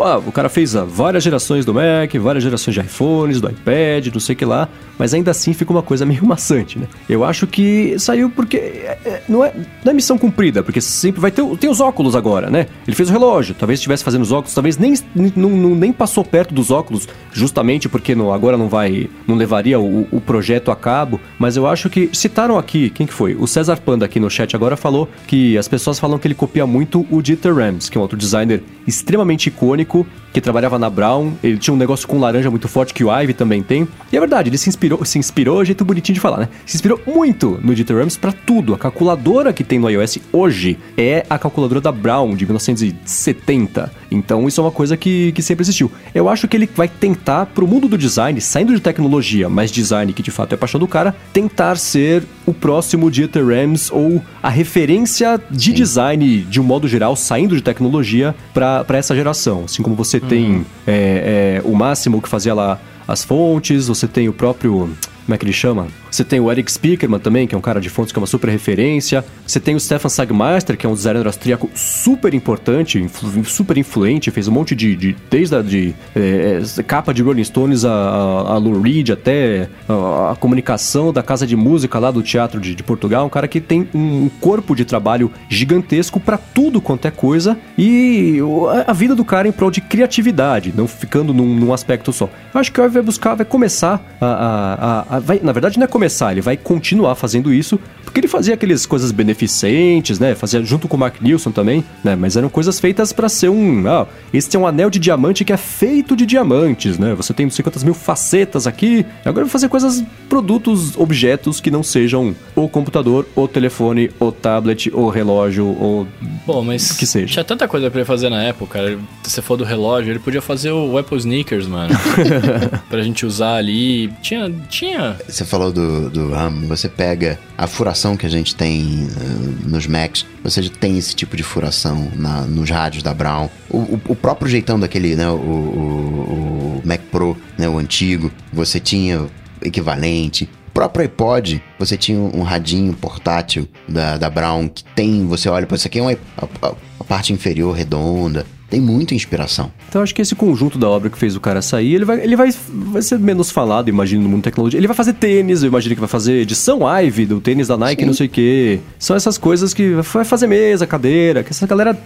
Ah, 0.00 0.18
o 0.18 0.30
cara 0.30 0.48
fez 0.48 0.76
ah, 0.76 0.84
várias 0.84 1.24
gerações 1.24 1.64
do 1.64 1.74
Mac, 1.74 2.14
várias 2.20 2.44
gerações 2.44 2.74
de 2.74 2.80
iPhones, 2.80 3.40
do 3.40 3.50
iPad, 3.50 4.06
não 4.12 4.20
sei 4.20 4.34
que 4.36 4.44
lá, 4.44 4.68
mas 4.98 5.12
ainda 5.12 5.32
assim 5.32 5.52
fica 5.52 5.72
uma 5.72 5.82
coisa 5.82 6.06
meio 6.06 6.24
maçante, 6.26 6.78
né? 6.78 6.86
Eu 7.08 7.24
acho 7.24 7.46
que 7.46 7.98
saiu 7.98 8.30
porque. 8.30 8.56
é, 8.56 8.98
é, 9.04 9.22
não, 9.28 9.44
é, 9.44 9.52
não 9.84 9.90
é 9.90 9.94
missão 9.94 10.16
cumprida, 10.16 10.62
porque 10.62 10.80
sempre 10.80 11.20
vai 11.20 11.30
ter. 11.32 11.44
Tem 11.58 11.68
os 11.68 11.80
óculos 11.80 12.14
agora, 12.14 12.48
né? 12.48 12.68
Ele 12.86 12.94
fez 12.96 13.08
o 13.10 13.12
relógio, 13.12 13.54
talvez 13.58 13.80
estivesse 13.80 14.04
fazendo 14.04 14.22
os 14.22 14.30
óculos, 14.32 14.54
talvez 14.54 14.78
nem, 14.78 14.94
não, 15.34 15.50
não- 15.50 15.74
nem 15.74 15.92
passou 15.92 16.24
perto 16.28 16.54
dos 16.54 16.70
óculos, 16.70 17.08
justamente 17.32 17.88
porque 17.88 18.14
não- 18.14 18.32
agora 18.32 18.56
não 18.56 18.68
vai. 18.68 19.08
não 19.26 19.36
levaria 19.36 19.78
o, 19.80 20.06
o 20.12 20.20
projeto 20.20 20.70
a 20.70 20.76
cabo. 20.76 21.20
Mas 21.38 21.56
eu 21.56 21.66
acho 21.66 21.88
que. 21.90 22.10
Citaram 22.12 22.56
aqui, 22.58 22.90
quem 22.90 23.06
que 23.06 23.12
foi? 23.12 23.34
O 23.34 23.46
César 23.46 23.76
Panda 23.80 24.04
aqui 24.04 24.20
no 24.20 24.30
chat 24.30 24.54
agora 24.54 24.76
falou 24.76 25.08
que 25.26 25.56
as 25.58 25.66
pessoas 25.68 25.98
falam 25.98 26.18
que 26.18 26.26
ele 26.26 26.34
copia 26.34 26.66
muito 26.66 27.06
o 27.10 27.22
Dieter 27.22 27.54
Rams, 27.54 27.88
que 27.88 27.96
é 27.96 27.98
um 27.98 28.02
outro 28.02 28.16
designer 28.18 28.62
extremamente 28.86 29.48
icônico, 29.48 30.06
que 30.32 30.40
trabalhava 30.40 30.78
na 30.78 30.88
Brown. 30.90 31.32
Ele 31.42 31.58
tinha 31.58 31.72
um 31.74 31.76
negócio 31.76 32.06
com 32.06 32.18
laranja 32.18 32.50
muito 32.50 32.68
forte 32.68 32.92
que 32.94 33.02
o 33.04 33.10
Ivy 33.20 33.34
também 33.34 33.62
tem. 33.62 33.88
E 34.12 34.16
é 34.16 34.20
verdade, 34.20 34.48
ele 34.50 34.58
se 34.58 34.68
inspirou, 34.68 35.04
se 35.04 35.18
inspirou, 35.18 35.62
é 35.62 35.64
jeito 35.64 35.84
bonitinho 35.84 36.14
de 36.14 36.20
falar, 36.20 36.38
né? 36.38 36.48
Se 36.66 36.76
inspirou 36.76 37.00
muito 37.06 37.58
no 37.62 37.74
Dieter 37.74 37.96
Rams 37.96 38.16
pra 38.16 38.32
tudo. 38.32 38.74
A 38.74 38.78
calculadora 38.78 39.52
que 39.52 39.64
tem 39.64 39.78
no 39.78 39.88
iOS 39.90 40.18
hoje 40.32 40.78
é 40.96 41.24
a 41.30 41.38
calculadora 41.38 41.80
da 41.80 41.90
Brown 41.92 42.34
de 42.34 42.44
1970. 42.46 43.90
Então 44.10 44.46
isso 44.48 44.60
é 44.60 44.64
uma 44.64 44.70
coisa 44.70 44.96
que, 44.96 45.32
que 45.32 45.42
sempre 45.42 45.62
existiu. 45.62 45.90
Eu 46.18 46.28
acho 46.28 46.48
que 46.48 46.56
ele 46.56 46.68
vai 46.74 46.88
tentar, 46.88 47.46
pro 47.46 47.64
mundo 47.64 47.86
do 47.86 47.96
design, 47.96 48.40
saindo 48.40 48.74
de 48.74 48.80
tecnologia, 48.80 49.48
mas 49.48 49.70
design 49.70 50.12
que 50.12 50.20
de 50.20 50.32
fato 50.32 50.52
é 50.52 50.56
a 50.56 50.58
paixão 50.58 50.80
do 50.80 50.88
cara, 50.88 51.14
tentar 51.32 51.76
ser 51.76 52.24
o 52.44 52.52
próximo 52.52 53.08
Dieter 53.08 53.46
Rams 53.46 53.88
ou 53.92 54.20
a 54.42 54.48
referência 54.48 55.40
de 55.48 55.72
design 55.72 56.42
de 56.42 56.60
um 56.60 56.64
modo 56.64 56.88
geral, 56.88 57.14
saindo 57.14 57.54
de 57.54 57.62
tecnologia 57.62 58.34
pra 58.52 58.82
pra 58.82 58.98
essa 58.98 59.14
geração. 59.14 59.62
Assim 59.64 59.80
como 59.80 59.94
você 59.94 60.18
tem 60.18 60.66
é, 60.86 61.60
é, 61.62 61.62
o 61.64 61.74
Máximo 61.74 62.20
que 62.20 62.28
fazia 62.28 62.52
lá 62.52 62.80
as 63.06 63.22
fontes, 63.22 63.86
você 63.86 64.08
tem 64.08 64.28
o 64.28 64.32
próprio. 64.32 64.90
Como 65.28 65.34
é 65.34 65.38
que 65.38 65.44
ele 65.44 65.52
chama? 65.52 65.88
Você 66.10 66.24
tem 66.24 66.40
o 66.40 66.50
Eric 66.50 66.72
Spiekerman 66.72 67.20
também, 67.20 67.46
que 67.46 67.54
é 67.54 67.58
um 67.58 67.60
cara 67.60 67.82
de 67.82 67.90
fontes 67.90 68.12
que 68.12 68.18
é 68.18 68.20
uma 68.20 68.26
super 68.26 68.48
referência. 68.48 69.22
Você 69.46 69.60
tem 69.60 69.74
o 69.74 69.80
Stefan 69.80 70.08
Sagmeister, 70.08 70.74
que 70.74 70.86
é 70.86 70.88
um 70.88 70.94
designer 70.94 71.26
austríaco 71.26 71.68
super 71.74 72.32
importante, 72.32 72.98
influ 72.98 73.44
super 73.44 73.76
influente, 73.76 74.30
fez 74.30 74.48
um 74.48 74.52
monte 74.52 74.74
de. 74.74 74.96
de 74.96 75.14
desde 75.28 75.54
a 75.54 75.60
de, 75.60 75.94
é, 76.16 76.62
capa 76.86 77.12
de 77.12 77.22
Rolling 77.22 77.44
Stones 77.44 77.84
a, 77.84 77.92
a, 77.92 78.54
a 78.54 78.56
Lou 78.56 78.80
Reed 78.80 79.10
até 79.10 79.68
a, 79.86 80.32
a, 80.32 80.36
comunicação 80.36 81.12
da 81.12 81.22
casa 81.22 81.46
de 81.46 81.54
música 81.54 81.98
lá 81.98 82.10
do 82.10 82.22
Teatro 82.22 82.58
de, 82.58 82.74
de 82.74 82.82
Portugal. 82.82 83.26
Um 83.26 83.28
cara 83.28 83.46
que 83.46 83.60
tem 83.60 83.86
um 83.92 84.30
corpo 84.40 84.74
de 84.74 84.86
trabalho 84.86 85.30
gigantesco 85.46 86.18
para 86.18 86.38
tudo 86.38 86.80
quanto 86.80 87.06
é 87.06 87.10
coisa 87.10 87.58
e 87.76 88.38
a, 88.86 88.92
a, 88.92 88.94
vida 88.94 89.14
do 89.14 89.26
cara 89.26 89.46
em 89.46 89.52
prol 89.52 89.70
de 89.70 89.82
criatividade, 89.82 90.72
não 90.74 90.88
ficando 90.88 91.34
num, 91.34 91.54
num 91.54 91.74
aspecto 91.74 92.14
só. 92.14 92.30
Eu 92.54 92.58
acho 92.58 92.72
que 92.72 92.80
o 92.80 92.88
vai 92.88 93.02
buscar, 93.02 93.34
vai 93.34 93.44
começar 93.44 94.00
a. 94.18 95.06
a, 95.10 95.16
a 95.16 95.17
vai, 95.20 95.40
na 95.42 95.52
verdade, 95.52 95.78
não 95.78 95.84
é 95.84 95.88
começar, 95.88 96.32
ele 96.32 96.40
vai 96.40 96.56
continuar 96.56 97.14
fazendo 97.14 97.52
isso, 97.52 97.78
porque 98.04 98.20
ele 98.20 98.28
fazia 98.28 98.54
aquelas 98.54 98.86
coisas 98.86 99.12
beneficentes, 99.12 100.18
né? 100.18 100.34
Fazia 100.34 100.62
junto 100.64 100.88
com 100.88 100.96
o 100.96 101.00
Mark 101.00 101.20
Nilsson 101.20 101.50
também, 101.50 101.84
né? 102.02 102.16
Mas 102.16 102.36
eram 102.36 102.48
coisas 102.48 102.80
feitas 102.80 103.12
para 103.12 103.28
ser 103.28 103.48
um. 103.48 103.86
Ah, 103.88 104.06
esse 104.32 104.54
é 104.56 104.58
um 104.58 104.66
anel 104.66 104.90
de 104.90 104.98
diamante 104.98 105.44
que 105.44 105.52
é 105.52 105.56
feito 105.56 106.16
de 106.16 106.26
diamantes, 106.26 106.98
né? 106.98 107.14
Você 107.14 107.32
tem 107.34 107.46
não 107.46 107.50
sei 107.50 107.62
quantas 107.62 107.84
mil 107.84 107.94
facetas 107.94 108.66
aqui. 108.66 109.04
Agora 109.24 109.42
eu 109.42 109.46
vou 109.46 109.52
fazer 109.52 109.68
coisas, 109.68 110.02
produtos, 110.28 110.96
objetos 110.96 111.60
que 111.60 111.70
não 111.70 111.82
sejam 111.82 112.34
o 112.54 112.68
computador, 112.68 113.26
o 113.34 113.46
telefone, 113.46 114.10
o 114.18 114.32
tablet, 114.32 114.90
o 114.92 115.08
relógio, 115.08 115.66
ou. 115.66 116.06
Bom, 116.46 116.62
mas. 116.62 116.92
Que 116.92 117.06
seja. 117.06 117.32
Tinha 117.32 117.44
tanta 117.44 117.68
coisa 117.68 117.90
pra 117.90 118.00
ele 118.00 118.06
fazer 118.06 118.28
na 118.28 118.42
época, 118.42 118.78
cara. 118.78 118.98
Se 119.22 119.30
você 119.30 119.42
for 119.42 119.56
do 119.56 119.64
relógio, 119.64 120.12
ele 120.12 120.18
podia 120.18 120.42
fazer 120.42 120.70
o 120.70 120.96
Apple 120.98 121.18
Sneakers, 121.18 121.66
mano. 121.66 121.94
pra 122.88 123.02
gente 123.02 123.24
usar 123.24 123.56
ali. 123.56 124.08
Tinha. 124.22 124.50
tinha... 124.68 125.07
Você 125.26 125.44
falou 125.44 125.72
do, 125.72 126.10
do 126.10 126.32
RAM, 126.32 126.66
você 126.66 126.88
pega 126.88 127.38
a 127.56 127.66
furação 127.66 128.16
que 128.16 128.26
a 128.26 128.28
gente 128.28 128.54
tem 128.54 129.06
uh, 129.06 129.68
nos 129.68 129.86
Macs, 129.86 130.26
você 130.42 130.62
já 130.62 130.70
tem 130.70 130.98
esse 130.98 131.14
tipo 131.14 131.36
de 131.36 131.42
furação 131.42 132.10
na, 132.14 132.42
nos 132.42 132.70
rádios 132.70 133.02
da 133.02 133.14
Brown. 133.14 133.48
O, 133.70 133.78
o, 133.78 134.00
o 134.08 134.16
próprio 134.16 134.48
jeitão 134.48 134.78
daquele, 134.78 135.14
né, 135.14 135.28
o, 135.28 135.34
o, 135.34 136.80
o 136.80 136.82
Mac 136.84 137.00
Pro, 137.10 137.36
né, 137.56 137.68
o 137.68 137.78
antigo, 137.78 138.30
você 138.52 138.80
tinha 138.80 139.26
equivalente. 139.62 140.48
Próprio 140.72 141.02
iPod, 141.02 141.60
você 141.76 141.96
tinha 141.96 142.20
um 142.20 142.42
radinho 142.42 142.92
portátil 142.94 143.68
da, 143.88 144.16
da 144.16 144.30
Brown 144.30 144.68
que 144.68 144.84
tem, 144.84 145.26
você 145.26 145.48
olha 145.48 145.66
isso 145.72 145.86
aqui 145.88 145.98
é 145.98 146.02
uma, 146.02 146.12
a, 146.12 146.68
a, 147.00 147.04
parte 147.04 147.32
inferior 147.32 147.74
redonda, 147.74 148.46
tem 148.68 148.80
muita 148.80 149.14
inspiração. 149.14 149.70
Então 149.88 150.02
acho 150.02 150.14
que 150.14 150.22
esse 150.22 150.34
conjunto 150.34 150.78
da 150.78 150.88
obra 150.88 151.08
que 151.08 151.18
fez 151.18 151.34
o 151.34 151.40
cara 151.40 151.62
sair, 151.62 151.94
ele 151.94 152.04
vai, 152.04 152.20
ele 152.20 152.36
vai, 152.36 152.50
vai 152.68 153.02
ser 153.02 153.18
menos 153.18 153.50
falado, 153.50 153.88
imagino, 153.88 154.22
no 154.22 154.28
mundo 154.28 154.40
da 154.40 154.50
tecnologia. 154.50 154.78
Ele 154.78 154.86
vai 154.86 154.96
fazer 154.96 155.14
tênis, 155.14 155.62
eu 155.62 155.68
imagino 155.68 155.94
que 155.94 156.00
vai 156.00 156.08
fazer 156.08 156.40
edição 156.40 156.80
Ive 157.02 157.26
do 157.26 157.40
tênis 157.40 157.68
da 157.68 157.76
Nike, 157.76 158.02
Sim. 158.02 158.06
não 158.06 158.14
sei 158.14 158.26
o 158.26 158.30
quê. 158.30 158.80
São 158.98 159.16
essas 159.16 159.38
coisas 159.38 159.72
que 159.72 159.94
vai 159.94 160.24
fazer 160.24 160.46
mesa, 160.46 160.86
cadeira, 160.86 161.42
que 161.42 161.50
essa 161.50 161.66
galera 161.66 161.98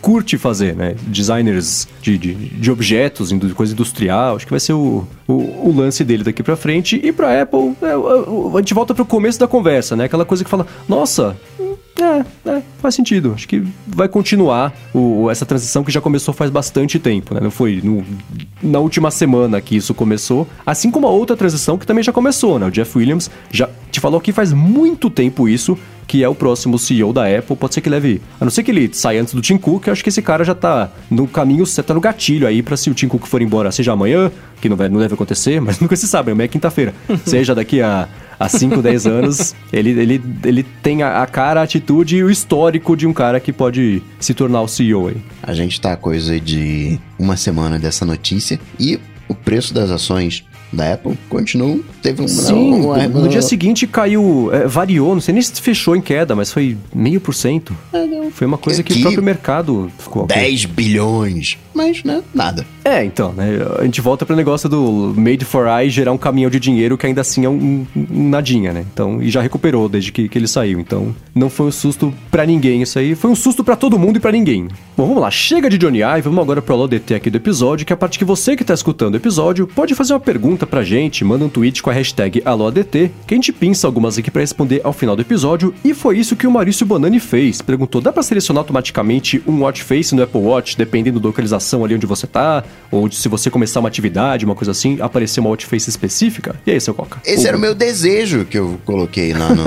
curte 0.00 0.36
fazer, 0.36 0.74
né? 0.74 0.96
Designers 1.06 1.86
de, 2.02 2.18
de, 2.18 2.34
de 2.34 2.70
objetos, 2.70 3.30
de 3.30 3.54
coisa 3.54 3.72
industrial. 3.72 4.36
Acho 4.36 4.46
que 4.46 4.52
vai 4.52 4.60
ser 4.60 4.72
o, 4.72 5.06
o, 5.28 5.32
o 5.68 5.74
lance 5.74 6.02
dele 6.02 6.24
daqui 6.24 6.42
pra 6.42 6.56
frente. 6.56 7.00
E 7.02 7.12
pra 7.12 7.42
Apple, 7.42 7.74
é, 7.82 7.92
a 7.92 8.58
gente 8.58 8.74
volta 8.74 8.94
pro 8.94 9.04
começo 9.04 9.38
da 9.38 9.46
conversa, 9.46 9.94
né? 9.94 10.04
Aquela 10.04 10.24
coisa 10.24 10.42
que 10.42 10.50
fala, 10.50 10.66
nossa, 10.88 11.36
é, 12.02 12.24
é, 12.46 12.62
faz 12.80 12.94
sentido. 12.94 13.32
Acho 13.34 13.46
que 13.46 13.62
vai 13.86 14.08
continuar 14.08 14.72
o, 14.94 15.30
essa 15.30 15.44
transição 15.44 15.84
que 15.84 15.92
já 15.92 16.00
começou 16.00 16.32
faz 16.32 16.50
bastante 16.50 16.98
tempo, 16.98 17.34
né? 17.34 17.40
Não 17.40 17.50
foi 17.50 17.80
no, 17.82 18.04
na 18.62 18.78
última 18.78 19.10
semana 19.10 19.60
que 19.60 19.76
isso 19.76 19.94
começou. 19.94 20.46
Assim 20.64 20.90
como 20.90 21.06
a 21.06 21.10
outra 21.10 21.36
transição 21.36 21.78
que 21.78 21.86
também 21.86 22.02
já 22.02 22.12
começou, 22.12 22.58
né? 22.58 22.66
O 22.66 22.70
Jeff 22.70 22.96
Williams 22.96 23.30
já 23.50 23.68
te 23.90 24.00
falou 24.00 24.20
que 24.20 24.32
faz 24.32 24.52
muito 24.52 25.10
tempo 25.10 25.48
isso, 25.48 25.76
que 26.06 26.24
é 26.24 26.28
o 26.28 26.34
próximo 26.34 26.78
CEO 26.78 27.12
da 27.12 27.26
Apple. 27.26 27.56
Pode 27.56 27.74
ser 27.74 27.80
que 27.80 27.90
leve. 27.90 28.20
A 28.40 28.44
não 28.44 28.50
ser 28.50 28.62
que 28.62 28.70
ele 28.70 28.90
saia 28.92 29.20
antes 29.20 29.34
do 29.34 29.40
Tim 29.40 29.58
Cook, 29.58 29.86
eu 29.86 29.92
acho 29.92 30.02
que 30.02 30.08
esse 30.08 30.22
cara 30.22 30.44
já 30.44 30.54
tá 30.54 30.90
no 31.10 31.26
caminho, 31.26 31.66
você 31.66 31.82
tá 31.82 31.94
no 31.94 32.00
gatilho 32.00 32.46
aí 32.46 32.62
para 32.62 32.76
se 32.76 32.90
o 32.90 32.94
Tim 32.94 33.08
Cook 33.08 33.26
for 33.26 33.42
embora, 33.42 33.70
seja 33.70 33.92
amanhã, 33.92 34.30
que 34.60 34.68
não, 34.68 34.76
vai, 34.76 34.88
não 34.88 35.00
deve 35.00 35.14
acontecer, 35.14 35.60
mas 35.62 35.80
nunca 35.80 35.96
se 35.96 36.06
sabe, 36.06 36.32
amanhã 36.32 36.46
é 36.46 36.48
quinta-feira. 36.48 36.94
seja 37.24 37.54
daqui 37.54 37.80
a 37.80 38.08
há 38.40 38.48
5, 38.48 38.80
10 38.80 39.06
anos, 39.06 39.54
ele, 39.70 39.90
ele, 39.90 40.22
ele 40.42 40.62
tem 40.62 41.02
a, 41.02 41.26
cara, 41.26 41.60
a 41.60 41.64
atitude 41.64 42.16
e 42.16 42.24
o 42.24 42.30
histórico 42.30 42.96
de 42.96 43.06
um 43.06 43.12
cara 43.12 43.38
que 43.38 43.52
pode 43.52 44.02
se 44.18 44.32
tornar 44.32 44.62
o 44.62 44.68
CEO 44.68 45.08
aí. 45.08 45.16
A 45.42 45.52
gente 45.52 45.78
tá 45.78 45.92
a 45.92 45.96
coisa 45.96 46.40
de 46.40 46.98
uma 47.18 47.36
semana 47.36 47.78
dessa 47.78 48.06
notícia 48.06 48.58
e 48.78 48.98
o 49.28 49.34
preço 49.34 49.74
das 49.74 49.90
ações 49.90 50.44
da 50.72 50.94
Apple 50.94 51.18
continuam. 51.28 51.80
Teve 52.02 52.22
um. 52.22 52.28
Sim, 52.28 52.70
não, 52.70 52.80
uma, 52.90 53.08
no 53.08 53.28
dia 53.28 53.42
seguinte 53.42 53.86
caiu. 53.86 54.50
É, 54.52 54.66
variou, 54.66 55.14
não 55.14 55.20
sei 55.20 55.32
nem 55.32 55.42
se 55.42 55.60
fechou 55.60 55.96
em 55.96 56.00
queda, 56.00 56.34
mas 56.34 56.52
foi 56.52 56.76
meio 56.94 57.20
por 57.20 57.34
cento. 57.34 57.76
É, 57.92 58.30
foi 58.30 58.46
uma 58.46 58.58
coisa 58.58 58.82
que, 58.82 58.94
que 58.94 58.98
o 59.00 59.02
próprio 59.02 59.22
mercado 59.22 59.90
ficou. 59.98 60.26
10 60.26 60.66
bilhões. 60.66 61.58
Mas, 61.74 62.02
né, 62.04 62.22
nada. 62.34 62.66
É, 62.84 63.04
então, 63.04 63.32
né? 63.32 63.58
A 63.78 63.84
gente 63.84 64.00
volta 64.00 64.26
pro 64.26 64.34
negócio 64.34 64.68
do 64.68 65.14
Made 65.16 65.44
for 65.44 65.66
I 65.66 65.88
gerar 65.88 66.12
um 66.12 66.18
caminhão 66.18 66.50
de 66.50 66.58
dinheiro 66.58 66.98
que 66.98 67.06
ainda 67.06 67.20
assim 67.20 67.44
é 67.44 67.48
um, 67.48 67.86
um 67.96 68.28
nadinha, 68.28 68.72
né? 68.72 68.84
Então, 68.92 69.22
e 69.22 69.30
já 69.30 69.40
recuperou 69.40 69.88
desde 69.88 70.12
que, 70.12 70.28
que 70.28 70.38
ele 70.38 70.48
saiu. 70.48 70.80
Então, 70.80 71.14
não 71.34 71.48
foi 71.48 71.66
um 71.66 71.72
susto 71.72 72.12
para 72.30 72.44
ninguém 72.44 72.82
isso 72.82 72.98
aí. 72.98 73.14
Foi 73.14 73.30
um 73.30 73.36
susto 73.36 73.62
para 73.62 73.76
todo 73.76 73.98
mundo 73.98 74.16
e 74.16 74.20
para 74.20 74.32
ninguém. 74.32 74.68
Bom, 74.96 75.06
vamos 75.06 75.22
lá. 75.22 75.30
Chega 75.30 75.70
de 75.70 75.78
Johnny 75.78 76.00
Ive, 76.00 76.22
vamos 76.22 76.40
agora 76.40 76.60
pro 76.60 76.76
LODT 76.76 77.14
aqui 77.14 77.30
do 77.30 77.36
episódio, 77.36 77.86
que 77.86 77.92
é 77.92 77.94
a 77.94 77.96
parte 77.96 78.18
que 78.18 78.24
você 78.24 78.56
que 78.56 78.64
tá 78.64 78.74
escutando 78.74 79.14
o 79.14 79.16
episódio 79.16 79.66
pode 79.66 79.94
fazer 79.94 80.12
uma 80.12 80.20
pergunta 80.20 80.59
pra 80.66 80.82
gente, 80.82 81.24
manda 81.24 81.44
um 81.44 81.48
tweet 81.48 81.82
com 81.82 81.90
a 81.90 81.92
hashtag 81.92 82.42
AlôADT, 82.44 83.10
que 83.26 83.34
a 83.34 83.36
gente 83.36 83.52
pinça 83.52 83.86
algumas 83.86 84.18
aqui 84.18 84.30
para 84.30 84.40
responder 84.40 84.80
ao 84.84 84.92
final 84.92 85.16
do 85.16 85.22
episódio. 85.22 85.74
E 85.84 85.94
foi 85.94 86.18
isso 86.18 86.36
que 86.36 86.46
o 86.46 86.50
Maurício 86.50 86.86
Bonani 86.86 87.20
fez. 87.20 87.60
Perguntou: 87.60 88.00
dá 88.00 88.12
pra 88.12 88.22
selecionar 88.22 88.60
automaticamente 88.60 89.42
um 89.46 89.60
watch 89.60 89.82
face 89.82 90.14
no 90.14 90.22
Apple 90.22 90.40
Watch, 90.40 90.76
dependendo 90.76 91.20
da 91.20 91.28
localização 91.28 91.84
ali 91.84 91.94
onde 91.94 92.06
você 92.06 92.26
tá? 92.26 92.64
Ou 92.90 93.10
se 93.10 93.28
você 93.28 93.50
começar 93.50 93.80
uma 93.80 93.88
atividade, 93.88 94.44
uma 94.44 94.54
coisa 94.54 94.72
assim, 94.72 94.98
aparecer 95.00 95.40
uma 95.40 95.50
watch 95.50 95.66
face 95.66 95.88
específica? 95.88 96.54
E 96.66 96.70
aí, 96.70 96.80
seu 96.80 96.94
Coca? 96.94 97.20
Esse 97.24 97.46
o... 97.46 97.48
era 97.48 97.56
o 97.56 97.60
meu 97.60 97.74
desejo 97.74 98.44
que 98.44 98.58
eu 98.58 98.80
coloquei 98.84 99.32
lá 99.32 99.50
no. 99.54 99.64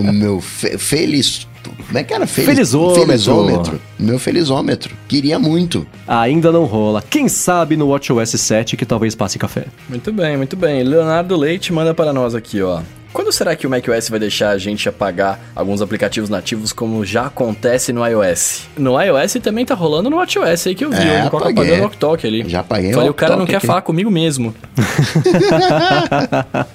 o 0.00 0.12
meu 0.12 0.40
fe 0.40 0.78
feliz 0.78 1.46
como 1.84 1.98
é 1.98 2.04
que 2.04 2.12
era? 2.12 2.26
Feliz... 2.26 2.48
Felizômetro. 2.48 3.06
Felizômetro. 3.06 3.80
Meu 3.98 4.18
felizômetro. 4.18 4.94
Queria 5.08 5.38
muito. 5.38 5.86
Ainda 6.06 6.50
não 6.50 6.64
rola. 6.64 7.02
Quem 7.02 7.28
sabe 7.28 7.76
no 7.76 7.88
WatchOS 7.88 8.30
7 8.30 8.76
que 8.76 8.86
talvez 8.86 9.14
passe 9.14 9.38
café. 9.38 9.66
Muito 9.88 10.12
bem, 10.12 10.36
muito 10.36 10.56
bem. 10.56 10.82
Leonardo 10.82 11.36
Leite 11.36 11.72
manda 11.72 11.94
para 11.94 12.12
nós 12.12 12.34
aqui, 12.34 12.62
ó. 12.62 12.80
Quando 13.12 13.32
será 13.32 13.56
que 13.56 13.66
o 13.66 13.70
macOS 13.70 14.10
vai 14.10 14.20
deixar 14.20 14.50
a 14.50 14.58
gente 14.58 14.86
apagar 14.90 15.40
alguns 15.54 15.80
aplicativos 15.80 16.28
nativos 16.28 16.70
como 16.70 17.02
já 17.02 17.26
acontece 17.26 17.90
no 17.90 18.06
iOS? 18.06 18.64
No 18.76 19.00
iOS 19.00 19.38
também 19.42 19.64
tá 19.64 19.74
rolando 19.74 20.10
no 20.10 20.16
WatchOS 20.16 20.66
aí 20.66 20.74
que 20.74 20.84
eu 20.84 20.90
vi. 20.90 20.98
É, 20.98 21.22
eu 21.22 21.26
apagando 21.28 21.86
o 21.86 21.90
Talk 21.90 22.26
ali. 22.26 22.46
Já 22.46 22.60
apaguei 22.60 22.92
Falei, 22.92 23.08
o 23.08 23.14
cara 23.14 23.34
não 23.36 23.46
quer 23.46 23.56
aqui. 23.56 23.66
falar 23.66 23.80
comigo 23.80 24.10
mesmo. 24.10 24.54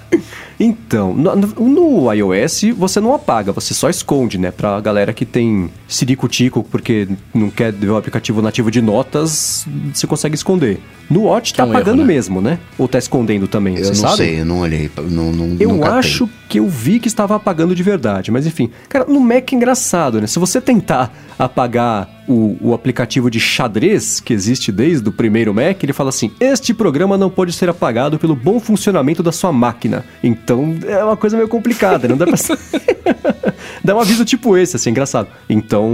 Então, 0.64 1.12
no, 1.12 1.34
no, 1.34 2.12
iOS 2.12 2.62
você 2.76 3.00
não 3.00 3.12
apaga, 3.12 3.50
você 3.50 3.74
só 3.74 3.90
esconde, 3.90 4.38
né? 4.38 4.52
Pra 4.52 4.80
galera 4.80 5.12
que 5.12 5.26
tem 5.26 5.68
sirico-tico 5.88 6.62
porque 6.62 7.08
não 7.34 7.50
quer 7.50 7.72
ver 7.72 7.90
o 7.90 7.96
aplicativo 7.96 8.40
nativo 8.40 8.70
de 8.70 8.80
notas, 8.80 9.66
você 9.92 10.06
consegue 10.06 10.36
esconder. 10.36 10.80
No 11.10 11.24
Watch 11.24 11.52
tá 11.52 11.64
é 11.64 11.66
um 11.66 11.70
apagando 11.70 11.98
erro, 11.98 12.06
né? 12.06 12.14
mesmo, 12.14 12.40
né? 12.40 12.58
Ou 12.78 12.86
tá 12.86 12.96
escondendo 12.96 13.48
também, 13.48 13.76
eu 13.76 13.84
você 13.84 13.90
não 13.90 14.10
sabe? 14.10 14.16
sei, 14.18 14.40
eu 14.40 14.44
não 14.44 14.60
olhei, 14.60 14.88
não, 15.10 15.32
não 15.32 15.56
Eu 15.58 15.84
acho 15.84 16.30
que 16.48 16.60
eu 16.60 16.68
vi 16.68 17.00
que 17.00 17.08
estava 17.08 17.34
apagando 17.34 17.74
de 17.74 17.82
verdade, 17.82 18.30
mas 18.30 18.46
enfim. 18.46 18.70
Cara, 18.88 19.04
no 19.06 19.18
Mac 19.18 19.52
é 19.52 19.56
engraçado, 19.56 20.20
né? 20.20 20.28
Se 20.28 20.38
você 20.38 20.60
tentar 20.60 21.12
apagar 21.36 22.08
o, 22.28 22.56
o, 22.60 22.74
aplicativo 22.74 23.30
de 23.30 23.40
xadrez 23.40 24.20
que 24.20 24.32
existe 24.32 24.70
desde 24.70 25.08
o 25.08 25.12
primeiro 25.12 25.52
Mac, 25.52 25.82
ele 25.82 25.92
fala 25.92 26.10
assim: 26.10 26.30
Este 26.40 26.72
programa 26.72 27.18
não 27.18 27.30
pode 27.30 27.52
ser 27.52 27.68
apagado 27.68 28.18
pelo 28.18 28.36
bom 28.36 28.60
funcionamento 28.60 29.22
da 29.22 29.32
sua 29.32 29.52
máquina. 29.52 30.04
Então 30.22 30.76
é 30.86 31.02
uma 31.02 31.16
coisa 31.16 31.36
meio 31.36 31.48
complicada, 31.48 32.08
não 32.08 32.16
dá 32.16 32.26
pra. 32.26 32.36
dá 33.82 33.96
um 33.96 34.00
aviso 34.00 34.24
tipo 34.24 34.56
esse, 34.56 34.76
assim, 34.76 34.90
engraçado. 34.90 35.28
Então, 35.48 35.90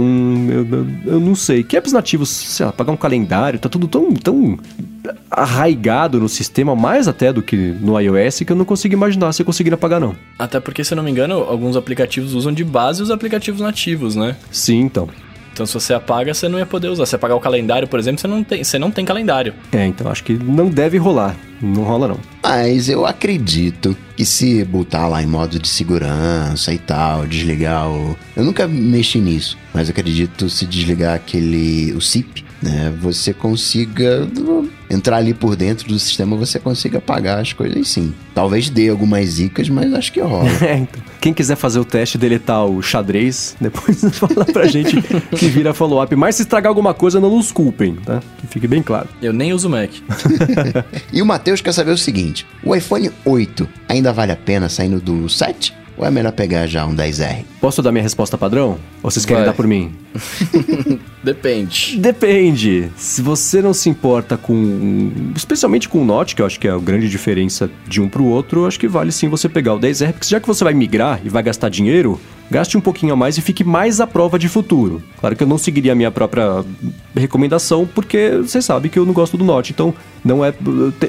eu, 0.49 1.13
eu 1.13 1.19
não 1.19 1.35
sei. 1.35 1.63
Que 1.63 1.77
apps 1.77 1.93
nativos, 1.93 2.29
sei 2.29 2.65
lá, 2.65 2.69
apagar 2.69 2.93
um 2.93 2.97
calendário, 2.97 3.59
tá 3.59 3.69
tudo 3.69 3.87
tão, 3.87 4.13
tão 4.13 4.57
arraigado 5.29 6.19
no 6.19 6.29
sistema, 6.29 6.75
mais 6.75 7.07
até 7.07 7.31
do 7.33 7.41
que 7.41 7.55
no 7.55 7.99
iOS, 7.99 8.39
que 8.39 8.51
eu 8.51 8.55
não 8.55 8.65
consigo 8.65 8.93
imaginar 8.93 9.31
se 9.33 9.43
conseguir 9.43 9.73
apagar, 9.73 9.99
não. 9.99 10.15
Até 10.37 10.59
porque, 10.59 10.83
se 10.83 10.93
eu 10.93 10.95
não 10.95 11.03
me 11.03 11.11
engano, 11.11 11.35
alguns 11.35 11.75
aplicativos 11.75 12.33
usam 12.33 12.53
de 12.53 12.63
base 12.63 13.01
os 13.01 13.11
aplicativos 13.11 13.61
nativos, 13.61 14.15
né? 14.15 14.35
Sim, 14.51 14.81
então. 14.81 15.09
Então, 15.59 15.67
se 15.67 15.73
você 15.73 15.93
apaga, 15.93 16.33
você 16.33 16.47
não 16.47 16.57
ia 16.57 16.65
poder 16.65 16.87
usar. 16.87 17.05
Se 17.05 17.17
apagar 17.17 17.35
o 17.35 17.41
calendário, 17.41 17.85
por 17.85 17.99
exemplo, 17.99 18.21
você 18.21 18.27
não 18.27 18.41
tem, 18.45 18.63
você 18.63 18.79
não 18.79 18.89
tem 18.89 19.03
calendário. 19.03 19.53
É, 19.73 19.85
então 19.85 20.09
acho 20.09 20.23
que 20.23 20.31
não 20.33 20.69
deve 20.69 20.97
rolar. 20.97 21.35
Não 21.61 21.83
rola, 21.83 22.07
não. 22.07 22.19
Mas 22.41 22.87
eu 22.87 23.05
acredito 23.05 23.97
que 24.15 24.23
se 24.23 24.63
botar 24.63 25.09
lá 25.09 25.21
em 25.21 25.25
modo 25.25 25.59
de 25.59 25.67
segurança 25.67 26.73
e 26.73 26.77
tal, 26.77 27.27
desligar 27.27 27.89
o. 27.89 28.15
Eu 28.37 28.45
nunca 28.45 28.69
mexi 28.69 29.19
nisso, 29.19 29.57
mas 29.73 29.89
acredito 29.89 30.49
se 30.49 30.65
desligar 30.65 31.13
aquele. 31.13 31.91
o 31.91 31.99
SIP, 31.99 32.45
né? 32.61 32.93
Você 33.01 33.33
consiga 33.33 34.27
entrar 34.89 35.17
ali 35.17 35.33
por 35.33 35.55
dentro 35.55 35.87
do 35.87 35.97
sistema, 35.99 36.35
você 36.35 36.59
consiga 36.59 36.99
pagar 36.99 37.39
as 37.39 37.53
coisas 37.53 37.87
sim. 37.87 38.13
Talvez 38.33 38.69
dê 38.69 38.89
algumas 38.89 39.27
zicas, 39.27 39.69
mas 39.69 39.93
acho 39.93 40.11
que 40.11 40.19
rola. 40.19 40.49
É, 40.61 40.77
então. 40.77 41.01
Quem 41.21 41.33
quiser 41.33 41.55
fazer 41.55 41.79
o 41.79 41.85
teste 41.85 42.17
e 42.17 42.19
deletar 42.19 42.65
o 42.65 42.81
xadrez, 42.81 43.55
depois 43.59 44.01
fala 44.13 44.45
pra 44.45 44.67
gente 44.67 45.01
que 45.01 45.47
vira 45.47 45.73
follow-up. 45.73 46.15
Mas 46.15 46.35
se 46.35 46.43
estragar 46.43 46.69
alguma 46.69 46.93
coisa, 46.93 47.19
não 47.19 47.35
nos 47.35 47.51
culpem, 47.51 47.95
tá? 47.95 48.21
Que 48.39 48.47
fique 48.47 48.67
bem 48.67 48.83
claro. 48.83 49.07
Eu 49.21 49.33
nem 49.33 49.53
uso 49.53 49.69
Mac. 49.69 49.89
e 51.11 51.21
o 51.21 51.25
Matheus 51.25 51.61
quer 51.61 51.73
saber 51.73 51.91
o 51.91 51.97
seguinte: 51.97 52.45
o 52.63 52.75
iPhone 52.75 53.11
8 53.25 53.67
ainda 53.87 54.11
vale 54.11 54.31
a 54.31 54.35
pena 54.35 54.69
saindo 54.69 54.99
do 54.99 55.29
7? 55.29 55.73
Ou 55.99 56.05
é 56.05 56.09
melhor 56.09 56.31
pegar 56.31 56.65
já 56.65 56.85
um 56.85 56.95
10R? 56.95 57.43
Posso 57.59 57.81
dar 57.81 57.91
minha 57.91 58.01
resposta 58.01 58.37
padrão? 58.37 58.79
Ou 59.03 59.11
vocês 59.11 59.25
querem 59.25 59.43
Vai. 59.43 59.51
dar 59.51 59.53
por 59.53 59.67
mim? 59.67 59.91
Depende. 61.21 61.97
Depende. 61.97 62.89
Se 62.95 63.21
você 63.21 63.61
não 63.61 63.73
se 63.73 63.89
importa 63.89 64.37
com. 64.37 65.11
Especialmente 65.35 65.89
com 65.89 66.01
o 66.01 66.05
Note, 66.05 66.35
que 66.35 66.41
eu 66.41 66.45
acho 66.45 66.57
que 66.57 66.69
é 66.69 66.71
a 66.71 66.77
grande 66.77 67.09
diferença 67.09 67.69
de 67.85 68.01
um 68.01 68.07
pro 68.07 68.23
outro, 68.23 68.61
eu 68.61 68.67
acho 68.67 68.79
que 68.79 68.87
vale 68.87 69.11
sim 69.11 69.27
você 69.27 69.49
pegar 69.49 69.73
o 69.73 69.79
10R, 69.79 70.13
porque 70.13 70.27
já 70.29 70.39
que 70.39 70.47
você 70.47 70.63
vai 70.63 70.73
migrar 70.73 71.19
e 71.21 71.27
vai 71.27 71.43
gastar 71.43 71.67
dinheiro, 71.67 72.19
gaste 72.51 72.77
um 72.77 72.81
pouquinho 72.81 73.13
a 73.13 73.15
mais 73.15 73.37
e 73.37 73.41
fique 73.41 73.63
mais 73.63 73.99
à 74.01 74.07
prova 74.07 74.37
de 74.39 74.47
futuro. 74.49 75.01
Claro 75.19 75.35
que 75.35 75.43
eu 75.43 75.47
não 75.47 75.57
seguiria 75.57 75.91
a 75.91 75.95
minha 75.95 76.11
própria 76.11 76.63
recomendação, 77.15 77.87
porque 77.93 78.31
você 78.41 78.61
sabe 78.61 78.89
que 78.89 78.97
eu 78.97 79.05
não 79.05 79.13
gosto 79.13 79.37
do 79.37 79.43
Note, 79.43 79.71
então 79.71 79.93
não 80.23 80.43
é. 80.43 80.53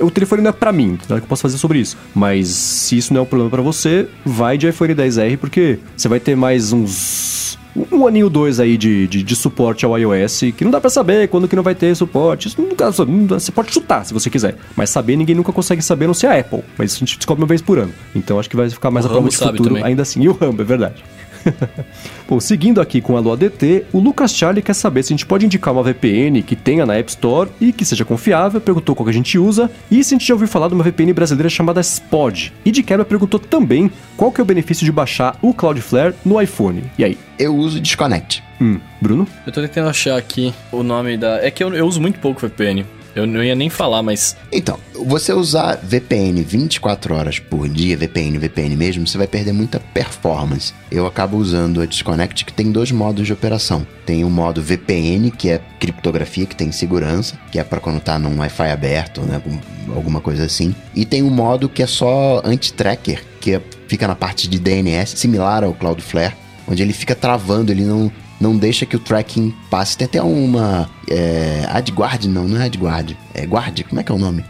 O 0.01 0.11
telefone 0.11 0.43
não 0.43 0.51
é 0.51 0.53
pra 0.53 0.73
mim, 0.73 0.99
claro 1.07 1.21
que 1.21 1.25
eu 1.25 1.29
posso 1.29 1.43
fazer 1.43 1.59
sobre 1.59 1.79
isso. 1.79 1.97
Mas 2.15 2.49
se 2.49 2.97
isso 2.97 3.13
não 3.13 3.21
é 3.21 3.23
um 3.23 3.27
problema 3.27 3.51
pra 3.51 3.63
você, 3.63 4.09
vai 4.25 4.57
de 4.59 4.69
iPhone 4.69 4.95
10R, 4.95 5.37
porque 5.39 5.79
você 5.97 6.09
vai 6.09 6.21
ter 6.21 6.37
mais 6.37 6.73
uns 6.73 7.59
um 7.93 8.05
aninho 8.05 8.29
dois 8.29 8.59
aí 8.59 8.77
de, 8.77 9.07
de, 9.07 9.23
de 9.23 9.37
suporte 9.37 9.85
ao 9.85 9.97
iOS, 9.97 10.41
que 10.57 10.65
não 10.65 10.73
dá 10.73 10.81
pra 10.81 10.91
saber 10.91 11.29
quando 11.29 11.47
que 11.47 11.55
não 11.55 11.63
vai 11.63 11.75
ter 11.75 11.95
suporte. 11.95 12.49
Isso 12.49 12.57
dá- 12.77 12.91
você 12.91 13.53
pode 13.53 13.73
chutar 13.73 14.05
se 14.05 14.13
você 14.13 14.29
quiser, 14.29 14.57
mas 14.77 14.91
saber 14.91 15.15
ninguém 15.17 15.37
nunca 15.37 15.53
consegue 15.53 15.81
saber, 15.81 16.09
não 16.09 16.15
ser 16.15 16.27
a 16.27 16.39
Apple. 16.39 16.63
Mas 16.77 16.95
a 16.95 16.99
gente 16.99 17.17
descobre 17.17 17.43
uma 17.43 17.47
vez 17.49 17.63
por 17.63 17.79
ano. 17.79 17.93
Então 18.15 18.41
acho 18.41 18.51
que 18.51 18.57
vai 18.57 18.69
ficar 18.69 18.91
mais 18.91 19.07
O 19.07 19.09
a 19.09 19.13
prova 19.13 19.29
de 19.29 19.37
futuro 19.37 19.63
também. 19.65 19.85
ainda 19.85 20.03
assim. 20.03 20.21
E 20.21 20.29
o 20.29 20.33
Rambo, 20.33 20.63
é 20.63 20.65
verdade. 20.65 20.97
Bom, 22.29 22.39
seguindo 22.41 22.81
aqui 22.81 23.01
com 23.01 23.17
a 23.17 23.19
Alô 23.19 23.33
ADT, 23.33 23.87
o 23.93 23.99
Lucas 23.99 24.35
Charlie 24.35 24.63
quer 24.63 24.75
saber 24.75 25.03
se 25.03 25.13
a 25.13 25.17
gente 25.17 25.27
pode 25.27 25.47
indicar 25.47 25.73
uma 25.73 25.83
VPN 25.83 26.43
que 26.43 26.55
tenha 26.57 26.87
na 26.87 26.97
App 26.97 27.11
Store 27.11 27.51
e 27.61 27.73
que 27.73 27.85
seja 27.85 28.05
confiável, 28.05 28.61
perguntou 28.61 28.95
qual 28.95 29.05
que 29.05 29.11
a 29.11 29.15
gente 29.15 29.39
usa 29.39 29.71
e 29.91 30.03
se 30.05 30.15
a 30.15 30.19
gente 30.19 30.27
já 30.27 30.35
ouviu 30.35 30.49
falar 30.49 30.69
de 30.69 30.75
uma 30.75 30.85
VPN 30.85 31.13
brasileira 31.13 31.49
chamada 31.49 31.81
Spod. 31.83 32.53
E 32.65 32.71
de 32.71 32.83
quebra 32.83 33.05
perguntou 33.05 33.41
também 33.41 33.91
qual 34.17 34.31
que 34.31 34.41
é 34.41 34.43
o 34.43 34.47
benefício 34.47 34.85
de 34.85 34.93
baixar 34.93 35.37
o 35.43 35.53
Cloudflare 35.53 36.15
no 36.25 36.41
iPhone. 36.41 36.85
E 36.99 37.05
aí? 37.05 37.19
Eu 37.39 37.57
uso 37.57 37.81
Disconnect. 37.81 38.43
Hum, 38.61 38.79
Bruno? 39.01 39.27
Eu 39.47 39.53
tô 39.53 39.63
tentando 39.63 39.89
achar 39.89 40.19
aqui 40.19 40.53
o 40.71 40.83
nome 40.83 41.17
da. 41.17 41.43
É 41.43 41.51
que 41.51 41.65
eu, 41.65 41.73
eu 41.75 41.87
uso 41.87 42.01
muito 42.01 42.21
pouco 42.21 42.41
VPN. 42.41 42.85
Eu 43.15 43.27
não 43.27 43.43
ia 43.43 43.55
nem 43.55 43.69
falar, 43.69 44.03
mas. 44.03 44.37
Então, 44.53 44.79
você 45.07 45.33
usar 45.33 45.77
VPN 45.83 46.43
24 46.43 47.15
horas 47.15 47.39
por 47.39 47.69
dia, 47.69 47.97
VPN, 47.97 48.39
VPN 48.39 48.77
mesmo, 48.77 49.07
você 49.07 49.19
vai 49.19 49.27
perder 49.27 49.53
muita 49.53 49.81
performance. 49.81 50.73
Eu 50.91 51.07
acabo 51.07 51.37
usando 51.37 51.81
a 51.81 51.87
Disconnect, 51.87 52.45
que 52.45 52.53
tem 52.53 52.71
dois 52.71 52.93
modos 52.93 53.27
de 53.27 53.33
operação. 53.33 53.87
Tem 54.07 54.25
o 54.25 54.31
modo 54.31 54.63
VPN, 54.63 55.31
que 55.31 55.49
é 55.51 55.61
criptografia, 55.79 56.47
que 56.47 56.55
tem 56.57 56.71
segurança, 56.71 57.39
que 57.51 57.59
é 57.59 57.65
para 57.65 57.81
quando 57.81 58.01
tá 58.01 58.19
num 58.19 58.39
Wi-Fi 58.39 58.71
aberto, 58.71 59.21
né, 59.23 59.37
algum- 59.37 59.95
alguma 59.97 60.21
coisa 60.21 60.45
assim. 60.45 60.75
E 60.95 61.05
tem 61.05 61.23
um 61.23 61.31
modo 61.31 61.69
que 61.69 61.83
é 61.83 61.87
só 61.87 62.41
anti-tracker, 62.45 63.23
que 63.41 63.55
é- 63.55 63.61
fica 63.89 64.07
na 64.07 64.15
parte 64.15 64.49
de 64.49 64.59
DNS, 64.59 65.17
similar 65.17 65.65
ao 65.65 65.75
Cloudflare, 65.75 66.35
onde 66.69 66.83
ele 66.83 66.93
fica 66.93 67.15
travando, 67.15 67.73
ele 67.73 67.85
não, 67.85 68.11
não 68.41 68.57
deixa 68.57 68.87
que 68.87 68.97
o 68.97 68.99
tracking 68.99 69.55
passe. 69.71 69.97
Tem 69.97 70.07
até 70.07 70.23
uma. 70.23 70.89
É, 71.09 71.67
AdGuard, 71.69 72.29
não, 72.29 72.49
não 72.49 72.61
é 72.61 72.65
AdGuard. 72.65 73.17
É 73.35 73.45
Guard, 73.45 73.83
como 73.89 74.01
é 74.01 74.05
que 74.05 74.11
é 74.11 74.15
o 74.15 74.19
nome? 74.19 74.45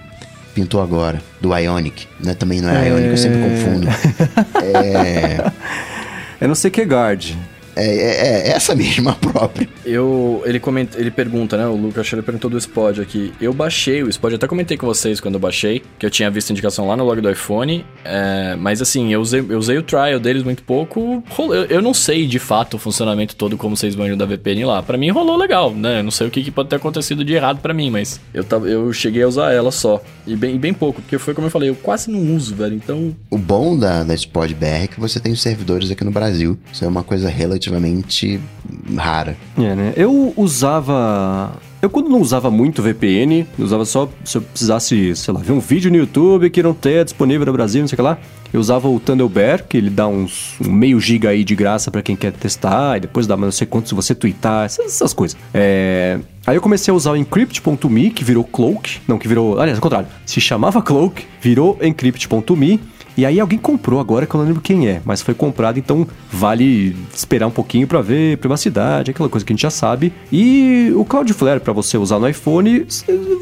Pintou 0.54 0.80
agora, 0.80 1.22
do 1.40 1.56
Ionic. 1.56 2.06
Né? 2.22 2.34
Também 2.34 2.60
não 2.60 2.70
é, 2.70 2.88
Ionic, 2.88 3.08
eu 3.08 3.16
sempre 3.16 3.40
confundo. 3.40 3.86
É, 4.62 5.50
É 6.40 6.46
não 6.46 6.54
sei 6.54 6.70
que 6.70 6.82
guard. 6.84 7.34
É, 7.76 7.84
é, 7.84 8.48
é 8.48 8.50
essa 8.50 8.74
mesma 8.74 9.14
própria. 9.14 9.68
Eu. 9.84 10.42
Ele 10.44 10.60
comenta, 10.60 10.98
ele 10.98 11.10
pergunta, 11.10 11.56
né? 11.56 11.66
O 11.66 11.76
Lucas 11.76 12.12
ele 12.12 12.22
perguntou 12.22 12.50
do 12.50 12.58
Spod 12.58 13.00
aqui. 13.00 13.32
Eu 13.40 13.52
baixei 13.52 14.02
o 14.02 14.08
Spod, 14.08 14.34
até 14.34 14.46
comentei 14.46 14.76
com 14.76 14.86
vocês 14.86 15.20
quando 15.20 15.34
eu 15.34 15.40
baixei, 15.40 15.82
que 15.98 16.04
eu 16.04 16.10
tinha 16.10 16.30
visto 16.30 16.50
a 16.50 16.52
indicação 16.52 16.86
lá 16.88 16.96
no 16.96 17.04
log 17.04 17.20
do 17.20 17.30
iPhone. 17.30 17.84
é, 18.04 18.56
mas 18.56 18.82
assim, 18.82 19.12
eu 19.12 19.20
usei, 19.20 19.40
eu 19.40 19.58
usei 19.58 19.78
o 19.78 19.82
trial 19.82 20.18
deles 20.18 20.42
muito 20.42 20.62
pouco. 20.62 21.22
Eu, 21.38 21.64
eu 21.66 21.82
não 21.82 21.94
sei 21.94 22.26
de 22.26 22.38
fato 22.38 22.74
o 22.74 22.78
funcionamento 22.78 23.36
todo 23.36 23.56
como 23.56 23.76
vocês 23.76 23.94
manjam 23.94 24.16
da 24.16 24.26
VPN 24.26 24.64
lá. 24.64 24.82
Pra 24.82 24.96
mim 24.96 25.10
rolou 25.10 25.36
legal, 25.36 25.72
né? 25.72 26.00
Eu 26.00 26.04
não 26.04 26.10
sei 26.10 26.26
o 26.26 26.30
que, 26.30 26.42
que 26.42 26.50
pode 26.50 26.68
ter 26.68 26.76
acontecido 26.76 27.24
de 27.24 27.34
errado 27.34 27.60
pra 27.60 27.72
mim, 27.72 27.90
mas 27.90 28.20
eu, 28.34 28.42
tava, 28.42 28.68
eu 28.68 28.92
cheguei 28.92 29.22
a 29.22 29.28
usar 29.28 29.52
ela 29.52 29.70
só. 29.70 30.02
E 30.26 30.34
bem, 30.34 30.58
bem 30.58 30.74
pouco, 30.74 31.00
porque 31.00 31.18
foi 31.18 31.34
como 31.34 31.46
eu 31.46 31.50
falei, 31.50 31.68
eu 31.70 31.74
quase 31.74 32.10
não 32.10 32.34
uso, 32.34 32.54
velho. 32.54 32.74
Então. 32.74 33.14
O 33.30 33.38
bom 33.38 33.78
da, 33.78 34.02
da 34.02 34.14
Spod 34.14 34.54
BR 34.54 34.66
é 34.66 34.86
que 34.86 34.98
você 34.98 35.20
tem 35.20 35.32
os 35.32 35.40
servidores 35.40 35.90
aqui 35.90 36.04
no 36.04 36.10
Brasil. 36.10 36.58
Isso 36.72 36.84
é 36.84 36.88
uma 36.88 37.02
coisa 37.02 37.28
relativamente 37.28 37.59
rara. 38.96 39.36
É, 39.58 39.74
né? 39.74 39.92
Eu 39.96 40.32
usava. 40.36 41.52
Eu 41.82 41.88
quando 41.88 42.10
não 42.10 42.20
usava 42.20 42.50
muito 42.50 42.82
VPN, 42.82 43.46
usava 43.58 43.86
só 43.86 44.08
se 44.22 44.36
eu 44.36 44.42
precisasse, 44.42 45.16
sei 45.16 45.32
lá, 45.32 45.40
ver 45.40 45.52
um 45.52 45.60
vídeo 45.60 45.90
no 45.90 45.96
YouTube 45.96 46.50
que 46.50 46.62
não 46.62 46.74
tenha 46.74 47.02
disponível 47.02 47.46
no 47.46 47.52
Brasil, 47.52 47.80
não 47.80 47.88
sei 47.88 47.94
o 47.94 47.96
que 47.96 48.02
lá. 48.02 48.18
Eu 48.52 48.60
usava 48.60 48.88
o 48.88 49.00
Thunderbird, 49.00 49.64
que 49.68 49.78
ele 49.78 49.88
dá 49.88 50.06
uns 50.06 50.56
um 50.60 50.70
meio 50.70 51.00
giga 51.00 51.30
aí 51.30 51.42
de 51.42 51.54
graça 51.54 51.90
pra 51.90 52.02
quem 52.02 52.16
quer 52.16 52.32
testar, 52.32 52.98
e 52.98 53.00
depois 53.00 53.26
dá 53.26 53.36
não 53.36 53.50
sei 53.50 53.66
quanto 53.66 53.88
se 53.88 53.94
você 53.94 54.14
twittar, 54.14 54.66
essas, 54.66 54.86
essas 54.86 55.14
coisas. 55.14 55.38
É... 55.54 56.18
Aí 56.46 56.56
eu 56.56 56.60
comecei 56.60 56.92
a 56.92 56.94
usar 56.94 57.12
o 57.12 57.16
Encrypt.me, 57.16 58.10
que 58.10 58.24
virou 58.24 58.44
Cloak. 58.44 59.00
Não, 59.08 59.18
que 59.18 59.28
virou. 59.28 59.58
Aliás, 59.58 59.78
ao 59.78 59.82
contrário. 59.82 60.08
Se 60.26 60.40
chamava 60.40 60.82
Cloak, 60.82 61.24
virou 61.40 61.78
Encrypt.me. 61.80 62.80
E 63.16 63.26
aí 63.26 63.38
alguém 63.40 63.58
comprou 63.58 64.00
agora 64.00 64.26
que 64.26 64.34
eu 64.34 64.38
não 64.38 64.46
lembro 64.46 64.62
quem 64.62 64.88
é, 64.88 65.00
mas 65.04 65.20
foi 65.20 65.34
comprado, 65.34 65.78
então 65.78 66.06
vale 66.32 66.96
esperar 67.14 67.46
um 67.46 67.50
pouquinho 67.50 67.86
pra 67.86 68.00
ver 68.00 68.38
privacidade, 68.38 69.10
aquela 69.10 69.28
coisa 69.28 69.44
que 69.44 69.52
a 69.52 69.54
gente 69.54 69.62
já 69.62 69.70
sabe. 69.70 70.12
E 70.32 70.92
o 70.96 71.04
Cloudflare 71.04 71.60
pra 71.60 71.72
você 71.72 71.98
usar 71.98 72.18
no 72.18 72.28
iPhone, 72.28 72.86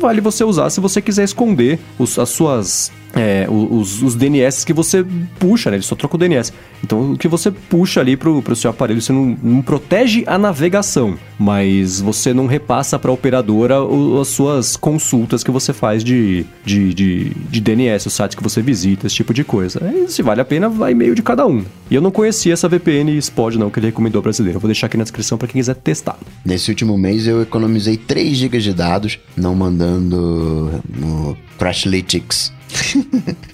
vale 0.01 0.21
você 0.21 0.43
usar 0.43 0.71
se 0.71 0.81
você 0.81 1.01
quiser 1.01 1.25
esconder 1.25 1.79
os- 1.99 2.19
as 2.19 2.29
suas 2.31 2.91
é, 3.15 3.47
o- 3.49 3.79
os, 3.79 4.03
os 4.03 4.15
DNS 4.15 4.65
que 4.65 4.73
você 4.73 5.05
puxa, 5.39 5.71
né? 5.71 5.77
Ele 5.77 5.83
só 5.83 5.95
troca 5.95 6.17
o 6.17 6.19
DNS. 6.19 6.53
Então, 6.85 7.13
o 7.13 7.19
que 7.19 7.27
você 7.29 7.51
puxa 7.51 8.01
ali 8.01 8.17
pro, 8.17 8.41
pro 8.43 8.55
seu 8.55 8.71
aparelho, 8.71 9.01
você 9.01 9.13
não, 9.13 9.37
não 9.43 9.63
protege 9.63 10.23
a 10.27 10.39
navegação, 10.39 11.17
mas 11.39 12.01
você 12.01 12.33
não 12.35 12.47
repassa 12.47 12.99
pra 12.99 13.11
operadora 13.11 13.83
o- 13.83 14.21
as 14.21 14.29
suas 14.29 14.77
consultas 14.77 15.43
que 15.43 15.51
você 15.51 15.73
faz 15.73 16.05
de, 16.05 16.45
de, 16.65 16.93
de, 16.95 17.31
de 17.51 17.61
DNS, 17.61 18.07
os 18.07 18.13
sites 18.15 18.37
que 18.37 18.43
você 18.43 18.61
visita, 18.63 19.07
esse 19.07 19.17
tipo 19.17 19.33
de 19.35 19.43
coisa. 19.45 19.81
Se 20.09 20.23
vale 20.23 20.41
a 20.41 20.45
pena, 20.45 20.69
vai 20.69 20.95
meio 20.95 21.15
de 21.15 21.23
cada 21.23 21.47
um. 21.47 21.65
E 21.91 21.95
eu 21.95 22.03
não 22.03 22.11
conhecia 22.11 22.53
essa 22.53 22.69
VPN 22.69 23.17
Spod, 23.19 23.59
não, 23.59 23.71
que 23.71 23.79
ele 23.79 23.87
recomendou 23.87 24.21
brasileiro. 24.21 24.57
Eu 24.57 24.61
vou 24.61 24.69
deixar 24.69 24.87
aqui 24.89 24.97
na 24.97 25.05
descrição 25.05 25.39
pra 25.39 25.49
quem 25.49 25.61
quiser 25.61 25.75
testar. 25.75 26.19
Nesse 26.45 26.71
último 26.71 26.99
mês 26.99 27.27
eu 27.27 27.41
economizei 27.41 27.97
3 27.97 28.37
GB 28.37 28.59
de 28.59 28.75
dados 28.75 29.19
não 29.37 29.55
mandando 29.55 30.83
no 30.89 31.37
Crashlytics. 31.59 32.53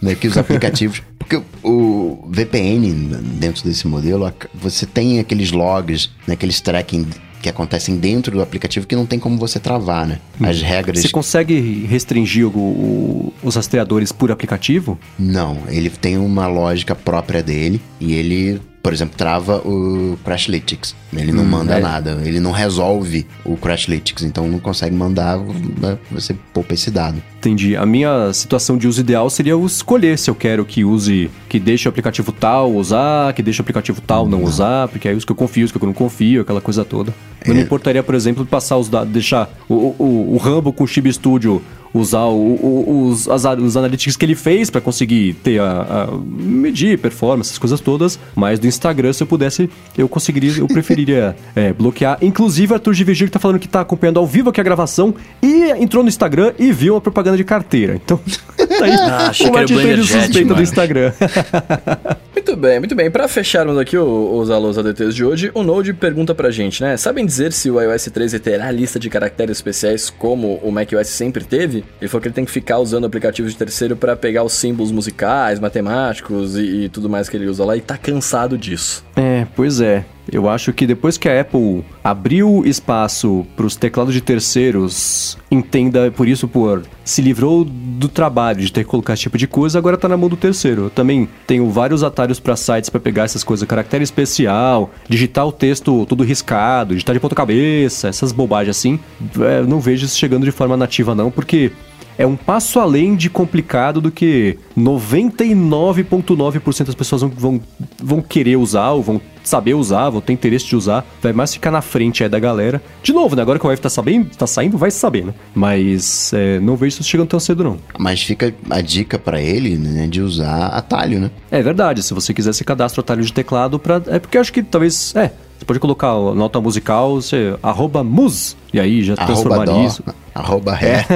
Meio 0.02 0.16
que 0.18 0.26
os 0.26 0.36
aplicativos. 0.36 1.00
Porque 1.16 1.40
o 1.62 2.28
VPN 2.28 2.92
dentro 3.38 3.64
desse 3.64 3.86
modelo, 3.86 4.30
você 4.54 4.84
tem 4.84 5.20
aqueles 5.20 5.52
logs, 5.52 6.10
né, 6.26 6.34
aqueles 6.34 6.60
tracking 6.60 7.06
que 7.44 7.48
acontecem 7.50 7.96
dentro 7.98 8.32
do 8.32 8.40
aplicativo 8.40 8.86
que 8.86 8.96
não 8.96 9.04
tem 9.04 9.18
como 9.18 9.36
você 9.36 9.60
travar, 9.60 10.06
né? 10.06 10.18
As 10.40 10.62
regras. 10.62 11.00
Você 11.02 11.10
consegue 11.10 11.84
restringir 11.86 12.46
o- 12.46 12.58
o- 12.58 13.32
os 13.42 13.54
rastreadores 13.54 14.12
por 14.12 14.32
aplicativo? 14.32 14.98
Não, 15.18 15.58
ele 15.68 15.90
tem 15.90 16.16
uma 16.16 16.46
lógica 16.46 16.94
própria 16.94 17.42
dele 17.42 17.82
e 18.00 18.14
ele, 18.14 18.60
por 18.82 18.94
exemplo, 18.94 19.14
trava 19.16 19.58
o 19.58 20.16
Crashlytics. 20.24 20.94
Ele 21.14 21.32
não 21.32 21.44
manda 21.44 21.76
é. 21.76 21.80
nada, 21.80 22.18
ele 22.24 22.40
não 22.40 22.50
resolve 22.50 23.26
o 23.44 23.56
Crashlytics, 23.56 24.24
então 24.24 24.48
não 24.48 24.58
consegue 24.58 24.94
mandar, 24.96 25.38
né, 25.38 25.96
você 26.10 26.34
poupa 26.52 26.74
esse 26.74 26.90
dado. 26.90 27.22
Entendi. 27.38 27.76
A 27.76 27.84
minha 27.86 28.32
situação 28.32 28.76
de 28.78 28.88
uso 28.88 29.00
ideal 29.00 29.28
seria 29.30 29.52
eu 29.52 29.64
escolher 29.66 30.18
se 30.18 30.30
eu 30.30 30.34
quero 30.34 30.64
que 30.64 30.82
use, 30.82 31.30
que 31.48 31.60
deixe 31.60 31.86
o 31.86 31.90
aplicativo 31.90 32.32
tal 32.32 32.72
usar, 32.74 33.32
que 33.34 33.42
deixe 33.42 33.60
o 33.60 33.62
aplicativo 33.62 34.00
tal 34.00 34.26
não, 34.26 34.42
usar, 34.42 34.88
porque 34.88 35.06
aí 35.08 35.14
os 35.14 35.24
que 35.26 35.30
eu 35.30 35.36
confio, 35.36 35.66
os 35.66 35.70
que 35.70 35.76
eu 35.78 35.86
não 35.86 35.92
confio, 35.92 36.40
aquela 36.40 36.60
coisa 36.62 36.84
toda. 36.86 37.12
Não 37.46 37.54
me 37.54 37.62
importaria, 37.62 38.02
por 38.02 38.14
exemplo, 38.14 38.44
passar 38.46 38.76
os 38.76 38.88
dados, 38.88 39.12
deixar 39.12 39.50
o, 39.68 39.94
o, 39.98 40.34
o 40.34 40.36
Rambo 40.38 40.72
com 40.72 40.84
o 40.84 40.86
Chib 40.86 41.12
Studio 41.12 41.62
usar 41.94 42.24
o- 42.24 42.34
o- 42.60 43.08
os, 43.08 43.28
as, 43.28 43.44
os 43.44 43.76
analytics 43.76 44.16
que 44.16 44.26
ele 44.26 44.34
fez 44.34 44.68
pra 44.68 44.80
conseguir 44.80 45.34
ter 45.34 45.60
a, 45.60 46.08
a- 46.10 46.18
medir 46.36 46.98
performance, 46.98 47.50
essas 47.50 47.58
coisas 47.58 47.80
todas. 47.80 48.18
Mas 48.34 48.58
do 48.58 48.66
Instagram, 48.66 49.12
se 49.12 49.22
eu 49.22 49.26
pudesse, 49.26 49.70
eu 49.96 50.08
conseguiria, 50.08 50.58
eu 50.58 50.66
preferiria 50.66 51.36
é, 51.54 51.72
bloquear. 51.72 52.18
Inclusive, 52.20 52.74
Arthur 52.74 52.94
de 52.94 53.04
Vigílio 53.04 53.30
tá 53.32 53.38
falando 53.38 53.58
que 53.60 53.68
tá 53.68 53.80
acompanhando 53.80 54.18
ao 54.18 54.26
vivo 54.26 54.50
aqui 54.50 54.60
a 54.60 54.64
gravação 54.64 55.14
e 55.40 55.70
entrou 55.80 56.02
no 56.02 56.08
Instagram 56.08 56.52
e 56.58 56.72
viu 56.72 56.94
uma 56.94 57.00
propaganda 57.00 57.36
de 57.36 57.44
carteira. 57.44 57.94
Então, 57.94 58.18
tá 58.58 58.84
aí 58.84 58.90
Ah, 58.92 59.30
uma 59.48 59.60
atitude 59.60 60.02
suspeita 60.06 60.40
do 60.40 60.46
mano. 60.50 60.62
Instagram. 60.62 61.12
Muito 62.34 62.56
bem, 62.56 62.78
muito 62.78 62.94
bem. 62.94 63.10
Para 63.10 63.26
fecharmos 63.26 63.78
aqui 63.78 63.96
os 63.96 64.50
alôs 64.50 64.76
ADTs 64.76 65.14
de 65.14 65.24
hoje, 65.24 65.50
o 65.54 65.62
Node 65.62 65.94
pergunta 65.94 66.34
pra 66.34 66.50
gente, 66.50 66.82
né? 66.82 66.94
Sabem 66.96 67.24
dizer 67.24 67.52
se 67.52 67.70
o 67.70 67.80
iOS 67.80 68.04
13 68.12 68.38
terá 68.38 68.70
lista 68.70 68.98
de 68.98 69.08
caracteres 69.08 69.56
especiais 69.56 70.10
como 70.10 70.56
o 70.62 70.70
macOS 70.70 71.08
sempre 71.08 71.42
teve? 71.42 71.83
Ele 72.00 72.08
falou 72.08 72.22
que 72.22 72.28
ele 72.28 72.34
tem 72.34 72.44
que 72.44 72.50
ficar 72.50 72.78
usando 72.78 73.04
aplicativos 73.06 73.52
de 73.52 73.58
terceiro 73.58 73.96
para 73.96 74.16
pegar 74.16 74.44
os 74.44 74.52
símbolos 74.52 74.92
musicais, 74.92 75.58
matemáticos 75.60 76.56
e, 76.56 76.84
e 76.84 76.88
tudo 76.88 77.08
mais 77.08 77.28
que 77.28 77.36
ele 77.36 77.46
usa 77.46 77.64
lá 77.64 77.76
e 77.76 77.80
tá 77.80 77.96
cansado 77.96 78.58
disso. 78.58 79.04
É, 79.16 79.46
pois 79.54 79.80
é. 79.80 80.04
Eu 80.30 80.48
acho 80.48 80.72
que 80.72 80.86
depois 80.86 81.18
que 81.18 81.28
a 81.28 81.40
Apple 81.40 81.84
abriu 82.02 82.62
espaço 82.64 83.46
para 83.56 83.66
os 83.66 83.76
teclados 83.76 84.14
de 84.14 84.20
terceiros, 84.20 85.38
entenda 85.50 86.10
por 86.10 86.26
isso 86.26 86.48
por 86.48 86.82
se 87.04 87.20
livrou 87.20 87.64
do 87.64 88.08
trabalho 88.08 88.60
de 88.60 88.72
ter 88.72 88.84
que 88.84 88.90
colocar 88.90 89.12
esse 89.12 89.22
tipo 89.22 89.36
de 89.36 89.46
coisa, 89.46 89.78
agora 89.78 89.96
tá 89.96 90.08
na 90.08 90.16
mão 90.16 90.28
do 90.28 90.36
terceiro. 90.36 90.84
Eu 90.84 90.90
também 90.90 91.28
tenho 91.46 91.70
vários 91.70 92.02
atalhos 92.02 92.40
para 92.40 92.56
sites 92.56 92.88
para 92.88 93.00
pegar 93.00 93.24
essas 93.24 93.44
coisas, 93.44 93.68
caractere 93.68 94.02
especial, 94.02 94.90
digitar 95.08 95.46
o 95.46 95.52
texto 95.52 96.06
todo 96.06 96.24
riscado, 96.24 96.94
digitar 96.94 97.14
de 97.14 97.20
ponta 97.20 97.34
cabeça, 97.34 98.08
essas 98.08 98.32
bobagens 98.32 98.76
assim. 98.76 98.98
É, 99.40 99.62
não 99.62 99.80
vejo 99.80 100.06
isso 100.06 100.16
chegando 100.16 100.44
de 100.44 100.52
forma 100.52 100.76
nativa 100.76 101.14
não, 101.14 101.30
porque 101.30 101.70
é 102.16 102.26
um 102.26 102.36
passo 102.36 102.80
além 102.80 103.16
de 103.16 103.28
complicado 103.28 104.00
do 104.00 104.10
que 104.10 104.58
99,9% 104.76 106.84
das 106.84 106.94
pessoas 106.94 107.22
vão, 107.22 107.30
vão, 107.30 107.60
vão, 108.02 108.22
querer 108.22 108.56
usar, 108.56 108.92
ou 108.92 109.02
vão 109.02 109.20
saber 109.42 109.74
usar, 109.74 110.10
vão 110.10 110.20
ter 110.20 110.32
interesse 110.32 110.66
de 110.66 110.76
usar. 110.76 111.04
Vai 111.20 111.32
mais 111.32 111.52
ficar 111.52 111.70
na 111.70 111.82
frente 111.82 112.22
aí 112.22 112.28
da 112.28 112.38
galera. 112.38 112.82
De 113.02 113.12
novo, 113.12 113.36
né? 113.36 113.42
Agora 113.42 113.58
que 113.58 113.66
o 113.66 113.68
Wave 113.68 113.80
tá, 113.80 113.90
sabendo, 113.90 114.30
tá 114.36 114.46
saindo, 114.46 114.78
vai 114.78 114.90
saber, 114.90 115.24
né? 115.24 115.34
Mas 115.54 116.32
é, 116.32 116.60
não 116.60 116.76
vejo 116.76 116.94
isso 116.94 117.04
chegando 117.04 117.28
tão 117.28 117.40
cedo, 117.40 117.64
não. 117.64 117.78
Mas 117.98 118.22
fica 118.22 118.54
a 118.70 118.80
dica 118.80 119.18
para 119.18 119.40
ele, 119.40 119.76
né? 119.76 120.06
De 120.06 120.20
usar 120.20 120.68
atalho, 120.68 121.20
né? 121.20 121.30
É 121.50 121.62
verdade. 121.62 122.02
Se 122.02 122.14
você 122.14 122.32
quiser, 122.32 122.54
se 122.54 122.64
cadastra 122.64 123.00
o 123.00 123.04
atalho 123.04 123.22
de 123.22 123.32
teclado 123.32 123.78
pra... 123.78 124.00
É 124.06 124.18
porque 124.18 124.36
eu 124.36 124.40
acho 124.40 124.52
que 124.52 124.62
talvez... 124.62 125.14
É, 125.16 125.32
você 125.64 125.66
pode 125.66 125.80
colocar 125.80 126.08
a 126.08 126.34
nota 126.34 126.60
musical, 126.60 127.14
você, 127.14 127.56
arroba 127.62 128.04
mus, 128.04 128.54
e 128.72 128.78
aí 128.78 129.02
já 129.02 129.16
transformar 129.16 129.66
isso. 129.84 130.04
Arroba 130.34 130.74
ré. 130.74 131.06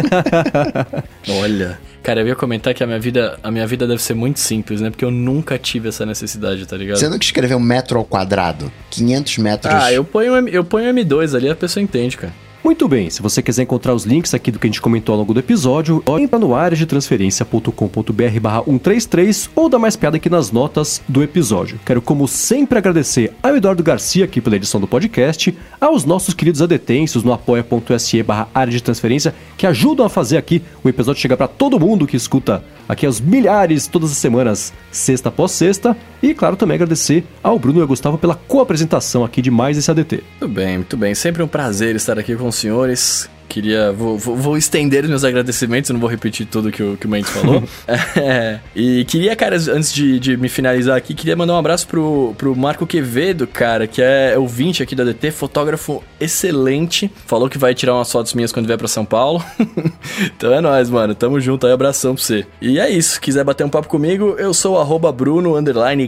Olha. 1.40 1.78
Cara, 2.02 2.20
eu 2.20 2.28
ia 2.28 2.34
comentar 2.34 2.72
que 2.72 2.82
a 2.82 2.86
minha 2.86 2.98
vida, 2.98 3.38
a 3.42 3.50
minha 3.50 3.66
vida 3.66 3.86
deve 3.86 4.00
ser 4.00 4.14
muito 4.14 4.40
simples, 4.40 4.80
né? 4.80 4.88
Porque 4.88 5.04
eu 5.04 5.10
nunca 5.10 5.58
tive 5.58 5.88
essa 5.90 6.06
necessidade, 6.06 6.64
tá 6.64 6.76
ligado? 6.76 6.96
Você 6.96 7.08
nunca 7.08 7.24
escreveu 7.24 7.58
um 7.58 7.60
metro 7.60 7.98
ao 7.98 8.04
quadrado? 8.04 8.72
500 8.90 9.38
metros. 9.38 9.74
Ah, 9.74 9.92
eu 9.92 10.04
ponho, 10.04 10.48
eu 10.48 10.64
ponho 10.64 10.94
M2 10.94 11.36
ali, 11.36 11.50
a 11.50 11.56
pessoa 11.56 11.82
entende, 11.82 12.16
cara. 12.16 12.32
Muito 12.68 12.86
bem, 12.86 13.08
se 13.08 13.22
você 13.22 13.40
quiser 13.40 13.62
encontrar 13.62 13.94
os 13.94 14.04
links 14.04 14.34
aqui 14.34 14.50
do 14.50 14.58
que 14.58 14.66
a 14.66 14.68
gente 14.68 14.82
comentou 14.82 15.14
ao 15.14 15.20
longo 15.20 15.32
do 15.32 15.40
episódio, 15.40 16.04
entra 16.20 16.38
no 16.38 16.54
área 16.54 16.76
de 16.76 16.84
transferência.com.br 16.84 18.40
barra 18.42 18.62
133 18.62 19.48
ou 19.56 19.70
dá 19.70 19.78
mais 19.78 19.96
piada 19.96 20.18
aqui 20.18 20.28
nas 20.28 20.52
notas 20.52 21.00
do 21.08 21.22
episódio. 21.22 21.80
Quero, 21.86 22.02
como 22.02 22.28
sempre, 22.28 22.76
agradecer 22.76 23.32
ao 23.42 23.56
Eduardo 23.56 23.82
Garcia 23.82 24.26
aqui 24.26 24.38
pela 24.38 24.56
edição 24.56 24.78
do 24.78 24.86
podcast, 24.86 25.56
aos 25.80 26.04
nossos 26.04 26.34
queridos 26.34 26.60
adetensos 26.60 27.24
no 27.24 27.32
apoia.se 27.32 28.22
barra 28.22 28.48
área 28.54 28.70
de 28.70 28.82
transferência, 28.82 29.34
que 29.56 29.66
ajudam 29.66 30.04
a 30.04 30.10
fazer 30.10 30.36
aqui 30.36 30.62
o 30.84 30.90
episódio 30.90 31.22
chegar 31.22 31.38
para 31.38 31.48
todo 31.48 31.80
mundo 31.80 32.06
que 32.06 32.18
escuta 32.18 32.62
aqui 32.88 33.06
aos 33.06 33.20
milhares 33.20 33.86
todas 33.86 34.10
as 34.10 34.16
semanas, 34.18 34.72
sexta 34.90 35.28
após 35.28 35.52
sexta. 35.52 35.96
E, 36.22 36.34
claro, 36.34 36.56
também 36.56 36.74
agradecer 36.74 37.24
ao 37.42 37.58
Bruno 37.58 37.78
e 37.78 37.82
ao 37.82 37.86
Gustavo 37.86 38.18
pela 38.18 38.34
co-apresentação 38.34 39.24
aqui 39.24 39.40
de 39.40 39.50
mais 39.50 39.78
esse 39.78 39.90
ADT. 39.90 40.24
Muito 40.40 40.54
bem, 40.54 40.78
muito 40.78 40.96
bem. 40.96 41.14
Sempre 41.14 41.42
um 41.42 41.48
prazer 41.48 41.94
estar 41.94 42.18
aqui 42.18 42.34
com 42.34 42.50
senhores. 42.58 43.28
Queria. 43.48 43.92
Vou, 43.92 44.18
vou, 44.18 44.36
vou, 44.36 44.56
estender 44.56 45.04
os 45.04 45.10
meus 45.10 45.24
agradecimentos, 45.24 45.90
não 45.90 45.98
vou 45.98 46.08
repetir 46.08 46.46
tudo 46.46 46.70
que 46.70 46.82
o, 46.82 46.96
que 46.96 47.06
o 47.06 47.08
Mendes 47.08 47.30
falou. 47.30 47.62
é, 48.14 48.60
e 48.76 49.04
queria, 49.06 49.34
cara, 49.34 49.56
antes 49.56 49.92
de, 49.92 50.20
de, 50.20 50.36
me 50.36 50.48
finalizar 50.48 50.96
aqui, 50.96 51.14
queria 51.14 51.34
mandar 51.34 51.54
um 51.54 51.58
abraço 51.58 51.88
pro, 51.88 52.34
pro 52.36 52.54
Marco 52.54 52.86
Quevedo, 52.86 53.46
cara, 53.46 53.86
que 53.86 54.02
é 54.02 54.36
ouvinte 54.36 54.82
aqui 54.82 54.94
da 54.94 55.02
DT, 55.02 55.30
fotógrafo 55.30 56.04
excelente. 56.20 57.10
Falou 57.26 57.48
que 57.48 57.56
vai 57.56 57.74
tirar 57.74 57.94
umas 57.94 58.12
fotos 58.12 58.34
minhas 58.34 58.52
quando 58.52 58.66
vier 58.66 58.76
pra 58.76 58.86
São 58.86 59.04
Paulo. 59.04 59.42
então 60.36 60.52
é 60.52 60.60
nóis, 60.60 60.90
mano. 60.90 61.14
Tamo 61.14 61.40
junto 61.40 61.66
aí, 61.66 61.72
abração 61.72 62.14
pra 62.14 62.22
você. 62.22 62.46
E 62.60 62.78
é 62.78 62.90
isso. 62.90 63.20
Quiser 63.20 63.44
bater 63.44 63.64
um 63.64 63.70
papo 63.70 63.88
comigo, 63.88 64.36
eu 64.38 64.52
sou 64.52 64.76
o 64.76 65.12
Bruno 65.12 65.54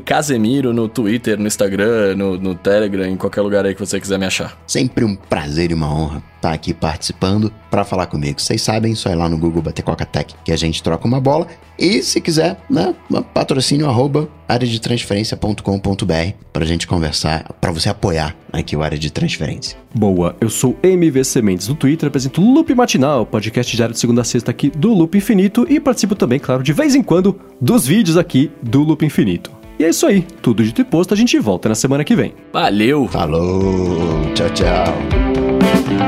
Casemiro 0.04 0.72
no 0.72 0.88
Twitter, 0.88 1.38
no 1.38 1.46
Instagram, 1.46 2.16
no, 2.16 2.36
no 2.36 2.54
Telegram, 2.54 3.06
em 3.06 3.16
qualquer 3.16 3.40
lugar 3.40 3.64
aí 3.64 3.74
que 3.74 3.80
você 3.80 3.98
quiser 3.98 4.18
me 4.18 4.26
achar. 4.26 4.58
Sempre 4.66 5.04
um 5.04 5.16
prazer 5.16 5.70
e 5.70 5.74
uma 5.74 5.92
honra 5.92 6.30
estar 6.40 6.52
aqui 6.52 6.72
participando 6.72 7.52
para 7.70 7.84
falar 7.84 8.06
comigo. 8.06 8.40
Vocês 8.40 8.62
sabem, 8.62 8.94
só 8.94 9.10
ir 9.10 9.14
lá 9.14 9.28
no 9.28 9.38
Google 9.38 9.62
bater 9.62 9.82
Coca 9.82 10.06
Tech 10.06 10.34
que 10.42 10.50
a 10.50 10.56
gente 10.56 10.82
troca 10.82 11.06
uma 11.06 11.20
bola. 11.20 11.46
E 11.78 12.02
se 12.02 12.20
quiser, 12.20 12.60
né, 12.68 12.94
patrocínio 13.32 13.86
arroba 13.88 14.28
área 14.48 14.66
de 14.66 14.80
transferência.com.br 14.80 16.34
para 16.52 16.64
a 16.64 16.66
gente 16.66 16.86
conversar, 16.86 17.44
para 17.60 17.70
você 17.70 17.88
apoiar 17.88 18.36
aqui 18.52 18.76
o 18.76 18.82
área 18.82 18.98
de 18.98 19.10
transferência. 19.10 19.78
Boa, 19.94 20.36
eu 20.40 20.50
sou 20.50 20.76
MVC 20.82 21.40
Mendes 21.40 21.68
no 21.68 21.74
Twitter, 21.74 22.08
apresento 22.08 22.40
Loop 22.40 22.74
Matinal, 22.74 23.24
podcast 23.24 23.74
diário 23.74 23.94
de 23.94 24.00
segunda 24.00 24.22
a 24.22 24.24
sexta 24.24 24.50
aqui 24.50 24.70
do 24.70 24.92
Loop 24.92 25.16
Infinito 25.16 25.66
e 25.70 25.78
participo 25.78 26.14
também, 26.14 26.38
claro, 26.38 26.62
de 26.62 26.72
vez 26.72 26.94
em 26.94 27.02
quando 27.02 27.38
dos 27.60 27.86
vídeos 27.86 28.16
aqui 28.16 28.50
do 28.62 28.82
Loop 28.82 29.04
Infinito. 29.04 29.50
E 29.78 29.84
é 29.84 29.88
isso 29.88 30.06
aí, 30.06 30.26
tudo 30.42 30.62
dito 30.62 30.82
e 30.82 30.84
posto, 30.84 31.14
a 31.14 31.16
gente 31.16 31.38
volta 31.38 31.68
na 31.68 31.74
semana 31.74 32.04
que 32.04 32.14
vem. 32.14 32.34
Valeu! 32.52 33.08
Falou! 33.08 34.30
Tchau, 34.34 34.50
tchau! 34.50 35.29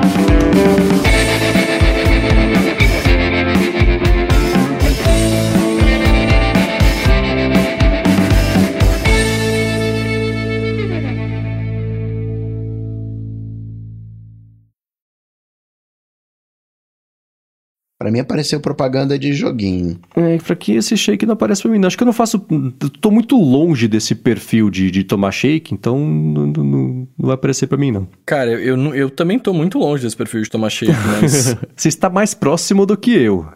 Thank 0.03 1.12
Pra 18.03 18.11
mim 18.11 18.19
apareceu 18.19 18.59
propaganda 18.59 19.17
de 19.17 19.33
joguinho. 19.33 19.97
É, 20.17 20.37
pra 20.39 20.57
que 20.57 20.73
esse 20.73 20.97
shake 20.97 21.25
não 21.25 21.35
aparece 21.35 21.63
pra 21.63 21.71
mim? 21.71 21.79
Não. 21.79 21.87
Acho 21.87 21.97
que 21.97 22.03
eu 22.03 22.07
não 22.07 22.13
faço. 22.13 22.45
Tô 23.01 23.13
muito 23.13 23.37
longe 23.37 23.87
desse 23.87 24.13
perfil 24.17 24.69
de, 24.71 24.91
de 24.91 25.05
tomar 25.05 25.31
shake, 25.31 25.73
então 25.73 25.97
não, 26.01 26.47
não, 26.47 26.65
não 26.65 27.09
vai 27.17 27.35
aparecer 27.35 27.69
pra 27.69 27.79
mim, 27.79 27.93
não. 27.93 28.09
Cara, 28.27 28.51
eu, 28.51 28.77
eu, 28.77 28.95
eu 28.97 29.09
também 29.09 29.39
tô 29.39 29.55
muito 29.55 29.79
longe 29.79 30.03
desse 30.03 30.17
perfil 30.17 30.43
de 30.43 30.51
tomar 30.51 30.69
shake, 30.69 30.91
mas. 31.23 31.57
Você 31.77 31.87
está 31.87 32.11
mais 32.11 32.35
próximo 32.35 32.85
do 32.85 32.97
que 32.97 33.13
eu. 33.13 33.47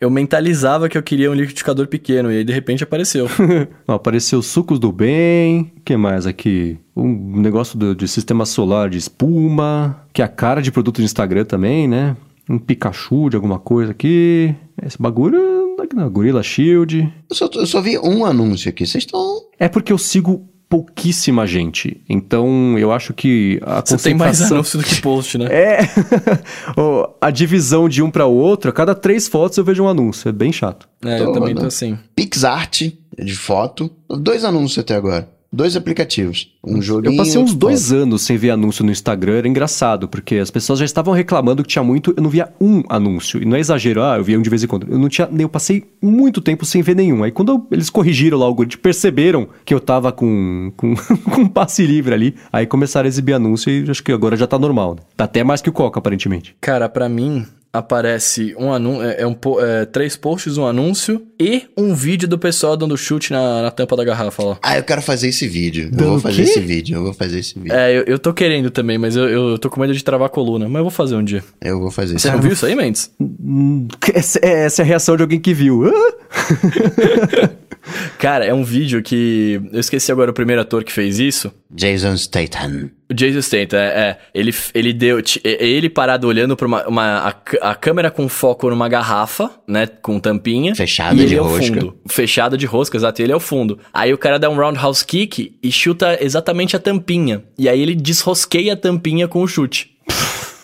Eu 0.00 0.10
mentalizava 0.10 0.88
que 0.88 0.98
eu 0.98 1.02
queria 1.02 1.30
um 1.30 1.34
liquidificador 1.34 1.86
pequeno 1.86 2.32
e 2.32 2.38
aí 2.38 2.44
de 2.44 2.52
repente 2.52 2.82
apareceu. 2.82 3.28
apareceu 3.86 4.42
sucos 4.42 4.80
do 4.80 4.90
bem. 4.90 5.70
O 5.76 5.80
que 5.84 5.96
mais 5.96 6.26
aqui? 6.26 6.76
Um 6.96 7.40
negócio 7.40 7.78
do, 7.78 7.94
de 7.94 8.08
sistema 8.08 8.44
solar 8.44 8.90
de 8.90 8.98
espuma, 8.98 10.04
que 10.12 10.20
é 10.20 10.24
a 10.24 10.28
cara 10.28 10.60
de 10.60 10.72
produto 10.72 10.96
de 10.96 11.04
Instagram 11.04 11.44
também, 11.44 11.86
né? 11.86 12.16
Um 12.52 12.58
Pikachu 12.58 13.30
de 13.30 13.36
alguma 13.36 13.58
coisa 13.58 13.92
aqui. 13.92 14.54
Esse 14.84 15.00
bagulho 15.00 15.76
na 15.94 16.08
Gorilla 16.08 16.42
Shield. 16.42 17.12
Eu 17.28 17.36
só, 17.36 17.48
eu 17.54 17.66
só 17.66 17.80
vi 17.80 17.98
um 17.98 18.24
anúncio 18.24 18.68
aqui, 18.68 18.86
vocês 18.86 19.04
estão. 19.04 19.42
É 19.58 19.68
porque 19.68 19.92
eu 19.92 19.98
sigo 19.98 20.48
pouquíssima 20.68 21.46
gente. 21.46 22.02
Então, 22.08 22.78
eu 22.78 22.92
acho 22.92 23.12
que 23.12 23.60
a 23.62 23.80
Você 23.80 23.96
tem 23.96 24.14
mais 24.14 24.40
anúncio 24.40 24.78
do 24.78 24.84
que 24.84 25.00
post, 25.02 25.36
né? 25.36 25.46
É. 25.50 25.78
a 27.20 27.30
divisão 27.30 27.88
de 27.88 28.02
um 28.02 28.10
para 28.10 28.26
o 28.26 28.34
outro, 28.34 28.70
a 28.70 28.72
cada 28.72 28.94
três 28.94 29.28
fotos 29.28 29.58
eu 29.58 29.64
vejo 29.64 29.82
um 29.82 29.88
anúncio. 29.88 30.28
É 30.28 30.32
bem 30.32 30.52
chato. 30.52 30.88
É, 31.04 31.18
tô, 31.18 31.24
eu 31.24 31.32
também 31.32 31.54
tô 31.54 31.66
assim. 31.66 31.98
PixArt 32.14 32.92
de 33.18 33.34
foto. 33.34 33.90
Dois 34.08 34.44
anúncios 34.44 34.78
até 34.78 34.94
agora 34.94 35.28
dois 35.52 35.76
aplicativos. 35.76 36.50
Um 36.64 36.80
joguinho. 36.80 37.12
Eu 37.12 37.16
passei 37.16 37.40
uns 37.40 37.54
dois 37.54 37.88
foto. 37.88 38.00
anos 38.00 38.22
sem 38.22 38.36
ver 38.36 38.50
anúncio 38.50 38.84
no 38.84 38.90
Instagram, 38.90 39.38
era 39.38 39.48
engraçado, 39.48 40.08
porque 40.08 40.36
as 40.36 40.50
pessoas 40.50 40.78
já 40.78 40.84
estavam 40.84 41.12
reclamando 41.12 41.62
que 41.62 41.68
tinha 41.68 41.82
muito, 41.82 42.14
eu 42.16 42.22
não 42.22 42.30
via 42.30 42.48
um 42.60 42.82
anúncio. 42.88 43.42
E 43.42 43.44
não 43.44 43.56
é 43.56 43.60
exagero, 43.60 44.02
ah, 44.02 44.16
eu 44.16 44.24
via 44.24 44.38
um 44.38 44.42
de 44.42 44.48
vez 44.48 44.64
em 44.64 44.66
quando. 44.66 44.90
Eu 44.90 44.98
não 44.98 45.08
tinha, 45.08 45.28
eu 45.38 45.48
passei 45.48 45.84
muito 46.00 46.40
tempo 46.40 46.64
sem 46.64 46.80
ver 46.80 46.96
nenhum. 46.96 47.22
Aí 47.22 47.30
quando 47.30 47.66
eles 47.70 47.90
corrigiram 47.90 48.38
lá 48.38 48.46
o 48.46 48.48
algoritmo, 48.48 48.82
perceberam 48.82 49.48
que 49.64 49.74
eu 49.74 49.80
tava 49.80 50.10
com, 50.10 50.72
com, 50.76 50.94
com 50.96 51.46
passe 51.46 51.84
livre 51.84 52.14
ali, 52.14 52.34
aí 52.52 52.66
começaram 52.66 53.06
a 53.06 53.08
exibir 53.08 53.34
anúncio 53.34 53.70
e 53.70 53.90
acho 53.90 54.02
que 54.02 54.12
agora 54.12 54.36
já 54.36 54.46
tá 54.46 54.58
normal. 54.58 54.94
Né? 54.94 55.02
Tá 55.16 55.24
até 55.24 55.44
mais 55.44 55.60
que 55.60 55.68
o 55.68 55.72
Coca, 55.72 55.98
aparentemente. 55.98 56.56
Cara, 56.60 56.88
para 56.88 57.08
mim, 57.08 57.46
aparece 57.72 58.54
um 58.58 58.72
anúncio, 58.72 59.02
é, 59.02 59.22
é, 59.22 59.26
um, 59.26 59.36
é, 59.60 59.84
três 59.86 60.16
posts, 60.16 60.58
um 60.58 60.66
anúncio 60.66 61.22
e 61.40 61.62
um 61.76 61.94
vídeo 61.94 62.28
do 62.28 62.38
pessoal 62.38 62.76
dando 62.76 62.96
chute 62.96 63.32
na, 63.32 63.62
na 63.62 63.70
tampa 63.70 63.96
da 63.96 64.04
garrafa 64.04 64.42
lá. 64.42 64.58
Ah, 64.62 64.76
eu 64.76 64.82
quero 64.82 65.00
fazer 65.00 65.28
esse 65.28 65.48
vídeo. 65.48 65.90
eu 65.96 66.10
vou 66.10 66.20
fazer 66.20 66.42
esse 66.42 66.60
vídeo, 66.60 66.96
eu 66.96 67.02
vou 67.02 67.14
fazer 67.14 67.38
esse 67.38 67.58
vídeo. 67.58 67.74
É, 67.74 67.96
eu, 67.96 68.04
eu 68.04 68.18
tô 68.18 68.34
querendo 68.34 68.70
também, 68.70 68.98
mas 68.98 69.16
eu, 69.16 69.28
eu 69.28 69.58
tô 69.58 69.70
com 69.70 69.80
medo 69.80 69.94
de 69.94 70.04
travar 70.04 70.26
a 70.26 70.30
coluna, 70.30 70.68
mas 70.68 70.78
eu 70.80 70.84
vou 70.84 70.90
fazer 70.90 71.16
um 71.16 71.24
dia. 71.24 71.42
Eu 71.60 71.80
vou 71.80 71.90
fazer 71.90 72.18
Você 72.18 72.30
não 72.30 72.40
viu 72.40 72.52
isso 72.52 72.66
aí, 72.66 72.74
Mendes? 72.74 73.10
Essa, 74.12 74.38
essa 74.42 74.82
é 74.82 74.84
a 74.84 74.86
reação 74.86 75.16
de 75.16 75.22
alguém 75.22 75.40
que 75.40 75.54
viu. 75.54 75.84
Cara, 78.18 78.44
é 78.44 78.54
um 78.54 78.62
vídeo 78.62 79.02
que. 79.02 79.60
Eu 79.72 79.80
esqueci 79.80 80.10
agora 80.12 80.30
o 80.30 80.34
primeiro 80.34 80.62
ator 80.62 80.84
que 80.84 80.92
fez 80.92 81.18
isso. 81.18 81.52
Jason 81.70 82.16
Statham. 82.16 82.90
O 83.10 83.14
Jason 83.14 83.40
Statham, 83.42 83.78
é, 83.78 83.86
é. 83.86 84.18
Ele, 84.34 84.54
ele 84.74 84.92
deu. 84.92 85.18
é- 85.18 85.64
Ele 85.66 85.88
parado 85.90 86.28
olhando 86.28 86.56
pra 86.56 86.66
uma. 86.66 86.86
uma- 86.86 87.18
a, 87.60 87.70
a 87.70 87.74
câmera 87.74 88.10
com 88.10 88.28
foco 88.28 88.70
numa 88.70 88.88
garrafa, 88.88 89.50
né? 89.66 89.86
Com 89.86 90.20
tampinha. 90.20 90.74
Fechada 90.74 91.16
de 91.16 91.22
ele 91.22 91.34
é 91.36 91.40
o 91.40 91.44
rosca. 91.44 91.66
fundo. 91.80 91.96
Fechada 92.08 92.56
de 92.56 92.66
rosca, 92.66 92.96
exato. 92.96 93.20
E 93.20 93.24
ele 93.24 93.32
é 93.32 93.36
o 93.36 93.40
fundo. 93.40 93.78
Aí 93.92 94.12
o 94.12 94.18
cara 94.18 94.38
dá 94.38 94.48
um 94.48 94.54
roundhouse 94.56 95.04
kick 95.04 95.56
e 95.62 95.72
chuta 95.72 96.18
exatamente 96.22 96.76
a 96.76 96.78
tampinha. 96.78 97.42
E 97.58 97.68
aí 97.68 97.80
ele 97.80 97.94
desrosqueia 97.94 98.74
a 98.74 98.76
tampinha 98.76 99.26
com 99.26 99.42
o 99.42 99.48
chute. 99.48 99.91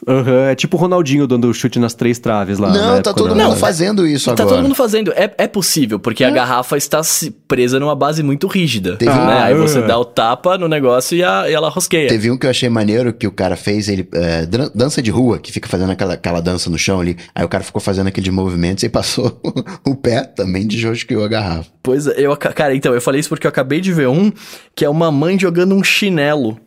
Aham, 0.07 0.49
é 0.51 0.55
tipo 0.55 0.77
o 0.77 0.81
Ronaldinho 0.81 1.27
dando 1.27 1.53
chute 1.53 1.79
nas 1.79 1.95
três 1.95 2.19
traves 2.19 2.59
lá. 2.59 2.71
Não, 2.73 3.03
tá 3.03 3.13
todo 3.13 3.35
mundo 3.35 3.57
fazendo 3.57 4.07
isso 4.07 4.27
Tá 4.27 4.33
agora. 4.43 4.49
todo 4.57 4.63
mundo 4.63 4.75
fazendo. 4.75 5.13
É, 5.13 5.31
é 5.39 5.47
possível, 5.49 5.99
porque 5.99 6.23
a 6.25 6.31
garrafa 6.31 6.77
está 6.77 7.01
presa 7.49 7.81
numa 7.81 7.95
base 7.95 8.23
muito 8.23 8.47
rígida. 8.47 8.97
Teve 8.97 9.11
um- 9.11 9.27
né? 9.27 9.43
Aí 9.43 9.55
você 9.55 9.79
Ah, 9.79 9.87
dá 9.87 9.99
o 9.99 10.05
tapa 10.05 10.57
no 10.59 10.69
negócio 10.69 11.17
e, 11.17 11.25
a- 11.25 11.49
e 11.49 11.53
ela 11.55 11.69
rosqueia. 11.69 12.09
Teve 12.09 12.31
um 12.31 12.37
que 12.39 12.47
eu 12.47 12.51
achei 12.51 12.69
maneiro 12.69 13.13
que 13.13 13.27
o 13.27 13.33
cara 13.33 13.57
fez, 13.57 13.89
ele. 13.89 14.09
é, 14.15 14.47
dança 14.75 15.01
de 15.03 15.11
rua, 15.11 15.39
que 15.39 15.51
fica 15.53 15.69
fazendo 15.69 15.91
aquela, 15.93 16.15
aquela 16.15 16.41
dança 16.41 16.69
no 16.71 16.79
chão 16.79 17.01
ali. 17.01 17.17
Aí 17.35 17.45
o 17.45 17.49
cara 17.49 17.65
ficou 17.65 17.81
fazendo 17.81 18.07
aqueles 18.09 18.33
movimentos 18.33 18.83
e 18.85 18.89
passou 18.89 19.41
o 19.87 19.95
pé 19.95 20.23
também 20.23 20.67
desrosqueou 20.67 21.25
a 21.25 21.29
garrafa. 21.29 21.67
Pois 21.83 22.07
é, 22.07 22.15
eu, 22.19 22.37
cara, 22.37 22.75
então, 22.75 22.93
eu 22.95 23.01
falei 23.01 23.19
isso 23.21 23.29
porque 23.31 23.47
eu 23.47 23.49
acabei 23.49 23.81
de 23.81 23.93
ver 23.93 24.09
um 24.09 24.31
que 24.75 24.85
é 24.85 24.89
uma 24.89 25.11
mãe 25.11 25.39
jogando 25.39 25.75
um 25.75 25.83
chinelo 25.83 26.59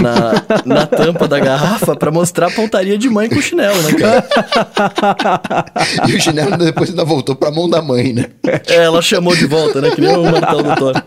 na, 0.00 0.42
na 0.64 0.86
tampa 0.86 1.26
da 1.28 1.38
garrafa 1.40 1.96
pra 1.96 2.10
mostrar 2.10 2.45
a 2.46 2.50
pontaria 2.50 2.96
de 2.98 3.08
mãe 3.08 3.28
com 3.28 3.40
chinelo, 3.40 3.80
né, 3.82 3.92
cara? 3.94 4.26
E 6.08 6.14
o 6.14 6.20
chinelo 6.20 6.56
depois 6.56 6.90
ainda 6.90 7.04
voltou 7.04 7.34
pra 7.34 7.50
mão 7.50 7.68
da 7.68 7.80
mãe, 7.82 8.12
né? 8.12 8.26
É, 8.68 8.76
ela 8.84 9.02
chamou 9.02 9.34
de 9.36 9.46
volta, 9.46 9.80
né? 9.80 9.90
Que 9.90 10.00
nem 10.00 10.16
o 10.16 10.24
martelo 10.24 10.62
do 10.62 10.74
Thor. 10.76 11.02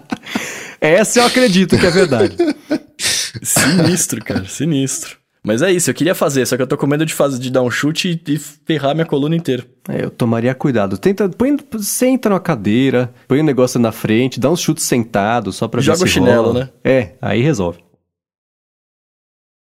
Essa 0.82 1.20
eu 1.20 1.26
acredito 1.26 1.78
que 1.78 1.86
é 1.86 1.92
verdade. 1.92 2.36
Sinistro, 3.42 4.24
cara, 4.24 4.46
sinistro. 4.46 5.18
Mas 5.42 5.62
é 5.62 5.72
isso, 5.72 5.90
eu 5.90 5.94
queria 5.94 6.14
fazer, 6.14 6.46
só 6.46 6.58
que 6.58 6.62
eu 6.62 6.68
tô 6.68 6.76
com 6.78 6.86
medo 6.86 7.06
de, 7.06 7.14
fazer, 7.14 7.40
de 7.40 7.50
dar 7.50 7.62
um 7.62 7.72
chute 7.72 8.22
e, 8.28 8.34
e 8.34 8.38
ferrar 8.38 8.94
minha 8.94 9.06
coluna 9.06 9.36
inteira. 9.36 9.66
É, 9.88 10.04
eu 10.04 10.10
tomaria 10.10 10.54
cuidado. 10.54 10.98
Tenta, 10.98 11.30
põe, 11.30 11.56
senta 11.80 12.30
numa 12.30 12.42
cadeira, 12.42 13.14
põe 13.28 13.40
o 13.40 13.44
negócio 13.44 13.80
na 13.80 13.92
frente, 13.92 14.40
dá 14.40 14.50
uns 14.50 14.60
chutes 14.60 14.84
sentados 14.84 15.56
só 15.56 15.68
pra 15.68 15.80
Joga 15.80 16.00
ver 16.00 16.04
o 16.04 16.08
se 16.08 16.14
chinelo, 16.14 16.48
rola. 16.48 16.60
né? 16.60 16.70
É, 16.84 17.12
aí 17.22 17.42
resolve. 17.42 17.80